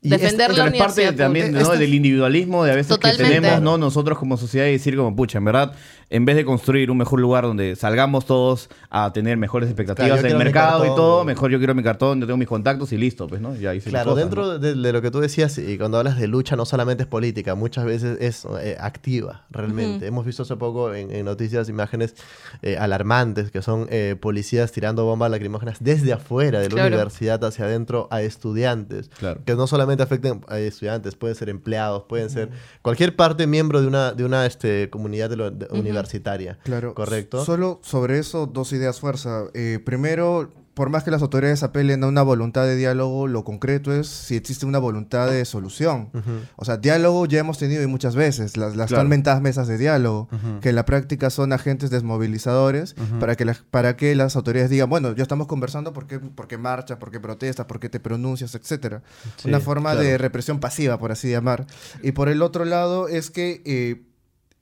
Y 0.04 0.10
Defender 0.10 0.49
es- 0.52 0.58
la 0.58 0.64
pero 0.66 0.76
es 0.76 0.82
parte 0.82 1.12
también. 1.14 1.52
¿no? 1.54 1.70
del 1.70 1.93
individualismo 1.93 2.64
de 2.64 2.72
a 2.72 2.76
veces 2.76 2.88
Totalmente. 2.88 3.24
que 3.24 3.30
tenemos 3.41 3.62
¿no? 3.62 3.78
nosotros 3.78 4.18
como 4.18 4.36
sociedad 4.36 4.66
y 4.66 4.72
decir 4.72 4.97
como, 4.97 5.16
pucha, 5.16 5.38
en 5.38 5.45
verdad, 5.45 5.74
en 6.10 6.26
vez 6.26 6.36
de 6.36 6.43
construir 6.43 6.89
un 6.89 6.97
mejor 6.97 7.20
lugar 7.22 7.43
donde 7.43 7.76
salgamos 7.76 8.26
todos 8.26 8.68
a 8.89 9.14
tener 9.14 9.38
mejores 9.38 9.70
expectativas 9.70 10.20
Claro, 10.20 10.28
del 10.28 10.38
mercado 10.43 10.86
y 10.86 10.89
todo, 10.89 11.22
y- 11.22 11.26
mejor 11.28 11.52
yo 11.52 11.60
quiero 11.60 11.76
mi 11.76 11.84
cartón, 11.84 12.20
yo 12.20 12.26
tengo 12.26 12.38
mis 12.38 12.47
contactos 12.47 12.91
y 12.93 12.97
listo, 12.97 13.28
pues, 13.28 13.41
¿no? 13.41 13.56
Ya 13.56 13.76
hice 13.76 13.91
las 13.91 14.02
Claro, 14.02 14.12
cosas, 14.16 14.24
dentro 14.26 14.45
¿no? 14.47 14.58
de, 14.60 14.74
de 14.74 14.91
lo 14.91 15.02
que 15.04 15.12
tú 15.12 15.20
decías, 15.20 15.56
y 15.60 15.78
cuando 15.78 15.99
hablas 15.99 16.20
de 16.20 16.28
lucha, 16.28 16.56
no 16.56 16.66
solamente 16.66 17.04
es 17.04 17.08
política, 17.08 17.54
muchas 17.54 17.86
veces 17.86 18.18
es 18.20 18.45
eh, 18.60 18.78
activa, 18.80 19.43
realmente. 19.52 20.08
Hemos 20.08 20.26
visto 20.26 20.41
hace 20.43 20.56
poco 20.56 20.95
en, 20.95 21.12
en 21.12 21.26
noticias 21.26 21.70
imágenes 21.70 22.16
eh, 22.64 22.76
alarmantes, 22.76 23.52
que 23.52 23.62
son 23.62 23.86
eh, 23.91 24.16
policías 24.20 24.72
tirando 24.72 25.06
bombas 25.06 25.30
lacrimógenas 25.30 25.78
desde 25.80 26.12
afuera 26.14 26.60
de 26.60 26.70
la 26.70 26.74
Claro. 26.76 26.88
universidad 26.88 27.43
hacia 27.45 27.66
adentro 27.66 28.08
a 28.10 28.24
estudiantes. 28.24 29.10
Claro. 29.20 29.41
Que 29.45 29.54
no 29.56 29.68
solamente 29.68 29.91
afecten 30.00 30.42
a 30.48 30.58
estudiantes, 30.60 31.16
pueden 31.16 31.36
ser 31.36 31.50
empleados, 31.50 32.04
pueden 32.08 32.30
ser 32.30 32.50
cualquier 32.82 33.16
parte 33.16 33.48
miembro 33.48 33.82
de 33.82 33.88
una, 33.88 34.12
de 34.14 34.24
una 34.24 34.46
este, 34.46 34.89
comunidad 34.89 35.30
de 35.30 35.36
lo- 35.38 35.52
de- 35.52 35.68
universitaria. 35.72 36.58
Claro. 36.64 36.94
¿Correcto? 36.94 37.44
Solo 37.44 37.80
sobre 37.84 38.20
eso, 38.20 38.46
dos 38.46 38.72
ideas 38.74 39.00
fuerza. 39.00 39.46
Eh, 39.54 39.80
primero, 39.84 40.52
por 40.82 40.90
más 40.90 41.04
que 41.04 41.12
las 41.12 41.22
autoridades 41.22 41.62
apelen 41.62 42.04
a 42.04 42.08
una 42.08 42.24
voluntad 42.24 42.64
de 42.66 42.76
diálogo, 42.76 43.28
lo 43.28 43.44
concreto 43.44 43.94
es 43.94 44.08
si 44.08 44.36
existe 44.36 44.66
una 44.66 44.80
voluntad 44.80 45.30
de 45.30 45.46
solución. 45.46 46.10
O 46.56 46.66
sea, 46.66 46.78
diálogo 46.78 47.28
ya 47.28 47.38
hemos 47.38 47.60
tenido 47.60 47.84
y 47.84 47.86
muchas 47.86 48.16
veces, 48.16 48.58
las, 48.58 48.76
las 48.76 48.88
Claro. 48.90 49.08
mentadas 49.08 49.44
mesas 49.44 49.68
de 49.68 49.78
diálogo, 49.78 50.28
que 50.60 50.70
en 50.70 50.76
la 50.76 50.84
práctica 50.86 51.30
son 51.30 51.54
agentes 51.54 51.92
desmovilizadores 51.92 52.96
para, 53.20 53.36
que 53.36 53.46
las- 53.46 53.60
para 53.70 53.96
que 53.96 54.16
las 54.16 54.36
autoridades 54.36 54.72
digan, 54.72 54.90
bueno, 54.90 55.14
ya 55.16 55.22
estamos 55.22 55.46
conversando 55.46 55.94
porque, 55.94 56.18
porque 56.18 56.58
marchas, 56.58 56.98
porque 56.98 57.20
protestas, 57.20 57.68
porque 57.68 57.88
te 57.88 58.00
pronuncias, 58.00 58.56
etcétera. 58.56 59.04
Sí, 59.38 59.50
una 59.50 59.60
forma 59.60 59.92
claro. 59.92 60.04
de 60.08 60.18
represión 60.18 60.60
pasiva, 60.60 60.98
por 60.98 61.12
así 61.12 61.30
llamar. 61.30 61.68
Y 62.02 62.14
por 62.14 62.28
el 62.28 62.42
otro 62.42 62.66
lado 62.66 63.08
es 63.08 63.30
que... 63.30 63.62
eh, 63.66 64.02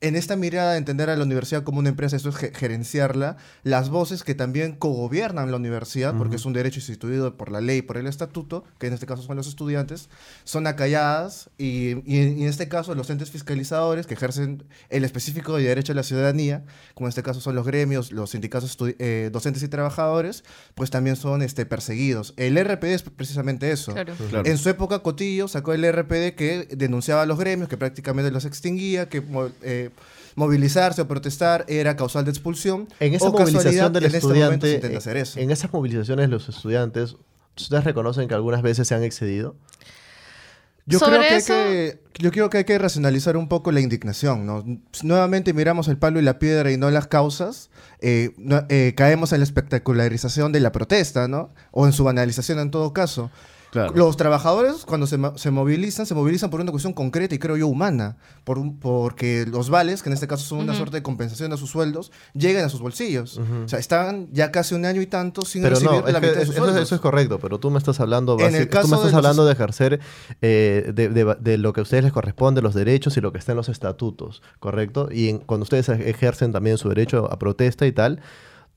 en 0.02 0.16
esta 0.16 0.38
mirada 0.38 0.72
de 0.72 0.78
entender 0.78 1.10
a 1.10 1.18
la 1.18 1.24
universidad 1.26 1.64
como 1.64 1.80
una 1.80 1.90
empresa, 1.90 2.16
eso 2.16 2.30
es 2.30 2.36
ge- 2.38 2.54
gerenciarla, 2.56 3.36
las 3.64 3.90
voces 3.90 4.24
que 4.24 4.34
también 4.34 4.72
cogobiernan 4.78 5.52
la 5.52 5.58
universidad, 5.58 6.16
porque 6.18 6.38
es 6.38 6.46
un 6.46 6.54
derecho 6.54 6.80
instituido 6.80 7.36
por 7.36 7.52
la 7.52 7.60
ley, 7.60 7.82
por 7.82 7.98
el 7.98 8.08
estatuto, 8.08 8.64
que 8.80 8.88
en 8.88 8.94
este 8.94 9.06
caso 9.06 9.24
son 9.24 9.36
los 9.36 9.48
estudiantes, 9.48 10.08
son 10.46 10.68
acalladas 10.68 11.50
y, 11.58 11.98
y- 12.06 12.20
y 12.38 12.44
en 12.44 12.48
este 12.48 12.70
caso 12.70 12.96
los 12.96 13.10
entes 13.10 13.30
fiscalizadores 13.30 14.08
que 14.08 14.14
ejercen 14.14 14.64
el 14.90 15.04
específico 15.04 15.58
de 15.58 15.64
derecho 15.64 15.92
a 15.92 15.96
la 15.96 16.04
ciudadanía, 16.04 16.64
como 16.94 17.08
en 17.08 17.10
este 17.10 17.22
caso 17.24 17.42
son 17.42 17.56
los 17.56 17.66
gremios, 17.66 18.14
los 18.14 18.30
sindicatos 18.30 18.78
eh, 19.00 19.30
docentes 19.34 19.64
y 19.64 19.68
trabajadores, 19.68 20.46
pues 20.76 20.92
también 20.92 21.18
son 21.18 21.42
este, 21.42 21.66
perseguidos. 21.66 22.34
El 22.38 22.58
RPD 22.58 22.86
es 22.94 23.02
precisamente 23.04 23.70
eso. 23.72 23.92
Claro. 23.92 24.14
Claro. 24.30 24.50
En 24.50 24.58
su 24.58 24.70
época, 24.70 25.00
Cotillo 25.00 25.50
sacó 25.50 25.74
el 25.74 25.84
RPD 25.84 26.36
que 26.36 26.70
denunciaba 26.72 27.24
a 27.24 27.26
los 27.26 27.38
gremios, 27.38 27.68
que 27.68 27.76
prácticamente 27.76 28.32
los 28.32 28.46
extinguía, 28.46 29.10
que 29.10 29.20
mo- 29.20 29.50
eh, 29.90 30.02
movilizarse 30.36 31.02
o 31.02 31.08
protestar 31.08 31.66
era 31.68 31.96
causal 31.96 32.24
de 32.26 32.32
expulsión. 32.32 32.88
En 33.00 33.14
esa 33.14 33.26
o 33.28 33.32
movilización 33.32 33.92
del 33.94 34.06
en 34.06 34.16
este 34.16 34.28
momento 34.28 34.66
se 34.68 34.74
estudiante, 34.76 34.94
eh, 34.94 34.98
hacer 34.98 35.18
eso. 35.18 35.40
en 35.40 35.52
esas 35.52 35.72
movilizaciones 35.74 36.30
los 36.30 36.48
estudiantes, 36.50 37.16
¿ustedes 37.58 37.84
reconocen 37.84 38.28
que 38.28 38.34
algunas 38.36 38.62
veces 38.62 38.88
se 38.88 38.96
han 38.96 39.04
excedido? 39.04 39.56
Yo 40.86 40.98
Sobre 40.98 41.18
creo, 41.18 41.22
que 41.28 41.34
hay 41.34 41.38
eso- 41.38 41.54
que, 41.54 42.02
yo 42.18 42.32
creo 42.32 42.50
que 42.50 42.58
hay 42.58 42.64
que 42.64 42.76
racionalizar 42.80 43.38
un 43.38 43.48
poco 43.48 43.72
la 43.72 43.80
indignación. 43.80 44.48
¿no? 44.48 44.64
Nuevamente 45.04 45.54
miramos 45.54 45.88
el 45.88 45.98
palo 45.98 46.20
y 46.20 46.24
la 46.24 46.40
piedra 46.40 46.72
y 46.72 46.78
no 46.78 46.90
las 46.90 47.06
causas. 47.08 47.70
eh, 48.02 48.32
no- 48.38 48.66
eh, 48.70 48.94
caemos 48.96 49.34
en 49.34 49.40
la 49.42 49.44
espectacularización 49.44 50.52
de 50.54 50.62
la 50.62 50.72
protesta, 50.72 51.28
¿no? 51.28 51.54
O 51.72 51.86
en 51.86 51.92
su 51.92 52.04
banalización 52.06 52.58
en 52.60 52.72
todo 52.72 52.94
caso. 52.94 53.30
Los 53.94 54.18
trabajadores 54.18 54.84
cuando 54.86 55.06
se, 55.06 55.18
se 55.36 55.52
movilizan, 55.52 56.06
se 56.08 56.16
movilizan 56.16 56.50
por 56.50 56.60
una 56.60 56.72
cuestión 56.72 56.94
concreta 56.94 57.36
y 57.36 57.40
creo 57.40 57.56
yo 57.56 57.68
humana, 57.68 58.18
por 58.44 58.58
un- 58.58 58.80
porque 58.80 59.46
los 59.48 59.70
vales, 59.70 60.02
que 60.02 60.10
en 60.10 60.14
este 60.14 60.28
caso 60.28 60.44
son 60.44 60.60
una 60.60 60.72
Ujú. 60.72 60.78
suerte 60.78 60.98
de 60.98 61.04
compensación 61.04 61.54
a 61.54 61.58
sus 61.58 61.70
sueldos, 61.70 62.12
llegan 62.34 62.66
a 62.66 62.70
sus 62.70 62.82
bolsillos. 62.82 63.38
O 63.38 63.68
sea, 63.68 63.78
están 63.78 64.28
ya 64.32 64.52
casi 64.52 64.74
un 64.74 64.86
año 64.86 65.02
y 65.02 65.06
tanto 65.06 65.44
sin 65.44 65.62
Pero 65.62 65.76
recibir 65.76 66.02
no, 66.04 66.08
la 66.12 66.20
mitad 66.20 66.34
de 66.34 66.42
es- 66.42 66.48
sus 66.48 66.56
eso, 66.56 66.64
sueldos. 66.66 66.82
eso 66.84 66.96
es 66.96 67.02
correcto, 67.02 67.38
pero 67.40 67.60
tú 67.60 67.70
me 67.70 67.78
estás 67.78 68.00
hablando, 68.00 68.40
En 68.40 68.56
el 68.56 68.68
tú 68.68 68.74
caso 68.74 68.88
me 68.88 68.92
de 68.92 68.96
estás 68.98 69.12
los- 69.12 69.18
hablando 69.18 69.46
de 69.46 69.54
ejercer 69.54 70.00
eh, 70.42 70.92
de, 70.96 71.10
de- 71.10 71.36
de 71.40 71.58
lo 71.60 71.72
que 71.74 71.82
a 71.82 71.84
ustedes 71.84 72.04
les 72.04 72.14
corresponde, 72.14 72.62
los 72.64 72.74
derechos 72.74 73.18
y 73.18 73.22
lo 73.22 73.32
que 73.32 73.38
está 73.38 73.52
en 73.52 73.58
los 73.58 73.70
estatutos, 73.70 74.42
¿correcto? 74.60 75.10
Y 75.12 75.30
en- 75.30 75.38
cuando 75.40 75.64
ustedes 75.64 75.90
ejercen 75.90 76.52
también 76.52 76.78
su 76.80 76.90
derecho 76.90 77.32
a 77.32 77.38
protesta 77.38 77.86
y 77.86 77.92
tal, 77.92 78.20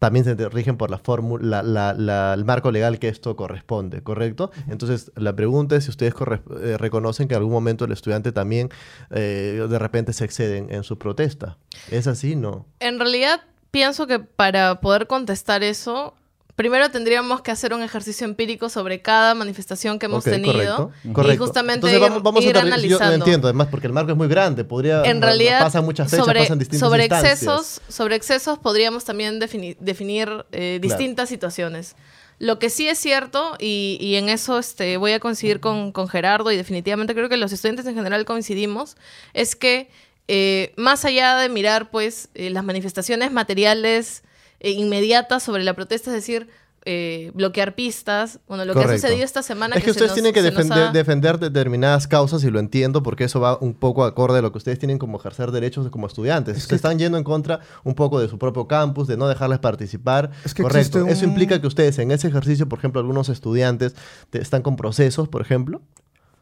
también 0.02 0.24
se 0.24 0.34
rigen 0.48 0.76
por 0.76 0.90
la 0.90 0.98
fórmula, 0.98 1.62
la- 1.62 1.94
la- 1.94 2.34
el 2.34 2.44
marco 2.44 2.72
legal 2.72 2.98
que 2.98 3.06
esto 3.06 3.36
corresponde, 3.36 4.02
¿correcto? 4.02 4.50
Entonces, 4.68 5.12
la 5.14 5.36
pregunta 5.36 5.76
es 5.76 5.84
si 5.84 5.90
ustedes 5.90 6.12
eh, 6.60 6.76
reconocen 6.76 7.28
que 7.28 7.34
en 7.34 7.38
algún 7.38 7.52
momento 7.52 7.84
el 7.84 7.92
estudiante 7.92 8.32
también 8.32 8.68
eh, 9.12 9.64
de 9.70 9.78
repente 9.78 10.12
se 10.12 10.24
excede 10.24 10.58
en, 10.58 10.72
en 10.74 10.82
su 10.82 10.98
protesta. 10.98 11.56
¿Es 11.88 12.08
así? 12.08 12.34
No. 12.34 12.66
En 12.80 12.98
realidad, 12.98 13.42
pienso 13.70 14.08
que 14.08 14.18
para 14.18 14.80
poder 14.80 15.06
contestar 15.06 15.62
eso, 15.62 16.14
primero 16.62 16.90
tendríamos 16.92 17.40
que 17.42 17.50
hacer 17.50 17.74
un 17.74 17.82
ejercicio 17.82 18.24
empírico 18.24 18.68
sobre 18.68 19.02
cada 19.02 19.34
manifestación 19.34 19.98
que 19.98 20.06
hemos 20.06 20.22
tenido. 20.22 20.52
correcto, 20.76 20.92
Y 21.02 21.12
correcto. 21.12 21.44
justamente 21.44 21.74
Entonces, 21.88 21.96
ir, 22.00 22.00
vamos, 22.08 22.22
vamos 22.22 22.44
a 22.44 22.48
ir 22.48 22.54
aterri- 22.54 22.60
Yo 22.62 22.66
analizando. 22.68 23.06
no 23.08 23.14
entiendo, 23.24 23.48
además, 23.48 23.66
porque 23.68 23.88
el 23.88 23.92
marco 23.92 24.12
es 24.12 24.16
muy 24.16 24.28
grande. 24.28 24.62
Podría, 24.64 25.02
en 25.02 25.20
realidad, 25.20 25.58
pasan 25.60 25.84
muchas 25.84 26.08
fechas, 26.08 26.24
sobre, 26.24 26.40
pasan 26.40 26.58
distintas 26.60 26.88
sobre 26.88 27.02
instancias. 27.02 27.32
excesos, 27.42 27.80
sobre 27.88 28.14
excesos 28.14 28.58
podríamos 28.60 29.04
también 29.04 29.40
defini- 29.40 29.76
definir 29.80 30.28
eh, 30.52 30.78
Claro. 30.80 30.96
distintas 30.96 31.28
situaciones. 31.28 31.96
Lo 32.38 32.58
que 32.58 32.70
sí 32.70 32.86
es 32.88 32.98
cierto, 32.98 33.56
y, 33.58 33.98
y 34.00 34.14
en 34.14 34.28
eso 34.28 34.58
este, 34.58 34.96
voy 34.98 35.12
a 35.12 35.20
coincidir 35.20 35.58
con, 35.60 35.90
con 35.92 36.08
Gerardo, 36.08 36.50
y 36.52 36.56
definitivamente 36.56 37.12
creo 37.14 37.28
que 37.28 37.36
los 37.36 37.52
estudiantes 37.52 37.86
en 37.86 37.94
general 37.94 38.24
coincidimos, 38.24 38.96
es 39.34 39.56
que 39.56 39.90
eh, 40.28 40.72
más 40.76 41.04
allá 41.04 41.36
de 41.36 41.48
mirar 41.48 41.90
pues 41.90 42.28
eh, 42.34 42.50
las 42.50 42.62
manifestaciones 42.64 43.32
materiales 43.32 44.22
eh, 44.62 44.70
inmediatas 44.70 45.42
sobre 45.42 45.62
la 45.64 45.74
protesta, 45.74 46.08
es 46.10 46.14
decir, 46.16 46.48
eh, 46.84 47.30
bloquear 47.34 47.76
pistas, 47.76 48.40
bueno, 48.48 48.64
lo 48.64 48.74
que 48.74 48.80
ha 48.80 48.88
sucedido 48.96 49.24
esta 49.24 49.44
semana... 49.44 49.76
Es 49.76 49.82
que, 49.84 49.90
se 49.90 49.90
ustedes 49.92 50.08
nos- 50.10 50.14
tienen 50.14 50.32
que 50.32 50.42
defender, 50.42 50.78
ha- 50.88 50.90
defender 50.90 51.38
determinadas 51.38 52.08
causas 52.08 52.42
y 52.42 52.50
lo 52.50 52.58
entiendo 52.58 53.04
porque 53.04 53.22
eso 53.22 53.38
va 53.38 53.56
un 53.60 53.74
poco 53.74 54.02
acorde 54.04 54.40
a 54.40 54.42
lo 54.42 54.50
que 54.50 54.58
ustedes 54.58 54.80
tienen 54.80 54.98
como 54.98 55.16
ejercer 55.18 55.52
derechos 55.52 55.88
como 55.90 56.08
estudiantes. 56.08 56.60
Se 56.64 56.74
están 56.74 56.98
yendo 56.98 57.18
en 57.18 57.22
contra 57.24 57.60
un 57.84 57.94
poco 57.94 58.18
de 58.18 58.28
su 58.28 58.36
propio 58.36 58.66
campus, 58.66 59.06
de 59.06 59.16
no 59.16 59.28
dejarles 59.28 59.60
participar. 59.60 60.32
Es 60.44 60.54
que 60.54 60.64
Correcto. 60.64 61.06
Eso 61.06 61.24
implica 61.24 61.60
que 61.60 61.68
ustedes 61.68 62.00
en 62.00 62.10
ese 62.10 62.26
ejercicio, 62.26 62.68
por 62.68 62.80
ejemplo, 62.80 63.00
algunos 63.00 63.28
estudiantes 63.28 63.94
te- 64.30 64.40
están 64.42 64.62
con 64.62 64.74
procesos, 64.74 65.28
por 65.28 65.40
ejemplo. 65.40 65.82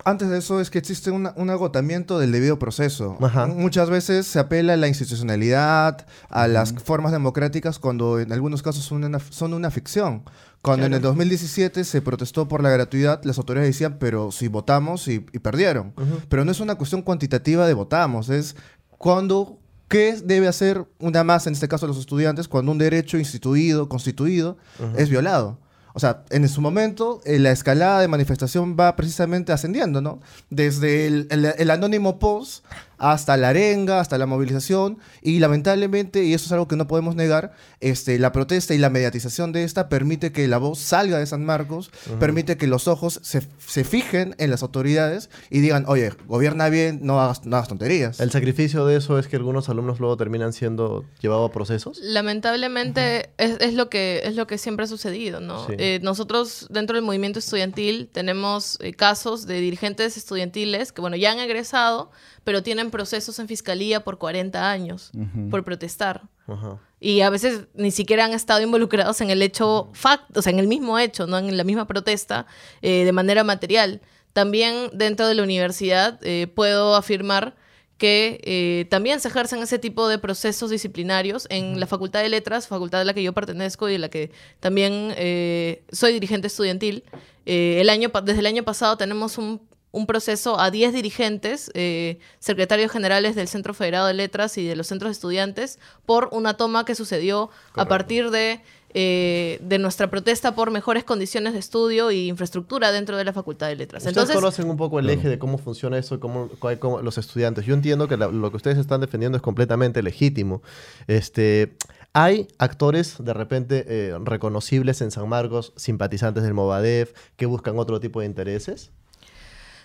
Antes 0.05 0.29
de 0.31 0.39
eso 0.39 0.61
es 0.61 0.71
que 0.71 0.79
existe 0.79 1.11
una- 1.11 1.33
un 1.37 1.51
agotamiento 1.51 2.19
del 2.19 2.33
debido 2.33 2.59
proceso. 2.59 3.19
Ajá. 3.21 3.47
Muchas 3.47 3.91
veces 3.91 4.27
se 4.27 4.39
apela 4.39 4.73
a 4.75 4.77
la 4.77 4.89
institucionalidad, 4.89 6.07
a 6.29 6.49
las 6.49 6.73
formas 6.73 7.13
democráticas, 7.13 7.79
cuando 7.79 8.19
en 8.19 8.33
algunos 8.33 8.63
casos 8.63 8.85
son 8.85 9.05
una, 9.05 9.19
son 9.31 9.53
una 9.55 9.71
ficción. 9.71 10.23
Cuando 10.63 10.87
en 10.87 10.95
el 10.95 11.01
2017 11.03 11.85
se 11.85 12.03
protestó 12.03 12.49
por 12.49 12.63
la 12.63 12.71
gratuidad, 12.71 13.23
las 13.25 13.39
autoridades 13.39 13.71
decían, 13.71 13.97
pero 13.99 14.31
si 14.33 14.49
votamos 14.49 15.09
y, 15.09 15.25
y 15.33 15.39
perdieron. 15.39 15.95
Pero 16.29 16.45
no 16.45 16.53
es 16.53 16.61
una 16.61 16.75
cuestión 16.75 17.03
cuantitativa 17.03 17.67
de 17.67 17.75
votamos, 17.75 18.29
es 18.31 18.57
cuando... 18.91 19.57
¿Qué 19.89 20.15
debe 20.25 20.47
hacer 20.47 20.87
una 21.01 21.25
masa, 21.25 21.49
en 21.51 21.55
este 21.55 21.67
caso 21.67 21.85
los 21.89 21.99
estudiantes, 21.99 22.47
cuando 22.47 22.71
un 22.71 22.79
derecho 22.79 23.19
instituido, 23.19 23.89
constituido, 23.89 24.57
es 24.97 25.09
violado? 25.11 25.59
O 25.95 26.01
sea, 26.01 26.24
en 26.30 26.49
su 26.49 26.61
momento, 26.61 27.20
eh, 27.24 27.38
la 27.38 27.51
escalada 27.51 28.01
de 28.01 28.09
manifestación 28.09 28.76
va 28.78 28.95
precisamente 28.97 29.53
ascendiendo, 29.53 30.01
¿no? 30.01 30.20
Desde 30.51 31.07
el, 31.07 31.26
el- 31.30 31.47
el 31.47 31.70
anónimo 31.70 32.18
post 32.18 32.64
hasta 33.01 33.37
la 33.37 33.49
arenga, 33.49 33.99
hasta 33.99 34.19
la 34.19 34.27
movilización, 34.27 34.99
y 35.23 35.41
lamentablemente, 35.41 36.23
y 36.23 36.35
eso 36.35 36.47
es 36.47 36.53
algo 36.53 36.69
que 36.69 36.77
no 36.77 36.87
podemos 36.87 37.17
negar, 37.17 37.53
este, 37.81 38.19
la 38.19 38.31
protesta 38.31 38.75
y 38.75 38.79
la 38.79 38.91
mediatización 38.91 39.53
de 39.53 39.65
esta 39.65 39.89
permite 39.89 40.33
que 40.33 40.47
la 40.47 40.59
voz 40.59 40.79
salga 40.79 41.19
de 41.19 41.27
San 41.27 41.45
Marcos, 41.45 41.91
permite 42.19 42.57
que 42.57 42.67
los 42.67 42.87
ojos 42.87 43.19
se, 43.23 43.43
se 43.67 43.85
fijen 43.85 44.37
en 44.39 44.51
las 44.51 44.63
autoridades 44.63 45.31
y 45.49 45.61
digan, 45.61 45.85
oye, 45.89 46.13
gobierna 46.27 46.69
bien, 46.69 47.01
no 47.03 47.21
hagas, 47.21 47.45
no 47.47 47.57
hagas 47.57 47.69
tonterías. 47.69 48.21
El 48.21 48.31
sacrificio 48.31 48.85
de 48.85 48.97
eso 48.97 49.19
es 49.19 49.29
que 49.29 49.37
algunos 49.37 49.69
alumnos 49.69 49.99
luego 49.99 50.17
terminan 50.17 50.53
siendo 50.53 51.05
llevados 51.21 51.49
a 51.49 51.53
procesos. 51.53 51.99
Lamentablemente 52.03 53.31
es, 53.39 53.57
es 53.61 53.75
lo 53.75 53.89
que 53.89 54.21
es 54.25 54.37
lo 54.37 54.47
que 54.47 54.59
siempre 54.59 54.85
ha 54.85 54.89
sucedido, 54.89 55.41
¿no? 55.41 55.67
Sí. 55.67 55.75
Eh, 55.79 56.01
nosotros 56.03 56.67
dentro 56.71 56.97
del 56.97 57.05
movimiento 57.05 57.39
estudiantil 57.39 58.11
tenemos 58.13 58.79
eh, 58.81 58.93
casos 58.93 59.47
de 59.47 59.61
dirigentes 59.61 60.17
estudiantiles 60.17 60.93
que 60.93 61.01
bueno 61.01 61.17
ya 61.17 61.33
han 61.33 61.39
egresado, 61.39 62.11
pero 62.45 62.62
tienen 62.62 62.91
procesos 62.91 63.38
en 63.38 63.49
fiscalía 63.49 64.05
por 64.05 64.18
40 64.18 64.70
años 64.70 65.12
por 65.51 65.64
protestar. 65.64 66.22
Ajá. 66.47 66.78
Y 67.01 67.22
a 67.22 67.30
veces 67.30 67.66
ni 67.74 67.91
siquiera 67.91 68.24
han 68.24 68.32
estado 68.32 68.61
involucrados 68.61 69.20
en 69.20 69.30
el 69.30 69.41
hecho 69.43 69.91
fact, 69.95 70.36
o 70.36 70.43
sea, 70.43 70.53
en 70.53 70.59
el 70.59 70.66
mismo 70.66 70.99
hecho, 70.99 71.26
no 71.26 71.38
en 71.38 71.57
la 71.57 71.64
misma 71.64 71.86
protesta, 71.86 72.47
eh, 72.82 73.05
de 73.05 73.12
manera 73.12 73.45
material. 73.45 74.01
También 74.32 74.91
dentro 74.93 75.26
de 75.26 75.34
la 75.34 75.43
universidad 75.43 76.18
eh, 76.22 76.47
puedo 76.55 76.95
afirmar 76.95 77.57
que 78.01 78.41
eh, 78.45 78.86
también 78.88 79.20
se 79.20 79.28
ejercen 79.28 79.62
ese 79.62 79.78
tipo 79.78 80.09
de 80.09 80.18
procesos 80.18 80.70
disciplinarios 80.70 81.47
en 81.51 81.78
la 81.78 81.86
Facultad 81.86 82.22
de 82.22 82.30
Letras, 82.30 82.66
facultad 82.66 83.03
a 83.03 83.05
la 83.05 83.12
que 83.12 83.22
yo 83.22 83.34
pertenezco 83.34 83.91
y 83.91 83.93
de 83.93 83.99
la 83.99 84.09
que 84.09 84.32
también 84.59 85.12
eh, 85.18 85.82
soy 85.93 86.14
dirigente 86.14 86.47
estudiantil. 86.47 87.05
Eh, 87.45 87.76
el 87.78 87.91
año, 87.91 88.11
desde 88.24 88.41
el 88.41 88.47
año 88.47 88.62
pasado 88.62 88.97
tenemos 88.97 89.36
un, 89.36 89.61
un 89.93 90.07
proceso 90.07 90.61
a 90.61 90.70
10 90.70 90.93
dirigentes, 90.93 91.70
eh, 91.74 92.18
secretarios 92.38 92.93
generales 92.93 93.34
del 93.34 93.49
Centro 93.49 93.74
Federado 93.74 94.07
de 94.07 94.14
Letras 94.14 94.57
y 94.59 94.64
de 94.66 94.76
los 94.76 94.86
centros 94.86 95.09
de 95.09 95.12
estudiantes, 95.12 95.78
por 96.07 96.28
una 96.32 96.55
toma 96.55 96.84
que 96.84 96.95
sucedió 96.95 97.51
a 97.74 97.86
partir 97.86 98.30
de, 98.30 98.61
eh, 98.95 99.59
de 99.62 99.78
nuestra 99.78 100.09
protesta 100.09 100.55
por 100.55 100.70
mejores 100.70 101.03
condiciones 101.05 101.53
de 101.55 101.59
estudio 101.59 102.11
y 102.12 102.28
infraestructura 102.28 102.93
dentro 102.93 103.16
de 103.16 103.24
la 103.24 103.32
Facultad 103.32 103.66
de 103.68 103.76
Letras. 103.76 104.03
Ustedes 104.03 104.16
Entonces, 104.16 104.36
conocen 104.36 104.70
un 104.70 104.76
poco 104.76 104.99
el 105.01 105.11
eje 105.11 105.28
de 105.28 105.38
cómo 105.41 105.59
funciona 105.59 105.99
eso 105.99 106.14
y 106.14 106.18
cómo, 106.18 106.49
cómo 106.78 107.01
los 107.03 107.18
estudiantes. 107.18 107.66
Yo 107.66 107.74
entiendo 107.74 108.07
que 108.07 108.16
la- 108.16 108.28
lo 108.28 108.51
que 108.51 108.57
ustedes 108.59 108.78
están 108.78 109.01
defendiendo 109.01 109.36
es 109.36 109.43
completamente 109.43 110.03
legítimo. 110.05 110.62
Este, 111.09 111.74
hay 112.12 112.49
actores 112.59 113.16
de 113.18 113.34
repente 113.34 113.84
eh, 113.88 114.16
reconocibles 114.24 115.01
en 115.01 115.11
San 115.11 115.28
Marcos, 115.28 115.72
simpatizantes 115.76 116.43
del 116.43 116.55
Movadef, 116.55 117.12
que 117.36 117.47
buscan 117.47 117.78
otro 117.78 117.99
tipo 118.01 118.20
de 118.20 118.26
intereses. 118.26 118.91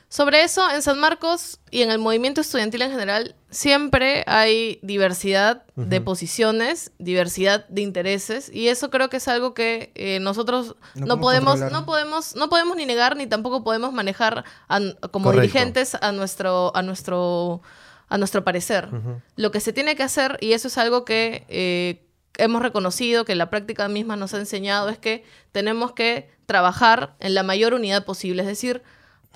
Sobre 0.08 0.44
eso, 0.44 0.70
en 0.72 0.82
San 0.82 1.00
Marcos 1.00 1.60
y 1.72 1.82
en 1.82 1.90
el 1.92 2.00
movimiento 2.00 2.40
estudiantil 2.40 2.84
en 2.84 2.92
general, 2.92 3.36
siempre 3.50 4.24
hay 4.28 4.80
diversidad 4.82 5.64
de 5.76 6.00
posiciones, 6.00 6.92
diversidad 7.00 7.68
de 7.68 7.82
intereses, 7.82 8.50
y 8.54 8.68
eso 8.70 8.90
creo 8.92 9.10
que 9.10 9.18
es 9.18 9.28
algo 9.28 9.54
que 9.54 9.92
eh, 9.96 10.20
nosotros 10.22 10.76
No 10.94 11.06
no, 11.08 11.20
podemos 11.20 11.54
controlar. 11.60 11.72
no 11.74 11.86
podemos, 11.86 12.36
no 12.36 12.50
podemos 12.50 12.78
ni 12.78 12.86
negar 12.86 13.18
ni 13.18 13.28
tampoco 13.28 13.64
podemos 13.64 13.92
manejar 13.94 14.46
a- 14.70 14.80
como 15.12 15.26
Correcto. 15.26 15.42
dirigentes 15.42 15.96
a 16.00 16.12
nuestro, 16.14 16.72
a 16.76 16.82
nuestro, 16.82 17.62
a 18.08 18.18
nuestro 18.18 18.44
parecer. 18.46 18.90
Lo 19.36 19.52
que 19.52 19.60
se 19.60 19.74
tiene 19.74 19.96
que 19.96 20.04
hacer, 20.04 20.38
y 20.40 20.54
eso 20.54 20.68
es 20.70 20.78
algo 20.78 21.04
que 21.04 21.46
eh, 21.50 22.06
hemos 22.38 22.62
reconocido, 22.62 23.26
que 23.26 23.36
la 23.36 23.50
práctica 23.50 23.90
misma 23.90 24.16
nos 24.16 24.34
ha 24.34 24.38
enseñado, 24.38 24.88
es 24.90 24.98
que 25.00 25.26
tenemos 25.52 25.92
que 25.94 26.30
trabajar 26.46 27.16
en 27.20 27.34
la 27.34 27.44
mayor 27.44 27.74
unidad 27.74 28.06
posible, 28.06 28.44
es 28.44 28.48
decir, 28.48 28.84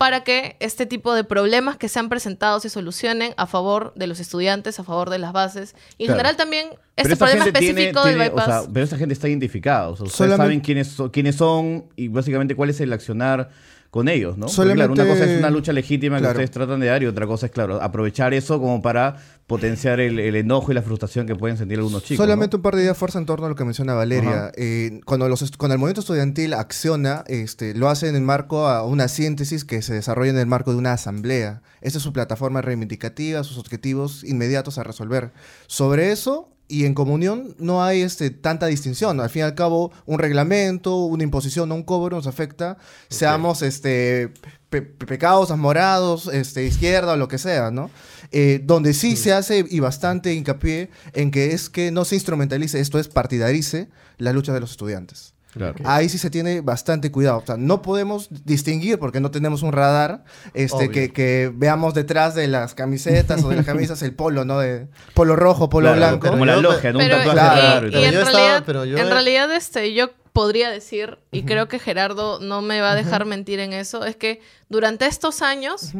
para 0.00 0.24
que 0.24 0.56
este 0.60 0.86
tipo 0.86 1.12
de 1.12 1.24
problemas 1.24 1.76
que 1.76 1.86
se 1.90 1.98
han 1.98 2.08
presentado 2.08 2.58
se 2.58 2.70
solucionen 2.70 3.34
a 3.36 3.46
favor 3.46 3.92
de 3.96 4.06
los 4.06 4.18
estudiantes, 4.18 4.80
a 4.80 4.82
favor 4.82 5.10
de 5.10 5.18
las 5.18 5.34
bases. 5.34 5.74
Y 5.98 6.04
en 6.04 6.06
Claro. 6.06 6.20
general 6.20 6.36
también 6.38 6.68
este 6.96 7.16
problema 7.18 7.44
tiene- 7.44 7.58
específico 7.68 8.02
del 8.06 8.16
o 8.16 8.18
bypass. 8.24 8.44
sea, 8.46 8.62
pero 8.72 8.84
esta 8.84 8.96
gente 8.96 9.12
está 9.12 9.28
identificada. 9.28 9.88
O 9.90 9.96
sea, 9.96 10.06
ustedes 10.06 10.16
Solamente- 10.16 10.42
saben 10.44 10.60
quiénes, 10.60 10.88
son- 10.88 11.10
quiénes 11.10 11.36
son 11.36 11.84
y 11.96 12.08
básicamente 12.08 12.54
cuál 12.56 12.70
es 12.70 12.80
el 12.80 12.94
accionar 12.94 13.50
con 13.90 14.08
ellos, 14.08 14.38
¿no? 14.38 14.46
Porque, 14.46 14.54
Solamente- 14.56 14.94
claro, 14.94 15.02
una 15.10 15.12
cosa 15.12 15.32
es 15.32 15.38
una 15.38 15.50
lucha 15.50 15.72
legítima 15.72 16.20
que 16.20 16.26
ustedes 16.28 16.50
tratan 16.52 16.78
de 16.78 16.86
dar 16.86 17.02
y 17.02 17.06
otra 17.06 17.26
cosa 17.26 17.46
es, 17.46 17.52
claro, 17.52 17.82
aprovechar 17.82 18.32
eso 18.34 18.60
como 18.60 18.80
para 18.82 19.16
potenciar 19.48 19.98
el, 19.98 20.20
el 20.20 20.36
enojo 20.36 20.70
y 20.70 20.76
la 20.76 20.82
frustración 20.82 21.26
que 21.26 21.34
pueden 21.34 21.56
sentir 21.56 21.78
algunos 21.78 22.04
chicos. 22.04 22.20
¿no? 22.20 22.24
Solamente 22.24 22.54
un 22.54 22.62
par 22.62 22.76
de 22.76 22.82
ideas 22.82 22.96
fuerza 22.96 23.18
en 23.18 23.26
torno 23.26 23.46
a 23.46 23.48
lo 23.48 23.56
que 23.56 23.64
menciona 23.64 23.94
Valeria. 23.94 24.52
Eh, 24.56 25.00
cuando, 25.04 25.28
los, 25.28 25.50
cuando 25.56 25.74
el 25.74 25.80
movimiento 25.80 26.02
estudiantil 26.02 26.54
acciona, 26.54 27.24
este, 27.26 27.74
lo 27.74 27.88
hace 27.88 28.08
en 28.08 28.14
el 28.14 28.22
marco 28.22 28.68
a 28.68 28.84
una 28.84 29.08
síntesis 29.08 29.64
que 29.64 29.82
se 29.82 29.92
desarrolla 29.92 30.30
en 30.30 30.38
el 30.38 30.46
marco 30.46 30.70
de 30.70 30.78
una 30.78 30.92
asamblea. 30.92 31.62
Esa 31.80 31.98
es 31.98 32.04
su 32.04 32.12
plataforma 32.12 32.62
reivindicativa, 32.62 33.42
sus 33.42 33.58
objetivos 33.58 34.22
inmediatos 34.22 34.78
a 34.78 34.84
resolver. 34.84 35.32
Sobre 35.66 36.12
eso 36.12 36.48
y 36.70 36.86
en 36.86 36.94
comunión 36.94 37.54
no 37.58 37.82
hay 37.82 38.00
este, 38.02 38.30
tanta 38.30 38.66
distinción. 38.66 39.20
Al 39.20 39.28
fin 39.28 39.40
y 39.40 39.42
al 39.42 39.54
cabo, 39.54 39.90
un 40.06 40.18
reglamento, 40.18 40.96
una 41.04 41.24
imposición 41.24 41.72
un 41.72 41.82
cobro 41.82 42.16
nos 42.16 42.26
afecta, 42.26 42.78
seamos 43.08 43.62
este, 43.62 44.32
pe- 44.70 44.82
pe- 44.82 45.06
pecados 45.06 45.50
morados, 45.58 46.28
este, 46.32 46.64
izquierda 46.64 47.14
o 47.14 47.16
lo 47.16 47.28
que 47.28 47.38
sea, 47.38 47.70
¿no? 47.70 47.90
Eh, 48.32 48.60
donde 48.64 48.94
sí 48.94 49.16
se 49.16 49.32
hace 49.32 49.64
y 49.68 49.80
bastante 49.80 50.32
hincapié 50.32 50.90
en 51.12 51.30
que 51.32 51.52
es 51.52 51.68
que 51.68 51.90
no 51.90 52.04
se 52.04 52.14
instrumentalice, 52.14 52.78
esto 52.78 52.98
es 53.00 53.08
partidarice 53.08 53.88
la 54.18 54.32
lucha 54.32 54.52
de 54.52 54.60
los 54.60 54.70
estudiantes. 54.70 55.34
Claro. 55.52 55.74
Ahí 55.84 56.08
sí 56.08 56.16
se 56.18 56.30
tiene 56.30 56.60
bastante 56.60 57.10
cuidado. 57.10 57.38
O 57.38 57.46
sea, 57.46 57.56
no 57.56 57.82
podemos 57.82 58.28
distinguir 58.44 58.98
porque 59.00 59.18
no 59.20 59.30
tenemos 59.32 59.62
un 59.62 59.72
radar 59.72 60.24
este, 60.54 60.90
que, 60.90 61.12
que 61.12 61.50
veamos 61.52 61.92
detrás 61.94 62.34
de 62.36 62.46
las 62.46 62.74
camisetas 62.74 63.42
o 63.42 63.48
de 63.48 63.56
las 63.56 63.66
camisas 63.66 64.00
el 64.02 64.14
polo, 64.14 64.44
¿no? 64.44 64.60
De 64.60 64.86
polo 65.14 65.34
rojo, 65.34 65.68
polo 65.68 65.88
Claro, 65.92 65.98
blanco. 66.18 66.28
como 66.30 66.46
la 66.46 66.56
logia, 66.56 66.92
¿no? 66.92 67.00
Un 67.00 67.04
Pero- 67.04 67.16
tatuaje 67.18 67.38
Claro. 67.38 67.60
raro 67.74 67.86
y 67.86 67.90
y 67.90 67.92
todo. 67.92 68.04
en 68.04 68.12
yo 68.12 68.18
estaba- 68.20 68.36
realidad, 68.38 68.62
pero 68.64 68.84
yo 68.84 68.96
en 68.98 69.06
he- 69.06 69.10
realidad 69.10 69.52
este, 69.52 69.92
yo 69.92 70.10
podría 70.32 70.70
decir, 70.70 71.18
y 71.32 71.42
creo 71.42 71.66
que 71.66 71.80
Gerardo 71.80 72.38
no 72.38 72.62
me 72.62 72.80
va 72.80 72.92
a 72.92 72.94
dejar 72.94 73.24
mentir 73.24 73.58
en 73.58 73.72
eso, 73.72 74.04
es 74.04 74.14
que 74.14 74.40
durante 74.68 75.06
estos 75.06 75.42
años 75.42 75.90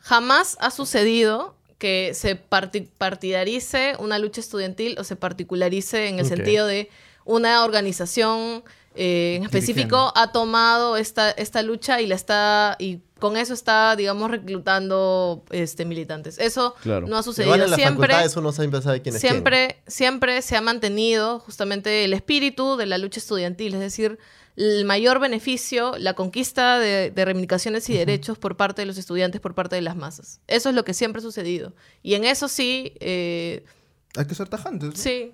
jamás 0.00 0.56
ha 0.60 0.72
sucedido 0.72 1.54
que 1.78 2.12
se 2.14 2.34
parti- 2.36 2.88
partidarice 2.98 3.94
una 4.00 4.18
lucha 4.18 4.40
estudiantil 4.40 4.96
o 4.98 5.04
se 5.04 5.14
particularice 5.14 6.08
en 6.08 6.18
el 6.18 6.26
sentido 6.26 6.66
de 6.66 6.88
una 7.24 7.64
organización 7.64 8.64
eh, 8.96 9.36
en 9.36 9.44
específico 9.44 10.12
ha 10.14 10.32
tomado 10.32 10.96
esta, 10.96 11.30
esta 11.30 11.62
lucha 11.62 12.00
y 12.00 12.06
la 12.06 12.14
está 12.14 12.76
y 12.78 13.00
con 13.18 13.36
eso 13.36 13.54
está 13.54 13.96
digamos 13.96 14.30
reclutando 14.30 15.44
este 15.50 15.84
militantes 15.84 16.38
eso 16.38 16.74
Claro. 16.82 17.06
no 17.06 17.16
ha 17.16 17.22
sucedido 17.22 17.54
en 17.54 17.60
las 17.70 17.74
siempre 17.74 18.08
siempre 18.52 18.82
sabe 18.82 19.02
quién 19.02 19.14
es 19.14 19.20
quién. 19.20 19.32
siempre, 19.32 19.82
siempre 19.86 20.42
se 20.42 20.56
ha 20.56 20.60
mantenido 20.60 21.40
justamente 21.40 22.04
el 22.04 22.12
espíritu 22.12 22.76
de 22.76 22.86
la 22.86 22.98
lucha 22.98 23.20
estudiantil, 23.20 23.74
es 23.74 23.80
decir, 23.80 24.18
el 24.56 24.86
mayor 24.86 25.18
beneficio, 25.20 25.94
la 25.98 26.14
conquista 26.14 26.78
de, 26.78 27.10
de 27.10 27.24
reivindicaciones 27.26 27.90
y 27.90 27.94
derechos 27.94 28.38
por 28.38 28.56
parte 28.56 28.80
de 28.82 28.86
los 28.86 28.96
estudiantes, 28.96 29.38
por 29.40 29.54
parte 29.54 29.76
de 29.76 29.82
las 29.82 29.96
masas. 29.96 30.40
Eso 30.46 30.70
es 30.70 30.74
lo 30.74 30.82
que 30.82 30.94
siempre 30.94 31.20
ha 31.20 31.22
sucedido. 31.22 31.74
Y 32.02 32.14
en 32.14 32.24
eso 32.24 32.48
sí, 32.48 32.94
eh, 33.00 33.64
Hay 34.16 34.24
que 34.26 34.34
ser 34.34 34.48
tajantes. 34.48 34.88
¿no? 34.88 34.96
sí. 34.96 35.32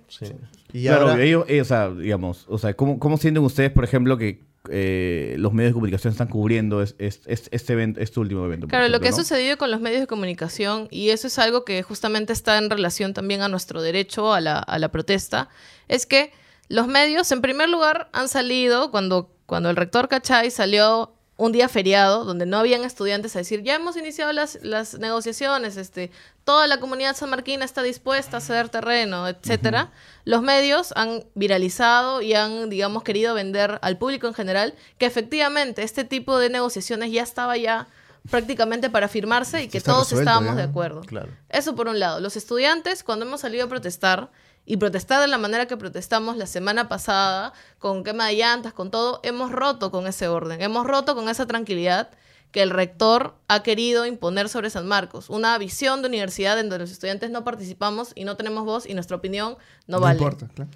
Y 0.73 0.83
claro, 0.87 1.09
ahora- 1.11 1.23
ellos, 1.23 1.45
eh, 1.47 1.61
o 1.61 1.65
sea, 1.65 1.89
digamos, 1.91 2.45
o 2.49 2.57
sea, 2.57 2.73
¿cómo, 2.73 2.99
cómo 2.99 3.17
sienten 3.17 3.43
ustedes, 3.43 3.71
por 3.71 3.83
ejemplo, 3.83 4.17
que 4.17 4.41
eh, 4.69 5.35
los 5.39 5.51
medios 5.51 5.71
de 5.71 5.73
comunicación 5.73 6.11
están 6.13 6.29
cubriendo 6.29 6.81
es- 6.81 6.95
es- 6.97 7.19
es- 7.25 7.49
este, 7.51 7.73
evento, 7.73 7.99
este 7.99 8.19
último 8.21 8.45
evento? 8.45 8.67
Claro, 8.67 8.87
lo 8.87 8.99
que 9.01 9.09
ha 9.09 9.11
sucedido 9.11 9.57
con 9.57 9.69
los 9.71 9.81
medios 9.81 9.99
de 10.01 10.07
comunicación, 10.07 10.87
y 10.89 11.09
eso 11.09 11.27
es 11.27 11.37
algo 11.37 11.65
que 11.65 11.83
justamente 11.83 12.31
está 12.33 12.57
en 12.57 12.69
relación 12.69 13.13
también 13.13 13.41
a 13.41 13.49
nuestro 13.49 13.81
derecho 13.81 14.33
a 14.33 14.39
la, 14.41 14.59
a 14.59 14.79
la 14.79 14.89
protesta, 14.89 15.49
es 15.89 16.05
que 16.05 16.31
los 16.69 16.87
medios, 16.87 17.29
en 17.33 17.41
primer 17.41 17.67
lugar, 17.67 18.09
han 18.13 18.29
salido 18.29 18.89
cuando, 18.89 19.29
cuando 19.45 19.69
el 19.69 19.75
rector 19.75 20.07
Cachay 20.07 20.49
salió 20.49 21.13
un 21.35 21.51
día 21.51 21.67
feriado, 21.67 22.23
donde 22.23 22.45
no 22.45 22.57
habían 22.57 22.83
estudiantes 22.85 23.35
a 23.35 23.39
decir, 23.39 23.63
ya 23.63 23.75
hemos 23.75 23.97
iniciado 23.97 24.31
las, 24.31 24.59
las 24.63 24.97
negociaciones, 24.97 25.75
este, 25.75 26.09
toda 26.45 26.67
la 26.67 26.79
comunidad 26.79 27.15
sanmarquina 27.17 27.65
está 27.65 27.81
dispuesta 27.83 28.37
a 28.37 28.39
ceder 28.39 28.69
terreno, 28.69 29.27
etcétera. 29.27 29.91
Los 30.25 30.41
medios 30.41 30.93
han 30.95 31.25
viralizado 31.35 32.21
y 32.21 32.33
han, 32.33 32.69
digamos, 32.69 33.03
querido 33.03 33.33
vender 33.33 33.79
al 33.81 33.97
público 33.97 34.27
en 34.27 34.33
general 34.33 34.73
que 34.97 35.05
efectivamente 35.05 35.83
este 35.83 36.03
tipo 36.03 36.37
de 36.39 36.49
negociaciones 36.49 37.11
ya 37.11 37.23
estaba 37.23 37.57
ya 37.57 37.87
prácticamente 38.29 38.89
para 38.89 39.07
firmarse 39.09 39.63
y 39.63 39.67
que 39.67 39.79
Está 39.79 39.91
todos 39.91 40.05
resuelto 40.09 40.29
estábamos 40.29 40.55
ya. 40.55 40.61
de 40.61 40.69
acuerdo. 40.69 41.01
Claro. 41.01 41.29
Eso 41.49 41.75
por 41.75 41.87
un 41.87 41.99
lado. 41.99 42.19
Los 42.21 42.37
estudiantes, 42.37 43.03
cuando 43.03 43.25
hemos 43.25 43.41
salido 43.41 43.65
a 43.65 43.69
protestar, 43.69 44.31
y 44.65 44.77
protestar 44.77 45.19
de 45.19 45.27
la 45.27 45.37
manera 45.37 45.65
que 45.65 45.75
protestamos 45.75 46.37
la 46.37 46.45
semana 46.47 46.87
pasada, 46.87 47.51
con 47.79 48.03
quema 48.03 48.27
de 48.27 48.35
llantas, 48.35 48.71
con 48.71 48.91
todo, 48.91 49.19
hemos 49.23 49.51
roto 49.51 49.91
con 49.91 50.07
ese 50.07 50.29
orden, 50.29 50.61
hemos 50.61 50.87
roto 50.87 51.15
con 51.15 51.27
esa 51.27 51.45
tranquilidad 51.45 52.11
que 52.53 52.61
el 52.61 52.69
rector 52.69 53.33
ha 53.49 53.63
querido 53.63 54.05
imponer 54.05 54.47
sobre 54.47 54.69
San 54.69 54.87
Marcos. 54.87 55.29
Una 55.29 55.57
visión 55.57 56.01
de 56.01 56.07
universidad 56.07 56.57
en 56.59 56.69
donde 56.69 56.83
los 56.83 56.91
estudiantes 56.91 57.29
no 57.31 57.43
participamos 57.43 58.13
y 58.15 58.23
no 58.23 58.37
tenemos 58.37 58.63
voz 58.63 58.85
y 58.87 58.93
nuestra 58.93 59.17
opinión 59.17 59.57
no, 59.87 59.99
vale. 59.99 60.19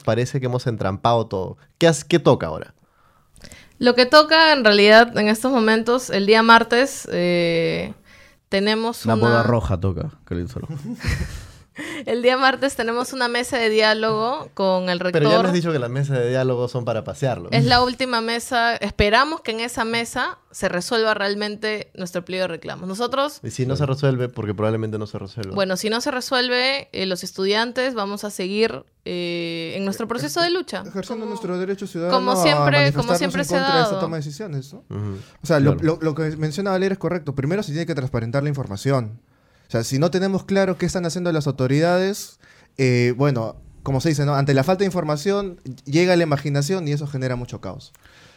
Parece 0.04 0.40
que 0.42 0.48
hemos 0.48 0.68
entrampado 0.68 1.28
todo. 1.28 1.58
¿Qué, 1.78 1.88
has- 1.88 2.04
qué 2.04 2.20
toca 2.20 2.48
ahora? 2.48 2.74
Lo 3.80 3.94
que 3.94 4.08
toca 4.08 4.54
en 4.54 4.66
realidad 4.66 5.16
en 5.18 5.28
estos 5.30 5.52
momentos, 5.52 6.10
el 6.10 6.26
día 6.26 6.42
martes, 6.42 7.08
eh, 7.12 7.94
tenemos 8.50 9.06
La 9.06 9.14
una... 9.14 9.24
boda 9.28 9.44
roja 9.44 9.80
toca, 9.80 10.10
Rojo. 10.26 10.74
El 12.06 12.22
día 12.22 12.38
martes 12.38 12.76
tenemos 12.76 13.14
una 13.14 13.28
mesa 13.28 13.58
de 13.58 13.70
diálogo 13.70 14.50
con 14.54 14.90
el 14.90 15.00
rector. 15.00 15.22
Pero 15.22 15.32
ya 15.32 15.42
me 15.42 15.48
has 15.50 15.54
dicho 15.54 15.72
que 15.72 15.80
las 15.80 15.90
mesas 15.90 16.18
de 16.20 16.30
diálogo 16.30 16.68
son 16.68 16.86
para 16.86 17.04
pasearlo. 17.04 17.50
Es 17.52 17.66
la 17.66 17.84
última 17.84 18.22
mesa. 18.22 18.76
Esperamos 18.76 19.42
que 19.42 19.52
en 19.52 19.60
esa 19.60 19.86
mesa 19.86 20.40
se 20.52 20.70
resuelva 20.70 21.14
realmente 21.14 21.92
nuestro 21.94 22.26
pliego 22.26 22.44
de 22.44 22.48
reclamos. 22.48 22.88
Nosotros, 22.88 23.40
Y 23.44 23.52
si 23.52 23.66
no 23.66 23.76
se 23.76 23.86
resuelve, 23.86 24.28
porque 24.30 24.54
probablemente 24.54 24.98
no 24.98 25.06
se 25.08 25.20
resuelva. 25.20 25.54
bueno, 25.54 25.78
si 25.78 25.90
no 25.90 26.02
se 26.02 26.10
resuelve, 26.12 26.90
eh, 26.94 27.06
los 27.06 27.24
estudiantes 27.24 27.94
vamos 27.94 28.24
a 28.24 28.32
seguir 28.32 28.84
eh, 29.06 29.74
en 29.78 29.86
nuestro 29.86 30.08
proceso 30.08 30.42
de 30.42 30.50
lucha. 30.50 30.84
Ejerciendo 30.86 31.26
nuestro 31.26 31.58
derecho 31.58 31.88
ciudadano 31.88 32.18
como 32.18 32.32
a 32.32 32.36
siempre- 32.44 32.92
como 32.94 33.16
siempre 33.16 33.44
en 33.44 33.48
se 33.48 33.56
ha 33.56 33.60
contra 33.60 33.76
de 33.76 33.82
esta 33.84 33.92
dado. 33.96 34.02
toma 34.06 34.18
de 34.18 34.24
decisiones, 34.24 34.74
¿no? 34.74 34.84
O 35.42 35.46
sea, 35.48 35.60
lo- 35.60 35.76
lo 35.76 36.16
que 36.16 36.36
menciona 36.38 36.72
Valeria 36.72 36.94
es 36.94 37.00
correcto. 37.00 37.34
Primero 37.36 37.64
se 37.64 37.72
tiene 37.72 37.86
que 37.86 37.96
transparentar 37.96 38.44
la 38.44 38.50
información. 38.50 39.20
O 39.68 39.72
sea, 39.72 39.84
si 39.84 39.99
no 39.99 40.11
tenemos 40.11 40.43
claro 40.43 40.78
qué 40.78 40.86
están 40.86 41.05
haciendo 41.05 41.32
las 41.32 41.47
autoridades, 41.47 42.39
eh, 42.78 43.13
bueno, 43.18 43.57
como 43.84 44.01
se 44.01 44.09
dice, 44.09 44.26
¿no? 44.26 44.36
Ante 44.36 44.53
la 44.53 44.63
falta 44.63 44.80
de 44.80 44.86
información 44.86 45.59
llega 45.86 46.15
la 46.15 46.24
imaginación 46.24 46.88
y 46.88 46.91
eso 46.91 47.07
genera 47.07 47.36
mucho 47.36 47.61
caos. 47.61 47.93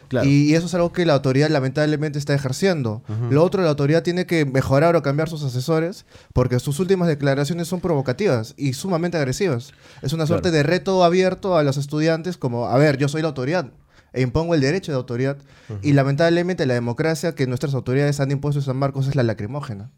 Claro. 0.08 0.28
Y, 0.28 0.54
eso 0.54 0.66
es 0.66 0.74
algo 0.74 0.92
que 0.92 1.06
la 1.06 1.14
autoridad 1.14 1.50
lamentablemente 1.50 2.18
está 2.18 2.34
ejerciendo. 2.34 3.02
Lo 3.30 3.44
otro, 3.44 3.62
la 3.62 3.68
autoridad 3.68 4.02
tiene 4.02 4.26
que 4.26 4.44
mejorar 4.44 4.96
o 4.96 5.02
cambiar 5.02 5.28
sus 5.28 5.44
asesores 5.44 6.04
porque 6.32 6.58
sus 6.58 6.80
últimas 6.80 7.06
declaraciones 7.06 7.68
son 7.68 7.80
provocativas 7.80 8.54
y 8.56 8.72
sumamente 8.72 9.18
agresivas. 9.18 9.72
Es 10.02 10.12
una 10.12 10.26
suerte 10.26 10.48
Claro. 10.48 10.56
de 10.56 10.62
reto 10.64 11.04
abierto 11.04 11.56
a 11.56 11.62
los 11.62 11.76
estudiantes 11.76 12.36
como, 12.36 12.66
a 12.66 12.76
ver, 12.76 12.98
yo 12.98 13.08
soy 13.08 13.22
la 13.22 13.28
autoridad 13.28 13.70
e 14.12 14.22
impongo 14.22 14.56
el 14.56 14.60
derecho 14.60 14.90
de 14.90 14.96
autoridad. 14.96 15.36
Y 15.80 15.92
lamentablemente 15.92 16.66
la 16.66 16.74
democracia 16.74 17.36
que 17.36 17.46
nuestras 17.46 17.74
autoridades 17.74 18.18
han 18.18 18.32
impuesto 18.32 18.58
en 18.58 18.64
San 18.64 18.76
Marcos 18.76 19.06
es 19.06 19.14
la 19.14 19.22
lacrimógena. 19.22 19.92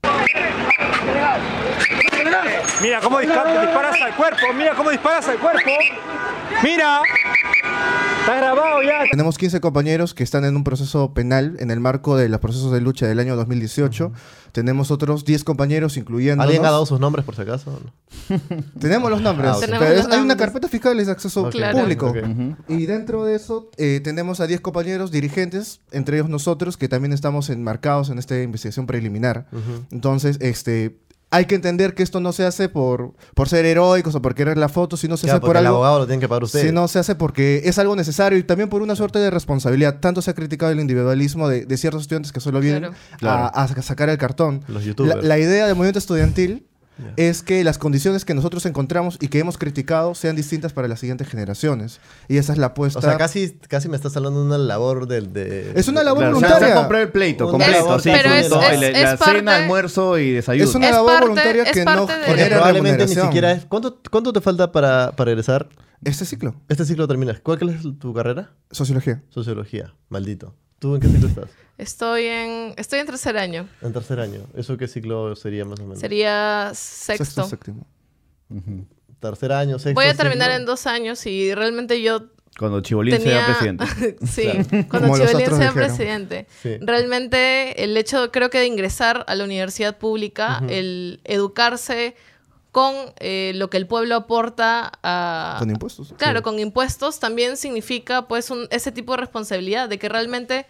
Mira 2.82 3.00
cómo 3.00 3.18
disparas, 3.20 4.00
al 4.02 4.16
cuerpo, 4.16 4.38
mira 4.56 4.74
cómo 4.74 4.90
disparas 4.90 5.28
al 5.28 5.38
cuerpo. 5.38 5.70
Mira. 6.62 7.00
Está 8.20 8.36
grabado 8.36 8.82
ya. 8.82 9.04
Tenemos 9.10 9.36
15 9.36 9.60
compañeros 9.60 10.14
que 10.14 10.22
están 10.22 10.44
en 10.44 10.54
un 10.56 10.62
proceso 10.64 11.12
penal 11.12 11.56
en 11.58 11.70
el 11.72 11.80
marco 11.80 12.16
de 12.16 12.28
los 12.28 12.38
procesos 12.40 12.70
de 12.72 12.80
lucha 12.80 13.06
del 13.06 13.18
año 13.18 13.34
2018. 13.36 14.12
Tenemos 14.52 14.90
otros 14.90 15.24
10 15.24 15.42
compañeros, 15.44 15.96
incluyendo. 15.96 16.42
¿Alguien 16.42 16.64
ha 16.64 16.70
dado 16.70 16.86
sus 16.86 17.00
nombres 17.00 17.24
por 17.24 17.34
si 17.34 17.42
acaso? 17.42 17.80
Tenemos 18.80 19.10
los 19.10 19.22
nombres. 19.22 19.50
Ah, 19.52 19.56
pero 19.60 19.78
Tenemos 19.78 19.88
es- 19.90 19.96
los 19.96 20.06
hay 20.06 20.12
una 20.12 20.18
nombres. 20.18 20.38
carpeta 20.38 20.68
fiscal 20.68 20.96
de 21.04 21.10
acceso 21.10 21.50
público. 21.50 22.12
Y 22.68 22.86
dentro 22.86 23.24
de 23.24 23.34
eso 23.36 23.70
eh, 23.76 24.00
tenemos 24.04 24.40
a 24.40 24.46
10 24.46 24.60
compañeros 24.60 25.10
dirigentes, 25.10 25.80
entre 25.90 26.18
ellos 26.18 26.28
nosotros, 26.28 26.76
que 26.76 26.88
también 26.88 27.12
estamos 27.12 27.48
enmarcados 27.50 28.10
en 28.10 28.18
esta 28.18 28.40
investigación 28.40 28.86
preliminar. 28.86 29.46
Entonces, 29.90 30.36
este. 30.40 30.96
Hay 31.32 31.46
que 31.46 31.54
entender 31.54 31.94
que 31.94 32.02
esto 32.02 32.20
no 32.20 32.32
se 32.32 32.44
hace 32.44 32.68
por, 32.68 33.14
por 33.34 33.48
ser 33.48 33.64
heroicos 33.64 34.14
o 34.14 34.22
por 34.22 34.34
querer 34.34 34.58
la 34.58 34.68
foto, 34.68 34.96
sino 34.96 35.16
se 35.16 35.22
Claro, 35.24 35.36
hace 35.36 35.40
por 35.40 35.48
porque 35.48 35.58
el 35.60 35.66
algo. 35.66 35.76
abogado 35.78 35.98
lo 36.00 36.06
tienen 36.06 36.20
que 36.20 36.28
pagar 36.28 36.44
ustedes. 36.44 36.66
Sino 36.66 36.86
se 36.88 36.98
hace 36.98 37.14
porque 37.14 37.62
es 37.64 37.78
algo 37.78 37.96
necesario 37.96 38.38
y 38.38 38.42
también 38.44 38.68
por 38.68 38.82
una 38.82 38.94
suerte 38.94 39.18
de 39.18 39.30
responsabilidad. 39.30 39.98
Tanto 40.00 40.20
se 40.22 40.30
ha 40.30 40.34
criticado 40.34 40.70
el 40.72 40.78
individualismo 40.80 41.48
de, 41.48 41.64
de 41.66 41.76
ciertos 41.78 42.02
estudiantes 42.02 42.32
que 42.32 42.40
solo 42.40 42.60
vienen 42.60 42.92
Claro. 43.18 43.50
a, 43.54 43.62
a 43.62 43.82
sacar 43.82 44.08
el 44.10 44.18
cartón. 44.18 44.62
Los 44.68 44.82
La, 44.82 44.86
youtubers. 44.88 45.24
la 45.24 45.38
idea 45.38 45.66
del 45.66 45.74
movimiento 45.74 45.98
estudiantil 45.98 46.66
es 47.16 47.42
que 47.42 47.64
las 47.64 47.78
condiciones 47.78 48.24
que 48.24 48.34
nosotros 48.34 48.64
encontramos 48.66 49.16
y 49.20 49.28
que 49.28 49.38
hemos 49.38 49.58
criticado 49.58 50.14
sean 50.14 50.36
distintas 50.36 50.72
para 50.72 50.88
las 50.88 51.00
siguientes 51.00 51.28
generaciones. 51.28 52.00
Y 52.28 52.36
esa 52.36 52.52
es 52.52 52.58
la 52.58 52.66
apuesta. 52.66 52.98
O 52.98 53.02
sea, 53.02 53.16
casi, 53.16 53.56
casi 53.68 53.88
me 53.88 53.96
estás 53.96 54.16
hablando 54.16 54.40
de 54.40 54.46
una 54.46 54.58
labor 54.58 55.06
del... 55.08 55.32
De, 55.32 55.72
Es 55.74 55.88
una 55.88 56.04
labor 56.04 56.20
Claro, 56.20 56.34
voluntaria. 56.36 56.66
Se 56.68 56.72
ha 56.72 56.76
comprado 56.76 57.02
el 57.04 57.10
pleito, 57.10 57.48
completo. 57.50 57.98
sí, 57.98 58.10
Pero 58.12 58.34
es- 58.34 58.48
todo, 58.48 58.62
es- 58.62 58.80
la, 58.92 59.16
parte- 59.16 59.38
cena, 59.38 59.56
almuerzo 59.56 60.18
y 60.18 60.30
desayuno. 60.32 60.68
Es 60.68 60.74
una 60.74 60.86
Es 60.88 60.92
labor 60.92 61.08
parte- 61.12 61.20
voluntaria 61.28 61.64
que 61.72 61.84
no 61.84 62.06
de- 62.06 62.14
genera 62.24 62.56
probablemente 62.56 63.06
ni 63.06 63.14
siquiera 63.14 63.52
es... 63.52 63.64
¿Cuánto, 63.64 63.98
cuánto 64.10 64.32
te 64.32 64.40
falta 64.40 64.70
para, 64.70 65.12
para 65.12 65.30
egresar? 65.32 65.68
Este 66.04 66.24
ciclo. 66.24 66.54
Este 66.68 66.84
ciclo 66.84 67.06
terminas. 67.08 67.38
¿Cuál 67.42 67.68
es 67.68 67.82
tu 67.98 68.12
carrera? 68.12 68.50
Sociología. 68.70 69.22
Sociología. 69.28 69.94
Maldito. 70.08 70.54
¿Tú 70.82 70.96
en 70.96 71.00
qué 71.00 71.06
ciclo 71.06 71.28
estás? 71.28 71.50
Estoy 71.78 72.24
en, 72.26 72.74
estoy 72.76 72.98
en 72.98 73.06
tercer 73.06 73.38
año. 73.38 73.68
En 73.82 73.92
tercer 73.92 74.18
año. 74.18 74.40
¿Eso 74.56 74.76
qué 74.76 74.88
ciclo 74.88 75.36
sería 75.36 75.64
más 75.64 75.78
o 75.78 75.84
menos? 75.84 76.00
Sería 76.00 76.72
sexto. 76.74 77.44
séptimo. 77.44 77.86
Tercer 79.20 79.52
año, 79.52 79.78
sexto 79.78 79.94
Voy 79.94 80.06
a 80.06 80.14
terminar 80.14 80.48
ciclo. 80.48 80.60
en 80.60 80.66
dos 80.66 80.86
años 80.88 81.24
y 81.26 81.54
realmente 81.54 82.02
yo 82.02 82.24
Cuando 82.58 82.80
Chibolín 82.80 83.16
tenía... 83.16 83.46
sea 83.46 83.46
presidente. 83.46 83.84
sí, 84.26 84.42
Claro. 84.42 84.88
cuando 84.90 85.08
Como 85.08 85.14
Chibolín 85.18 85.28
sea 85.46 85.48
dijeron. 85.56 85.74
presidente. 85.74 86.46
Sí. 86.62 86.76
Realmente 86.80 87.84
el 87.84 87.96
hecho, 87.96 88.32
creo 88.32 88.50
que 88.50 88.58
de 88.58 88.66
ingresar 88.66 89.24
a 89.28 89.34
la 89.36 89.44
universidad 89.44 89.96
pública, 89.98 90.62
el 90.68 91.20
educarse 91.24 92.16
con 92.72 92.94
eh, 93.18 93.52
lo 93.54 93.68
que 93.70 93.76
el 93.76 93.86
pueblo 93.86 94.16
aporta 94.16 94.92
a... 95.02 95.56
Con 95.58 95.70
impuestos. 95.70 96.14
Claro, 96.16 96.38
Sí. 96.38 96.42
con 96.42 96.58
impuestos 96.58 97.20
también 97.20 97.56
significa 97.58 98.26
pues 98.28 98.50
un, 98.50 98.66
ese 98.70 98.90
tipo 98.92 99.12
de 99.12 99.18
responsabilidad 99.18 99.88
de 99.90 99.98
que 99.98 100.08
realmente 100.08 100.66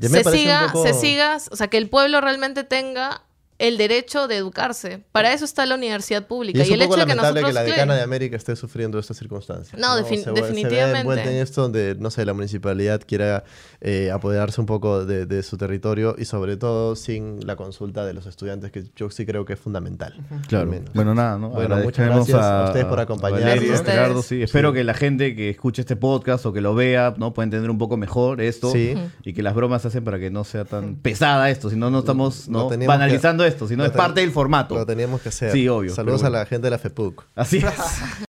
se 0.00 0.24
siga, 0.24 0.66
poco- 0.72 0.82
se 0.84 0.92
siga, 0.92 1.38
o 1.50 1.56
sea, 1.56 1.68
que 1.68 1.76
el 1.78 1.88
pueblo 1.88 2.20
realmente 2.20 2.64
tenga 2.64 3.22
el 3.58 3.78
derecho 3.78 4.28
de 4.28 4.36
educarse. 4.36 5.02
Para 5.12 5.32
eso 5.32 5.44
está 5.44 5.64
la 5.66 5.74
universidad 5.76 6.26
pública. 6.26 6.58
Y 6.58 6.62
es 6.62 6.68
Y, 6.68 6.72
un 6.74 6.80
el 6.80 6.86
poco 6.86 6.96
hecho 6.96 7.06
de 7.06 7.12
que 7.12 7.16
lamentable 7.16 7.40
nosotros... 7.40 7.62
que 7.64 7.68
la 7.70 7.74
decana 7.74 7.94
de 7.96 8.02
América 8.02 8.36
esté 8.36 8.54
sufriendo 8.56 8.98
estas 8.98 9.16
circunstancias. 9.16 9.80
No, 9.80 9.96
defin- 9.98 10.02
Se 10.02 10.14
ve- 10.16 10.22
Se 10.24 10.30
ve 10.32 10.40
definitivamente. 10.42 11.00
envuelta 11.00 11.30
en 11.30 11.36
esto 11.38 11.62
donde, 11.62 11.96
no 11.98 12.10
sé, 12.10 12.24
la 12.26 12.34
municipalidad 12.34 13.00
quiera 13.06 13.44
eh, 13.80 14.10
apoderarse 14.10 14.60
un 14.60 14.66
poco 14.66 15.04
de, 15.06 15.26
de 15.26 15.42
su 15.42 15.56
territorio 15.56 16.14
y 16.18 16.24
sobre 16.26 16.56
todo 16.56 16.96
sin 16.96 17.46
la 17.46 17.56
consulta 17.56 18.04
de 18.04 18.12
los 18.14 18.26
estudiantes, 18.26 18.70
que 18.70 18.84
yo 18.94 19.10
sí 19.10 19.24
creo 19.26 19.44
que 19.44 19.54
es 19.54 19.58
fundamental. 19.60 20.14
Claro. 20.48 20.72
Bueno, 20.94 21.14
nada, 21.14 21.38
¿no? 21.38 21.50
Bueno, 21.50 21.76
muchas 21.76 22.06
gracias 22.06 22.38
a, 22.40 22.64
ustedes 22.66 22.86
por 22.86 23.00
acompañarnos. 23.00 23.82
Gerardo, 23.82 24.22
sí. 24.22 24.42
Espero 24.42 24.72
que 24.72 24.84
la 24.84 24.94
gente 24.94 25.34
que 25.34 25.50
escuche 25.50 25.82
este 25.82 25.96
podcast 25.96 26.44
o 26.46 26.52
que 26.52 26.60
lo 26.60 26.74
vea, 26.74 27.14
¿no? 27.16 27.32
Pueda 27.32 27.44
entender 27.44 27.70
un 27.70 27.78
poco 27.78 27.96
mejor 27.96 28.40
esto. 28.40 28.70
Sí. 28.70 28.94
Y 29.22 29.32
que 29.32 29.42
las 29.42 29.54
bromas 29.54 29.82
se 29.82 29.88
hacen 29.88 30.04
para 30.04 30.18
que 30.18 30.30
no 30.30 30.44
sea 30.44 30.64
tan 30.64 30.96
pesada 30.96 31.48
esto, 31.50 31.70
si 31.70 31.76
no, 31.76 31.90
no 31.90 32.00
estamos 32.00 32.48
Lo 32.48 32.58
¿no? 32.64 32.68
teníamos 32.68 32.94
que- 32.94 32.98
banalizando 32.98 33.44
esto, 33.46 33.66
sino 33.66 33.84
lo 33.84 33.90
es 33.90 33.96
parte 33.96 34.20
del 34.20 34.30
formato. 34.32 34.74
Lo 34.74 34.86
teníamos 34.86 35.20
que 35.20 35.30
hacer. 35.30 35.52
Sí, 35.52 35.68
obvio. 35.68 35.94
Saludos 35.94 36.24
a 36.24 36.30
la 36.30 36.44
gente 36.46 36.66
de 36.66 36.70
la 36.70 36.78
FEPUC. 36.78 37.24
Así 37.34 37.58
es. 37.58 37.64